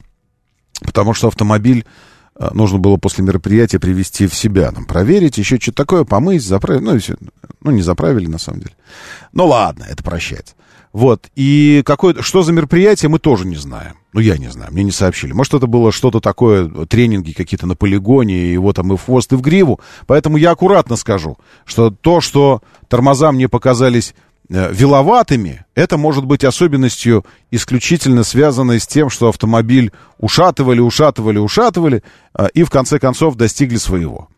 потому 0.82 1.14
что 1.14 1.28
автомобиль 1.28 1.84
Э, 2.38 2.50
нужно 2.52 2.78
было 2.78 2.96
после 2.96 3.24
мероприятия 3.24 3.78
привести 3.78 4.26
в 4.26 4.34
себя, 4.34 4.70
там, 4.70 4.84
проверить, 4.84 5.38
еще 5.38 5.58
что-то 5.58 5.76
такое, 5.84 6.04
помыть, 6.04 6.44
заправить, 6.44 6.82
ну, 6.82 6.94
и 6.94 6.98
все. 6.98 7.16
Ну, 7.62 7.70
не 7.70 7.82
заправили, 7.82 8.26
на 8.26 8.38
самом 8.38 8.60
деле. 8.60 8.74
Ну, 9.32 9.46
ладно, 9.46 9.86
это 9.88 10.02
прощается. 10.02 10.54
Вот, 10.96 11.26
и 11.36 11.82
какое 11.84 12.22
что 12.22 12.42
за 12.42 12.52
мероприятие, 12.52 13.10
мы 13.10 13.18
тоже 13.18 13.46
не 13.46 13.56
знаем. 13.56 13.96
Ну, 14.14 14.20
я 14.20 14.38
не 14.38 14.48
знаю, 14.48 14.72
мне 14.72 14.82
не 14.82 14.90
сообщили. 14.90 15.32
Может, 15.32 15.52
это 15.52 15.66
было 15.66 15.92
что-то 15.92 16.20
такое, 16.20 16.68
тренинги 16.86 17.32
какие-то 17.32 17.66
на 17.66 17.76
полигоне, 17.76 18.34
и 18.34 18.52
его 18.52 18.72
там 18.72 18.92
и 18.92 18.96
в 18.96 19.04
хвост, 19.04 19.30
и 19.32 19.36
в 19.36 19.42
гриву. 19.42 19.78
Поэтому 20.06 20.38
я 20.38 20.52
аккуратно 20.52 20.96
скажу, 20.96 21.36
что 21.66 21.90
то, 21.90 22.22
что 22.22 22.62
тормоза 22.88 23.30
мне 23.30 23.46
показались 23.46 24.14
Э, 24.48 24.72
виловатыми, 24.72 25.64
это 25.74 25.96
может 25.96 26.24
быть 26.24 26.44
особенностью 26.44 27.24
исключительно 27.50 28.22
связанной 28.22 28.78
с 28.78 28.86
тем, 28.86 29.10
что 29.10 29.28
автомобиль 29.28 29.90
ушатывали, 30.18 30.78
ушатывали, 30.78 31.38
ушатывали, 31.38 32.04
э, 32.38 32.46
и 32.54 32.62
в 32.62 32.70
конце 32.70 33.00
концов 33.00 33.34
достигли 33.34 33.76
своего. 33.76 34.28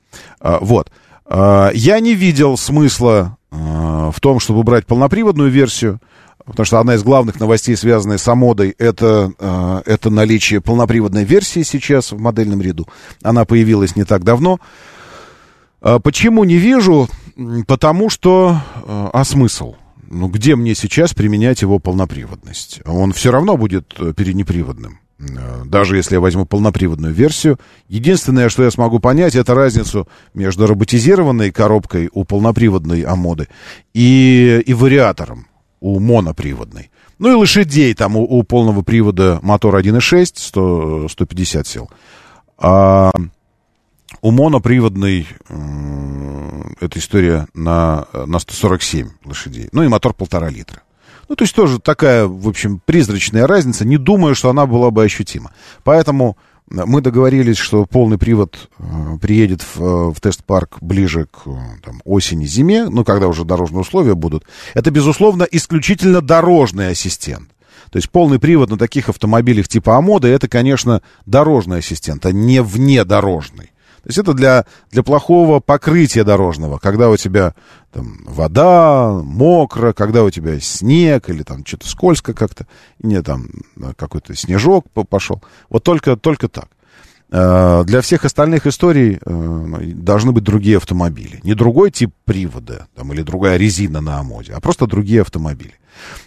Э, 0.41 0.59
вот. 0.61 0.91
Я 1.31 2.01
не 2.01 2.15
видел 2.15 2.57
смысла 2.57 3.37
в 3.51 4.15
том, 4.19 4.41
чтобы 4.41 4.63
брать 4.63 4.87
полноприводную 4.87 5.51
версию, 5.51 6.01
потому 6.49 6.67
что 6.67 6.81
одна 6.81 6.95
из 6.95 7.03
главных 7.03 7.39
новостей, 7.39 7.77
связанная 7.77 8.19
с 8.19 8.27
Амодой, 8.27 8.75
это, 8.79 9.83
это 9.87 10.11
наличие 10.11 10.61
полноприводной 10.61 11.25
версии 11.25 11.63
сейчас 11.63 12.13
в 12.13 12.19
модельном 12.19 12.61
ряду. 12.61 12.89
Она 13.23 13.45
появилась 13.45 13.97
не 13.97 14.05
так 14.05 14.25
давно. 14.25 14.59
Почему 15.81 16.45
не 16.45 16.57
вижу? 16.57 17.09
Потому 17.67 18.11
что... 18.11 18.61
А 18.87 19.25
смысл? 19.25 19.75
ну 20.11 20.29
где 20.29 20.57
мне 20.57 20.75
сейчас 20.75 21.15
применять 21.15 21.63
его 21.63 21.79
полноприводность? 21.79 22.81
Он 22.85 23.13
все 23.13 23.31
равно 23.31 23.57
будет 23.57 23.95
э, 23.99 24.13
переднеприводным. 24.17 25.01
даже 25.65 25.97
если 25.97 26.15
я 26.15 26.21
возьму 26.21 26.47
полноприводную 26.47 27.13
версию. 27.13 27.59
Единственное, 27.89 28.49
что 28.49 28.63
я 28.63 28.71
смогу 28.71 29.01
понять, 29.01 29.35
это 29.35 29.55
разницу 29.55 30.09
между 30.35 30.67
роботизированной 30.67 31.51
коробкой 31.51 32.09
у 32.13 32.25
полноприводной 32.25 33.03
Амоды 33.03 33.49
и, 33.95 34.63
и 34.65 34.75
вариатором 34.75 35.47
у 35.81 35.99
моноприводной. 36.01 36.91
Ну 37.19 37.31
и 37.31 37.35
лошадей 37.35 37.95
там 37.95 38.17
у, 38.17 38.23
у 38.23 38.43
полного 38.43 38.83
привода 38.83 39.39
мотор 39.43 39.77
1.6, 39.77 40.33
100, 40.35 41.09
150 41.09 41.67
сил. 41.67 41.91
А 42.59 43.11
у 44.21 44.31
моноприводной 44.31 45.27
э, 45.49 46.63
эта 46.81 46.99
история 46.99 47.47
на, 47.55 48.07
на 48.13 48.39
147 48.39 49.11
лошадей. 49.25 49.69
Ну 49.73 49.83
и 49.83 49.89
мотор 49.89 50.15
полтора 50.15 50.49
литра. 50.49 50.83
Ну, 51.29 51.37
то 51.37 51.45
есть 51.45 51.55
тоже 51.55 51.79
такая, 51.79 52.27
в 52.27 52.49
общем, 52.49 52.81
призрачная 52.85 53.47
разница. 53.47 53.85
Не 53.85 53.99
думаю, 53.99 54.35
что 54.35 54.49
она 54.49 54.67
была 54.67 54.91
бы 54.91 55.05
ощутима. 55.05 55.53
Поэтому 55.85 56.39
мы 56.71 57.01
договорились, 57.01 57.57
что 57.57 57.85
полный 57.87 58.19
привод 58.19 58.69
э, 58.79 58.83
приедет 59.21 59.63
в, 59.63 59.81
э, 59.81 60.13
в 60.13 60.21
тест-парк 60.21 60.79
ближе 60.81 61.27
к 61.27 61.45
там, 61.83 62.01
осени-зиме, 62.05 62.89
ну, 62.89 63.05
когда 63.05 63.29
уже 63.29 63.45
дорожные 63.45 63.81
условия 63.81 64.15
будут. 64.15 64.45
Это, 64.75 64.91
безусловно, 64.91 65.47
исключительно 65.51 66.21
дорожный 66.21 66.89
ассистент. 66.91 67.49
То 67.91 67.97
есть 67.97 68.11
полный 68.11 68.39
привод 68.39 68.71
на 68.71 68.77
таких 68.77 69.09
автомобилях 69.09 69.69
типа 69.69 69.97
Амода, 69.97 70.29
это, 70.29 70.49
конечно, 70.49 71.03
дорожный 71.25 71.79
ассистент, 71.79 72.27
а 72.27 72.33
не 72.33 72.63
внедорожный. 72.63 73.71
То 74.09 74.11
есть 74.11 74.19
это 74.21 74.33
для, 74.33 74.65
для 74.91 75.03
плохого 75.03 75.61
покрытия 75.61 76.25
дорожного, 76.25 76.79
когда 76.79 77.11
у 77.11 77.19
тебя 77.19 77.55
там 77.93 78.21
вода, 78.25 79.11
мокро, 79.23 79.93
когда 79.93 80.25
у 80.25 80.31
тебя 80.31 80.59
снег 80.61 81.29
или 81.29 81.43
там 81.43 81.63
что-то 81.63 81.87
скользко 81.87 82.33
как-то, 82.33 82.67
не 83.01 83.21
там 83.21 83.49
какой-то 83.99 84.35
снежок 84.35 84.87
пошел. 85.11 85.43
Вот 85.69 85.85
только, 85.85 86.17
только 86.17 86.49
так. 86.49 86.69
Э, 87.31 87.85
для 87.85 88.01
всех 88.01 88.25
остальных 88.25 88.67
историй 88.67 89.19
э, 89.23 89.79
должны 89.93 90.33
быть 90.33 90.43
другие 90.43 90.79
автомобили. 90.79 91.41
Не 91.43 91.53
другой 91.53 91.91
тип 91.91 92.15
привода 92.25 92.87
там, 92.95 93.13
или 93.13 93.21
другая 93.21 93.59
резина 93.59 94.01
на 94.01 94.21
амоде, 94.21 94.55
а 94.55 94.61
просто 94.61 94.87
другие 94.87 95.21
автомобили. 95.21 95.75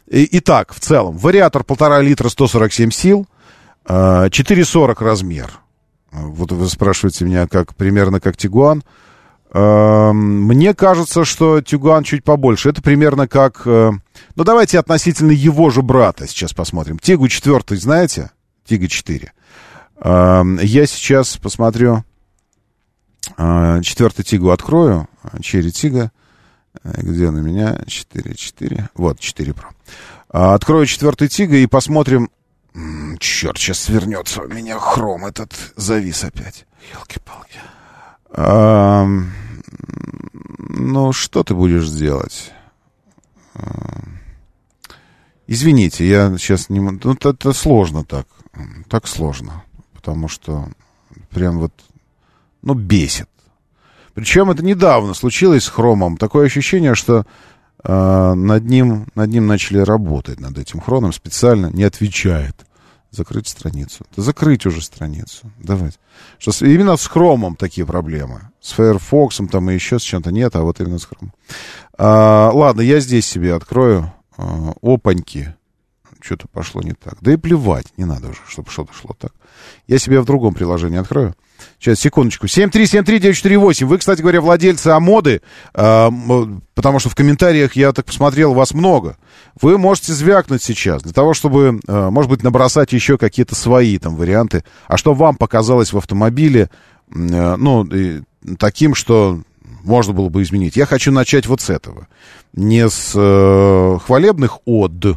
Итак, 0.08 0.72
в 0.72 0.80
целом, 0.80 1.18
вариатор 1.18 1.64
полтора 1.64 2.00
литра 2.00 2.30
147 2.30 2.92
сил, 2.92 3.26
4,40 3.88 4.92
э, 4.92 5.04
размер. 5.04 5.62
Вот 6.12 6.52
вы 6.52 6.68
спрашиваете 6.68 7.26
меня, 7.26 7.48
как 7.48 7.76
примерно 7.76 8.20
как 8.20 8.36
Тигуан. 8.38 8.84
Эм, 9.54 10.44
мне 10.44 10.74
кажется, 10.74 11.26
что 11.26 11.62
Тигуан 11.62 12.04
чуть 12.04 12.24
побольше. 12.24 12.70
Это 12.70 12.82
примерно 12.82 13.28
как... 13.28 13.64
Э, 13.66 13.92
ну, 14.36 14.44
давайте 14.44 14.80
относительно 14.80 15.32
его 15.32 15.70
же 15.70 15.82
брата 15.82 16.28
сейчас 16.28 16.54
посмотрим. 16.54 17.00
Тигу 17.00 17.28
4, 17.28 17.64
знаете? 17.78 18.32
Тига 18.66 18.88
4. 18.88 19.34
Эм, 20.04 20.60
я 20.62 20.86
сейчас 20.86 21.38
посмотрю... 21.38 22.04
Э, 23.38 23.82
четвертый 23.84 24.24
Тигу 24.24 24.52
открою. 24.52 25.08
Черри 25.42 25.72
Тига. 25.72 26.12
Э, 26.84 27.02
где 27.02 27.28
у 27.28 27.32
меня? 27.32 27.82
4, 27.88 28.36
4. 28.36 28.90
Вот, 28.96 29.20
4 29.20 29.52
Pro. 29.52 29.66
Открою 30.30 30.86
четвертый 30.86 31.28
Тига 31.28 31.58
и 31.58 31.68
посмотрим, 31.68 32.30
Черт, 33.20 33.58
сейчас 33.58 33.80
свернется 33.80 34.42
у 34.42 34.48
меня 34.48 34.80
хром 34.80 35.26
этот 35.26 35.54
завис 35.76 36.24
опять. 36.24 36.66
Елки-палки. 36.94 37.60
А, 38.30 39.06
ну, 40.70 41.12
что 41.12 41.44
ты 41.44 41.54
будешь 41.54 41.90
делать? 41.90 42.54
Извините, 45.48 46.08
я 46.08 46.38
сейчас 46.38 46.70
не... 46.70 46.80
Ну, 46.80 47.14
это, 47.14 47.52
сложно 47.52 48.06
так. 48.06 48.26
Так 48.88 49.08
сложно. 49.08 49.64
Потому 49.94 50.30
что 50.30 50.70
прям 51.30 51.60
вот... 51.60 51.74
Ну, 52.62 52.74
бесит. 52.74 53.28
Причем 54.14 54.50
это 54.50 54.64
недавно 54.64 55.14
случилось 55.14 55.66
с 55.66 55.70
хромом. 55.70 56.16
Такое 56.16 56.46
ощущение, 56.46 56.96
что 56.96 57.26
над, 57.84 58.66
ним, 58.66 59.08
над 59.16 59.30
ним 59.30 59.48
начали 59.48 59.80
работать, 59.80 60.40
над 60.40 60.58
этим 60.58 60.80
хроном 60.80 61.14
специально, 61.14 61.68
не 61.68 61.84
отвечает. 61.84 62.56
Закрыть 63.12 63.50
страницу. 63.50 64.06
Да 64.16 64.24
закрыть 64.24 64.66
уже 64.66 64.82
страницу. 64.82 65.52
Давайте. 65.60 65.98
Что 66.40 66.54
с, 66.54 66.62
именно 66.62 66.96
с 66.96 67.06
хромом 67.08 67.58
такие 67.58 67.86
проблемы. 67.86 68.50
С 68.62 68.72
Firefox 68.72 69.42
там 69.52 69.70
и 69.70 69.74
еще 69.74 70.00
с 70.00 70.02
чем-то 70.02 70.32
нет, 70.32 70.56
а 70.56 70.62
вот 70.62 70.80
именно 70.80 70.98
с 70.98 71.06
хромом. 71.06 71.34
А, 71.98 72.52
ладно, 72.54 72.80
я 72.80 73.02
здесь 73.02 73.26
себе 73.26 73.54
открою. 73.54 74.14
А, 74.38 74.74
опаньки. 74.82 75.54
Что-то 76.22 76.48
пошло 76.48 76.82
не 76.82 76.94
так. 76.94 77.16
Да 77.20 77.34
и 77.34 77.36
плевать, 77.36 77.88
не 77.98 78.06
надо 78.06 78.30
уже, 78.30 78.40
чтобы 78.48 78.72
что-то 78.72 78.94
шло 78.94 79.14
так. 79.20 79.34
Я 79.88 80.00
себе 80.00 80.22
в 80.22 80.26
другом 80.26 80.54
приложении 80.54 81.00
открою. 81.00 81.36
Сейчас, 81.80 82.00
секундочку. 82.00 82.48
7373948. 82.48 83.86
Вы, 83.86 83.98
кстати 83.98 84.22
говоря, 84.22 84.42
владельцы 84.42 84.88
Амоды, 84.88 85.42
э, 85.74 86.10
потому 86.76 87.00
что 87.00 87.10
в 87.10 87.16
комментариях, 87.16 87.76
я 87.76 87.92
так 87.92 88.06
посмотрел, 88.06 88.54
вас 88.54 88.74
много. 88.74 89.18
Вы 89.62 89.78
можете 89.78 90.14
звякнуть 90.14 90.64
сейчас 90.64 91.04
для 91.04 91.14
того, 91.14 91.34
чтобы, 91.34 91.80
э, 91.88 92.10
может 92.10 92.30
быть, 92.30 92.44
набросать 92.44 92.94
еще 92.94 93.18
какие-то 93.18 93.56
свои 93.56 93.98
там 93.98 94.16
варианты. 94.16 94.64
А 94.88 94.98
что 94.98 95.14
вам 95.14 95.36
показалось 95.36 95.94
в 95.94 95.98
автомобиле, 95.98 96.70
э, 97.14 97.56
ну, 97.58 97.84
и, 97.86 98.22
таким, 98.58 98.96
что 98.96 99.42
можно 99.84 100.14
было 100.14 100.30
бы 100.30 100.42
изменить. 100.42 100.76
Я 100.76 100.86
хочу 100.86 101.12
начать 101.12 101.48
вот 101.48 101.62
с 101.62 101.70
этого. 101.70 102.08
Не 102.54 102.90
с 102.90 103.14
э, 103.16 103.98
хвалебных 104.06 104.60
од, 104.66 105.06
э, 105.06 105.14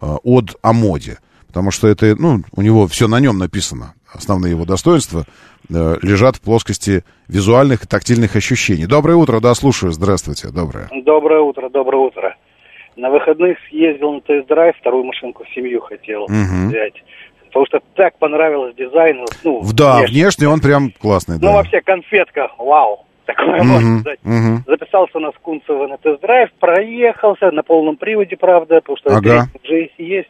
од 0.00 0.56
о 0.62 0.72
моде. 0.72 1.18
Потому 1.46 1.70
что 1.70 1.88
это, 1.88 2.16
ну, 2.18 2.42
у 2.52 2.62
него 2.62 2.86
все 2.88 3.08
на 3.08 3.20
нем 3.20 3.38
написано. 3.38 3.94
Основные 4.12 4.50
его 4.50 4.64
достоинства 4.64 5.26
лежат 5.68 6.36
в 6.36 6.42
плоскости 6.42 7.04
визуальных 7.28 7.84
и 7.84 7.86
тактильных 7.86 8.36
ощущений. 8.36 8.86
Доброе 8.86 9.16
утро, 9.16 9.40
да, 9.40 9.54
слушаю. 9.54 9.92
Здравствуйте, 9.92 10.48
доброе. 10.48 10.88
Доброе 11.04 11.40
утро, 11.40 11.68
доброе 11.68 11.98
утро. 11.98 12.36
На 12.96 13.10
выходных 13.10 13.58
съездил 13.68 14.12
на 14.12 14.20
тест-драйв, 14.20 14.76
вторую 14.78 15.04
машинку 15.04 15.44
в 15.44 15.54
семью 15.54 15.80
хотел 15.80 16.24
угу. 16.24 16.68
взять. 16.68 16.94
Потому 17.46 17.66
что 17.66 17.80
так 17.94 18.18
понравилось 18.18 18.74
дизайн. 18.76 19.24
Ну, 19.44 19.62
да, 19.72 19.98
внешне, 19.98 20.22
внешне 20.22 20.48
он 20.48 20.60
прям 20.60 20.90
классный. 20.90 21.36
Ну, 21.36 21.48
да. 21.48 21.52
вообще 21.52 21.80
конфетка, 21.80 22.48
вау. 22.58 23.06
Такое 23.26 23.60
угу, 23.60 23.64
можно 23.64 24.00
сказать. 24.00 24.18
Угу. 24.24 24.64
Записался 24.66 25.18
на 25.18 25.32
Скунцева 25.32 25.86
на 25.86 25.96
тест-драйв, 25.96 26.50
проехался 26.60 27.50
на 27.50 27.62
полном 27.62 27.96
приводе, 27.96 28.36
правда, 28.36 28.80
потому 28.80 28.96
что 28.98 29.16
ага. 29.16 29.48
GS 29.64 29.90
есть. 29.98 30.28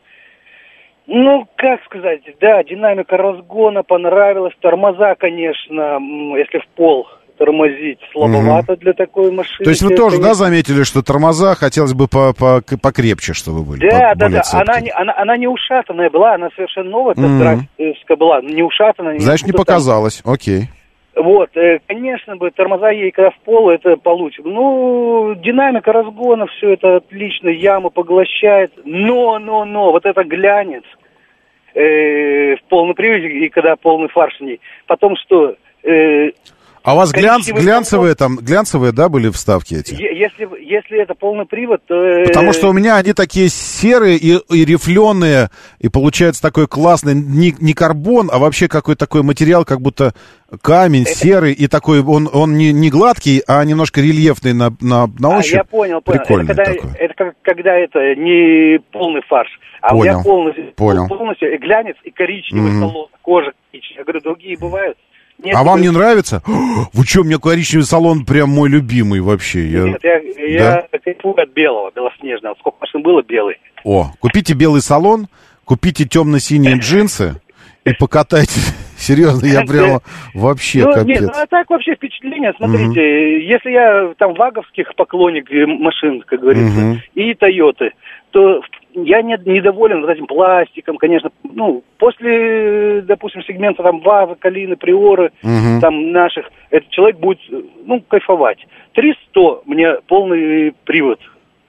Ну, 1.07 1.47
как 1.57 1.85
сказать, 1.85 2.23
да, 2.41 2.63
динамика 2.65 3.17
разгона 3.17 3.83
понравилась, 3.83 4.55
тормоза, 4.61 5.15
конечно, 5.17 5.99
если 6.37 6.59
в 6.59 6.67
пол 6.75 7.07
тормозить 7.37 7.99
слабовато 8.13 8.73
угу. 8.75 8.81
для 8.81 8.93
такой 8.93 9.33
машины. 9.33 9.65
То 9.65 9.71
есть 9.71 9.83
вы 9.83 9.97
тоже, 9.97 10.21
да, 10.21 10.35
заметили, 10.35 10.85
что 10.85 11.03
тормоза 11.03 11.55
хотелось 11.57 11.93
бы 11.93 12.07
по 12.07 12.31
-по 12.31 12.63
покрепче, 12.81 13.33
чтобы 13.35 13.65
были? 13.65 13.89
Да, 13.89 14.15
да, 14.15 14.29
да. 14.29 14.43
Она 14.53 14.81
не, 14.81 14.91
она, 14.91 15.15
она 15.17 15.37
не 15.37 15.49
ушатанная 15.49 16.11
была, 16.11 16.35
она 16.35 16.49
совершенно 16.55 16.91
новая, 16.91 17.15
угу. 17.15 18.17
была, 18.17 18.41
не 18.41 18.63
ушатанная. 18.63 19.19
Значит, 19.19 19.47
не 19.47 19.53
показалось, 19.53 20.23
там. 20.23 20.33
окей. 20.33 20.69
Вот, 21.17 21.57
э, 21.57 21.79
конечно 21.87 22.37
бы, 22.37 22.51
тормоза 22.51 22.91
ей 22.91 23.13
когда 23.13 23.31
в 23.31 23.39
пол, 23.45 23.71
это 23.71 23.97
получим. 23.97 24.45
Ну, 24.47 25.35
динамика 25.37 25.93
разгона, 25.93 26.47
все 26.47 26.73
это 26.73 26.97
отлично, 26.97 27.49
яму 27.49 27.91
поглощает. 27.91 28.73
Но, 28.85 29.39
но, 29.39 29.65
но, 29.65 29.93
вот 29.93 30.07
это 30.07 30.25
глянец 30.25 30.83
э, 31.75 32.57
в 32.57 32.63
полном 32.69 32.95
приводе, 32.97 33.29
и 33.29 33.49
когда 33.49 33.77
полный 33.77 34.09
фарш 34.09 34.39
в 34.39 34.41
ней. 34.41 34.61
Потом 34.87 35.15
что, 35.17 35.55
э, 35.85 36.31
а 36.85 36.93
у 36.93 36.97
вас 36.99 37.13
глянц, 37.13 37.49
глянцевые 37.49 38.15
там, 38.15 38.37
глянцевые, 38.37 38.93
да, 38.93 39.09
были 39.09 39.31
вставки 39.31 39.75
эти? 39.75 39.95
Если, 39.95 40.47
если 40.63 41.01
это 41.01 41.15
полный 41.15 41.47
привод, 41.47 41.81
то... 41.87 41.95
Э, 41.95 42.27
Потому 42.27 42.53
что 42.53 42.69
у 42.69 42.75
меня 42.75 42.97
они 42.97 43.15
такие 43.15 43.49
серые 43.49 44.19
и, 44.19 44.37
и 44.51 44.65
рифленые, 44.67 45.49
и 45.79 45.89
получается 45.89 46.43
такой 46.43 46.69
классный, 46.69 47.15
не, 47.15 47.55
не 47.59 47.73
карбон, 47.73 48.29
а 48.31 48.39
вообще 48.39 48.69
какой 48.69 48.97
такой 48.97 49.23
материал, 49.23 49.65
как 49.65 49.81
будто 49.81 50.13
камень 50.61 51.05
это... 51.05 51.15
серый, 51.15 51.55
и 51.55 51.69
такой, 51.69 52.03
он, 52.03 52.29
он 52.31 52.59
не, 52.59 52.71
не 52.71 52.91
гладкий, 52.91 53.43
а 53.49 53.65
немножко 53.65 54.03
рельефный 54.03 54.53
на, 54.53 54.77
на, 54.83 55.07
на 55.19 55.39
ощупь. 55.39 55.55
А, 55.55 55.57
я 55.57 55.65
понял, 55.65 56.03
понял. 56.03 56.19
Прикольный 56.21 56.53
это 56.53 56.65
когда, 56.65 56.75
такой. 56.75 56.91
это 56.99 57.15
как, 57.15 57.35
когда 57.41 57.75
это 57.77 58.15
не 58.15 58.79
полный 58.93 59.23
фарш, 59.27 59.49
а 59.81 59.89
понял, 59.89 60.01
у 60.01 60.05
меня 60.05 60.23
полностью, 60.23 60.73
понял. 60.75 61.09
полностью 61.09 61.55
и 61.55 61.57
глянец, 61.57 61.97
и 62.05 62.11
коричневый 62.11 62.73
mm-hmm. 62.73 63.09
кожа 63.23 63.53
коричневая. 63.71 63.99
Я 64.01 64.05
говорю, 64.05 64.21
другие 64.21 64.59
бывают. 64.59 64.99
Нет, 65.43 65.57
а 65.57 65.65
вам 65.65 65.81
не 65.81 65.91
нравится? 65.91 66.43
Вы 66.93 67.05
что, 67.05 67.21
у 67.21 67.25
меня 67.25 67.39
коричневый 67.39 67.85
салон 67.85 68.25
прям 68.25 68.51
мой 68.51 68.69
любимый 68.69 69.21
вообще. 69.21 69.67
Я... 69.67 69.83
Нет, 69.85 70.01
я, 70.03 70.19
я 70.19 70.87
да? 70.93 70.99
кайфую 70.99 71.41
от 71.41 71.51
белого, 71.51 71.91
белоснежного. 71.95 72.55
Сколько 72.59 72.79
машин 72.81 73.03
было 73.03 73.23
белый. 73.23 73.57
О, 73.85 74.11
купите 74.21 74.55
белый 74.55 74.81
салон, 74.81 75.27
купите 75.65 76.07
темно-синие 76.07 76.79
джинсы 76.81 77.41
и 77.85 77.93
покатайте. 77.93 78.61
Серьезно, 78.97 79.47
я 79.47 79.63
прямо 79.67 80.01
вообще 80.35 80.85
ну, 80.85 80.93
капец. 80.93 81.21
Нет, 81.21 81.31
ну 81.35 81.43
а 81.43 81.47
так 81.47 81.69
вообще 81.69 81.95
впечатление, 81.95 82.53
смотрите, 82.57 82.89
угу. 82.89 83.43
если 83.43 83.71
я 83.71 84.15
там 84.17 84.35
ваговских 84.35 84.95
поклонник 84.97 85.51
машин, 85.51 86.23
как 86.27 86.41
говорится, 86.41 86.81
угу. 86.81 86.99
и 87.15 87.35
Тойоты, 87.35 87.91
то 88.31 88.63
я 88.95 89.23
не, 89.23 89.37
недоволен 89.45 90.01
вот 90.03 90.11
этим 90.11 90.27
пластиком, 90.27 90.97
конечно. 90.97 91.31
Ну, 91.43 91.83
после, 91.99 93.03
допустим, 93.03 93.43
сегмента 93.43 93.83
там 93.83 94.01
ВАВы, 94.01 94.37
Калины, 94.37 94.77
Приоры, 94.77 95.33
Мгм. 95.43 95.81
там 95.81 96.13
наших, 96.13 96.47
этот 96.71 96.91
человек 96.91 97.19
будет, 97.19 97.39
ну, 97.85 98.01
кайфовать. 98.09 98.59
300 98.95 99.63
мне 99.67 99.95
полный 100.07 100.75
привод. 100.85 101.19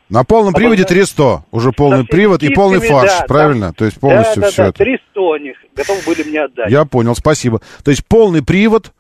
На 0.08 0.24
полном 0.24 0.54
приводе 0.54 0.84
300, 0.84 1.46
уже 1.52 1.72
полный 1.72 2.06
привод 2.06 2.44
и 2.44 2.54
полный 2.54 2.80
фарш, 2.80 3.10
да, 3.22 3.26
правильно? 3.28 3.68
да. 3.70 3.74
То 3.74 3.86
есть 3.86 4.00
полностью 4.00 4.42
да, 4.42 4.48
да, 4.48 4.52
все 4.52 4.62
да, 4.64 4.70
это. 4.70 4.78
300 4.78 5.34
они 5.34 5.54
готовы 5.76 6.00
были 6.06 6.30
мне 6.30 6.42
отдать. 6.44 6.70
Я 6.72 6.86
понял, 6.86 7.16
спасибо. 7.16 7.60
То 7.84 7.90
есть 7.90 8.06
полный 8.08 8.44
привод, 8.44 8.92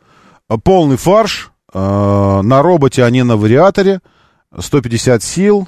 э, 0.49 0.56
полный 0.64 0.97
фарш, 0.97 1.52
э, 1.73 1.77
на 1.77 2.61
роботе, 2.64 3.03
а 3.03 3.10
не 3.11 3.23
на 3.23 3.38
вариаторе, 3.38 3.99
150 4.57 5.22
сил, 5.22 5.68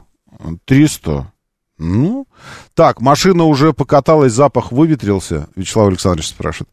300. 0.66 1.32
Ну, 1.78 2.28
так, 2.74 3.02
машина 3.02 3.44
уже 3.44 3.72
покаталась, 3.72 4.34
запах 4.34 4.72
выветрился, 4.72 5.48
Вячеслав 5.56 5.90
Александрович 5.90 6.28
спрашивает. 6.28 6.70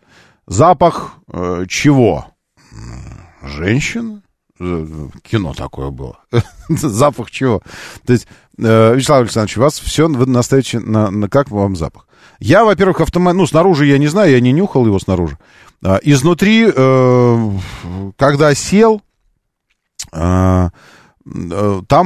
Запах 0.47 1.17
э, 1.31 1.67
чего? 1.69 2.27
Женщин? 3.43 4.23
Э, 4.59 4.87
Кино 5.23 5.53
такое 5.53 5.91
было. 5.91 6.21
запах 6.69 7.31
чего? 7.31 7.61
То 8.07 8.15
есть, 8.15 8.27
э, 8.59 8.95
Вячеслав 8.95 9.21
Александрович, 9.21 9.59
у 9.59 9.61
вас 9.61 9.79
все, 9.79 10.09
вы 10.09 10.27
настоите 10.27 10.81
на, 10.81 11.11
на 11.11 11.29
как 11.29 11.51
вам 11.51 11.77
запах? 11.77 12.09
Я, 12.41 12.65
во-первых, 12.65 13.03
автомат, 13.03 13.35
ну, 13.35 13.47
снаружи 13.47 13.87
я 13.87 13.99
не 13.99 14.07
знаю, 14.07 14.33
я 14.33 14.41
не 14.41 14.53
нюхал 14.53 14.87
его 14.87 14.99
снаружи. 14.99 15.39
А, 15.83 15.99
изнутри, 16.03 16.67
э, 16.75 17.51
когда 18.17 18.55
сел, 18.55 19.03
там 20.11 20.71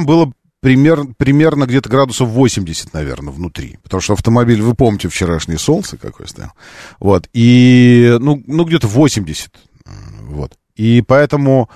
было 0.05 0.31
пример, 0.61 1.05
примерно 1.17 1.65
где-то 1.65 1.89
градусов 1.89 2.29
80, 2.29 2.93
наверное, 2.93 3.33
внутри. 3.33 3.77
Потому 3.83 4.01
что 4.01 4.13
автомобиль, 4.13 4.61
вы 4.61 4.73
помните 4.75 5.09
вчерашнее 5.09 5.57
солнце, 5.57 5.97
какое 5.97 6.27
стоял. 6.27 6.51
Вот. 6.99 7.29
И, 7.33 8.17
ну, 8.19 8.41
ну 8.45 8.65
где-то 8.65 8.87
80. 8.87 9.51
э, 9.85 9.89
Вот. 10.23 10.53
И 10.75 11.03
поэтому 11.05 11.69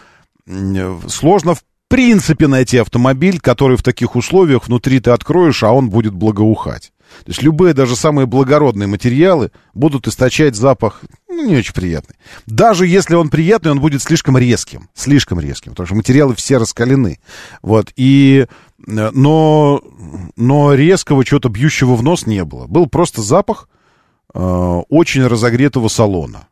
сложно, 1.08 1.56
в 1.56 1.64
принципе, 1.88 2.48
найти 2.48 2.78
автомобиль, 2.78 3.40
который 3.40 3.78
в 3.78 3.84
таких 3.84 4.16
условиях 4.16 4.68
внутри 4.68 5.00
ты 5.00 5.12
откроешь, 5.12 5.64
а 5.64 5.72
он 5.72 5.90
будет 5.90 6.14
благоухать. 6.14 6.92
То 7.26 7.30
есть 7.30 7.44
любые, 7.44 7.74
даже 7.74 7.96
самые 7.96 8.26
благородные 8.26 8.88
материалы 8.88 9.52
будут 9.74 10.08
источать 10.08 10.56
запах 10.56 11.02
ну, 11.30 11.46
не 11.46 11.58
очень 11.58 11.74
приятный. 11.74 12.16
Даже 12.46 12.88
если 12.88 13.16
он 13.16 13.30
приятный, 13.30 13.72
он 13.72 13.80
будет 13.80 14.02
слишком 14.02 14.38
резким. 14.38 14.90
Слишком 14.94 15.40
резким, 15.40 15.72
потому 15.72 15.88
что 15.88 15.96
материалы 15.96 16.36
все 16.36 16.58
раскалены. 16.58 17.20
Вот, 17.62 17.92
и... 17.96 18.48
э, 18.88 19.12
Но, 19.14 19.82
но 20.36 20.74
резкого 20.74 21.26
чего-то 21.26 21.50
бьющего 21.50 21.96
в 21.96 22.04
нос 22.04 22.26
не 22.26 22.44
было. 22.44 22.68
Был 22.68 22.88
просто 22.88 23.22
запах 23.22 23.70
э, 24.34 24.40
очень 24.40 25.26
разогретого 25.26 25.88
салона. 25.88 26.48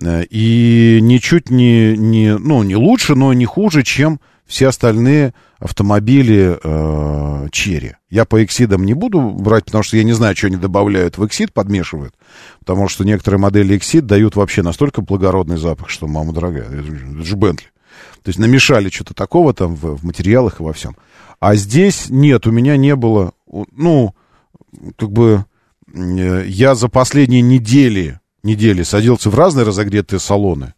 Э, 0.00 0.24
И 0.30 0.98
ничуть 1.02 1.50
не, 1.50 1.96
не, 1.96 2.36
ну, 2.36 2.62
не 2.62 2.76
лучше, 2.76 3.14
но 3.14 3.32
не 3.32 3.46
хуже, 3.46 3.82
чем 3.82 4.20
все 4.46 4.68
остальные 4.68 5.32
автомобили 5.58 6.58
э, 6.62 7.48
Черри. 7.50 7.94
Я 8.10 8.26
по 8.26 8.44
эксидам 8.44 8.84
не 8.84 8.92
буду 8.92 9.30
брать, 9.30 9.64
потому 9.64 9.82
что 9.82 9.96
я 9.96 10.04
не 10.04 10.12
знаю, 10.12 10.36
что 10.36 10.48
они 10.48 10.56
добавляют 10.56 11.16
в 11.16 11.26
эксид, 11.26 11.54
подмешивают. 11.54 12.14
Потому 12.58 12.88
что 12.88 13.04
некоторые 13.04 13.40
модели 13.40 13.76
эксид 13.76 14.04
дают 14.04 14.36
вообще 14.36 14.62
настолько 14.62 15.00
благородный 15.00 15.56
запах, 15.56 15.88
что, 15.88 16.06
мама 16.06 16.34
дорогая, 16.34 16.66
это 16.66 17.24
же, 17.24 17.36
Бентли. 17.36 17.68
То 18.22 18.28
есть 18.28 18.38
намешали 18.38 18.90
что-то 18.90 19.14
такого 19.14 19.54
там 19.54 19.74
в, 19.76 19.96
в 19.96 20.04
материалах 20.04 20.60
и 20.60 20.62
во 20.62 20.72
всем. 20.74 20.96
А 21.44 21.56
здесь 21.56 22.06
нет, 22.08 22.46
у 22.46 22.50
меня 22.50 22.78
не 22.78 22.96
было, 22.96 23.34
ну, 23.46 24.14
как 24.96 25.12
бы 25.12 25.44
э, 25.92 26.44
я 26.46 26.74
за 26.74 26.88
последние 26.88 27.42
недели, 27.42 28.18
недели 28.42 28.82
садился 28.82 29.28
в 29.28 29.34
разные 29.34 29.66
разогретые 29.66 30.20
салоны. 30.20 30.72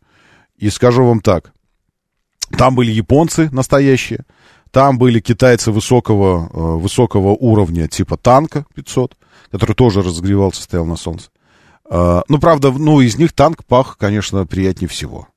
И 0.56 0.68
скажу 0.70 1.04
вам 1.04 1.20
так, 1.20 1.52
там 2.58 2.74
были 2.74 2.90
японцы 2.90 3.48
настоящие, 3.52 4.24
там 4.72 4.98
были 4.98 5.20
китайцы 5.20 5.70
высокого, 5.70 6.50
э, 6.52 6.58
высокого 6.80 7.28
уровня, 7.28 7.86
типа 7.86 8.16
танка 8.16 8.66
500, 8.74 9.16
который 9.52 9.76
тоже 9.76 10.02
разогревался, 10.02 10.62
стоял 10.62 10.84
на 10.84 10.96
солнце. 10.96 11.28
Э, 11.88 12.22
Ну, 12.26 12.40
правда, 12.40 12.72
ну, 12.72 13.00
из 13.00 13.16
них 13.16 13.34
танк 13.34 13.64
пах, 13.66 13.98
конечно, 13.98 14.44
приятнее 14.46 14.88
всего. 14.88 15.28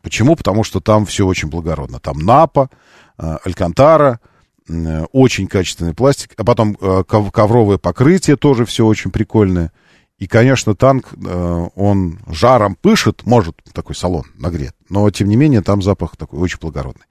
Почему? 0.00 0.36
Потому 0.36 0.64
что 0.64 0.80
там 0.80 1.04
все 1.04 1.26
очень 1.26 1.48
благородно. 1.48 1.98
Там 1.98 2.18
Напа, 2.18 2.70
Алькантара, 3.16 4.20
э, 4.68 5.04
очень 5.12 5.46
качественный 5.46 5.94
пластик, 5.94 6.32
а 6.36 6.44
потом 6.44 6.76
э, 6.80 7.04
ков- 7.06 7.32
ковровое 7.32 7.78
покрытие 7.78 8.36
тоже 8.36 8.64
все 8.64 8.86
очень 8.86 9.10
прикольное. 9.10 9.72
И, 10.18 10.26
конечно, 10.26 10.74
танк, 10.74 11.12
э, 11.14 11.66
он 11.74 12.20
жаром 12.28 12.76
пышет, 12.76 13.26
может 13.26 13.56
такой 13.72 13.94
салон 13.94 14.24
нагрет, 14.36 14.74
но, 14.88 15.10
тем 15.10 15.28
не 15.28 15.36
менее, 15.36 15.60
там 15.60 15.82
запах 15.82 16.16
такой 16.16 16.38
очень 16.38 16.58
благородный. 16.60 17.06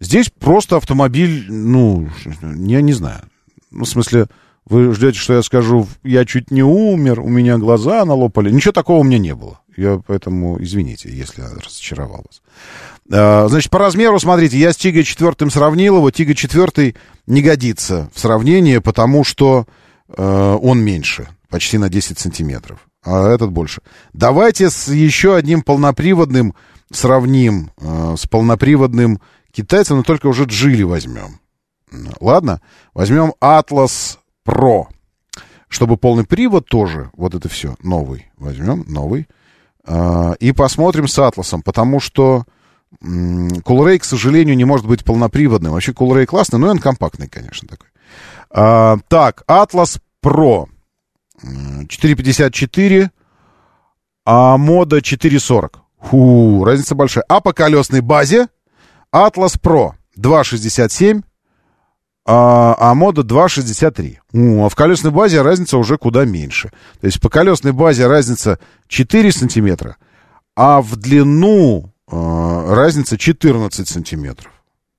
Здесь 0.00 0.30
просто 0.30 0.76
автомобиль, 0.76 1.46
ну, 1.50 2.08
я 2.42 2.82
не 2.82 2.92
знаю. 2.92 3.22
Ну, 3.70 3.84
в 3.84 3.88
смысле, 3.88 4.28
вы 4.66 4.94
ждете, 4.94 5.18
что 5.18 5.34
я 5.34 5.42
скажу, 5.42 5.86
я 6.02 6.24
чуть 6.24 6.50
не 6.50 6.62
умер, 6.62 7.20
у 7.20 7.28
меня 7.28 7.58
глаза 7.58 8.04
налопали. 8.04 8.50
Ничего 8.50 8.72
такого 8.72 9.00
у 9.00 9.04
меня 9.04 9.18
не 9.18 9.34
было. 9.34 9.60
Я 9.76 10.00
поэтому, 10.06 10.62
извините, 10.62 11.10
если 11.10 11.42
я 11.42 11.48
разочаровал 11.48 12.24
вас. 12.26 12.42
А, 13.12 13.48
Значит, 13.48 13.70
по 13.70 13.78
размеру, 13.78 14.18
смотрите, 14.18 14.58
я 14.58 14.72
с 14.72 14.76
Тигой 14.76 15.04
4 15.04 15.50
сравнил 15.50 15.96
его. 15.96 16.10
Тига 16.10 16.34
4 16.34 16.94
не 17.26 17.42
годится 17.42 18.10
в 18.14 18.20
сравнение, 18.20 18.80
потому 18.80 19.24
что 19.24 19.66
э, 20.08 20.58
он 20.62 20.80
меньше, 20.80 21.28
почти 21.50 21.76
на 21.76 21.90
10 21.90 22.18
сантиметров, 22.18 22.86
а 23.02 23.28
этот 23.28 23.50
больше. 23.50 23.82
Давайте 24.12 24.70
с 24.70 24.88
еще 24.88 25.36
одним 25.36 25.62
полноприводным 25.62 26.54
сравним, 26.90 27.70
э, 27.78 28.14
с 28.16 28.26
полноприводным 28.26 29.20
китайцем, 29.52 29.98
но 29.98 30.02
только 30.04 30.26
уже 30.28 30.44
Джили 30.44 30.84
возьмем. 30.84 31.40
Ладно? 32.20 32.60
Возьмем 32.92 33.34
Atlas 33.40 34.18
Pro. 34.46 34.86
Чтобы 35.68 35.96
полный 35.96 36.24
привод 36.24 36.68
тоже, 36.68 37.10
вот 37.16 37.34
это 37.34 37.48
все, 37.48 37.74
новый. 37.82 38.30
Возьмем 38.36 38.84
новый. 38.86 39.26
А, 39.86 40.34
И 40.40 40.52
посмотрим 40.52 41.08
с 41.08 41.18
Атласом, 41.18 41.62
потому 41.62 42.00
что 42.00 42.44
Coolray, 43.02 43.98
к 43.98 44.04
сожалению, 44.04 44.56
не 44.56 44.64
может 44.64 44.86
быть 44.86 45.04
полноприводным. 45.04 45.72
Вообще 45.72 45.92
Coolray 45.92 46.26
классный, 46.26 46.58
но 46.58 46.68
он 46.68 46.78
компактный, 46.78 47.28
конечно, 47.28 47.66
такой. 47.68 47.88
А, 48.50 48.98
Так, 49.08 49.42
Atlas 49.48 50.00
Pro. 50.22 50.68
М, 51.42 51.86
454, 51.88 53.10
а 54.24 54.56
мода 54.56 55.02
440. 55.02 55.80
Фу, 56.00 56.64
разница 56.64 56.94
большая. 56.94 57.24
А 57.28 57.40
по 57.40 57.52
колесной 57.52 58.00
базе 58.00 58.48
Atlas 59.12 59.58
Pro 59.60 59.92
267, 60.16 61.22
а, 62.26 62.74
а 62.78 62.94
мода 62.94 63.22
2,63. 63.22 64.16
У, 64.32 64.64
а 64.64 64.68
в 64.68 64.74
колесной 64.74 65.12
базе 65.12 65.42
разница 65.42 65.76
уже 65.78 65.98
куда 65.98 66.24
меньше. 66.24 66.70
То 67.00 67.06
есть 67.06 67.20
по 67.20 67.28
колесной 67.28 67.72
базе 67.72 68.06
разница 68.06 68.58
4 68.88 69.32
сантиметра, 69.32 69.96
а 70.56 70.80
в 70.80 70.96
длину 70.96 71.92
а, 72.10 72.74
разница 72.74 73.18
14 73.18 73.88
сантиметров. 73.88 74.50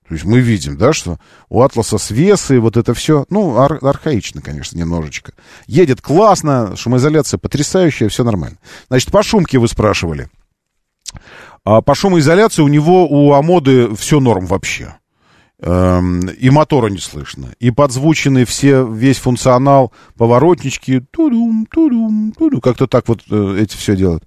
То 0.08 0.14
есть 0.14 0.26
мы 0.26 0.40
видим, 0.40 0.78
да, 0.78 0.94
что 0.94 1.18
у 1.50 1.64
Атласа 1.64 1.98
свесы, 1.98 2.60
вот 2.60 2.78
это 2.78 2.94
все, 2.94 3.26
ну, 3.30 3.58
ар- 3.58 3.84
архаично, 3.84 4.40
конечно, 4.40 4.78
немножечко. 4.78 5.34
Едет 5.66 6.00
классно, 6.00 6.76
шумоизоляция 6.76 7.40
потрясающая, 7.40 8.08
все 8.08 8.24
нормально. 8.24 8.58
Значит, 8.88 9.12
по 9.12 9.24
шумке 9.24 9.58
вы 9.58 9.68
спрашивали. 9.68 10.30
А 11.64 11.82
по 11.82 11.96
шумоизоляции 11.96 12.62
у 12.62 12.68
него, 12.68 13.08
у 13.08 13.34
Амоды 13.34 13.96
все 13.96 14.20
норм 14.20 14.46
вообще. 14.46 14.96
Эм, 15.62 16.28
и 16.28 16.50
мотора 16.50 16.88
не 16.88 16.98
слышно. 16.98 17.54
И 17.60 17.72
подзвучены 17.72 18.44
все, 18.46 18.86
весь 18.86 19.18
функционал, 19.18 19.94
поворотнички, 20.18 21.00
тудум, 21.12 21.66
тудум, 21.72 22.34
тудум, 22.38 22.60
как-то 22.60 22.88
так 22.88 23.08
вот 23.08 23.22
э, 23.32 23.60
эти 23.62 23.78
все 23.78 23.96
делают. 23.96 24.26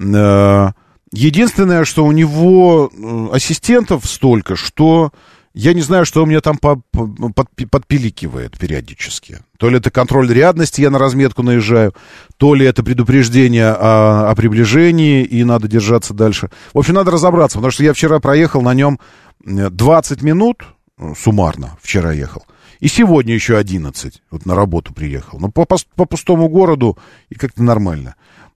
Э, 0.00 0.70
единственное, 1.12 1.84
что 1.84 2.06
у 2.06 2.12
него 2.12 2.90
э, 2.90 3.28
ассистентов 3.36 4.06
столько, 4.06 4.56
что 4.56 5.12
я 5.54 5.74
не 5.74 5.82
знаю, 5.82 6.06
что 6.06 6.22
у 6.22 6.26
меня 6.26 6.40
там 6.40 6.56
по- 6.56 6.80
по- 6.92 7.06
под- 7.06 7.50
подпиликивает 7.70 8.58
периодически. 8.58 9.40
То 9.58 9.68
ли 9.68 9.76
это 9.76 9.90
контроль 9.90 10.32
рядности, 10.32 10.80
я 10.80 10.88
на 10.90 10.98
разметку 10.98 11.42
наезжаю, 11.42 11.94
то 12.38 12.54
ли 12.54 12.64
это 12.64 12.82
предупреждение 12.82 13.68
о, 13.68 14.30
о 14.30 14.34
приближении, 14.34 15.22
и 15.22 15.44
надо 15.44 15.68
держаться 15.68 16.14
дальше. 16.14 16.50
В 16.72 16.78
общем, 16.78 16.94
надо 16.94 17.10
разобраться, 17.10 17.58
потому 17.58 17.70
что 17.70 17.84
я 17.84 17.92
вчера 17.92 18.18
проехал 18.18 18.62
на 18.62 18.72
нем 18.72 18.98
20 19.44 20.22
минут, 20.22 20.64
э, 20.98 21.12
суммарно, 21.16 21.76
вчера 21.80 22.12
ехал, 22.12 22.44
и 22.80 22.88
сегодня 22.88 23.34
еще 23.34 23.56
11, 23.56 24.22
вот 24.30 24.46
на 24.46 24.54
работу 24.54 24.92
приехал. 24.92 25.38
Но 25.38 25.50
по, 25.50 25.62
пос- 25.62 25.86
по 25.94 26.04
пустому 26.04 26.48
городу 26.48 26.98
и 27.28 27.34
как-то 27.34 27.62
нормально. 27.62 28.14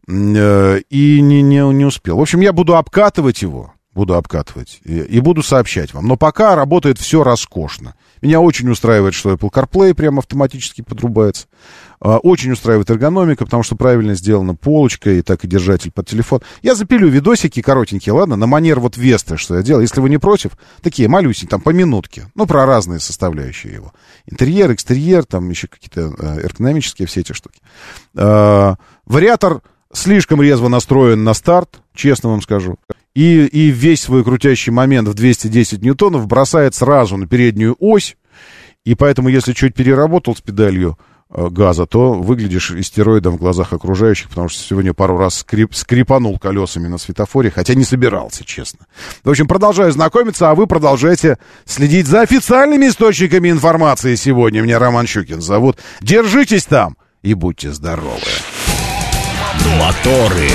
Э, 0.09 0.81
И 0.91 1.21
не, 1.21 1.43
не, 1.43 1.59
не 1.73 1.85
успел. 1.85 2.17
В 2.19 2.21
общем, 2.23 2.41
я 2.41 2.53
буду 2.53 2.77
обкатывать 2.77 3.43
его, 3.43 3.73
буду 3.93 4.15
обкатывать 4.15 4.81
и, 4.85 4.99
и 5.01 5.21
буду 5.21 5.43
сообщать 5.43 5.95
вам. 5.95 6.07
Но 6.07 6.17
пока 6.17 6.55
работает 6.55 6.99
все 6.99 7.23
роскошно. 7.25 7.95
Меня 8.23 8.41
очень 8.41 8.69
устраивает, 8.71 9.15
что 9.15 9.33
Apple 9.33 9.51
CarPlay 9.51 9.95
прям 9.95 10.19
автоматически 10.19 10.83
подрубается. 10.83 11.47
А, 12.01 12.19
очень 12.19 12.53
устраивает 12.53 12.91
эргономика, 12.91 13.45
потому 13.45 13.63
что 13.63 13.77
правильно 13.77 14.15
сделана 14.15 14.55
полочка 14.55 15.11
и 15.11 15.23
так 15.23 15.45
и 15.45 15.49
держатель 15.49 15.91
под 15.91 16.07
телефон. 16.07 16.41
Я 16.63 16.75
запилю 16.75 17.09
видосики 17.09 17.63
коротенькие, 17.63 18.13
ладно, 18.13 18.37
на 18.37 18.47
манер 18.47 18.81
вот 18.81 18.97
Весты, 18.97 19.37
что 19.37 19.57
я 19.57 19.63
делал. 19.63 19.81
Если 19.81 20.01
вы 20.01 20.11
не 20.11 20.19
против, 20.19 20.53
такие 20.83 21.09
малюсенькие, 21.09 21.49
там 21.49 21.61
по 21.61 21.71
минутке. 21.71 22.27
Ну, 22.35 22.47
про 22.47 22.67
разные 22.67 23.01
составляющие 23.01 23.73
его. 23.73 23.93
Интерьер, 24.27 24.73
экстерьер, 24.73 25.25
там 25.25 25.49
еще 25.49 25.69
какие-то 25.69 26.15
э, 26.19 26.41
эргономические 26.43 27.07
все 27.07 27.21
эти 27.21 27.33
штуки. 27.33 27.61
Э, 28.15 28.75
вариатор 29.07 29.63
слишком 29.93 30.43
резво 30.43 30.69
настроен 30.69 31.25
на 31.25 31.35
старт, 31.35 31.81
честно 31.95 32.31
вам 32.31 32.43
скажу. 32.43 32.77
И, 33.15 33.47
и 33.47 33.71
весь 33.71 34.03
свой 34.03 34.25
крутящий 34.25 34.71
момент 34.71 35.09
в 35.09 35.15
210 35.15 35.83
ньютонов 35.83 36.27
бросает 36.27 36.75
сразу 36.75 37.17
на 37.17 37.27
переднюю 37.27 37.77
ось. 37.79 38.17
И 38.85 38.95
поэтому, 38.95 39.29
если 39.29 39.53
чуть 39.53 39.75
переработал 39.75 40.37
с 40.37 40.41
педалью, 40.41 40.99
газа, 41.31 41.87
то 41.87 42.13
выглядишь 42.13 42.71
истероидом 42.71 43.35
в 43.35 43.39
глазах 43.39 43.73
окружающих, 43.73 44.29
потому 44.29 44.49
что 44.49 44.63
сегодня 44.63 44.95
пару 44.95 45.19
раз 45.19 45.39
скрип, 45.39 45.75
скрипанул 45.75 46.39
колесами 46.39 46.87
на 46.87 46.99
светофоре, 46.99 47.51
хотя 47.51 47.75
не 47.75 47.85
собирался, 47.85 48.45
честно. 48.45 48.87
В 49.25 49.31
общем, 49.31 49.47
продолжаю 49.47 49.93
знакомиться, 49.93 50.51
а 50.51 50.55
вы 50.55 50.67
продолжаете 50.67 51.39
следить 51.65 52.07
за 52.07 52.21
официальными 52.23 52.87
источниками 52.87 53.51
информации 53.51 54.15
сегодня. 54.15 54.63
Меня 54.63 54.79
Роман 54.79 55.07
Щукин 55.07 55.41
зовут. 55.41 55.79
Держитесь 56.01 56.65
там 56.65 56.97
и 57.23 57.35
будьте 57.35 57.73
здоровы. 57.73 58.21
Моторы. 59.79 60.51